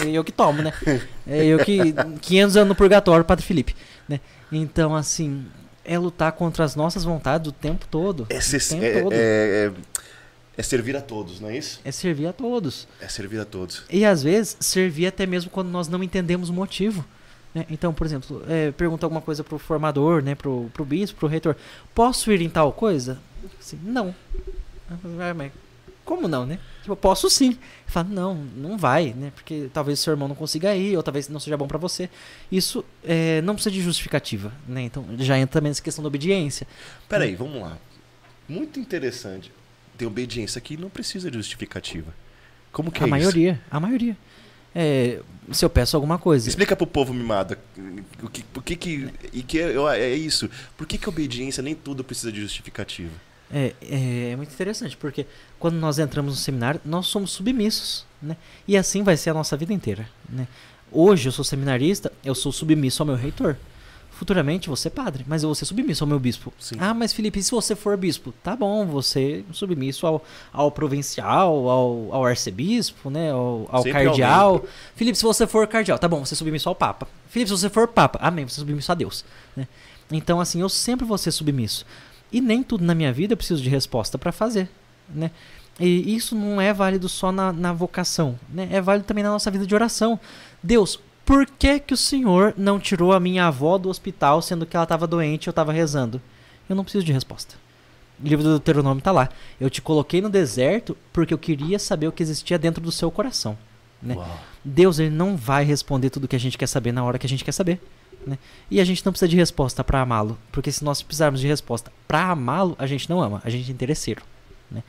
é 0.06 0.10
eu 0.10 0.22
que 0.22 0.30
tomo, 0.32 0.62
né? 0.62 0.72
É 1.26 1.44
eu 1.44 1.58
que, 1.58 1.92
500 2.20 2.56
anos 2.56 2.68
no 2.68 2.74
purgatório, 2.76 3.24
Padre 3.24 3.44
Felipe, 3.44 3.74
né? 4.08 4.20
Então, 4.52 4.94
assim, 4.94 5.44
é 5.84 5.98
lutar 5.98 6.30
contra 6.32 6.64
as 6.64 6.76
nossas 6.76 7.02
vontades 7.04 7.48
o 7.48 7.52
tempo 7.52 7.86
todo. 7.90 8.26
É, 8.30 8.38
o 8.38 8.40
tempo 8.68 8.84
é- 8.84 9.02
todo. 9.02 9.12
é- 9.12 9.16
é- 9.16 9.72
é 10.56 10.62
servir 10.62 10.96
a 10.96 11.00
todos, 11.00 11.40
não 11.40 11.48
é 11.48 11.56
isso? 11.56 11.80
É 11.84 11.90
servir 11.90 12.26
a 12.26 12.32
todos. 12.32 12.86
É 13.00 13.08
servir 13.08 13.40
a 13.40 13.44
todos. 13.44 13.82
E 13.90 14.04
às 14.04 14.22
vezes 14.22 14.56
servir 14.60 15.06
até 15.06 15.26
mesmo 15.26 15.50
quando 15.50 15.68
nós 15.68 15.88
não 15.88 16.02
entendemos 16.02 16.48
o 16.48 16.52
motivo. 16.52 17.04
né? 17.54 17.66
Então, 17.70 17.92
por 17.92 18.06
exemplo, 18.06 18.42
é, 18.48 18.70
pergunta 18.72 19.04
alguma 19.04 19.20
coisa 19.20 19.42
pro 19.42 19.58
formador, 19.58 20.22
né, 20.22 20.34
pro, 20.34 20.70
pro 20.72 20.84
bispo, 20.84 21.18
pro 21.18 21.28
reitor. 21.28 21.56
Posso 21.94 22.30
ir 22.32 22.40
em 22.40 22.48
tal 22.48 22.72
coisa? 22.72 23.18
Assim, 23.58 23.78
não. 23.82 24.14
Ah, 24.90 25.50
como 26.04 26.28
não, 26.28 26.44
né? 26.44 26.58
Tipo, 26.80 26.92
eu 26.92 26.96
posso 26.96 27.30
sim. 27.30 27.58
Fala, 27.86 28.06
não, 28.10 28.34
não 28.34 28.76
vai, 28.76 29.14
né? 29.16 29.32
Porque 29.34 29.70
talvez 29.72 29.98
seu 30.00 30.12
irmão 30.12 30.28
não 30.28 30.34
consiga 30.34 30.76
ir, 30.76 30.96
ou 30.96 31.02
talvez 31.02 31.28
não 31.30 31.40
seja 31.40 31.56
bom 31.56 31.66
pra 31.66 31.78
você. 31.78 32.10
Isso 32.52 32.84
é, 33.02 33.40
não 33.40 33.54
precisa 33.54 33.72
de 33.74 33.80
justificativa, 33.80 34.52
né? 34.68 34.82
Então 34.82 35.04
já 35.18 35.38
entra 35.38 35.54
também 35.54 35.70
nessa 35.70 35.82
questão 35.82 36.02
da 36.02 36.08
obediência. 36.08 36.66
Peraí, 37.08 37.34
vamos 37.34 37.60
lá. 37.60 37.78
Muito 38.46 38.78
interessante. 38.78 39.50
Tem 39.96 40.06
obediência 40.08 40.60
que 40.60 40.76
não 40.76 40.88
precisa 40.90 41.30
de 41.30 41.36
justificativa. 41.36 42.12
Como 42.72 42.90
que 42.90 42.98
a 43.00 43.02
é 43.02 43.06
isso? 43.06 43.10
maioria, 43.10 43.60
a 43.70 43.78
maioria. 43.78 44.16
É, 44.74 45.20
se 45.52 45.64
eu 45.64 45.70
peço 45.70 45.96
alguma 45.96 46.18
coisa. 46.18 46.48
Explica 46.48 46.74
pro 46.74 46.86
povo 46.86 47.14
mimado 47.14 47.56
o 48.22 48.28
que, 48.28 48.42
por 48.42 48.62
que 48.64 48.74
que 48.74 49.08
e 49.32 49.42
que 49.42 49.56
eu- 49.58 49.88
é 49.88 50.12
isso. 50.14 50.50
Por 50.76 50.84
que 50.86 50.98
que 50.98 51.06
a 51.06 51.10
obediência 51.10 51.62
nem 51.62 51.74
tudo 51.76 52.02
precisa 52.02 52.32
de 52.32 52.40
justificativa? 52.40 53.12
É, 53.52 53.72
é, 53.82 54.30
é 54.32 54.36
muito 54.36 54.52
interessante, 54.52 54.96
porque 54.96 55.26
quando 55.60 55.74
nós 55.76 56.00
entramos 56.00 56.32
no 56.34 56.40
seminário, 56.40 56.80
nós 56.84 57.06
somos 57.06 57.30
submissos, 57.30 58.04
né? 58.20 58.36
E 58.66 58.76
assim 58.76 59.04
vai 59.04 59.16
ser 59.16 59.30
a 59.30 59.34
nossa 59.34 59.56
vida 59.56 59.72
inteira, 59.72 60.08
né? 60.28 60.48
Hoje 60.90 61.28
eu 61.28 61.32
sou 61.32 61.44
seminarista, 61.44 62.10
eu 62.24 62.34
sou 62.34 62.50
submisso 62.50 63.00
ao 63.02 63.06
meu 63.06 63.14
reitor. 63.16 63.56
Futuramente 64.14 64.68
vou 64.68 64.76
ser 64.76 64.90
padre, 64.90 65.24
mas 65.26 65.42
eu 65.42 65.48
vou 65.48 65.54
ser 65.56 65.64
submisso 65.64 66.04
ao 66.04 66.08
meu 66.08 66.20
bispo. 66.20 66.52
Sim. 66.58 66.76
Ah, 66.78 66.94
mas 66.94 67.12
Felipe, 67.12 67.40
e 67.40 67.42
se 67.42 67.50
você 67.50 67.74
for 67.74 67.96
bispo? 67.96 68.32
Tá 68.44 68.54
bom, 68.54 68.86
você 68.86 69.44
submisso 69.52 70.06
ao, 70.06 70.24
ao 70.52 70.70
provincial, 70.70 71.68
ao, 71.68 72.08
ao 72.12 72.24
arcebispo, 72.24 73.10
né? 73.10 73.32
Ao, 73.32 73.68
ao 73.68 73.82
cardeal. 73.82 74.64
Felipe, 74.94 75.18
se 75.18 75.24
você 75.24 75.48
for 75.48 75.66
cardeal, 75.66 75.98
tá 75.98 76.06
bom, 76.06 76.24
você 76.24 76.34
é 76.34 76.36
submisso 76.36 76.68
ao 76.68 76.76
papa. 76.76 77.08
Felipe, 77.28 77.48
se 77.48 77.58
você 77.58 77.68
for 77.68 77.88
papa, 77.88 78.20
amém, 78.22 78.46
você 78.48 78.60
é 78.60 78.60
submisso 78.60 78.92
a 78.92 78.94
Deus. 78.94 79.24
Né? 79.56 79.66
Então, 80.12 80.40
assim, 80.40 80.60
eu 80.60 80.68
sempre 80.68 81.04
vou 81.04 81.18
ser 81.18 81.32
submisso. 81.32 81.84
E 82.30 82.40
nem 82.40 82.62
tudo 82.62 82.84
na 82.84 82.94
minha 82.94 83.12
vida 83.12 83.32
eu 83.32 83.36
preciso 83.36 83.62
de 83.62 83.68
resposta 83.68 84.16
para 84.16 84.30
fazer, 84.30 84.70
né? 85.08 85.30
E 85.78 86.14
isso 86.14 86.36
não 86.36 86.60
é 86.60 86.72
válido 86.72 87.08
só 87.08 87.32
na, 87.32 87.52
na 87.52 87.72
vocação, 87.72 88.38
né? 88.48 88.68
É 88.70 88.80
válido 88.80 89.06
também 89.06 89.24
na 89.24 89.30
nossa 89.30 89.50
vida 89.50 89.66
de 89.66 89.74
oração. 89.74 90.20
Deus, 90.62 91.00
por 91.24 91.46
que 91.46 91.80
que 91.80 91.94
o 91.94 91.96
Senhor 91.96 92.54
não 92.56 92.78
tirou 92.78 93.12
a 93.12 93.20
minha 93.20 93.46
avó 93.46 93.78
do 93.78 93.88
hospital 93.88 94.42
sendo 94.42 94.66
que 94.66 94.76
ela 94.76 94.84
estava 94.84 95.06
doente 95.06 95.46
e 95.46 95.48
eu 95.48 95.52
estava 95.52 95.72
rezando? 95.72 96.20
Eu 96.68 96.76
não 96.76 96.84
preciso 96.84 97.04
de 97.04 97.12
resposta. 97.12 97.56
O 98.22 98.26
livro 98.26 98.44
do 98.44 98.50
Deuteronômio 98.50 98.98
está 98.98 99.10
lá. 99.10 99.28
Eu 99.60 99.68
te 99.68 99.82
coloquei 99.82 100.20
no 100.20 100.30
deserto 100.30 100.96
porque 101.12 101.34
eu 101.34 101.38
queria 101.38 101.78
saber 101.78 102.06
o 102.08 102.12
que 102.12 102.22
existia 102.22 102.58
dentro 102.58 102.82
do 102.82 102.92
seu 102.92 103.10
coração. 103.10 103.56
Né? 104.02 104.16
Deus 104.62 104.98
ele 104.98 105.10
não 105.10 105.36
vai 105.36 105.64
responder 105.64 106.10
tudo 106.10 106.28
que 106.28 106.36
a 106.36 106.40
gente 106.40 106.58
quer 106.58 106.66
saber 106.66 106.92
na 106.92 107.02
hora 107.02 107.18
que 107.18 107.26
a 107.26 107.28
gente 107.28 107.44
quer 107.44 107.52
saber. 107.52 107.80
Né? 108.26 108.38
E 108.70 108.80
a 108.80 108.84
gente 108.84 109.04
não 109.04 109.12
precisa 109.12 109.28
de 109.28 109.36
resposta 109.36 109.82
para 109.82 110.00
amá-lo, 110.00 110.38
porque 110.52 110.70
se 110.70 110.84
nós 110.84 111.02
precisarmos 111.02 111.40
de 111.40 111.46
resposta 111.46 111.92
para 112.06 112.30
amá-lo, 112.30 112.74
a 112.78 112.86
gente 112.86 113.08
não 113.08 113.20
ama, 113.20 113.42
a 113.44 113.50
gente 113.50 113.70
é 113.70 113.72
interesseiro. 113.72 114.22
Né? 114.70 114.82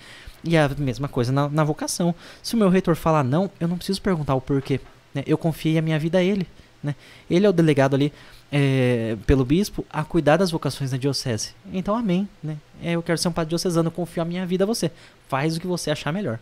E 0.44 0.56
a 0.58 0.70
mesma 0.78 1.08
coisa 1.08 1.32
na, 1.32 1.50
na 1.50 1.64
vocação. 1.64 2.14
Se 2.44 2.56
o 2.56 2.58
meu 2.58 2.70
reitor 2.70 2.96
falar 2.96 3.24
não, 3.24 3.50
eu 3.60 3.68
não 3.68 3.78
preciso 3.78 4.02
perguntar 4.02 4.36
o 4.36 4.42
porquê. 4.42 4.80
Né? 5.16 5.24
Eu 5.26 5.38
confiei 5.38 5.78
a 5.78 5.82
minha 5.82 5.98
vida 5.98 6.18
a 6.18 6.24
ele. 6.24 6.46
Né? 6.84 6.94
Ele 7.30 7.46
é 7.46 7.50
o 7.50 7.54
delegado 7.54 7.96
ali 7.96 8.14
é, 8.52 9.18
pelo 9.26 9.44
bispo 9.44 9.86
a 9.90 10.04
cuidar 10.04 10.38
das 10.38 10.52
vocações 10.52 10.92
da 10.92 10.98
diocese. 10.98 11.56
Então, 11.74 11.96
amém. 11.96 12.30
Né? 12.44 12.58
É, 12.84 12.92
eu 12.92 13.02
quero 13.02 13.18
ser 13.18 13.30
um 13.30 13.32
padre 13.32 13.50
diocesano, 13.50 13.88
eu 13.88 13.92
confio 13.92 14.22
a 14.22 14.26
minha 14.26 14.46
vida 14.46 14.66
a 14.66 14.68
você. 14.68 14.92
Faz 15.28 15.56
o 15.58 15.62
que 15.62 15.66
você 15.66 15.90
achar 15.90 16.12
melhor. 16.12 16.38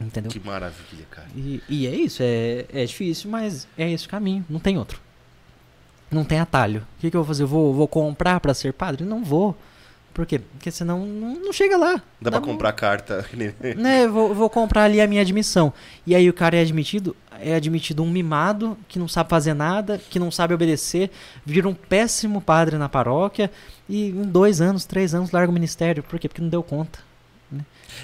Entendeu? 0.00 0.30
Que 0.30 0.40
maravilha, 0.40 1.04
cara. 1.10 1.28
E, 1.36 1.62
e 1.68 1.86
é 1.86 1.94
isso, 1.94 2.22
é, 2.22 2.64
é 2.72 2.86
difícil, 2.86 3.30
mas 3.30 3.68
é 3.76 3.90
esse 3.90 4.06
o 4.06 4.08
caminho, 4.08 4.42
não 4.48 4.58
tem 4.58 4.78
outro. 4.78 4.98
Não 6.10 6.24
tem 6.24 6.40
atalho. 6.40 6.86
O 6.96 7.00
que, 7.00 7.10
que 7.10 7.16
eu 7.16 7.20
vou 7.22 7.28
fazer? 7.28 7.42
Eu 7.42 7.48
vou, 7.48 7.74
vou 7.74 7.86
comprar 7.86 8.40
pra 8.40 8.54
ser 8.54 8.72
padre? 8.72 9.04
Não 9.04 9.22
vou. 9.22 9.54
Por 10.20 10.26
quê? 10.26 10.38
Porque 10.38 10.70
senão 10.70 11.06
não, 11.06 11.34
não 11.34 11.50
chega 11.50 11.78
lá. 11.78 12.02
Dá 12.20 12.30
pra 12.30 12.42
comprar 12.42 12.74
carta. 12.74 13.24
Né, 13.74 14.06
vou, 14.06 14.34
vou 14.34 14.50
comprar 14.50 14.84
ali 14.84 15.00
a 15.00 15.06
minha 15.06 15.22
admissão. 15.22 15.72
E 16.06 16.14
aí 16.14 16.28
o 16.28 16.32
cara 16.34 16.58
é 16.58 16.60
admitido, 16.60 17.16
é 17.40 17.54
admitido 17.54 18.02
um 18.02 18.10
mimado, 18.10 18.76
que 18.86 18.98
não 18.98 19.08
sabe 19.08 19.30
fazer 19.30 19.54
nada, 19.54 19.98
que 20.10 20.18
não 20.18 20.30
sabe 20.30 20.52
obedecer, 20.52 21.10
vira 21.42 21.66
um 21.66 21.72
péssimo 21.72 22.42
padre 22.42 22.76
na 22.76 22.86
paróquia 22.86 23.50
e 23.88 24.10
em 24.10 24.24
dois 24.24 24.60
anos, 24.60 24.84
três 24.84 25.14
anos 25.14 25.30
larga 25.30 25.50
o 25.50 25.54
ministério. 25.54 26.02
Por 26.02 26.18
quê? 26.18 26.28
Porque 26.28 26.42
não 26.42 26.50
deu 26.50 26.62
conta. 26.62 26.98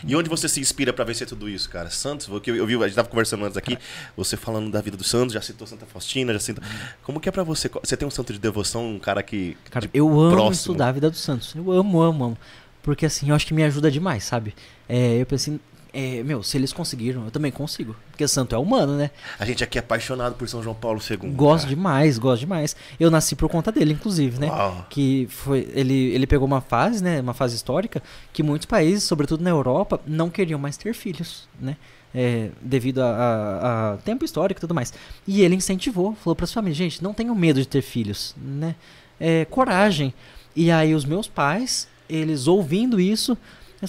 E 0.06 0.14
onde 0.16 0.28
você 0.28 0.48
se 0.48 0.60
inspira 0.60 0.92
pra 0.92 1.04
vencer 1.04 1.26
tudo 1.26 1.48
isso, 1.48 1.68
cara? 1.68 1.90
Santos, 1.90 2.26
porque 2.26 2.50
eu, 2.50 2.56
eu 2.56 2.66
vi, 2.66 2.74
a 2.76 2.86
gente 2.86 2.96
tava 2.96 3.08
conversando 3.08 3.44
antes 3.44 3.56
aqui, 3.56 3.78
você 4.16 4.36
falando 4.36 4.70
da 4.70 4.80
vida 4.80 4.96
do 4.96 5.04
Santos, 5.04 5.32
já 5.32 5.40
citou 5.40 5.66
Santa 5.66 5.86
Faustina, 5.86 6.32
já 6.32 6.40
citou. 6.40 6.62
Como 7.02 7.20
que 7.20 7.28
é 7.28 7.32
pra 7.32 7.42
você? 7.42 7.70
Você 7.82 7.96
tem 7.96 8.06
um 8.06 8.10
santo 8.10 8.32
de 8.32 8.38
devoção, 8.38 8.94
um 8.94 8.98
cara 8.98 9.22
que. 9.22 9.56
Cara, 9.70 9.86
de 9.86 9.98
eu 9.98 10.08
amo 10.08 10.30
próximo? 10.30 10.52
estudar 10.52 10.88
a 10.88 10.92
vida 10.92 11.10
dos 11.10 11.20
santos. 11.20 11.54
Eu 11.54 11.70
amo, 11.72 12.00
amo, 12.00 12.24
amo. 12.24 12.38
Porque 12.82 13.04
assim, 13.04 13.30
eu 13.30 13.34
acho 13.34 13.46
que 13.46 13.54
me 13.54 13.64
ajuda 13.64 13.90
demais, 13.90 14.22
sabe? 14.22 14.54
É, 14.88 15.20
eu 15.20 15.26
pensei, 15.26 15.58
é, 15.98 16.22
meu, 16.22 16.42
se 16.42 16.56
eles 16.58 16.72
conseguiram, 16.72 17.24
eu 17.24 17.30
também 17.30 17.50
consigo. 17.50 17.96
Porque 18.10 18.28
santo 18.28 18.54
é 18.54 18.58
humano, 18.58 18.96
né? 18.96 19.10
A 19.38 19.44
gente 19.46 19.64
aqui 19.64 19.78
é 19.78 19.80
apaixonado 19.80 20.34
por 20.34 20.46
São 20.48 20.62
João 20.62 20.74
Paulo 20.74 21.00
II. 21.08 21.30
Gosto 21.30 21.64
cara. 21.64 21.74
demais, 21.74 22.18
gosto 22.18 22.40
demais. 22.40 22.76
Eu 23.00 23.10
nasci 23.10 23.34
por 23.34 23.48
conta 23.48 23.72
dele, 23.72 23.94
inclusive, 23.94 24.38
né? 24.38 24.48
Uau. 24.48 24.86
Que 24.90 25.26
foi. 25.30 25.66
Ele, 25.72 25.94
ele 26.14 26.26
pegou 26.26 26.46
uma 26.46 26.60
fase, 26.60 27.02
né? 27.02 27.20
Uma 27.20 27.32
fase 27.32 27.56
histórica 27.56 28.02
que 28.32 28.42
muitos 28.42 28.66
países, 28.66 29.04
sobretudo 29.04 29.42
na 29.42 29.50
Europa, 29.50 29.98
não 30.06 30.28
queriam 30.28 30.58
mais 30.60 30.76
ter 30.76 30.92
filhos, 30.94 31.48
né? 31.60 31.76
É, 32.14 32.50
devido 32.62 33.00
a, 33.00 33.06
a- 33.10 33.92
a 33.92 33.96
tempo 33.98 34.24
histórico 34.24 34.58
e 34.58 34.62
tudo 34.62 34.74
mais. 34.74 34.92
E 35.26 35.40
ele 35.42 35.54
incentivou, 35.54 36.14
falou 36.14 36.34
para 36.36 36.44
as 36.44 36.52
famílias, 36.52 36.76
gente, 36.76 37.02
não 37.02 37.12
tenham 37.14 37.34
medo 37.34 37.60
de 37.60 37.66
ter 37.68 37.82
filhos, 37.82 38.34
né? 38.36 38.74
É, 39.18 39.44
coragem. 39.46 40.12
E 40.54 40.70
aí 40.70 40.94
os 40.94 41.04
meus 41.04 41.26
pais, 41.28 41.88
eles 42.08 42.46
ouvindo 42.46 42.98
isso, 43.00 43.36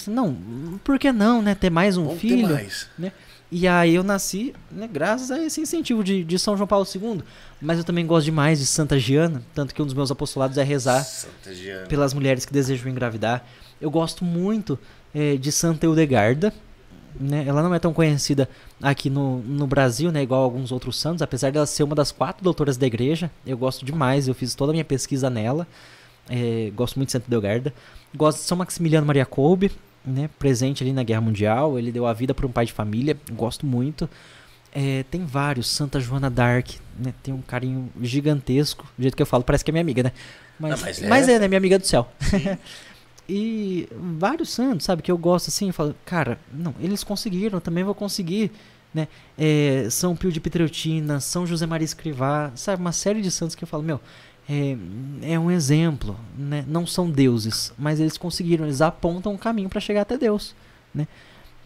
não, 0.08 0.34
por 0.84 0.98
que 0.98 1.10
não, 1.12 1.40
né? 1.42 1.54
Ter 1.54 1.70
mais 1.70 1.96
um 1.96 2.04
Vamos 2.04 2.20
ter 2.20 2.28
filho. 2.28 2.48
mais. 2.48 2.88
E 3.50 3.66
aí 3.66 3.94
eu 3.94 4.02
nasci, 4.02 4.54
né, 4.70 4.86
graças 4.86 5.30
a 5.30 5.42
esse 5.42 5.60
incentivo 5.60 6.04
de, 6.04 6.22
de 6.22 6.38
São 6.38 6.54
João 6.54 6.66
Paulo 6.66 6.86
II. 6.94 7.22
Mas 7.60 7.78
eu 7.78 7.84
também 7.84 8.06
gosto 8.06 8.26
demais 8.26 8.58
de 8.58 8.66
Santa 8.66 8.98
Giana, 8.98 9.42
tanto 9.54 9.74
que 9.74 9.80
um 9.80 9.86
dos 9.86 9.94
meus 9.94 10.10
apostolados 10.10 10.58
é 10.58 10.62
rezar 10.62 11.06
pelas 11.88 12.12
mulheres 12.12 12.44
que 12.44 12.52
desejam 12.52 12.90
engravidar. 12.90 13.44
Eu 13.80 13.90
gosto 13.90 14.22
muito 14.22 14.78
eh, 15.14 15.36
de 15.36 15.50
Santa 15.50 15.86
Eudegarda. 15.86 16.52
Né? 17.18 17.44
Ela 17.46 17.62
não 17.62 17.74
é 17.74 17.78
tão 17.78 17.92
conhecida 17.92 18.48
aqui 18.82 19.08
no, 19.08 19.38
no 19.38 19.66
Brasil, 19.66 20.12
né? 20.12 20.22
igual 20.22 20.42
alguns 20.42 20.70
outros 20.70 21.00
santos, 21.00 21.22
apesar 21.22 21.50
dela 21.50 21.66
ser 21.66 21.82
uma 21.82 21.94
das 21.94 22.12
quatro 22.12 22.44
doutoras 22.44 22.76
da 22.76 22.86
igreja. 22.86 23.30
Eu 23.46 23.56
gosto 23.56 23.84
demais, 23.84 24.28
eu 24.28 24.34
fiz 24.34 24.54
toda 24.54 24.72
a 24.72 24.74
minha 24.74 24.84
pesquisa 24.84 25.30
nela. 25.30 25.66
Eh, 26.28 26.70
gosto 26.76 26.96
muito 26.96 27.08
de 27.08 27.12
Santa 27.12 27.24
Eudegarda. 27.32 27.72
Gosto 28.14 28.38
de 28.38 28.44
São 28.44 28.58
Maximiliano 28.58 29.06
Maria 29.06 29.26
Kolbe, 29.26 29.70
né? 30.04 30.30
presente 30.38 30.82
ali 30.82 30.92
na 30.92 31.02
Guerra 31.02 31.20
Mundial. 31.20 31.78
Ele 31.78 31.92
deu 31.92 32.06
a 32.06 32.12
vida 32.12 32.34
para 32.34 32.46
um 32.46 32.50
pai 32.50 32.66
de 32.66 32.72
família, 32.72 33.16
gosto 33.32 33.66
muito. 33.66 34.08
É, 34.72 35.04
tem 35.10 35.24
vários, 35.24 35.66
Santa 35.68 35.98
Joana 35.98 36.28
Dark, 36.28 36.68
né? 36.98 37.14
Tem 37.22 37.32
um 37.32 37.40
carinho 37.40 37.90
gigantesco. 38.00 38.86
Do 38.96 39.02
jeito 39.02 39.16
que 39.16 39.22
eu 39.22 39.26
falo, 39.26 39.42
parece 39.42 39.64
que 39.64 39.70
é 39.70 39.72
minha 39.72 39.82
amiga, 39.82 40.02
né? 40.02 40.12
Mas, 40.58 40.72
Ah, 40.72 40.84
mas 40.84 41.00
mas, 41.00 41.28
é. 41.28 41.32
é. 41.34 41.38
né? 41.38 41.48
Minha 41.48 41.58
amiga 41.58 41.78
do 41.78 41.86
céu. 41.86 42.10
e 43.28 43.88
vários 43.92 44.50
santos, 44.50 44.84
sabe? 44.84 45.02
Que 45.02 45.10
eu 45.10 45.18
gosto 45.18 45.48
assim, 45.48 45.68
eu 45.68 45.72
falo, 45.72 45.94
cara, 46.04 46.38
não, 46.52 46.74
eles 46.80 47.02
conseguiram, 47.02 47.60
também 47.60 47.84
vou 47.84 47.94
conseguir. 47.94 48.50
Né? 48.92 49.06
É, 49.36 49.86
São 49.90 50.16
Pio 50.16 50.32
de 50.32 50.40
Pietreutina, 50.40 51.20
São 51.20 51.46
José 51.46 51.66
Maria 51.66 51.84
Escrivá, 51.84 52.50
sabe? 52.54 52.80
Uma 52.80 52.92
série 52.92 53.20
de 53.20 53.30
santos 53.30 53.54
que 53.54 53.64
eu 53.64 53.68
falo, 53.68 53.82
meu, 53.82 54.00
é, 54.48 54.76
é 55.34 55.38
um 55.38 55.50
exemplo, 55.50 56.18
né? 56.36 56.64
Não 56.66 56.86
são 56.86 57.10
deuses, 57.10 57.72
mas 57.78 58.00
eles 58.00 58.16
conseguiram, 58.16 58.64
eles 58.64 58.80
apontam 58.80 59.32
um 59.32 59.36
caminho 59.36 59.68
para 59.68 59.80
chegar 59.80 60.02
até 60.02 60.16
Deus, 60.16 60.54
né? 60.94 61.06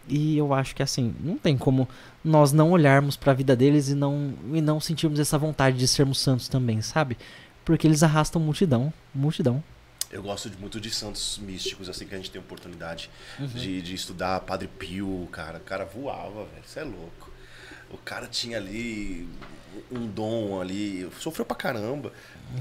E 0.07 0.37
eu 0.37 0.53
acho 0.53 0.75
que 0.75 0.83
assim, 0.83 1.15
não 1.21 1.37
tem 1.37 1.57
como 1.57 1.87
nós 2.23 2.51
não 2.51 2.71
olharmos 2.71 3.15
para 3.15 3.31
a 3.31 3.35
vida 3.35 3.55
deles 3.55 3.87
e 3.87 3.95
não 3.95 4.33
e 4.53 4.59
não 4.59 4.79
sentirmos 4.81 5.17
essa 5.17 5.37
vontade 5.37 5.77
de 5.77 5.87
sermos 5.87 6.19
santos 6.19 6.49
também, 6.49 6.81
sabe? 6.81 7.17
Porque 7.63 7.87
eles 7.87 8.03
arrastam 8.03 8.41
multidão, 8.41 8.91
multidão. 9.15 9.63
Eu 10.11 10.21
gosto 10.21 10.49
de- 10.49 10.57
muito 10.57 10.79
de 10.79 10.91
santos 10.91 11.39
místicos, 11.41 11.87
assim, 11.89 12.05
que 12.05 12.13
a 12.13 12.17
gente 12.17 12.29
tem 12.29 12.39
oportunidade 12.41 13.09
Uhum. 13.39 13.47
de, 13.47 13.81
de 13.81 13.95
estudar. 13.95 14.41
Padre 14.41 14.67
Pio, 14.67 15.27
cara, 15.31 15.57
o 15.57 15.61
cara 15.61 15.85
voava, 15.85 16.43
velho. 16.45 16.63
Isso 16.67 16.77
é 16.77 16.83
louco. 16.83 17.31
O 17.89 17.97
cara 17.97 18.27
tinha 18.27 18.57
ali 18.57 19.27
um 19.91 20.07
dom 20.07 20.59
ali, 20.61 21.07
sofreu 21.19 21.45
pra 21.45 21.55
caramba. 21.55 22.11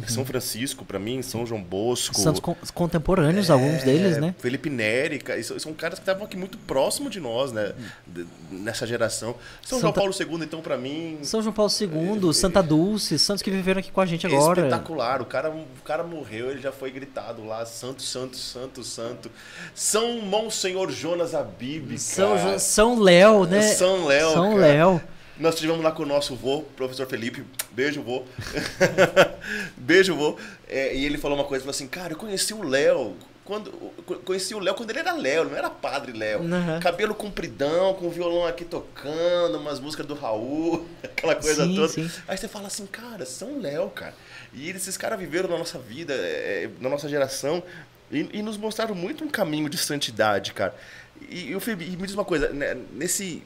São 0.09 0.25
Francisco, 0.25 0.87
pra 0.87 0.99
mim, 0.99 1.21
São 1.21 1.45
João 1.45 1.63
Bosco. 1.63 2.17
Uhum. 2.17 2.23
Santos 2.23 2.41
con- 2.41 2.57
contemporâneos, 2.73 3.51
alguns 3.51 3.83
deles, 3.83 4.17
É, 4.17 4.21
né? 4.21 4.35
Felipe 4.39 4.71
Neri, 4.71 5.21
isso- 5.39 5.59
são 5.61 5.75
caras 5.75 5.99
que 5.99 6.03
estavam 6.03 6.25
aqui 6.25 6.35
muito 6.35 6.57
próximo 6.57 7.11
de 7.11 7.21
nós, 7.21 7.53
né? 7.53 7.73
D- 8.07 8.25
Nessa 8.51 8.87
geração. 8.87 9.35
São 9.63 9.79
João 9.81 9.93
Santa- 9.93 10.01
Paulo 10.01 10.15
II, 10.39 10.45
então, 10.47 10.63
pra 10.63 10.79
mim. 10.79 11.19
São 11.23 11.43
João 11.43 11.53
Paulo 11.53 11.71
II, 11.79 12.33
Santa 12.33 12.63
Dulce, 12.63 13.19
santos 13.19 13.43
que 13.43 13.51
viveram 13.51 13.81
aqui 13.81 13.91
com 13.93 14.01
a 14.01 14.07
gente 14.07 14.27
agora. 14.27 14.61
Espetacular. 14.63 15.21
O 15.21 15.27
cara, 15.27 15.51
o 15.51 15.83
cara 15.85 16.03
morreu, 16.03 16.51
ele 16.51 16.61
já 16.63 16.73
foi 16.73 16.91
gritado 16.91 17.45
lá. 17.45 17.67
Santo, 17.67 18.01
santo, 18.03 18.37
santo, 18.39 18.83
santo. 18.83 19.31
São 19.75 20.23
Monsenhor 20.23 20.91
Jonas 20.91 21.35
Abib, 21.35 21.99
São, 21.99 22.59
São 22.59 22.99
Léo, 22.99 23.45
né? 23.47 23.61
São 23.61 24.07
Léo, 24.07 24.33
São. 24.33 24.55
Léo. 24.57 25.03
Nós 25.39 25.55
estivemos 25.55 25.83
lá 25.83 25.91
com 25.93 26.03
o 26.03 26.07
nosso 26.07 26.37
vô, 26.37 26.63
professor 26.77 27.07
Felipe. 27.07 27.43
Beijo, 27.73 28.03
vô. 28.03 28.23
Beijo, 29.77 30.15
vô. 30.15 30.37
É, 30.69 30.95
e 30.95 31.05
ele 31.05 31.19
falou 31.19 31.37
uma 31.39 31.45
coisa, 31.45 31.63
falou 31.65 31.71
assim, 31.75 31.89
cara, 31.89 32.13
eu 32.13 32.17
conheci 32.17 32.53
o 32.55 32.63
Léo. 32.63 33.17
Quando, 33.45 33.73
co- 34.07 34.17
conheci 34.21 34.55
o 34.55 34.61
Léo 34.61 34.75
quando 34.75 34.91
ele 34.91 35.01
era 35.01 35.13
Léo, 35.15 35.45
não 35.47 35.57
era 35.57 35.69
padre 35.69 36.13
Léo. 36.13 36.41
Uhum. 36.43 36.79
Cabelo 36.81 37.13
compridão, 37.15 37.93
com 37.95 38.07
o 38.07 38.11
violão 38.11 38.47
aqui 38.47 38.65
tocando, 38.65 39.59
umas 39.59 39.81
músicas 39.81 40.07
do 40.07 40.15
Raul, 40.15 40.87
aquela 41.03 41.35
coisa 41.35 41.65
Sim, 41.65 41.75
toda. 41.75 41.89
sim. 41.89 42.09
Aí 42.29 42.37
você 42.37 42.47
fala 42.47 42.69
assim, 42.69 42.87
cara, 42.87 43.27
São 43.27 43.59
Léo, 43.61 43.91
cara. 43.91 44.15
E 44.53 44.71
esses 44.71 44.97
caras 44.97 45.19
viveram 45.19 45.49
na 45.49 45.59
nossa 45.59 45.79
vida, 45.79 46.15
é, 46.15 46.69
na 46.81 46.89
nossa 46.89 47.09
geração, 47.09 47.63
e, 48.13 48.29
e 48.33 48.43
nos 48.43 48.57
mostraram 48.57 48.95
muito 48.95 49.25
um 49.25 49.29
caminho 49.29 49.69
de 49.69 49.77
santidade, 49.77 50.53
cara. 50.53 50.75
E, 51.29 51.59
Felipe, 51.59 51.85
e 51.93 51.97
me 51.97 52.07
diz 52.07 52.15
uma 52.15 52.25
coisa, 52.25 52.49
né, 52.51 52.77
nesse, 52.93 53.43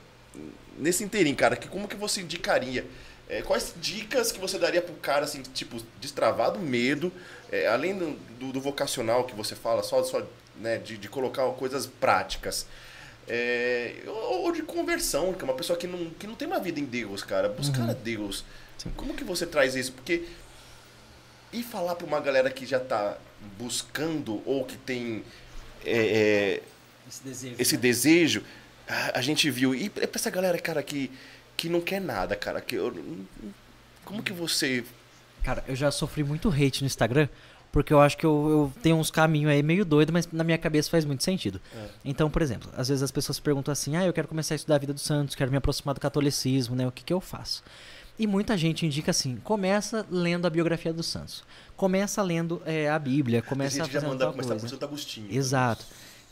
nesse 0.78 1.04
inteirinho, 1.04 1.36
cara, 1.36 1.56
que 1.56 1.68
como 1.68 1.88
que 1.88 1.96
você 1.96 2.20
indicaria 2.20 2.84
É, 3.28 3.42
quais 3.42 3.74
dicas 3.80 4.30
que 4.30 4.38
você 4.38 4.56
daria 4.56 4.80
pro 4.80 4.94
cara, 4.94 5.24
assim, 5.24 5.42
tipo, 5.42 5.82
destravar 6.00 6.52
do 6.52 6.60
medo, 6.60 7.12
é, 7.50 7.66
além 7.66 7.98
do, 7.98 8.12
do- 8.38 8.52
do 8.52 8.60
vocacional 8.60 9.24
que 9.24 9.34
você 9.34 9.56
fala, 9.56 9.82
só, 9.82 10.00
só 10.04 10.22
né, 10.60 10.78
de, 10.78 10.96
de 10.96 11.08
colocar 11.08 11.44
coisas 11.54 11.86
práticas? 11.86 12.66
É, 13.26 13.96
ou, 14.06 14.42
ou 14.44 14.52
de 14.52 14.62
conversão, 14.62 15.32
que 15.34 15.40
é 15.42 15.44
uma 15.44 15.54
pessoa 15.54 15.76
que 15.76 15.88
não, 15.88 16.08
que 16.10 16.24
não 16.24 16.36
tem 16.36 16.46
uma 16.46 16.60
vida 16.60 16.78
em 16.78 16.84
Deus, 16.84 17.24
cara. 17.24 17.48
Buscar 17.48 17.90
a 17.90 17.94
Deus. 17.94 18.44
Como 18.96 19.12
que 19.12 19.24
você 19.24 19.44
traz 19.44 19.74
isso? 19.74 19.90
Porque 19.90 20.22
e 21.52 21.64
falar 21.64 21.96
pra 21.96 22.06
uma 22.06 22.20
galera 22.20 22.48
que 22.50 22.64
já 22.64 22.78
tá 22.78 23.18
buscando 23.58 24.40
ou 24.46 24.64
que 24.64 24.76
tem 24.76 25.24
é, 25.84 26.60
é, 26.60 26.62
Esse 27.08 27.22
desejo. 27.24 27.54
esse 27.58 27.74
né? 27.76 27.80
desejo, 27.82 28.44
a, 28.88 29.18
a 29.18 29.22
gente 29.22 29.50
viu. 29.50 29.74
E 29.74 29.88
pra 29.90 30.08
essa 30.14 30.30
galera, 30.30 30.58
cara, 30.58 30.82
que, 30.82 31.10
que 31.56 31.68
não 31.68 31.80
quer 31.80 32.00
nada, 32.00 32.34
cara, 32.36 32.60
que 32.60 32.74
eu- 32.76 32.94
como 34.04 34.22
que 34.22 34.32
você. 34.32 34.84
Cara, 35.42 35.64
eu 35.68 35.76
já 35.76 35.90
sofri 35.90 36.22
muito 36.24 36.48
hate 36.48 36.82
no 36.82 36.86
Instagram, 36.86 37.28
porque 37.72 37.92
eu 37.92 38.00
acho 38.00 38.16
que 38.16 38.24
eu, 38.26 38.48
eu 38.76 38.82
tenho 38.82 38.96
uns 38.96 39.10
caminhos 39.10 39.50
aí 39.50 39.62
meio 39.62 39.84
doido, 39.84 40.12
mas 40.12 40.26
na 40.32 40.42
minha 40.44 40.58
cabeça 40.58 40.90
faz 40.90 41.04
muito 41.04 41.22
sentido. 41.22 41.60
Então, 42.04 42.30
por 42.30 42.42
exemplo, 42.42 42.70
às 42.76 42.88
vezes 42.88 43.02
as 43.02 43.10
pessoas 43.10 43.38
perguntam 43.40 43.70
assim: 43.72 43.96
ah, 43.96 44.04
eu 44.04 44.12
quero 44.12 44.28
começar 44.28 44.54
a 44.54 44.56
estudar 44.56 44.76
a 44.76 44.78
vida 44.78 44.92
dos 44.92 45.02
santos, 45.02 45.34
quero 45.34 45.50
me 45.50 45.56
aproximar 45.56 45.94
do 45.94 46.00
catolicismo, 46.00 46.74
né? 46.74 46.86
O 46.86 46.92
que, 46.92 47.04
que 47.04 47.12
eu 47.12 47.20
faço? 47.20 47.62
E 48.18 48.26
muita 48.26 48.56
gente 48.56 48.86
indica 48.86 49.10
assim: 49.10 49.36
começa 49.36 50.06
lendo 50.10 50.46
a 50.46 50.50
biografia 50.50 50.92
dos 50.92 51.06
santos, 51.06 51.44
começa 51.76 52.22
lendo 52.22 52.62
é, 52.64 52.88
a 52.88 52.98
Bíblia, 52.98 53.40
A 53.40 53.42
começa 53.42 53.82
a 53.82 53.84
gente 53.84 53.92
já 53.92 54.00
fazer 54.00 54.10
manda 54.12 54.26
começar 54.32 54.54
por. 54.56 54.68
Santo 54.68 54.84
Agostinho. 54.84 55.26
Exato. 55.30 55.84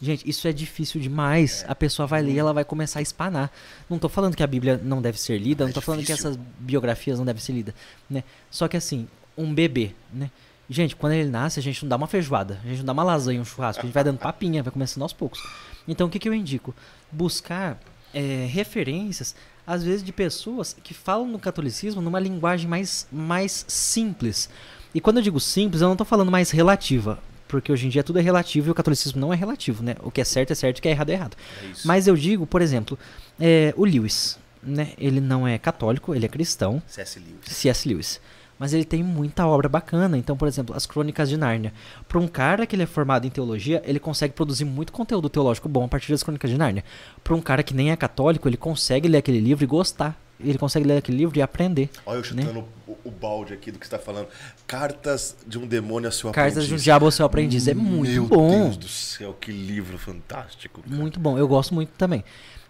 Gente, 0.05 0.28
isso 0.28 0.47
é 0.47 0.52
difícil 0.52 1.01
demais. 1.01 1.64
A 1.66 1.74
pessoa 1.74 2.06
vai 2.06 2.20
ler 2.20 2.35
e 2.35 2.39
ela 2.39 2.52
vai 2.52 2.62
começar 2.62 2.98
a 2.98 3.02
espanar. 3.02 3.51
Não 3.89 3.98
tô 3.98 4.06
falando 4.06 4.36
que 4.36 4.43
a 4.43 4.47
Bíblia 4.47 4.78
não 4.82 5.01
deve 5.01 5.18
ser 5.18 5.39
lida, 5.39 5.64
não 5.64 5.70
É 5.70 5.72
tô 5.72 5.81
falando 5.81 6.05
que 6.05 6.12
essas 6.12 6.39
biografias 6.59 7.18
não 7.18 7.24
devem 7.24 7.40
ser 7.40 7.52
lidas, 7.52 7.74
né? 8.09 8.22
Só 8.51 8.68
que 8.68 8.76
assim, 8.76 9.09
um 9.36 9.55
bebê, 9.55 9.94
né? 10.12 10.31
Gente, 10.68 10.94
quando 10.94 11.14
ele 11.14 11.31
nasce, 11.31 11.59
a 11.59 11.62
gente 11.62 11.82
não 11.82 11.89
dá 11.89 11.97
uma 11.97 12.06
feijoada, 12.06 12.60
a 12.64 12.68
gente 12.68 12.78
não 12.78 12.86
dá 12.86 12.93
uma 12.93 13.02
lasanha, 13.02 13.40
um 13.40 13.44
churrasco, 13.44 13.81
a 13.81 13.86
gente 13.86 13.94
vai 13.94 14.05
dando 14.05 14.18
papinha, 14.18 14.62
vai 14.62 14.72
começando 14.72 15.02
aos 15.02 15.12
poucos. 15.12 15.43
Então, 15.89 16.06
o 16.06 16.10
que, 16.10 16.18
que 16.18 16.28
eu 16.28 16.35
indico? 16.35 16.74
Buscar 17.10 17.78
é, 18.12 18.47
referências, 18.51 19.35
às 19.66 19.82
vezes, 19.82 20.02
de 20.02 20.12
pessoas 20.12 20.76
que 20.82 20.93
falam 20.93 21.26
no 21.26 21.39
catolicismo 21.39 22.02
numa 22.02 22.20
linguagem 22.20 22.68
mais, 22.68 23.06
mais 23.10 23.64
simples. 23.68 24.51
E 24.94 25.01
quando 25.01 25.16
eu 25.16 25.22
digo 25.22 25.40
simples, 25.40 25.81
eu 25.81 25.89
não 25.89 25.97
tô 25.97 26.05
falando 26.05 26.31
mais 26.31 26.51
relativa, 26.51 27.18
porque 27.49 27.71
hoje 27.71 27.87
em 27.87 27.89
dia 27.89 28.03
tudo 28.03 28.19
é 28.19 28.23
relativo 28.23 28.69
e 28.69 28.71
o 28.71 28.75
catolicismo 28.75 29.21
não 29.21 29.33
é 29.33 29.37
relativo, 29.37 29.83
né? 29.83 29.97
O 30.03 30.11
que 30.11 30.21
é 30.21 30.25
certo 30.25 30.53
é 30.53 30.55
certo, 30.55 30.79
o 30.79 30.83
que 30.83 30.89
é 30.89 30.93
errado 30.93 31.11
é 31.11 31.12
errado. 31.12 31.37
É. 31.62 31.69
Mas 31.85 32.07
eu 32.07 32.16
digo, 32.16 32.47
por 32.47 32.62
exemplo, 32.62 32.99
é, 33.39 33.73
o 33.77 33.85
Lewis, 33.85 34.39
né? 34.62 34.93
Ele 34.99 35.21
não 35.21 35.47
é 35.47 35.59
católico, 35.59 36.15
ele 36.15 36.27
é 36.27 36.29
cristão, 36.29 36.83
C.S. 36.87 37.19
Lewis. 37.19 37.39
C.S. 37.45 37.89
Lewis. 37.89 38.21
Mas 38.59 38.73
ele 38.73 38.85
tem 38.85 39.03
muita 39.03 39.47
obra 39.47 39.69
bacana. 39.69 40.16
Então, 40.16 40.37
por 40.37 40.47
exemplo, 40.47 40.77
as 40.77 40.87
Crônicas 40.87 41.29
de 41.29 41.37
Nárnia. 41.37 41.73
Para 42.07 42.19
um 42.19 42.29
cara 42.29 42.66
que 42.66 42.77
ele 42.77 42.85
é 42.85 42.87
formado 42.87 43.27
em 43.27 43.31
teologia, 43.31 43.83
ele 43.85 43.99
consegue 43.99 44.33
produzir 44.33 44.65
muito 44.65 44.93
conteúdo 44.93 45.29
teológico 45.29 45.69
bom 45.69 45.85
a 45.85 45.89
partir 45.89 46.12
das 46.12 46.23
Crônicas 46.23 46.51
de 46.51 46.57
Nárnia. 46.57 46.85
Para 47.23 47.35
um 47.35 47.41
cara 47.41 47.62
que 47.62 47.75
nem 47.75 47.91
é 47.91 47.97
católico, 47.97 48.49
ele 48.49 48.57
consegue 48.57 49.09
ler 49.09 49.19
aquele 49.19 49.41
livro 49.41 49.65
e 49.65 49.66
gostar. 49.66 50.19
Ele 50.40 50.59
consegue 50.59 50.86
ler 50.86 50.98
aquele 50.98 51.19
livro 51.19 51.39
e 51.39 51.43
aprender. 51.43 51.89
Olha 52.05 52.16
eu 52.16 52.35
né? 52.35 52.43
chutando 52.43 52.65
o, 52.86 52.97
o 53.05 53.11
balde 53.11 53.52
aqui 53.55 53.70
do 53.70 53.78
que 53.78 53.86
você 53.86 53.90
tá 53.90 53.98
falando. 53.98 54.27
Cartas 54.66 55.36
de 55.47 55.59
um 55.59 55.66
demônio 55.66 56.09
a 56.09 56.12
seu 56.12 56.31
Cartas 56.32 56.55
de 56.55 56.61
um 56.61 56.62
aprendiz. 56.65 56.85
Diabo 56.85 57.05
ao 57.06 57.11
seu 57.11 57.24
aprendiz. 57.27 57.69
É 57.69 57.74
muito 57.74 58.11
Meu 58.11 58.27
bom. 58.27 58.51
Deus 58.65 58.77
do 58.77 58.89
céu, 58.89 59.36
que 59.40 59.52
livro 59.52 59.97
fantástico. 59.98 60.82
cara. 60.82 60.94
Muito 60.94 61.20
bom, 61.20 61.39
eu 61.39 61.47
gosto 61.47 61.73
muito 61.74 61.90
também. 61.97 62.24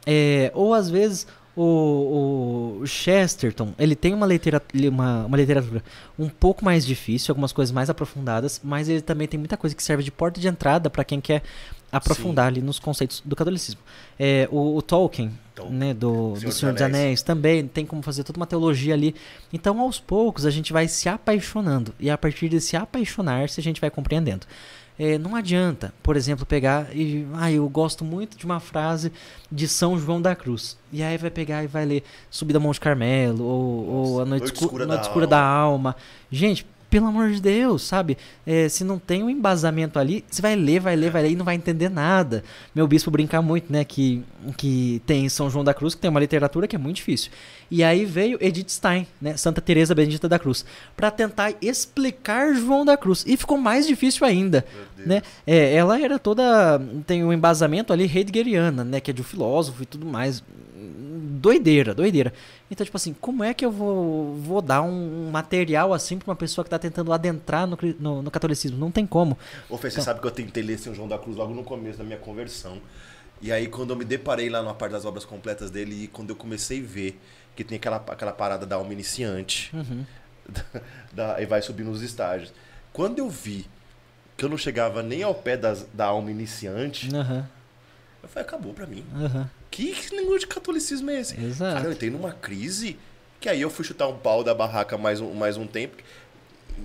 É, 0.07 0.51
ou 0.55 0.75
às 0.75 0.91
vezes 0.91 1.27
o, 1.57 2.79
o 2.83 2.87
Chesterton, 2.87 3.73
ele 3.79 3.95
tem 3.97 4.13
uma, 4.13 4.27
litera- 4.27 4.63
uma, 4.91 5.25
uma 5.25 5.37
literatura 5.37 5.83
um 6.19 6.29
pouco 6.29 6.65
mais 6.65 6.85
difícil, 6.85 7.33
algumas 7.33 7.53
coisas 7.53 7.73
mais 7.73 7.89
aprofundadas, 7.89 8.61
mas 8.63 8.89
ele 8.89 9.01
também 9.01 9.27
tem 9.27 9.39
muita 9.39 9.57
coisa 9.57 9.75
que 9.75 9.83
serve 9.83 10.03
de 10.03 10.11
porta 10.11 10.41
de 10.41 10.49
entrada 10.49 10.91
para 10.91 11.05
quem 11.05 11.21
quer 11.21 11.43
aprofundar 11.91 12.49
ali 12.49 12.61
nos 12.61 12.79
conceitos 12.79 13.23
do 13.25 13.35
catolicismo. 13.37 13.81
É, 14.19 14.49
o, 14.51 14.77
o 14.77 14.83
Tolkien, 14.83 15.31
Tolkien, 15.55 15.79
né, 15.79 15.95
do, 15.95 16.33
do 16.33 16.37
Senhor 16.39 16.49
dos 16.51 16.57
Senhor 16.59 16.73
dos 16.73 16.83
Anéis. 16.83 17.03
Anéis, 17.05 17.23
também 17.23 17.67
tem 17.67 17.87
como 17.87 18.03
fazer 18.03 18.25
toda 18.25 18.39
uma 18.39 18.47
teologia 18.47 18.95
ali. 18.95 19.15
Então, 19.53 19.81
aos 19.81 20.01
poucos, 20.01 20.45
a 20.47 20.51
gente 20.51 20.73
vai 20.73 20.89
se 20.89 21.09
apaixonando. 21.09 21.95
E 22.01 22.11
a 22.11 22.19
partir 22.19 22.49
de 22.49 22.61
se 22.61 22.77
apaixonar-se, 22.77 23.61
a 23.61 23.63
gente 23.63 23.81
vai 23.81 23.91
compreendendo. 23.91 24.47
É, 24.97 25.19
não 25.19 25.35
adianta, 25.35 25.93
por 26.05 26.17
exemplo, 26.17 26.47
pegar 26.47 26.95
e. 26.95 27.27
Ah, 27.35 27.51
eu 27.51 27.69
gosto 27.69 28.05
muito 28.05 28.37
de 28.39 28.45
uma 28.45 28.61
frase 28.61 29.11
de 29.51 29.67
São 29.67 29.99
João 29.99 30.23
da 30.23 30.37
Cruz. 30.37 30.77
E 30.93 31.03
aí 31.03 31.19
vai 31.19 31.31
pegar 31.31 31.65
e 31.65 31.67
vai 31.67 31.85
ler 31.85 32.05
Subida 32.31 32.61
Monte 32.61 32.79
Carmelo, 32.79 33.45
ou, 33.45 33.87
ou 33.89 34.21
A 34.21 34.25
Noite, 34.25 34.43
Noite 34.43 34.55
Escu- 34.55 34.65
Escura 34.67 34.87
Noite 34.87 35.01
da 35.01 35.07
Escura 35.09 35.27
da 35.27 35.41
Alma. 35.41 35.97
Gente, 36.31 36.65
pelo 36.95 37.09
amor 37.09 37.33
de 37.33 37.41
Deus, 37.41 37.83
sabe? 37.83 38.17
É, 38.47 38.69
se 38.69 38.85
não 38.85 39.01
tem 39.01 39.21
um 39.25 39.29
embasamento 39.29 39.99
ali, 39.99 40.25
você 40.31 40.41
vai 40.41 40.55
ler, 40.55 40.79
vai 40.79 40.95
ler, 40.95 41.11
vai 41.11 41.23
ler 41.23 41.33
e 41.33 41.35
não 41.35 41.45
vai 41.45 41.57
entender 41.57 41.89
nada. 41.89 42.45
Meu 42.73 42.87
bispo 42.87 43.11
brinca 43.11 43.43
muito, 43.43 43.73
né? 43.73 43.85
Que, 43.85 44.23
que 44.57 45.03
tem 45.05 45.29
São 45.29 45.51
João 45.51 45.65
da 45.65 45.75
Cruz, 45.75 45.97
que 45.97 46.01
tem 46.01 46.09
uma 46.09 46.21
literatura 46.21 46.69
que 46.69 46.77
é 46.77 46.79
muito 46.79 46.99
difícil. 46.99 47.33
E 47.69 47.83
aí 47.83 48.05
veio 48.05 48.39
Edith 48.41 48.69
Stein, 48.69 49.09
né? 49.21 49.37
Santa 49.37 49.61
Teresa 49.61 49.93
Benedita 49.93 50.29
da 50.29 50.39
Cruz, 50.39 50.65
para 50.97 51.11
tentar 51.11 51.55
explicar 51.61 52.55
João 52.55 52.85
da 52.85 52.97
Cruz. 52.97 53.25
E 53.27 53.37
ficou 53.37 53.59
mais 53.59 53.89
difícil 53.89 54.25
ainda, 54.25 54.65
né? 54.97 55.21
É, 55.45 55.75
ela 55.75 56.01
era 56.01 56.17
toda 56.17 56.81
tem 57.09 57.25
um 57.25 57.33
embasamento 57.33 57.93
ali 57.93 58.05
heideggeriana, 58.05 58.85
né? 58.85 59.01
Que 59.01 59.11
é 59.11 59.15
de 59.15 59.21
um 59.21 59.25
filósofo 59.25 59.83
e 59.83 59.87
tudo 59.87 60.07
mais. 60.07 60.45
Doideira, 61.45 61.95
doideira. 61.95 62.33
Então, 62.71 62.83
tipo 62.87 62.97
assim, 62.97 63.13
como 63.21 63.45
é 63.45 63.53
que 63.53 63.67
eu 63.67 63.71
vou, 63.71 64.35
vou 64.37 64.63
dar 64.63 64.81
um, 64.81 65.27
um 65.29 65.31
material 65.31 65.93
assim 65.93 66.17
pra 66.19 66.31
uma 66.31 66.37
pessoa 66.37 66.65
que 66.65 66.71
tá 66.71 66.79
tentando 66.79 67.13
adentrar 67.13 67.67
no, 67.67 67.77
no, 68.01 68.23
no 68.23 68.31
catolicismo? 68.31 68.79
Não 68.79 68.91
tem 68.91 69.07
como. 69.07 69.37
Ô, 69.69 69.77
Fê, 69.77 69.91
você 69.91 69.97
Então- 69.97 70.05
sabe 70.05 70.21
que 70.23 70.27
eu 70.27 70.31
tentei 70.31 70.63
ler 70.63 70.79
São 70.79 70.95
João 70.95 71.07
da 71.07 71.19
Cruz 71.19 71.37
logo 71.37 71.53
no 71.53 71.63
começo 71.63 71.99
da 71.99 72.05
minha 72.05 72.17
conversão. 72.19 72.79
E 73.43 73.53
aí, 73.53 73.67
quando 73.67 73.91
eu 73.91 73.97
me 73.97 74.07
deparei 74.07 74.49
lá 74.49 74.63
na 74.63 74.73
parte 74.73 74.93
das 74.93 75.05
obras 75.05 75.27
completas 75.27 75.71
dele, 75.71 76.05
e 76.05 76.09
quando 76.09 76.31
eu 76.31 76.37
comecei 76.37 76.81
a 76.81 76.83
ver 76.87 77.21
que 77.55 77.63
tem 77.63 77.77
aquela, 77.77 77.97
aquela 78.09 78.33
parada 78.33 78.65
da 78.65 78.77
alma 78.77 78.95
iniciante, 78.95 79.71
Uhum. 79.77 80.03
da, 81.13 81.43
e 81.43 81.45
vai 81.45 81.61
subindo 81.61 81.91
os 81.91 82.01
estágios. 82.01 82.55
Quando 82.91 83.19
eu 83.19 83.29
vi 83.29 83.67
que 84.37 84.47
eu 84.47 84.49
não 84.49 84.57
chegava 84.57 85.03
nem 85.03 85.23
ao 85.23 85.35
pé 85.35 85.59
das, 85.59 85.87
da 85.93 86.07
alma 86.07 86.31
iniciante, 86.31 87.15
Aham, 87.15 87.47
eu 88.23 88.29
falei, 88.31 88.49
acabou 88.49 88.73
pra 88.73 88.87
mim. 88.87 89.05
aham. 89.15 89.51
Que, 89.75 89.93
que 89.93 90.15
negócio 90.15 90.41
de 90.41 90.47
catolicismo 90.47 91.11
é 91.11 91.21
esse? 91.21 91.35
Exato. 91.43 91.75
Cara, 91.75 91.87
eu 91.89 91.93
entrei 91.93 92.09
numa 92.11 92.33
crise 92.33 92.97
que 93.41 93.49
aí 93.49 93.61
eu 93.61 93.69
fui 93.69 93.85
chutar 93.85 94.07
um 94.07 94.17
pau 94.17 94.45
da 94.45 94.55
barraca 94.55 94.97
mais 94.97 95.21
um, 95.21 95.35
mais 95.35 95.57
um 95.57 95.67
tempo. 95.67 95.97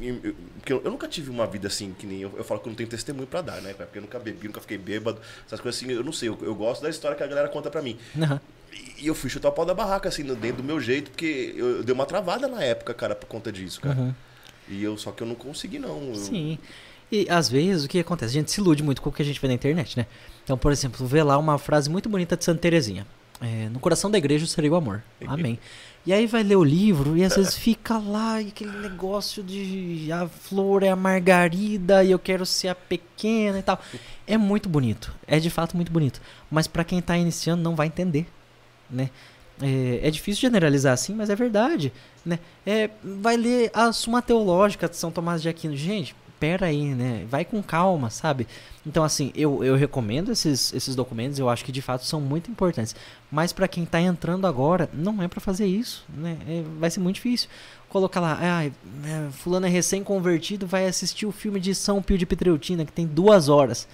Eu- 0.02 0.36
Porque 0.58 0.74
eu, 0.74 0.82
eu 0.84 0.92
nunca 0.92 1.08
tive 1.08 1.30
uma 1.30 1.46
vida 1.46 1.68
assim, 1.68 1.96
que 1.98 2.06
nem 2.08 2.22
eu, 2.22 2.32
eu 2.38 2.44
falo 2.44 2.60
que 2.60 2.68
eu 2.68 2.72
não 2.72 2.76
tenho 2.76 2.90
testemunho 2.90 3.28
pra 3.28 3.42
dar, 3.42 3.62
né? 3.62 3.74
Porque 3.74 3.98
eu 3.98 4.02
nunca 4.02 4.18
bebi, 4.20 4.48
nunca 4.48 4.60
fiquei 4.62 4.78
bêbado, 4.78 5.20
essas 5.46 5.60
coisas 5.60 5.80
assim, 5.82 5.92
eu 5.92 6.04
não 6.04 6.12
sei, 6.12 6.30
eu, 6.30 6.38
eu 6.42 6.54
gosto 6.56 6.82
da 6.82 6.90
história 6.90 7.16
que 7.16 7.24
a 7.24 7.28
galera 7.28 7.48
conta 7.48 7.70
pra 7.70 7.82
mim. 7.82 7.98
aham. 8.20 8.42
E 8.98 9.08
eu 9.08 9.16
fui 9.16 9.30
chutar 9.30 9.50
o 9.50 9.52
pau 9.52 9.66
da 9.66 9.74
barraca, 9.74 10.10
assim, 10.10 10.24
dentro 10.24 10.58
do 10.58 10.64
meu 10.64 10.80
jeito, 10.80 11.10
porque 11.12 11.54
eu, 11.56 11.78
eu 11.78 11.84
dei 11.84 11.94
uma 11.94 12.06
travada 12.06 12.48
na 12.48 12.64
época, 12.64 12.94
cara, 12.94 13.16
por 13.16 13.26
conta 13.28 13.52
disso, 13.52 13.80
cara. 13.82 13.98
Uhum. 14.00 14.14
E 14.68 14.84
eu, 14.84 14.98
só 14.98 15.12
que 15.12 15.24
eu 15.24 15.28
não 15.28 15.36
consegui, 15.36 15.80
não. 15.80 16.14
Sim. 16.16 16.58
E 17.12 17.26
às 17.30 17.50
vezes 17.50 17.86
o 17.86 17.88
que 17.90 18.00
acontece? 18.00 18.32
A 18.32 18.40
gente 18.40 18.52
se 18.52 18.62
ilude 18.62 18.84
muito 18.84 19.02
com 19.02 19.10
o 19.10 19.14
que 19.14 19.22
a 19.22 19.26
gente 19.26 19.40
vê 19.42 19.48
na 19.48 19.54
internet, 19.56 19.98
né? 19.98 20.06
Então, 20.50 20.58
por 20.58 20.72
exemplo, 20.72 21.06
vê 21.06 21.22
lá 21.22 21.38
uma 21.38 21.60
frase 21.60 21.92
muito 21.92 22.10
bonita 22.10 22.36
de 22.36 22.44
Santa 22.44 22.60
Terezinha. 22.60 23.06
É, 23.40 23.70
no 23.70 23.80
coração 23.80 24.10
da 24.10 24.18
igreja 24.18 24.48
seria 24.48 24.72
o 24.72 24.76
amor. 24.76 25.04
Amém. 25.28 25.60
E 26.08 26.12
aí 26.12 26.26
vai 26.26 26.42
ler 26.42 26.56
o 26.56 26.64
livro 26.64 27.16
e 27.16 27.24
às 27.24 27.36
vezes 27.36 27.56
fica 27.56 28.00
lá 28.00 28.42
e 28.42 28.48
aquele 28.48 28.72
negócio 28.80 29.44
de 29.44 30.12
a 30.12 30.28
flor 30.28 30.82
é 30.82 30.90
a 30.90 30.96
margarida 30.96 32.04
e 32.04 32.10
eu 32.10 32.18
quero 32.18 32.48
ser 32.48 32.70
a 32.70 32.74
pequena 32.74 33.60
e 33.60 33.62
tal. 33.62 33.80
É 34.26 34.40
muito 34.40 34.68
bonito. 34.68 35.14
É 35.28 35.38
de 35.38 35.52
fato 35.52 35.76
muito 35.76 35.92
bonito. 35.92 36.20
Mas 36.50 36.66
pra 36.66 36.84
quem 36.84 37.00
tá 37.00 37.16
iniciando 37.16 37.62
não 37.62 37.76
vai 37.76 37.86
entender, 37.86 38.26
né? 38.90 39.12
É, 39.62 40.00
é 40.02 40.10
difícil 40.10 40.42
generalizar 40.42 40.94
assim, 40.94 41.14
mas 41.14 41.30
é 41.30 41.36
verdade, 41.36 41.94
né? 42.26 42.40
É, 42.66 42.90
vai 43.04 43.38
ler 43.38 43.70
a 43.72 43.94
Suma 43.94 44.20
Teológica 44.20 44.90
de 44.90 44.98
São 44.98 45.12
Tomás 45.12 45.44
de 45.44 45.50
Aquino. 45.50 45.78
Gente, 45.78 46.16
pera 46.40 46.68
aí, 46.68 46.94
né? 46.96 47.26
Vai 47.30 47.44
com 47.44 47.62
calma, 47.62 48.10
sabe? 48.10 48.48
Então, 48.86 49.04
assim, 49.04 49.32
eu, 49.36 49.64
eu 49.64 49.76
recomendo 49.76 50.32
esses, 50.32 50.74
esses 50.74 50.96
documentos, 50.96 51.38
eu 51.38 51.50
acho 51.50 51.66
que 51.66 51.72
de 51.72 51.82
fato 51.82 52.06
são 52.06 52.22
muito 52.22 52.50
importantes. 52.50 52.96
Mas 53.32 53.52
pra 53.52 53.68
quem 53.68 53.86
tá 53.86 54.00
entrando 54.00 54.48
agora, 54.48 54.90
não 54.94 55.22
é 55.22 55.28
pra 55.28 55.40
fazer 55.40 55.66
isso, 55.66 56.06
né? 56.10 56.38
É, 56.48 56.64
vai 56.80 56.90
ser 56.90 57.00
muito 57.00 57.16
difícil. 57.16 57.50
Colocar 57.90 58.20
lá, 58.20 58.40
ah, 58.42 59.32
fulano 59.32 59.66
é 59.66 59.70
recém-convertido, 59.70 60.66
vai 60.66 60.88
assistir 60.88 61.26
o 61.26 61.32
filme 61.32 61.60
de 61.60 61.76
São 61.76 62.02
Pio 62.02 62.18
de 62.18 62.26
Petreutina, 62.26 62.86
que 62.86 62.92
tem 62.92 63.06
duas 63.06 63.50
horas. 63.50 63.88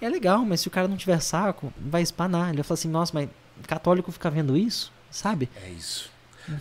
É 0.00 0.08
legal, 0.08 0.44
mas 0.44 0.60
se 0.60 0.68
o 0.68 0.70
cara 0.70 0.88
não 0.88 0.96
tiver 0.96 1.20
saco, 1.20 1.72
vai 1.78 2.02
espanar. 2.02 2.48
Ele 2.48 2.56
vai 2.56 2.64
falar 2.64 2.74
assim, 2.74 2.88
nossa, 2.88 3.12
mas 3.14 3.28
católico 3.66 4.10
fica 4.10 4.30
vendo 4.30 4.56
isso, 4.56 4.92
sabe? 5.10 5.48
É 5.64 5.70
isso. 5.70 6.10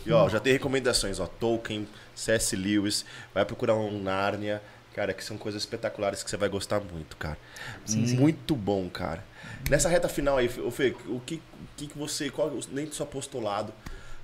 E 0.06 0.12
ó, 0.12 0.30
já 0.30 0.40
tem 0.40 0.54
recomendações, 0.54 1.20
ó. 1.20 1.26
Tolkien, 1.26 1.88
C.S. 2.14 2.56
Lewis, 2.56 3.06
vai 3.34 3.44
procurar 3.46 3.76
um 3.76 4.02
Nárnia. 4.02 4.62
Cara, 4.94 5.14
que 5.14 5.24
são 5.24 5.38
coisas 5.38 5.62
espetaculares 5.62 6.22
que 6.22 6.30
você 6.30 6.36
vai 6.38 6.50
gostar 6.50 6.82
muito, 6.82 7.16
cara. 7.16 7.38
Sim, 7.86 8.06
sim. 8.06 8.18
muito 8.18 8.56
bom, 8.56 8.90
cara. 8.90 9.24
Nessa 9.70 9.88
reta 9.88 10.10
final 10.10 10.38
aí, 10.38 10.50
Fê- 10.50 10.96
o 11.08 11.20
que, 11.20 11.36
o 11.36 11.68
que 11.78 11.88
que 11.88 11.98
você, 11.98 12.30
qual 12.30 12.50
dentro 12.50 12.90
do 12.92 12.96
seu 12.96 13.06
apostolado, 13.06 13.74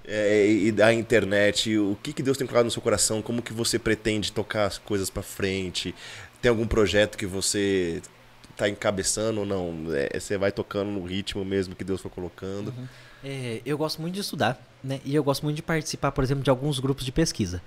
é, 0.06 0.46
e 0.46 0.72
da 0.72 0.94
internet, 0.94 1.78
o 1.78 1.98
que, 2.02 2.14
que 2.14 2.24
Deus 2.24 2.38
tem 2.38 2.46
colocado 2.48 2.66
no 2.66 2.72
seu 2.72 2.82
coração? 2.82 3.22
Como 3.22 3.42
que 3.42 3.54
você 3.54 3.78
pretende 3.80 4.32
tocar 4.32 4.66
as 4.66 4.78
coisas 4.78 5.10
para 5.10 5.24
frente? 5.24 5.94
Tem 6.42 6.50
algum 6.50 6.68
projeto 6.68 7.18
que 7.18 7.26
você 7.26 8.02
tá 8.56 8.68
encabeçando 8.70 9.42
ou 9.42 9.46
não? 9.46 9.74
É, 9.94 10.20
você 10.20 10.38
vai 10.38 10.52
tocando 10.52 10.90
no 10.92 11.04
ritmo 11.06 11.44
mesmo 11.46 11.76
que 11.76 11.84
Deus 11.84 12.02
foi 12.02 12.12
colocando? 12.12 12.74
Uhum. 12.78 12.88
É, 13.24 13.62
eu 13.66 13.78
gosto 13.78 14.02
muito 14.02 14.14
de 14.14 14.22
estudar, 14.22 14.62
né? 14.84 15.02
E 15.04 15.14
eu 15.16 15.24
gosto 15.24 15.44
muito 15.44 15.56
de 15.58 15.62
participar, 15.64 16.12
por 16.12 16.24
exemplo, 16.24 16.44
de 16.44 16.50
alguns 16.50 16.80
grupos 16.80 17.04
de 17.04 17.12
pesquisa. 17.12 17.62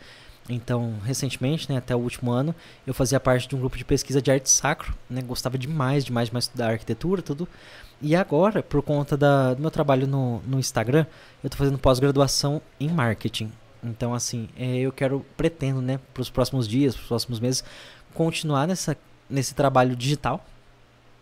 Então, 0.50 0.98
recentemente, 1.04 1.70
né, 1.70 1.78
até 1.78 1.94
o 1.94 1.98
último 1.98 2.32
ano, 2.32 2.54
eu 2.86 2.92
fazia 2.92 3.20
parte 3.20 3.48
de 3.48 3.54
um 3.54 3.60
grupo 3.60 3.78
de 3.78 3.84
pesquisa 3.84 4.20
de 4.20 4.30
arte 4.30 4.50
sacro, 4.50 4.94
né? 5.08 5.22
Gostava 5.22 5.56
demais, 5.56 6.04
demais, 6.04 6.28
demais 6.28 6.44
de 6.44 6.50
estudar 6.50 6.70
arquitetura, 6.70 7.22
tudo. 7.22 7.48
E 8.02 8.16
agora, 8.16 8.62
por 8.62 8.82
conta 8.82 9.16
da, 9.16 9.54
do 9.54 9.60
meu 9.60 9.70
trabalho 9.70 10.06
no, 10.06 10.40
no 10.40 10.58
Instagram, 10.58 11.06
eu 11.42 11.46
estou 11.46 11.58
fazendo 11.58 11.78
pós-graduação 11.78 12.60
em 12.80 12.88
marketing. 12.88 13.52
Então, 13.82 14.12
assim, 14.12 14.48
é, 14.56 14.78
eu 14.78 14.92
quero, 14.92 15.24
pretendo, 15.36 15.80
né, 15.80 16.00
para 16.12 16.20
os 16.20 16.30
próximos 16.30 16.66
dias, 16.66 16.94
para 16.94 17.02
os 17.02 17.08
próximos 17.08 17.40
meses, 17.40 17.64
continuar 18.12 18.66
nessa, 18.66 18.96
nesse 19.28 19.54
trabalho 19.54 19.94
digital, 19.94 20.44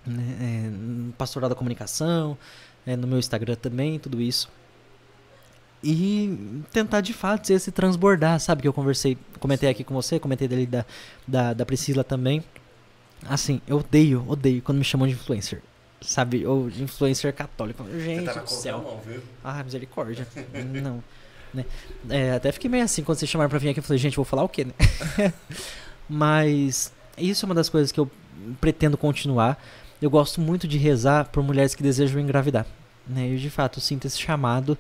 né, 0.06 0.36
é, 0.40 1.12
pastoral 1.18 1.48
da 1.50 1.54
comunicação, 1.54 2.38
é, 2.86 2.96
no 2.96 3.06
meu 3.06 3.18
Instagram 3.18 3.56
também, 3.56 3.98
tudo 3.98 4.20
isso. 4.20 4.48
E 5.82 6.62
tentar 6.72 7.00
de 7.00 7.12
fato 7.12 7.50
esse 7.50 7.70
transbordar, 7.70 8.40
sabe? 8.40 8.62
Que 8.62 8.68
eu 8.68 8.72
conversei, 8.72 9.16
comentei 9.38 9.68
aqui 9.68 9.84
com 9.84 9.94
você, 9.94 10.18
comentei 10.18 10.48
dele 10.48 10.66
da, 10.66 10.84
da, 11.26 11.52
da 11.52 11.66
Priscila 11.66 12.02
também. 12.02 12.42
Assim, 13.28 13.60
eu 13.66 13.78
odeio, 13.78 14.24
odeio 14.28 14.62
quando 14.62 14.78
me 14.78 14.84
chamam 14.84 15.06
de 15.06 15.14
influencer 15.14 15.62
sabe, 16.00 16.46
ou 16.46 16.70
de 16.70 16.82
influencer 16.82 17.32
católico. 17.34 17.84
Gente 17.98 18.24
tá 18.24 18.40
do 18.40 18.50
céu. 18.50 18.78
Não, 18.78 19.00
viu? 19.00 19.22
Ah, 19.42 19.62
misericórdia. 19.62 20.26
não. 20.82 21.02
Né? 21.52 21.64
É, 22.10 22.32
até 22.32 22.52
fiquei 22.52 22.70
meio 22.70 22.84
assim 22.84 23.02
quando 23.02 23.18
vocês 23.18 23.30
chamaram 23.30 23.48
pra 23.48 23.58
vir 23.58 23.70
aqui. 23.70 23.80
Eu 23.80 23.84
falei, 23.84 23.98
gente, 23.98 24.16
vou 24.16 24.24
falar 24.24 24.42
o 24.42 24.48
quê, 24.48 24.64
né? 24.64 25.32
Mas 26.08 26.92
isso 27.16 27.44
é 27.44 27.46
uma 27.46 27.54
das 27.54 27.68
coisas 27.68 27.90
que 27.90 27.98
eu 27.98 28.10
pretendo 28.60 28.96
continuar. 28.96 29.62
Eu 30.00 30.10
gosto 30.10 30.40
muito 30.40 30.68
de 30.68 30.78
rezar 30.78 31.26
por 31.26 31.42
mulheres 31.42 31.74
que 31.74 31.82
desejam 31.82 32.20
engravidar. 32.20 32.66
Né? 33.06 33.32
Eu, 33.32 33.36
de 33.36 33.50
fato, 33.50 33.80
sinto 33.80 34.06
esse 34.06 34.18
chamado 34.18 34.78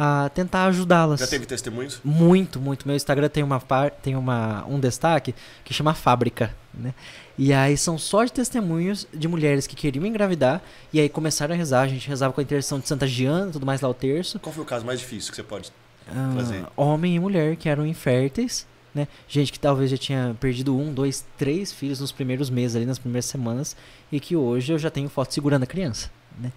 a 0.00 0.30
tentar 0.32 0.66
ajudá-las. 0.66 1.18
Já 1.18 1.26
teve 1.26 1.44
testemunhos? 1.44 2.00
Muito, 2.04 2.60
muito. 2.60 2.86
Meu 2.86 2.94
Instagram 2.96 3.28
tem 3.28 3.42
uma 3.42 3.60
tem 4.00 4.14
uma 4.14 4.64
um 4.66 4.78
destaque 4.78 5.34
que 5.64 5.74
chama 5.74 5.92
Fábrica, 5.92 6.54
né? 6.72 6.94
E 7.36 7.52
aí 7.52 7.76
são 7.76 7.98
só 7.98 8.24
de 8.24 8.32
testemunhos 8.32 9.06
de 9.12 9.26
mulheres 9.26 9.66
que 9.66 9.74
queriam 9.74 10.06
engravidar 10.06 10.62
e 10.92 11.00
aí 11.00 11.08
começaram 11.08 11.52
a 11.54 11.58
rezar. 11.58 11.82
A 11.82 11.88
gente 11.88 12.08
rezava 12.08 12.32
com 12.32 12.40
a 12.40 12.44
intercessão 12.44 12.78
de 12.78 12.86
Santa 12.86 13.06
Giana, 13.08 13.50
tudo 13.50 13.66
mais 13.66 13.80
lá 13.80 13.88
o 13.88 13.94
terço. 13.94 14.38
Qual 14.38 14.52
foi 14.52 14.62
o 14.62 14.66
caso 14.66 14.86
mais 14.86 15.00
difícil 15.00 15.30
que 15.30 15.36
você 15.36 15.42
pode 15.42 15.72
Ah, 16.08 16.30
trazer? 16.32 16.64
homem 16.76 17.16
e 17.16 17.20
mulher 17.20 17.56
que 17.56 17.68
eram 17.68 17.84
inférteis, 17.84 18.66
né? 18.94 19.08
Gente 19.28 19.50
que 19.52 19.58
talvez 19.58 19.90
já 19.90 19.96
tinha 19.96 20.36
perdido 20.40 20.76
um, 20.76 20.92
dois, 20.94 21.24
três 21.36 21.72
filhos 21.72 21.98
nos 22.00 22.12
primeiros 22.12 22.48
meses 22.50 22.76
ali, 22.76 22.86
nas 22.86 22.98
primeiras 23.00 23.24
semanas, 23.26 23.76
e 24.12 24.20
que 24.20 24.34
hoje 24.36 24.72
eu 24.72 24.78
já 24.78 24.90
tenho 24.90 25.08
foto 25.08 25.34
segurando 25.34 25.64
a 25.64 25.66
criança, 25.66 26.08
né? 26.38 26.52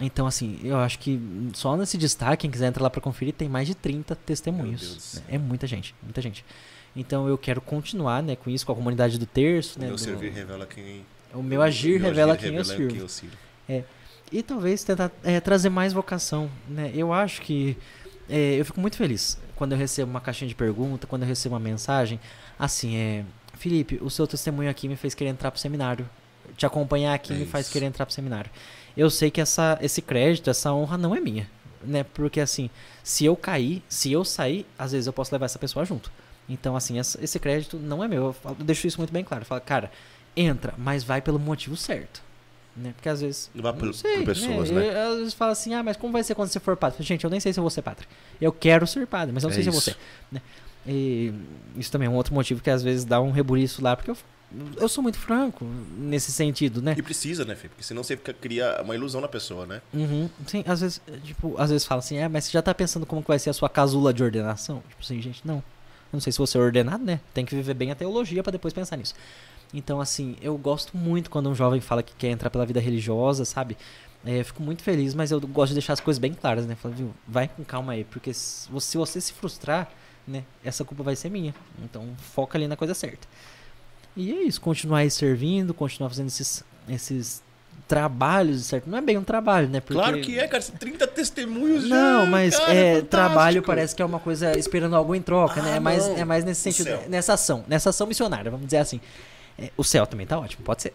Então, 0.00 0.26
assim, 0.26 0.58
eu 0.62 0.76
acho 0.78 0.98
que 0.98 1.18
só 1.54 1.74
nesse 1.76 1.96
destaque, 1.96 2.42
quem 2.42 2.50
quiser 2.50 2.66
entrar 2.66 2.82
lá 2.82 2.90
pra 2.90 3.00
conferir, 3.00 3.32
tem 3.32 3.48
mais 3.48 3.66
de 3.66 3.74
30 3.74 3.96
Meu 3.96 4.04
Deus 4.04 4.18
do 4.18 4.26
testemunhos. 4.26 5.14
né? 5.16 5.22
É 5.36 5.38
muita 5.38 5.66
gente, 5.66 5.94
muita 6.02 6.20
gente. 6.20 6.44
Então 6.94 7.26
eu 7.28 7.36
quero 7.38 7.60
continuar, 7.60 8.22
né, 8.22 8.36
com 8.36 8.50
isso, 8.50 8.64
com 8.66 8.72
a 8.72 8.74
comunidade 8.74 9.18
do 9.18 9.26
terço, 9.26 9.78
O 9.78 9.80
né? 9.80 9.86
meu 9.88 9.96
do- 9.96 10.00
servir 10.00 10.32
revela 10.32 10.66
quem. 10.66 11.04
o 11.34 11.42
meu 11.42 11.60
agir 11.62 11.96
o 11.96 12.00
meu 12.00 12.08
revela 12.10 12.32
agir 12.34 12.40
quem 12.42 12.48
eu 12.54 12.62
revela 12.62 12.76
sirvo. 12.76 12.92
quem 12.92 13.00
eu 13.02 13.08
sirvo. 13.08 13.36
E 14.32 14.42
talvez 14.42 14.82
tentar 14.82 15.10
é, 15.22 15.38
trazer 15.40 15.68
mais 15.68 15.92
vocação, 15.92 16.50
né? 16.68 16.90
Eu 16.94 17.12
acho 17.12 17.40
que 17.42 17.76
é, 18.28 18.54
eu 18.58 18.64
fico 18.64 18.80
muito 18.80 18.96
feliz 18.96 19.38
quando 19.54 19.72
eu 19.72 19.78
recebo 19.78 20.10
uma 20.10 20.20
caixinha 20.20 20.48
de 20.48 20.54
pergunta, 20.54 21.06
quando 21.06 21.22
eu 21.22 21.28
recebo 21.28 21.54
uma 21.54 21.60
mensagem, 21.60 22.18
assim, 22.58 22.96
é, 22.96 23.24
Felipe, 23.54 23.98
o 24.02 24.10
seu 24.10 24.26
testemunho 24.26 24.68
aqui 24.68 24.88
me 24.88 24.96
fez 24.96 25.14
querer 25.14 25.30
entrar 25.30 25.50
pro 25.50 25.60
seminário. 25.60 26.08
Te 26.56 26.64
acompanhar 26.66 27.14
aqui 27.14 27.32
É 27.32 27.36
me 27.36 27.46
faz 27.46 27.66
isso. 27.66 27.72
querer 27.72 27.86
entrar 27.86 28.04
pro 28.06 28.14
seminário. 28.14 28.50
Eu 28.96 29.10
sei 29.10 29.30
que 29.30 29.40
essa, 29.40 29.78
esse 29.82 30.00
crédito, 30.00 30.48
essa 30.48 30.72
honra 30.72 30.96
não 30.96 31.14
é 31.14 31.20
minha, 31.20 31.48
né? 31.84 32.04
Porque 32.14 32.40
assim, 32.40 32.70
se 33.04 33.24
eu 33.24 33.36
cair, 33.36 33.82
se 33.88 34.10
eu 34.12 34.24
sair, 34.24 34.66
às 34.78 34.92
vezes 34.92 35.06
eu 35.06 35.12
posso 35.12 35.34
levar 35.34 35.46
essa 35.46 35.58
pessoa 35.58 35.84
junto. 35.84 36.10
Então, 36.48 36.76
assim, 36.76 36.98
essa- 36.98 37.22
esse 37.22 37.38
crédito 37.38 37.76
não 37.76 38.02
é 38.02 38.08
meu. 38.08 38.26
Eu, 38.26 38.32
falo- 38.32 38.56
eu 38.58 38.64
deixo 38.64 38.86
isso 38.86 38.98
muito 38.98 39.12
bem 39.12 39.24
claro. 39.24 39.42
Eu 39.42 39.46
falo, 39.46 39.60
cara, 39.60 39.90
entra, 40.36 40.72
mas 40.78 41.02
vai 41.04 41.20
pelo 41.20 41.38
motivo 41.38 41.76
certo. 41.76 42.22
Né? 42.76 42.92
Porque 42.94 43.08
às 43.08 43.20
vezes. 43.20 43.50
Não 43.54 43.62
vai 43.62 43.72
por- 43.72 43.92
sei, 43.94 44.18
por 44.18 44.26
pessoas, 44.26 44.70
né? 44.70 44.80
né? 44.80 45.04
Eu, 45.06 45.12
às 45.12 45.18
vezes 45.18 45.34
fala 45.34 45.52
assim, 45.52 45.74
ah, 45.74 45.82
mas 45.82 45.96
como 45.96 46.12
vai 46.12 46.22
ser 46.22 46.34
quando 46.34 46.48
você 46.50 46.60
for 46.60 46.76
padre? 46.76 46.98
Falo, 46.98 47.06
Gente, 47.06 47.24
eu 47.24 47.30
nem 47.30 47.40
sei 47.40 47.52
se 47.52 47.58
eu 47.58 47.62
vou 47.62 47.70
ser 47.70 47.82
padre. 47.82 48.06
Eu 48.40 48.52
quero 48.52 48.86
ser 48.86 49.06
padre, 49.06 49.32
mas 49.34 49.42
eu 49.42 49.48
não 49.48 49.52
É 49.52 49.54
sei 49.54 49.62
se 49.64 49.68
eu 49.68 49.72
vou 49.72 49.80
isso. 49.80 49.90
ser. 49.90 49.96
né? 50.30 50.40
E 50.86 51.32
isso 51.76 51.90
também 51.90 52.06
é 52.06 52.10
um 52.10 52.14
outro 52.14 52.32
motivo 52.34 52.60
que 52.62 52.70
às 52.70 52.82
vezes 52.82 53.04
dá 53.04 53.20
um 53.20 53.30
rebuliço 53.32 53.82
lá, 53.82 53.96
porque 53.96 54.10
eu, 54.10 54.16
eu 54.76 54.88
sou 54.88 55.02
muito 55.02 55.18
franco 55.18 55.64
nesse 55.98 56.30
sentido, 56.32 56.80
né? 56.80 56.94
E 56.96 57.02
precisa, 57.02 57.44
né, 57.44 57.54
Fê? 57.56 57.68
Porque 57.68 57.82
senão 57.82 58.02
você 58.02 58.16
fica- 58.16 58.32
cria 58.32 58.80
uma 58.82 58.94
ilusão 58.94 59.20
na 59.20 59.28
pessoa, 59.28 59.66
né? 59.66 59.82
Uhum. 59.92 60.30
Sim, 60.46 60.62
às 60.66 60.80
vezes, 60.80 61.00
tipo, 61.24 61.54
às 61.58 61.70
vezes 61.70 61.86
fala 61.86 61.98
assim, 61.98 62.16
é, 62.18 62.28
mas 62.28 62.44
você 62.44 62.52
já 62.52 62.62
tá 62.62 62.72
pensando 62.74 63.04
como 63.04 63.22
que 63.22 63.28
vai 63.28 63.38
ser 63.38 63.50
a 63.50 63.52
sua 63.52 63.68
casula 63.68 64.12
de 64.14 64.22
ordenação? 64.22 64.82
Tipo 64.88 65.02
assim, 65.02 65.20
gente, 65.20 65.40
não. 65.44 65.56
Eu 65.56 65.62
não 66.14 66.20
sei 66.20 66.32
se 66.32 66.38
você 66.38 66.56
é 66.56 66.60
ordenado, 66.60 67.04
né? 67.04 67.20
Tem 67.34 67.44
que 67.44 67.54
viver 67.54 67.74
bem 67.74 67.90
a 67.90 67.94
teologia 67.94 68.42
pra 68.42 68.52
depois 68.52 68.72
pensar 68.72 68.96
nisso. 68.96 69.14
Então, 69.74 70.00
assim, 70.00 70.36
eu 70.40 70.56
gosto 70.56 70.96
muito 70.96 71.28
quando 71.28 71.50
um 71.50 71.54
jovem 71.54 71.80
fala 71.80 72.02
que 72.02 72.14
quer 72.14 72.28
entrar 72.28 72.48
pela 72.48 72.64
vida 72.64 72.78
religiosa, 72.78 73.44
sabe? 73.44 73.76
É, 74.24 74.42
fico 74.44 74.62
muito 74.62 74.82
feliz, 74.82 75.12
mas 75.14 75.32
eu 75.32 75.40
gosto 75.40 75.70
de 75.70 75.74
deixar 75.74 75.92
as 75.94 76.00
coisas 76.00 76.18
bem 76.20 76.32
claras, 76.32 76.64
né? 76.66 76.76
Falar, 76.76 76.94
viu, 76.94 77.12
vai 77.26 77.48
com 77.48 77.64
calma 77.64 77.92
aí, 77.92 78.04
porque 78.04 78.32
se 78.32 78.68
você 78.70 79.20
se 79.20 79.32
frustrar, 79.32 79.90
né, 80.26 80.44
essa 80.64 80.84
culpa 80.84 81.02
vai 81.02 81.14
ser 81.16 81.30
minha. 81.30 81.54
Então, 81.82 82.08
foca 82.32 82.56
ali 82.56 82.66
na 82.68 82.76
coisa 82.76 82.94
certa. 82.94 83.26
E 84.16 84.32
é 84.32 84.42
isso, 84.44 84.60
continuar 84.60 84.98
aí 84.98 85.10
servindo, 85.10 85.74
continuar 85.74 86.08
fazendo 86.08 86.28
esses, 86.28 86.64
esses 86.88 87.42
trabalhos, 87.86 88.66
certo? 88.66 88.88
Não 88.88 88.98
é 88.98 89.00
bem 89.00 89.16
um 89.16 89.22
trabalho, 89.22 89.68
né? 89.68 89.80
Porque... 89.80 89.94
Claro 89.94 90.20
que 90.20 90.38
é, 90.38 90.48
cara. 90.48 90.62
30 90.62 91.06
testemunhos 91.08 91.86
já. 91.86 91.94
Não, 91.94 92.26
mas 92.26 92.58
cara, 92.58 92.72
é, 92.72 92.84
fantástico. 92.86 93.10
trabalho 93.10 93.62
parece 93.62 93.94
que 93.94 94.02
é 94.02 94.04
uma 94.04 94.18
coisa 94.18 94.58
esperando 94.58 94.96
algo 94.96 95.14
em 95.14 95.22
troca, 95.22 95.62
né? 95.62 95.74
Ah, 95.74 95.76
É 95.76 95.80
mais, 95.80 96.08
não. 96.08 96.16
é 96.16 96.24
mais 96.24 96.44
nesse 96.44 96.62
sentido, 96.62 96.86
céu. 96.86 97.04
nessa 97.08 97.34
ação, 97.34 97.64
nessa 97.68 97.90
ação 97.90 98.06
missionária, 98.06 98.50
vamos 98.50 98.66
dizer 98.66 98.78
assim. 98.78 99.00
É, 99.58 99.70
o 99.74 99.82
céu 99.82 100.06
também 100.06 100.26
tá 100.26 100.38
ótimo, 100.38 100.62
pode 100.62 100.82
ser. 100.82 100.92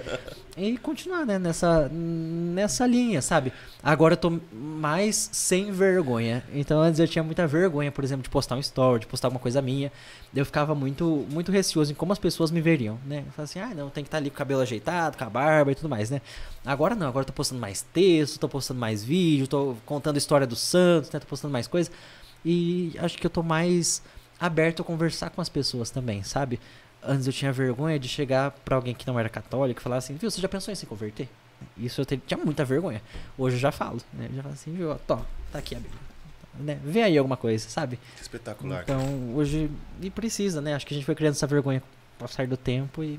e 0.58 0.76
continuar, 0.76 1.24
né, 1.24 1.38
nessa, 1.38 1.88
nessa 1.88 2.86
linha, 2.86 3.22
sabe? 3.22 3.50
Agora 3.82 4.12
eu 4.12 4.18
tô 4.18 4.38
mais 4.52 5.30
sem 5.32 5.72
vergonha. 5.72 6.44
Então 6.52 6.80
antes 6.80 7.00
eu 7.00 7.08
tinha 7.08 7.22
muita 7.22 7.46
vergonha, 7.46 7.90
por 7.90 8.04
exemplo, 8.04 8.22
de 8.22 8.28
postar 8.28 8.56
um 8.56 8.60
story, 8.60 9.00
de 9.00 9.06
postar 9.06 9.28
alguma 9.28 9.40
coisa 9.40 9.62
minha. 9.62 9.90
Eu 10.34 10.44
ficava 10.44 10.74
muito, 10.74 11.26
muito 11.30 11.50
receoso 11.50 11.92
em 11.92 11.94
como 11.94 12.12
as 12.12 12.18
pessoas 12.18 12.50
me 12.50 12.60
veriam, 12.60 12.98
né? 13.06 13.20
Eu 13.26 13.32
falava 13.32 13.42
assim, 13.44 13.58
ah, 13.58 13.74
não, 13.74 13.88
tem 13.88 14.04
que 14.04 14.08
estar 14.08 14.18
ali 14.18 14.28
com 14.28 14.34
o 14.34 14.38
cabelo 14.38 14.60
ajeitado, 14.60 15.16
com 15.16 15.24
a 15.24 15.30
barba 15.30 15.72
e 15.72 15.74
tudo 15.74 15.88
mais, 15.88 16.10
né? 16.10 16.20
Agora 16.64 16.94
não, 16.94 17.08
agora 17.08 17.22
eu 17.22 17.28
tô 17.28 17.32
postando 17.32 17.60
mais 17.60 17.80
texto, 17.80 18.38
tô 18.38 18.48
postando 18.50 18.78
mais 18.78 19.02
vídeo, 19.02 19.48
tô 19.48 19.76
contando 19.86 20.16
a 20.16 20.18
história 20.18 20.46
dos 20.46 20.60
santos, 20.60 21.10
né? 21.10 21.18
Tô 21.20 21.26
postando 21.26 21.52
mais 21.52 21.66
coisa. 21.66 21.90
E 22.44 22.92
acho 22.98 23.16
que 23.16 23.26
eu 23.26 23.30
tô 23.30 23.42
mais 23.42 24.02
aberto 24.38 24.82
a 24.82 24.84
conversar 24.84 25.30
com 25.30 25.40
as 25.40 25.48
pessoas 25.48 25.88
também, 25.88 26.22
sabe? 26.22 26.60
Antes 27.06 27.26
eu 27.26 27.32
tinha 27.32 27.52
vergonha 27.52 27.98
de 27.98 28.08
chegar 28.08 28.50
pra 28.64 28.76
alguém 28.76 28.94
que 28.94 29.06
não 29.06 29.18
era 29.18 29.28
católico 29.28 29.80
e 29.80 29.82
falar 29.82 29.96
assim, 29.96 30.14
viu, 30.14 30.30
você 30.30 30.40
já 30.40 30.48
pensou 30.48 30.72
em 30.72 30.74
se 30.74 30.86
converter? 30.86 31.28
Isso 31.76 32.00
eu 32.00 32.04
tinha 32.04 32.38
muita 32.42 32.64
vergonha. 32.64 33.00
Hoje 33.38 33.56
eu 33.56 33.60
já 33.60 33.72
falo, 33.72 34.00
né? 34.12 34.26
Eu 34.30 34.36
já 34.36 34.42
falo 34.42 34.54
assim, 34.54 34.72
viu, 34.72 34.90
ó, 34.90 34.94
tó, 34.94 35.24
tá 35.52 35.58
aqui 35.58 35.74
a 35.74 35.78
Bíblia. 35.78 36.00
Né? 36.58 36.78
Vê 36.84 37.02
aí 37.02 37.18
alguma 37.18 37.36
coisa, 37.36 37.68
sabe? 37.68 37.98
Espetacular. 38.20 38.82
Então, 38.84 39.34
hoje, 39.34 39.70
e 40.00 40.08
precisa, 40.10 40.60
né? 40.60 40.74
Acho 40.74 40.86
que 40.86 40.94
a 40.94 40.96
gente 40.96 41.04
foi 41.04 41.14
criando 41.14 41.32
essa 41.34 41.46
vergonha 41.46 41.80
com 41.80 41.86
o 42.24 42.28
passar 42.28 42.46
do 42.46 42.56
tempo 42.56 43.02
e 43.02 43.18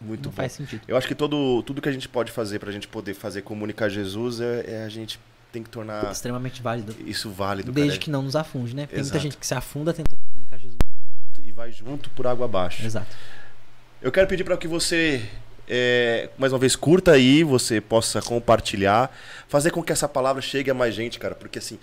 Muito 0.00 0.26
não 0.26 0.30
bom. 0.30 0.36
faz 0.36 0.52
sentido. 0.52 0.82
Eu 0.86 0.96
acho 0.96 1.08
que 1.08 1.14
todo, 1.14 1.62
tudo 1.64 1.82
que 1.82 1.88
a 1.88 1.92
gente 1.92 2.08
pode 2.08 2.30
fazer 2.30 2.58
pra 2.60 2.70
gente 2.70 2.86
poder 2.86 3.14
fazer 3.14 3.42
comunicar 3.42 3.88
Jesus 3.88 4.40
é, 4.40 4.64
é 4.68 4.84
a 4.84 4.88
gente 4.88 5.18
tem 5.50 5.62
que 5.62 5.70
tornar 5.70 6.10
Extremamente 6.12 6.62
válido. 6.62 6.94
isso 7.06 7.30
válido, 7.30 7.72
Desde 7.72 7.92
cara. 7.92 8.04
que 8.04 8.10
não 8.10 8.22
nos 8.22 8.36
afunde, 8.36 8.76
né? 8.76 8.86
Tem 8.86 8.96
muita 8.98 9.08
Exato. 9.08 9.18
gente 9.22 9.36
que 9.36 9.46
se 9.46 9.54
afunda 9.54 9.92
tentando 9.92 10.18
comunicar 10.32 10.58
Jesus. 10.58 10.76
Vai 11.58 11.72
junto 11.72 12.08
por 12.10 12.24
água 12.24 12.44
abaixo. 12.44 12.86
Exato. 12.86 13.16
Eu 14.00 14.12
quero 14.12 14.28
pedir 14.28 14.44
para 14.44 14.56
que 14.56 14.68
você, 14.68 15.28
é, 15.66 16.30
mais 16.38 16.52
uma 16.52 16.58
vez, 16.60 16.76
curta 16.76 17.10
aí, 17.10 17.42
você 17.42 17.80
possa 17.80 18.22
compartilhar, 18.22 19.12
fazer 19.48 19.72
com 19.72 19.82
que 19.82 19.90
essa 19.90 20.08
palavra 20.08 20.40
chegue 20.40 20.70
a 20.70 20.74
mais 20.74 20.94
gente, 20.94 21.18
cara, 21.18 21.34
porque 21.34 21.58
assim, 21.58 21.76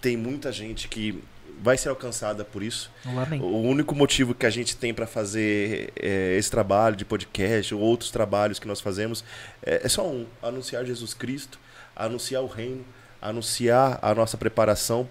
tem 0.00 0.16
muita 0.16 0.50
gente 0.50 0.88
que 0.88 1.22
vai 1.60 1.76
ser 1.76 1.90
alcançada 1.90 2.42
por 2.42 2.62
isso. 2.62 2.90
O 3.38 3.60
único 3.60 3.94
motivo 3.94 4.34
que 4.34 4.46
a 4.46 4.50
gente 4.50 4.74
tem 4.78 4.94
para 4.94 5.06
fazer 5.06 5.92
é, 5.94 6.34
esse 6.38 6.50
trabalho 6.50 6.96
de 6.96 7.04
podcast 7.04 7.74
ou 7.74 7.82
outros 7.82 8.10
trabalhos 8.10 8.58
que 8.58 8.66
nós 8.66 8.80
fazemos 8.80 9.22
é, 9.62 9.82
é 9.84 9.88
só 9.90 10.08
um: 10.08 10.24
anunciar 10.42 10.86
Jesus 10.86 11.12
Cristo, 11.12 11.58
anunciar 11.94 12.42
o 12.42 12.46
reino, 12.46 12.82
anunciar 13.20 13.98
a 14.00 14.14
nossa 14.14 14.38
preparação 14.38 15.06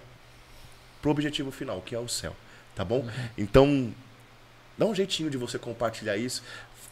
para 0.99 1.09
o 1.09 1.11
objetivo 1.11 1.51
final, 1.51 1.81
que 1.81 1.93
é 1.93 1.99
o 1.99 2.07
céu. 2.07 2.35
Tá 2.75 2.85
bom? 2.85 3.05
Então, 3.37 3.93
dá 4.77 4.85
um 4.85 4.95
jeitinho 4.95 5.29
de 5.29 5.37
você 5.37 5.59
compartilhar 5.59 6.17
isso, 6.17 6.41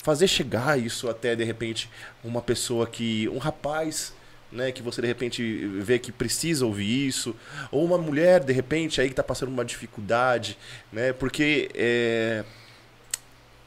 fazer 0.04 0.28
chegar 0.28 0.78
isso 0.80 1.10
até 1.10 1.36
de 1.36 1.44
repente 1.44 1.90
uma 2.24 2.42
pessoa 2.42 2.86
que, 2.86 3.28
um 3.30 3.38
rapaz 3.38 4.14
né, 4.52 4.72
que 4.72 4.82
você 4.82 5.02
de 5.02 5.08
repente 5.08 5.44
vê 5.80 6.00
que 6.00 6.12
precisa 6.12 6.66
ouvir 6.66 7.08
isso, 7.08 7.36
ou 7.72 7.86
uma 7.86 7.98
mulher 7.98 8.44
de 8.44 8.52
repente 8.52 9.00
aí 9.00 9.08
que 9.08 9.14
está 9.14 9.24
passando 9.24 9.50
uma 9.50 9.64
dificuldade, 9.64 10.58
né, 10.92 11.14
porque 11.14 11.70
é, 11.76 12.44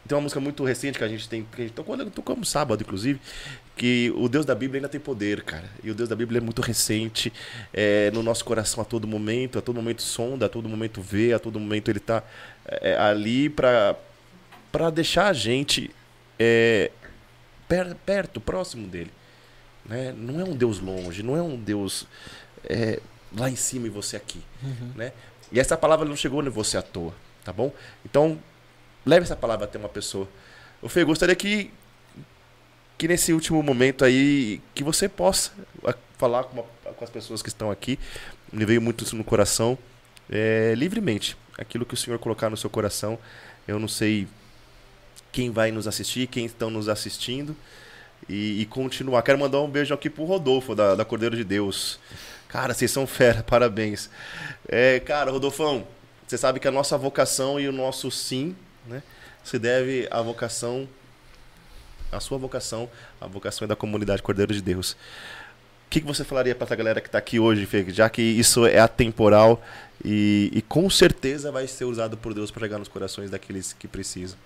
tem 0.06 0.16
uma 0.16 0.22
música 0.22 0.40
muito 0.40 0.64
recente 0.64 0.98
que 0.98 1.04
a 1.04 1.08
gente 1.08 1.28
tem, 1.28 1.44
que 1.44 1.62
a 1.62 1.64
gente 1.64 1.74
tocou, 1.74 1.96
tocamos 2.10 2.48
sábado 2.48 2.82
inclusive, 2.82 3.20
que 3.76 4.12
o 4.16 4.28
Deus 4.28 4.44
da 4.44 4.54
Bíblia 4.54 4.78
ainda 4.78 4.88
tem 4.88 5.00
poder, 5.00 5.42
cara. 5.42 5.68
E 5.82 5.90
o 5.90 5.94
Deus 5.94 6.08
da 6.08 6.14
Bíblia 6.14 6.38
é 6.38 6.40
muito 6.40 6.60
recente, 6.60 7.32
é, 7.72 8.10
no 8.10 8.22
nosso 8.22 8.44
coração 8.44 8.82
a 8.82 8.84
todo 8.84 9.06
momento, 9.06 9.58
a 9.58 9.62
todo 9.62 9.76
momento 9.76 10.02
sonda, 10.02 10.46
a 10.46 10.48
todo 10.48 10.68
momento 10.68 11.00
vê, 11.00 11.32
a 11.32 11.38
todo 11.38 11.58
momento 11.58 11.90
ele 11.90 11.98
está 11.98 12.22
é, 12.66 12.96
ali 12.96 13.48
para 13.48 13.96
para 14.70 14.88
deixar 14.88 15.26
a 15.26 15.32
gente 15.34 15.90
é, 16.38 16.90
per, 17.68 17.94
perto, 18.06 18.40
próximo 18.40 18.88
dele. 18.88 19.10
Né? 19.84 20.14
Não 20.16 20.40
é 20.40 20.44
um 20.44 20.56
Deus 20.56 20.80
longe, 20.80 21.22
não 21.22 21.36
é 21.36 21.42
um 21.42 21.56
Deus 21.56 22.06
é, 22.64 22.98
lá 23.36 23.50
em 23.50 23.56
cima 23.56 23.86
e 23.86 23.90
você 23.90 24.16
aqui. 24.16 24.40
Uhum. 24.62 24.92
Né? 24.96 25.12
E 25.50 25.60
essa 25.60 25.76
palavra 25.76 26.08
não 26.08 26.16
chegou 26.16 26.42
em 26.42 26.48
você 26.48 26.78
à 26.78 26.82
toa, 26.82 27.14
tá 27.44 27.52
bom? 27.52 27.70
Então, 28.04 28.38
leve 29.04 29.24
essa 29.24 29.36
palavra 29.36 29.66
até 29.66 29.78
uma 29.78 29.88
pessoa. 29.88 30.26
O 30.80 30.88
Fê, 30.88 31.04
gostaria 31.04 31.36
que, 31.36 31.70
que 33.02 33.08
nesse 33.08 33.32
último 33.32 33.60
momento 33.64 34.04
aí, 34.04 34.60
que 34.76 34.84
você 34.84 35.08
possa 35.08 35.50
a- 35.84 35.92
falar 36.16 36.44
com, 36.44 36.60
uma- 36.60 36.92
com 36.92 37.02
as 37.04 37.10
pessoas 37.10 37.42
que 37.42 37.48
estão 37.48 37.68
aqui, 37.68 37.98
me 38.52 38.64
veio 38.64 38.80
muito 38.80 39.02
isso 39.02 39.16
no 39.16 39.24
coração, 39.24 39.76
é, 40.30 40.72
livremente. 40.76 41.36
Aquilo 41.58 41.84
que 41.84 41.94
o 41.94 41.96
Senhor 41.96 42.16
colocar 42.20 42.48
no 42.48 42.56
seu 42.56 42.70
coração, 42.70 43.18
eu 43.66 43.76
não 43.80 43.88
sei 43.88 44.28
quem 45.32 45.50
vai 45.50 45.72
nos 45.72 45.88
assistir, 45.88 46.28
quem 46.28 46.44
estão 46.46 46.70
nos 46.70 46.88
assistindo, 46.88 47.56
e, 48.28 48.60
e 48.62 48.66
continuar. 48.66 49.20
Quero 49.22 49.36
mandar 49.36 49.60
um 49.62 49.68
beijo 49.68 49.92
aqui 49.92 50.08
pro 50.08 50.22
Rodolfo, 50.22 50.72
da, 50.72 50.94
da 50.94 51.04
Cordeiro 51.04 51.34
de 51.34 51.42
Deus. 51.42 51.98
Cara, 52.46 52.72
vocês 52.72 52.88
são 52.92 53.04
fera, 53.04 53.42
parabéns. 53.50 54.08
É, 54.68 55.00
cara, 55.00 55.32
Rodolfão, 55.32 55.84
você 56.24 56.38
sabe 56.38 56.60
que 56.60 56.68
a 56.68 56.70
nossa 56.70 56.96
vocação 56.96 57.58
e 57.58 57.66
o 57.66 57.72
nosso 57.72 58.12
sim, 58.12 58.54
né, 58.86 59.02
se 59.42 59.58
deve 59.58 60.06
à 60.08 60.22
vocação, 60.22 60.88
à 62.12 62.20
sua 62.20 62.38
vocação, 62.38 62.88
à 63.20 63.26
vocação 63.26 63.66
da 63.66 63.74
comunidade 63.74 64.22
Cordeiro 64.22 64.52
de 64.52 64.62
Deus. 64.62 64.92
O 64.92 64.96
que, 65.90 66.00
que 66.00 66.06
você 66.06 66.24
falaria 66.24 66.54
para 66.54 66.64
essa 66.64 66.76
galera 66.76 67.00
que 67.00 67.08
está 67.08 67.18
aqui 67.18 67.40
hoje, 67.40 67.66
Fê? 67.66 67.84
Já 67.88 68.08
que 68.08 68.22
isso 68.22 68.64
é 68.66 68.78
atemporal 68.78 69.60
e, 70.04 70.50
e 70.54 70.62
com 70.62 70.88
certeza 70.88 71.52
vai 71.52 71.66
ser 71.66 71.84
usado 71.84 72.16
por 72.16 72.32
Deus 72.32 72.50
para 72.50 72.62
chegar 72.62 72.78
nos 72.78 72.88
corações 72.88 73.30
daqueles 73.30 73.72
que 73.72 73.86
precisam. 73.86 74.38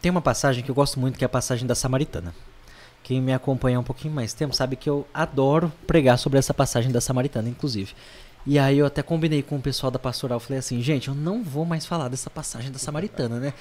Tem 0.00 0.10
uma 0.10 0.22
passagem 0.22 0.64
que 0.64 0.70
eu 0.70 0.74
gosto 0.74 0.98
muito, 0.98 1.18
que 1.18 1.24
é 1.24 1.26
a 1.26 1.28
passagem 1.28 1.66
da 1.66 1.74
Samaritana. 1.74 2.34
Quem 3.02 3.20
me 3.20 3.32
acompanha 3.32 3.78
um 3.78 3.84
pouquinho 3.84 4.12
mais 4.12 4.34
tempo 4.34 4.54
sabe 4.54 4.74
que 4.74 4.90
eu 4.90 5.06
adoro 5.14 5.72
pregar 5.86 6.18
sobre 6.18 6.40
essa 6.40 6.52
passagem 6.52 6.90
da 6.90 7.00
Samaritana, 7.00 7.48
inclusive. 7.48 7.94
E 8.44 8.58
aí 8.58 8.78
eu 8.78 8.86
até 8.86 9.02
combinei 9.02 9.42
com 9.42 9.56
o 9.56 9.60
pessoal 9.60 9.90
da 9.90 9.98
pastoral, 9.98 10.38
falei 10.38 10.58
assim, 10.58 10.80
gente, 10.80 11.08
eu 11.08 11.14
não 11.14 11.42
vou 11.42 11.64
mais 11.64 11.84
falar 11.86 12.08
dessa 12.08 12.30
passagem 12.30 12.70
da 12.70 12.78
Samaritana, 12.78 13.40
né? 13.40 13.54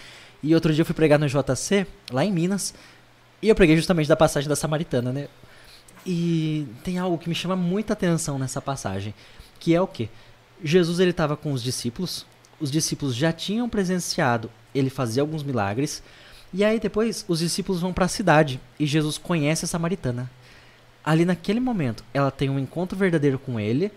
E 0.45 0.53
outro 0.53 0.71
dia 0.71 0.83
eu 0.83 0.85
fui 0.85 0.93
pregar 0.93 1.17
no 1.17 1.27
JC, 1.27 1.87
lá 2.11 2.23
em 2.23 2.31
Minas, 2.31 2.71
e 3.41 3.49
eu 3.49 3.55
preguei 3.55 3.75
justamente 3.75 4.07
da 4.07 4.15
passagem 4.15 4.47
da 4.47 4.55
Samaritana, 4.55 5.11
né? 5.11 5.27
E 6.05 6.67
tem 6.83 6.99
algo 6.99 7.17
que 7.17 7.27
me 7.27 7.33
chama 7.33 7.55
muita 7.55 7.93
atenção 7.93 8.37
nessa 8.37 8.61
passagem, 8.61 9.11
que 9.59 9.73
é 9.73 9.81
o 9.81 9.87
quê? 9.87 10.07
Jesus 10.63 10.99
ele 10.99 11.09
estava 11.09 11.35
com 11.35 11.51
os 11.51 11.63
discípulos, 11.63 12.27
os 12.59 12.69
discípulos 12.69 13.15
já 13.15 13.33
tinham 13.33 13.67
presenciado 13.67 14.51
ele 14.75 14.91
fazer 14.91 15.21
alguns 15.21 15.41
milagres, 15.41 16.03
e 16.53 16.63
aí 16.63 16.79
depois 16.79 17.25
os 17.27 17.39
discípulos 17.39 17.81
vão 17.81 17.91
para 17.91 18.05
a 18.05 18.07
cidade 18.07 18.61
e 18.79 18.85
Jesus 18.85 19.17
conhece 19.17 19.65
a 19.65 19.67
samaritana. 19.67 20.29
Ali 21.03 21.25
naquele 21.25 21.59
momento, 21.59 22.03
ela 22.13 22.29
tem 22.29 22.51
um 22.51 22.59
encontro 22.59 22.95
verdadeiro 22.95 23.39
com 23.39 23.59
ele. 23.59 23.91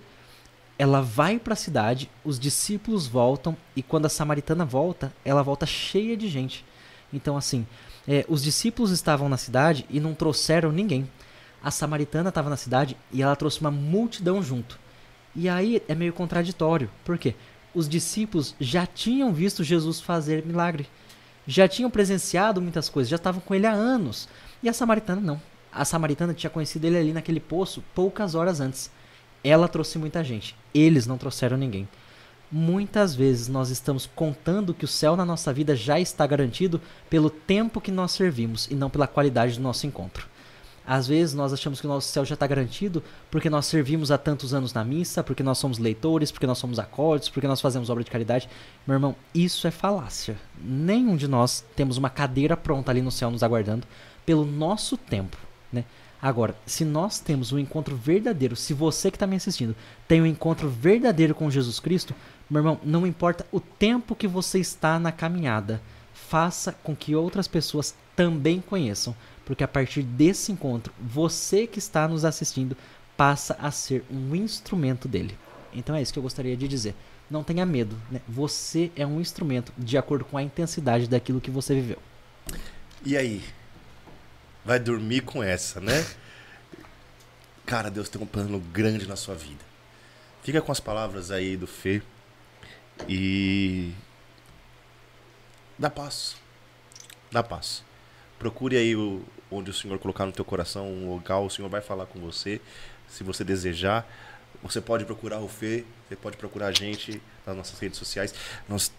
Ela 0.78 1.02
vai 1.02 1.38
para 1.38 1.54
a 1.54 1.56
cidade, 1.56 2.08
os 2.24 2.38
discípulos 2.38 3.06
voltam 3.06 3.56
e 3.74 3.82
quando 3.82 4.06
a 4.06 4.08
samaritana 4.08 4.64
volta, 4.64 5.12
ela 5.24 5.42
volta 5.42 5.66
cheia 5.66 6.16
de 6.16 6.28
gente. 6.28 6.64
Então 7.12 7.36
assim, 7.36 7.66
é, 8.06 8.24
os 8.28 8.42
discípulos 8.42 8.90
estavam 8.90 9.28
na 9.28 9.36
cidade 9.36 9.84
e 9.90 9.98
não 9.98 10.14
trouxeram 10.14 10.70
ninguém. 10.70 11.08
A 11.62 11.70
samaritana 11.70 12.28
estava 12.28 12.48
na 12.48 12.56
cidade 12.56 12.96
e 13.12 13.22
ela 13.22 13.34
trouxe 13.34 13.60
uma 13.60 13.70
multidão 13.70 14.42
junto. 14.42 14.78
E 15.34 15.48
aí 15.48 15.82
é 15.88 15.94
meio 15.94 16.12
contraditório. 16.12 16.90
Por 17.04 17.18
quê? 17.18 17.34
Os 17.74 17.88
discípulos 17.88 18.54
já 18.58 18.86
tinham 18.86 19.32
visto 19.32 19.64
Jesus 19.64 20.00
fazer 20.00 20.44
milagre. 20.46 20.88
Já 21.46 21.66
tinham 21.66 21.90
presenciado 21.90 22.60
muitas 22.60 22.88
coisas, 22.88 23.10
já 23.10 23.16
estavam 23.16 23.40
com 23.40 23.54
ele 23.54 23.66
há 23.66 23.72
anos. 23.72 24.28
E 24.62 24.68
a 24.68 24.72
samaritana 24.72 25.20
não. 25.20 25.40
A 25.72 25.84
samaritana 25.84 26.34
tinha 26.34 26.50
conhecido 26.50 26.86
ele 26.86 26.98
ali 26.98 27.12
naquele 27.12 27.40
poço 27.40 27.82
poucas 27.94 28.34
horas 28.34 28.60
antes. 28.60 28.90
Ela 29.42 29.68
trouxe 29.68 29.98
muita 29.98 30.24
gente. 30.24 30.54
Eles 30.74 31.06
não 31.06 31.18
trouxeram 31.18 31.56
ninguém. 31.56 31.88
Muitas 32.50 33.14
vezes 33.14 33.46
nós 33.46 33.68
estamos 33.68 34.08
contando 34.14 34.72
que 34.72 34.84
o 34.84 34.88
céu 34.88 35.14
na 35.16 35.24
nossa 35.24 35.52
vida 35.52 35.76
já 35.76 36.00
está 36.00 36.26
garantido 36.26 36.80
pelo 37.10 37.28
tempo 37.28 37.80
que 37.80 37.90
nós 37.90 38.12
servimos 38.12 38.66
e 38.70 38.74
não 38.74 38.88
pela 38.88 39.06
qualidade 39.06 39.56
do 39.56 39.62
nosso 39.62 39.86
encontro. 39.86 40.26
Às 40.86 41.06
vezes 41.06 41.34
nós 41.34 41.52
achamos 41.52 41.78
que 41.78 41.86
o 41.86 41.90
nosso 41.90 42.08
céu 42.08 42.24
já 42.24 42.32
está 42.32 42.46
garantido 42.46 43.04
porque 43.30 43.50
nós 43.50 43.66
servimos 43.66 44.10
há 44.10 44.16
tantos 44.16 44.54
anos 44.54 44.72
na 44.72 44.82
missa, 44.82 45.22
porque 45.22 45.42
nós 45.42 45.58
somos 45.58 45.78
leitores, 45.78 46.32
porque 46.32 46.46
nós 46.46 46.56
somos 46.56 46.78
acólitos, 46.78 47.28
porque 47.28 47.46
nós 47.46 47.60
fazemos 47.60 47.90
obra 47.90 48.02
de 48.02 48.10
caridade. 48.10 48.48
Meu 48.86 48.94
irmão, 48.94 49.14
isso 49.34 49.66
é 49.66 49.70
falácia. 49.70 50.38
Nenhum 50.58 51.14
de 51.14 51.28
nós 51.28 51.62
temos 51.76 51.98
uma 51.98 52.08
cadeira 52.08 52.56
pronta 52.56 52.90
ali 52.90 53.02
no 53.02 53.10
céu 53.10 53.30
nos 53.30 53.42
aguardando 53.42 53.86
pelo 54.24 54.46
nosso 54.46 54.96
tempo, 54.96 55.36
né? 55.70 55.84
Agora, 56.20 56.56
se 56.66 56.84
nós 56.84 57.20
temos 57.20 57.52
um 57.52 57.58
encontro 57.58 57.94
verdadeiro, 57.94 58.56
se 58.56 58.74
você 58.74 59.10
que 59.10 59.16
está 59.16 59.26
me 59.26 59.36
assistindo 59.36 59.76
tem 60.06 60.20
um 60.20 60.26
encontro 60.26 60.68
verdadeiro 60.68 61.34
com 61.34 61.50
Jesus 61.50 61.78
Cristo, 61.78 62.14
meu 62.50 62.60
irmão, 62.60 62.80
não 62.82 63.06
importa 63.06 63.46
o 63.52 63.60
tempo 63.60 64.16
que 64.16 64.26
você 64.26 64.58
está 64.58 64.98
na 64.98 65.12
caminhada, 65.12 65.80
faça 66.12 66.72
com 66.72 66.96
que 66.96 67.14
outras 67.14 67.46
pessoas 67.46 67.94
também 68.16 68.60
conheçam, 68.60 69.14
porque 69.44 69.62
a 69.62 69.68
partir 69.68 70.02
desse 70.02 70.50
encontro, 70.50 70.92
você 71.00 71.66
que 71.66 71.78
está 71.78 72.08
nos 72.08 72.24
assistindo 72.24 72.76
passa 73.16 73.56
a 73.60 73.70
ser 73.70 74.04
um 74.10 74.34
instrumento 74.34 75.06
dele. 75.06 75.38
Então 75.72 75.94
é 75.94 76.02
isso 76.02 76.12
que 76.12 76.18
eu 76.18 76.22
gostaria 76.22 76.56
de 76.56 76.66
dizer. 76.66 76.94
Não 77.30 77.44
tenha 77.44 77.64
medo, 77.64 77.96
né? 78.10 78.20
Você 78.26 78.90
é 78.96 79.06
um 79.06 79.20
instrumento 79.20 79.72
de 79.76 79.98
acordo 79.98 80.24
com 80.24 80.36
a 80.36 80.42
intensidade 80.42 81.08
daquilo 81.08 81.40
que 81.40 81.50
você 81.50 81.74
viveu. 81.74 81.98
E 83.04 83.16
aí? 83.16 83.42
Vai 84.68 84.78
dormir 84.78 85.22
com 85.22 85.42
essa, 85.42 85.80
né? 85.80 86.06
Cara, 87.64 87.90
Deus 87.90 88.10
tem 88.10 88.20
um 88.20 88.26
plano 88.26 88.60
grande 88.60 89.08
na 89.08 89.16
sua 89.16 89.34
vida. 89.34 89.64
Fica 90.42 90.60
com 90.60 90.70
as 90.70 90.78
palavras 90.78 91.30
aí 91.30 91.56
do 91.56 91.66
Fê. 91.66 92.02
E. 93.08 93.94
Dá 95.78 95.88
passo. 95.88 96.36
Dá 97.32 97.42
passo. 97.42 97.82
Procure 98.38 98.76
aí 98.76 98.94
o, 98.94 99.24
onde 99.50 99.70
o 99.70 99.72
Senhor 99.72 99.98
colocar 99.98 100.26
no 100.26 100.32
teu 100.32 100.44
coração 100.44 100.86
um 100.86 101.14
local, 101.14 101.46
o 101.46 101.50
Senhor 101.50 101.70
vai 101.70 101.80
falar 101.80 102.04
com 102.04 102.20
você. 102.20 102.60
Se 103.08 103.24
você 103.24 103.42
desejar, 103.42 104.06
você 104.62 104.82
pode 104.82 105.06
procurar 105.06 105.38
o 105.38 105.48
Fê, 105.48 105.86
você 106.06 106.14
pode 106.14 106.36
procurar 106.36 106.66
a 106.66 106.72
gente 106.72 107.22
nas 107.46 107.56
nossas 107.56 107.78
redes 107.78 107.98
sociais. 107.98 108.34
Nós 108.68 108.92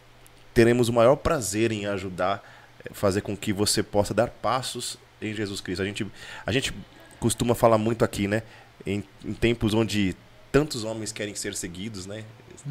teremos 0.52 0.90
o 0.90 0.94
maior 0.94 1.16
prazer 1.18 1.72
em 1.72 1.86
ajudar, 1.86 2.44
eh, 2.84 2.90
fazer 2.92 3.22
com 3.22 3.38
que 3.38 3.54
você 3.54 3.84
possa 3.84 4.16
dar 4.16 4.30
passos 4.32 4.98
em 5.22 5.34
Jesus 5.34 5.62
Cristo. 5.62 5.82
A 5.82 5.86
gente, 5.86 6.06
a 6.46 6.52
gente 6.52 6.74
costuma 7.20 7.56
falar 7.56 7.78
muito 7.78 8.04
aqui, 8.06 8.28
né? 8.28 8.44
Em, 8.86 9.04
em 9.24 9.34
tempos 9.34 9.74
onde 9.74 10.16
tantos 10.52 10.84
homens 10.84 11.12
querem 11.12 11.36
ser 11.36 11.56
seguidos, 11.56 12.06
né? 12.06 12.24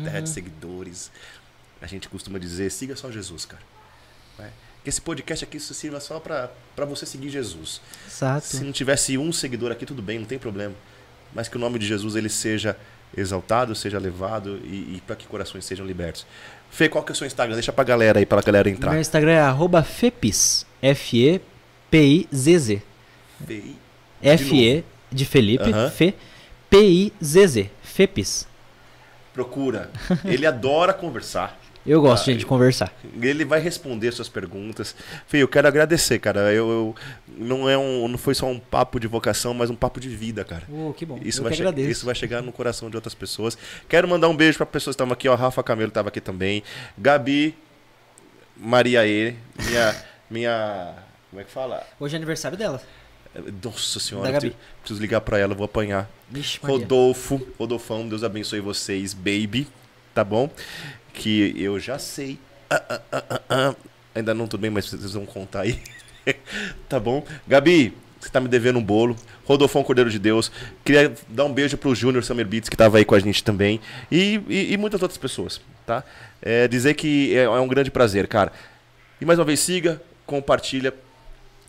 Terra 0.02 0.20
de 0.20 0.28
seguidores. 0.28 1.10
A 1.80 1.86
gente 1.86 2.08
costuma 2.08 2.38
dizer, 2.38 2.70
siga 2.70 2.96
só 2.96 3.10
Jesus, 3.10 3.44
cara. 3.44 3.62
Né? 4.38 4.50
Que 4.82 4.90
esse 4.90 5.00
podcast 5.00 5.44
aqui 5.44 5.56
isso 5.56 5.74
sirva 5.74 6.00
só 6.00 6.20
para 6.20 6.50
você 6.86 7.06
seguir 7.06 7.30
Jesus. 7.30 7.80
Exato. 8.06 8.46
Se 8.46 8.64
não 8.64 8.72
tivesse 8.72 9.16
um 9.18 9.32
seguidor 9.32 9.72
aqui, 9.72 9.86
tudo 9.86 10.02
bem, 10.02 10.18
não 10.18 10.26
tem 10.26 10.38
problema. 10.38 10.74
Mas 11.34 11.48
que 11.48 11.56
o 11.56 11.60
nome 11.60 11.78
de 11.78 11.86
Jesus 11.86 12.16
ele 12.16 12.28
seja 12.28 12.76
exaltado, 13.16 13.74
seja 13.74 13.98
levado 13.98 14.60
e, 14.64 14.96
e 14.96 15.02
para 15.06 15.16
que 15.16 15.26
corações 15.26 15.64
sejam 15.64 15.86
libertos. 15.86 16.26
Fê, 16.70 16.88
qual 16.88 17.02
que 17.02 17.12
é 17.12 17.14
o 17.14 17.16
seu 17.16 17.26
Instagram? 17.26 17.54
Deixa 17.54 17.72
pra 17.72 17.84
galera 17.84 18.18
aí, 18.18 18.26
pra 18.26 18.40
galera 18.42 18.68
entrar. 18.68 18.90
Meu 18.90 19.00
Instagram 19.00 19.32
é 19.32 19.40
arroba 19.40 19.82
Fepis. 19.82 20.66
F-E-P-I-Z-Z. 20.82 21.57
Fê. 21.90 22.26
F-E 24.22 24.84
de 25.10 25.24
Felipe, 25.24 25.70
Aham. 25.70 25.86
F, 25.86 26.14
P-I-Z-Z. 26.68 27.70
Fepis. 27.82 28.46
Procura. 29.32 29.90
Ele 30.24 30.44
adora 30.46 30.92
conversar. 30.92 31.58
Eu 31.86 32.02
gosto, 32.02 32.24
Ah, 32.24 32.32
gente, 32.32 32.40
de 32.40 32.46
conversar. 32.46 32.92
Ele 33.22 33.44
vai 33.46 33.60
responder 33.60 34.12
suas 34.12 34.28
perguntas. 34.28 34.94
Fê, 35.26 35.38
eu 35.38 35.48
quero 35.48 35.66
agradecer, 35.68 36.18
cara. 36.18 36.52
Eu, 36.52 36.68
eu- 36.68 36.94
não 37.38 37.66
é 37.70 37.78
um, 37.78 38.06
não 38.08 38.18
foi 38.18 38.34
só 38.34 38.46
um 38.46 38.58
papo 38.58 39.00
de 39.00 39.06
vocação, 39.06 39.54
mas 39.54 39.70
um 39.70 39.76
papo 39.76 39.98
de 39.98 40.08
vida, 40.08 40.44
cara. 40.44 40.64
Que 40.96 41.06
bom. 41.06 41.18
Isso 41.22 41.38
Eu 41.38 41.44
vai, 41.44 41.52
que 41.54 41.62
agradeço. 41.62 41.88
isso 41.90 42.04
vai 42.06 42.14
chegar 42.14 42.42
no 42.42 42.52
coração 42.52 42.90
de 42.90 42.96
outras 42.96 43.14
pessoas. 43.14 43.56
Quero 43.88 44.06
mandar 44.06 44.28
um 44.28 44.36
beijo 44.36 44.58
para 44.58 44.66
pessoas 44.66 44.94
que 44.94 44.96
estavam 44.96 45.14
aqui, 45.14 45.28
ó. 45.28 45.34
Rafa 45.34 45.62
Camelo 45.62 45.88
estava 45.88 46.08
aqui 46.08 46.20
também. 46.20 46.62
Gabi, 46.98 47.54
Maria 48.54 49.06
E, 49.06 49.34
minha, 49.66 49.96
minha, 50.28 50.94
como 51.30 51.40
é 51.40 51.44
que 51.44 51.50
fala? 51.50 51.86
Hoje 52.00 52.14
é 52.14 52.16
aniversário 52.16 52.56
dela. 52.56 52.80
Nossa 53.62 54.00
senhora, 54.00 54.30
preciso, 54.32 54.56
preciso 54.80 55.00
ligar 55.00 55.20
pra 55.20 55.38
ela, 55.38 55.54
vou 55.54 55.64
apanhar. 55.64 56.10
Vixe. 56.30 56.58
Rodolfo, 56.62 57.46
Rodolfão, 57.58 58.08
Deus 58.08 58.24
abençoe 58.24 58.60
vocês, 58.60 59.12
baby, 59.14 59.68
tá 60.14 60.24
bom? 60.24 60.50
Que 61.12 61.54
eu 61.56 61.78
já 61.78 61.98
sei. 61.98 62.38
Ah, 62.70 62.82
ah, 62.88 63.00
ah, 63.12 63.24
ah, 63.30 63.40
ah. 63.48 63.74
Ainda 64.14 64.34
não 64.34 64.48
tudo 64.48 64.60
bem, 64.60 64.70
mas 64.70 64.86
vocês 64.86 65.12
vão 65.12 65.26
contar 65.26 65.60
aí. 65.60 65.80
tá 66.88 66.98
bom? 66.98 67.24
Gabi, 67.46 67.94
você 68.18 68.30
tá 68.30 68.40
me 68.40 68.48
devendo 68.48 68.78
um 68.78 68.82
bolo. 68.82 69.16
Rodolfão 69.44 69.84
Cordeiro 69.84 70.10
de 70.10 70.18
Deus. 70.18 70.50
Queria 70.84 71.14
dar 71.28 71.44
um 71.44 71.52
beijo 71.52 71.76
pro 71.76 71.94
Júnior 71.94 72.24
Summer 72.24 72.46
Beats, 72.46 72.68
que 72.68 72.76
tava 72.76 72.98
aí 72.98 73.04
com 73.04 73.14
a 73.14 73.18
gente 73.18 73.44
também. 73.44 73.80
E, 74.10 74.42
e, 74.48 74.72
e 74.72 74.76
muitas 74.76 75.00
outras 75.00 75.18
pessoas, 75.18 75.60
tá? 75.86 76.02
É, 76.42 76.66
dizer 76.66 76.94
que 76.94 77.36
é, 77.36 77.44
é 77.44 77.50
um 77.50 77.68
grande 77.68 77.90
prazer, 77.90 78.26
cara. 78.26 78.52
E 79.20 79.24
mais 79.24 79.38
uma 79.38 79.44
vez, 79.44 79.60
siga, 79.60 80.00
compartilha. 80.26 80.92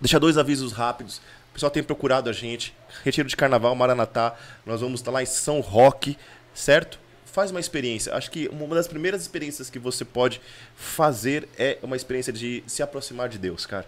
Deixa 0.01 0.19
dois 0.19 0.37
avisos 0.37 0.71
rápidos. 0.71 1.17
O 1.49 1.53
pessoal 1.53 1.69
tem 1.69 1.83
procurado 1.83 2.29
a 2.29 2.33
gente. 2.33 2.73
Retiro 3.03 3.27
de 3.27 3.35
Carnaval, 3.35 3.75
Maranatá. 3.75 4.35
Nós 4.65 4.79
vamos 4.79 5.01
estar 5.01 5.11
lá 5.11 5.21
em 5.21 5.25
São 5.25 5.59
Roque, 5.59 6.17
certo? 6.53 6.97
Faz 7.25 7.51
uma 7.51 7.59
experiência. 7.59 8.15
Acho 8.15 8.31
que 8.31 8.47
uma 8.47 8.73
das 8.75 8.87
primeiras 8.87 9.21
experiências 9.21 9.69
que 9.69 9.77
você 9.77 10.05
pode 10.05 10.41
fazer 10.75 11.49
é 11.57 11.77
uma 11.83 11.97
experiência 11.97 12.31
de 12.31 12.63
se 12.65 12.81
aproximar 12.81 13.27
de 13.27 13.37
Deus, 13.37 13.65
cara. 13.65 13.85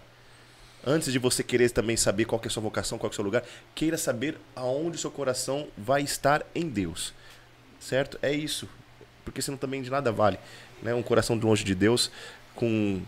Antes 0.85 1.13
de 1.13 1.19
você 1.19 1.43
querer 1.43 1.69
também 1.71 1.95
saber 1.95 2.25
qual 2.25 2.41
é 2.43 2.47
a 2.47 2.49
sua 2.49 2.63
vocação, 2.63 2.97
qual 2.97 3.09
é 3.09 3.13
o 3.13 3.15
seu 3.15 3.23
lugar, 3.23 3.43
queira 3.73 3.97
saber 3.97 4.37
aonde 4.55 4.97
o 4.97 4.99
seu 4.99 5.11
coração 5.11 5.67
vai 5.77 6.01
estar 6.01 6.45
em 6.53 6.67
Deus. 6.67 7.13
Certo? 7.79 8.19
É 8.21 8.33
isso. 8.33 8.67
Porque 9.23 9.41
senão 9.41 9.57
também 9.57 9.81
de 9.81 9.89
nada 9.89 10.11
vale. 10.11 10.39
Né? 10.81 10.93
Um 10.93 11.03
coração 11.03 11.37
longe 11.37 11.63
de 11.63 11.75
Deus 11.75 12.11
com, 12.55 13.01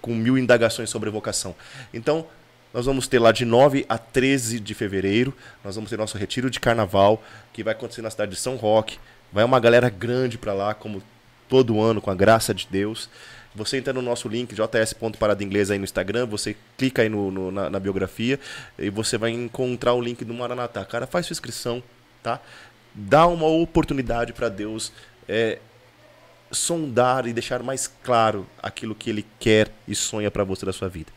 com 0.00 0.14
mil 0.14 0.36
indagações 0.38 0.90
sobre 0.90 1.10
vocação. 1.10 1.54
Então, 1.92 2.26
nós 2.74 2.84
vamos 2.86 3.08
ter 3.08 3.18
lá 3.18 3.32
de 3.32 3.44
9 3.44 3.86
a 3.88 3.96
13 3.96 4.60
de 4.60 4.74
fevereiro. 4.74 5.34
Nós 5.64 5.74
vamos 5.76 5.88
ter 5.90 5.96
nosso 5.96 6.18
retiro 6.18 6.50
de 6.50 6.60
carnaval, 6.60 7.22
que 7.52 7.62
vai 7.62 7.72
acontecer 7.72 8.02
na 8.02 8.10
cidade 8.10 8.32
de 8.32 8.36
São 8.38 8.56
Roque. 8.56 8.98
Vai 9.32 9.44
uma 9.44 9.58
galera 9.58 9.88
grande 9.88 10.36
para 10.36 10.52
lá, 10.52 10.74
como 10.74 11.02
todo 11.48 11.80
ano, 11.80 12.00
com 12.00 12.10
a 12.10 12.14
graça 12.14 12.52
de 12.52 12.66
Deus. 12.70 13.08
Você 13.54 13.78
entra 13.78 13.92
no 13.92 14.02
nosso 14.02 14.28
link, 14.28 14.54
js.parada 14.54 15.42
inglês 15.42 15.70
aí 15.70 15.78
no 15.78 15.84
Instagram, 15.84 16.26
você 16.26 16.54
clica 16.76 17.00
aí 17.00 17.08
no, 17.08 17.30
no- 17.30 17.50
na, 17.50 17.70
na 17.70 17.80
biografia 17.80 18.38
e 18.78 18.90
você 18.90 19.16
vai 19.16 19.30
encontrar 19.30 19.94
o 19.94 20.00
link 20.02 20.22
do 20.26 20.34
Maranatá. 20.34 20.84
Cara, 20.84 21.06
faz 21.06 21.24
sua 21.24 21.32
inscrição, 21.32 21.82
tá? 22.22 22.38
Dá 22.94 23.26
uma 23.26 23.46
oportunidade 23.46 24.34
para 24.34 24.50
Deus 24.50 24.92
é, 25.26 25.58
sondar 26.50 27.26
e 27.26 27.32
deixar 27.32 27.62
mais 27.62 27.86
claro 28.02 28.46
aquilo 28.62 28.94
que 28.94 29.10
Ele 29.10 29.26
quer 29.38 29.70
e 29.86 29.94
sonha 29.94 30.30
para 30.30 30.44
você 30.44 30.64
da 30.64 30.72
sua 30.72 30.88
vida. 30.88 31.12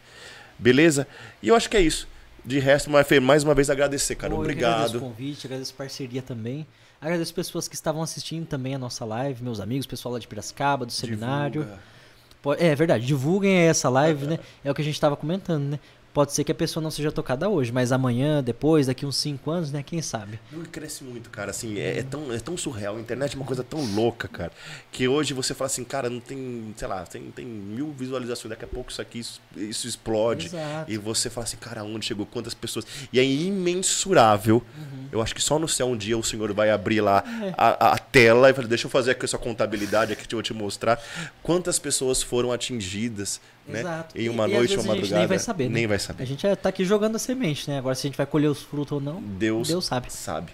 Beleza? 0.58 1.08
E 1.42 1.48
eu 1.48 1.56
acho 1.56 1.70
que 1.70 1.78
é 1.78 1.82
isso. 1.82 2.08
De 2.44 2.58
resto, 2.58 2.90
mais 3.22 3.44
uma 3.44 3.54
vez 3.54 3.70
agradecer, 3.70 4.16
cara. 4.16 4.34
Pô, 4.34 4.42
que 4.42 4.52
agradeço 4.52 4.76
o 4.76 4.98
Obrigado. 4.98 5.00
convite, 5.00 5.46
agradeço 5.46 5.74
a 5.74 5.78
parceria 5.78 6.22
também. 6.22 6.66
Agradeço 7.02 7.34
pessoas 7.34 7.68
que 7.68 7.76
estavam 7.76 8.02
assistindo 8.02 8.46
também 8.46 8.76
a 8.76 8.80
nossa 8.80 9.06
live, 9.06 9.44
meus 9.44 9.60
amigos, 9.60 9.86
pessoal 9.86 10.14
lá 10.14 10.20
de 10.20 10.28
Piracicaba, 10.28 10.86
do 10.86 10.92
seminário. 10.92 11.62
Divulga. 11.62 12.60
É 12.64 12.74
verdade, 12.74 13.06
divulguem 13.06 13.54
essa 13.54 13.90
live, 13.90 14.26
né? 14.26 14.40
É 14.64 14.72
o 14.72 14.74
que 14.74 14.82
a 14.82 14.86
gente 14.86 14.94
estava 14.94 15.16
comentando, 15.18 15.64
né? 15.64 15.80
Pode 16.14 16.34
ser 16.34 16.44
que 16.44 16.52
a 16.52 16.56
pessoa 16.56 16.82
não 16.82 16.90
seja 16.92 17.12
tocada 17.12 17.48
hoje, 17.48 17.72
mas 17.72 17.92
amanhã, 17.92 18.44
depois, 18.44 18.88
daqui 18.88 19.06
uns 19.06 19.16
5 19.18 19.52
anos, 19.52 19.72
né? 19.72 19.84
Quem 19.84 20.02
sabe? 20.02 20.40
Não, 20.52 20.64
cresce 20.64 21.04
muito, 21.04 21.30
cara. 21.30 21.52
Assim, 21.52 21.78
é, 21.78 22.00
é 22.00 22.04
tão, 22.04 22.34
é 22.34 22.40
tão 22.40 22.58
surreal. 22.58 22.98
A 22.98 23.00
internet 23.00 23.34
é 23.34 23.36
uma 23.36 23.46
coisa 23.46 23.64
tão 23.64 23.80
louca, 23.94 24.28
cara. 24.28 24.52
Que 24.92 25.08
hoje 25.08 25.34
você 25.34 25.54
fala 25.54 25.68
assim, 25.68 25.84
cara, 25.84 26.10
não 26.10 26.20
tem, 26.20 26.74
sei 26.76 26.88
lá, 26.88 27.04
tem, 27.04 27.30
tem 27.32 27.46
mil 27.46 27.92
visualizações. 27.92 28.50
Daqui 28.50 28.66
a 28.66 28.68
pouco 28.68 28.92
isso 28.92 29.02
aqui, 29.02 29.20
isso, 29.20 29.42
isso 29.56 29.88
explode. 29.88 30.48
Exato. 30.48 30.92
E 30.92 30.98
você 30.98 31.30
fala 31.30 31.46
assim, 31.46 31.58
cara, 31.58 31.84
onde 31.84 32.06
chegou? 32.06 32.26
Quantas 32.26 32.54
pessoas? 32.54 32.86
E 33.14 33.20
é 33.20 33.24
imensurável. 33.24 34.64
Eu 35.12 35.22
acho 35.22 35.34
que 35.34 35.42
só 35.42 35.58
no 35.58 35.68
céu 35.68 35.88
um 35.88 35.98
dia 35.98 36.18
o 36.18 36.24
senhor 36.24 36.54
vai 36.54 36.70
abrir 36.70 37.02
lá 37.02 37.24
a, 37.58 37.94
a 37.94 37.98
tela 37.98 38.50
e 38.50 38.54
falar, 38.54 38.68
deixa 38.68 38.86
eu 38.86 38.92
fazer 38.92 39.12
aqui 39.12 39.26
essa 39.26 39.38
contabilidade 39.38 40.14
aqui, 40.14 40.34
eu 40.34 40.42
te 40.42 40.54
mostrar 40.54 41.02
quantas 41.42 41.80
pessoas 41.80 42.22
foram 42.22 42.52
atingidas, 42.52 43.42
né? 43.70 43.80
Exato. 43.82 44.18
Em 44.18 44.28
uma 44.30 44.48
E- 44.48 44.52
e 44.52 44.54
noite 44.56 44.74
ou 44.74 44.80
a 44.80 44.82
gente 44.82 44.88
madrugada. 44.88 45.18
nem 45.20 45.28
vai 45.28 45.40
saber, 45.40 45.64
né? 45.66 45.70
Nem 45.74 45.88
vai 45.88 46.00
saber. 46.00 46.24
A 46.24 46.26
gente 46.26 46.42
já 46.44 46.56
tá 46.56 46.70
aqui 46.70 46.84
jogando 46.84 47.16
a 47.16 47.20
semente, 47.20 47.70
né? 47.70 47.78
Agora 47.78 47.96
se 47.96 48.06
a 48.06 48.10
gente 48.10 48.18
vai 48.18 48.26
colher 48.26 48.48
os 48.50 48.62
frutos 48.62 48.92
ou 48.94 49.00
não, 49.02 49.22
Deus, 49.22 49.68
Deus 49.68 49.86
sabe. 49.86 50.12
sabe. 50.12 50.52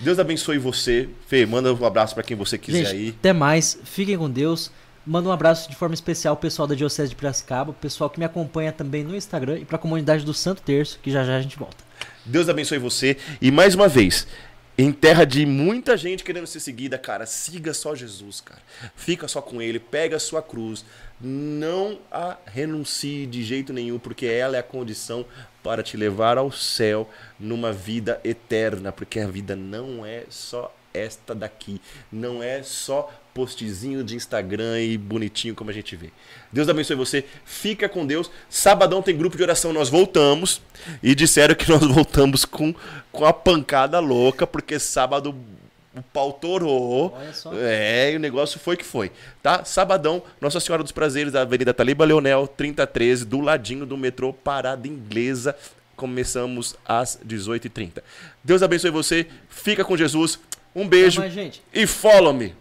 Deus 0.00 0.18
abençoe 0.18 0.58
você. 0.58 1.08
Fê, 1.26 1.46
manda 1.46 1.72
um 1.72 1.84
abraço 1.86 2.14
pra 2.14 2.22
quem 2.22 2.36
você 2.36 2.58
quiser 2.58 2.84
Gente, 2.84 2.90
aí. 2.96 3.14
até 3.18 3.32
mais. 3.32 3.78
Fiquem 3.84 4.16
com 4.18 4.28
Deus. 4.30 4.70
Manda 5.06 5.28
um 5.28 5.32
abraço 5.32 5.68
de 5.68 5.76
forma 5.76 5.94
especial 5.94 6.32
ao 6.32 6.36
pessoal 6.38 6.66
da 6.66 6.74
Diocese 6.74 7.10
de 7.10 7.14
Piracicaba, 7.16 7.70
o 7.72 7.74
pessoal 7.74 8.08
que 8.08 8.18
me 8.18 8.24
acompanha 8.24 8.72
também 8.72 9.04
no 9.04 9.14
Instagram 9.14 9.58
e 9.58 9.64
pra 9.66 9.76
comunidade 9.76 10.24
do 10.24 10.32
Santo 10.32 10.62
Terço, 10.62 10.98
que 11.02 11.10
já 11.10 11.22
já 11.24 11.36
a 11.36 11.42
gente 11.42 11.58
volta. 11.58 11.76
Deus 12.24 12.48
abençoe 12.48 12.78
você. 12.78 13.18
E 13.40 13.50
mais 13.50 13.74
uma 13.74 13.86
vez, 13.86 14.26
em 14.78 14.90
terra 14.90 15.26
de 15.26 15.44
muita 15.44 15.94
gente 15.94 16.24
querendo 16.24 16.46
ser 16.46 16.58
seguida, 16.58 16.96
cara, 16.96 17.26
siga 17.26 17.74
só 17.74 17.94
Jesus, 17.94 18.40
cara. 18.40 18.62
Fica 18.96 19.28
só 19.28 19.42
com 19.42 19.60
ele, 19.60 19.78
pega 19.78 20.16
a 20.16 20.18
sua 20.20 20.40
cruz. 20.42 20.86
Não 21.20 21.98
a 22.10 22.36
renuncie 22.46 23.26
de 23.26 23.42
jeito 23.42 23.72
nenhum, 23.72 23.98
porque 23.98 24.26
ela 24.26 24.56
é 24.56 24.60
a 24.60 24.64
condição 24.64 25.24
para 25.62 25.82
te 25.82 25.96
levar 25.96 26.36
ao 26.36 26.52
céu 26.52 27.08
numa 27.38 27.72
vida 27.72 28.20
eterna, 28.22 28.92
porque 28.92 29.20
a 29.20 29.26
vida 29.26 29.56
não 29.56 30.04
é 30.04 30.24
só 30.28 30.74
esta 30.92 31.34
daqui, 31.34 31.80
não 32.12 32.42
é 32.42 32.62
só 32.62 33.10
postzinho 33.34 34.04
de 34.04 34.14
Instagram 34.14 34.80
e 34.80 34.96
bonitinho 34.96 35.54
como 35.54 35.68
a 35.68 35.72
gente 35.72 35.96
vê. 35.96 36.10
Deus 36.52 36.68
abençoe 36.68 36.94
você, 36.94 37.24
fica 37.44 37.88
com 37.88 38.06
Deus. 38.06 38.30
Sabadão 38.48 39.02
tem 39.02 39.16
grupo 39.16 39.36
de 39.36 39.42
oração, 39.42 39.72
nós 39.72 39.88
voltamos 39.88 40.62
e 41.02 41.14
disseram 41.14 41.54
que 41.56 41.68
nós 41.68 41.82
voltamos 41.92 42.44
com, 42.44 42.72
com 43.10 43.24
a 43.24 43.32
pancada 43.32 43.98
louca, 43.98 44.46
porque 44.46 44.78
sábado 44.78 45.34
o 45.96 46.02
pau 46.02 46.32
torou. 46.32 47.14
Olha 47.16 47.32
só. 47.32 47.52
É, 47.54 48.12
e 48.12 48.16
o 48.16 48.20
negócio 48.20 48.58
foi 48.58 48.76
que 48.76 48.84
foi, 48.84 49.12
tá? 49.42 49.64
Sabadão, 49.64 50.22
Nossa 50.40 50.60
Senhora 50.60 50.82
dos 50.82 50.92
Prazeres, 50.92 51.32
da 51.32 51.42
Avenida 51.42 51.72
Taliba 51.72 52.04
Leonel, 52.04 52.46
3013, 52.48 53.24
do 53.24 53.40
ladinho 53.40 53.86
do 53.86 53.96
metrô 53.96 54.32
Parada 54.32 54.88
Inglesa. 54.88 55.56
Começamos 55.96 56.74
às 56.84 57.18
18h30. 57.24 58.02
Deus 58.42 58.62
abençoe 58.62 58.90
você, 58.90 59.26
fica 59.48 59.84
com 59.84 59.96
Jesus, 59.96 60.40
um 60.74 60.88
beijo 60.88 61.20
mais, 61.20 61.60
e 61.72 61.86
follow 61.86 62.32
me. 62.34 62.54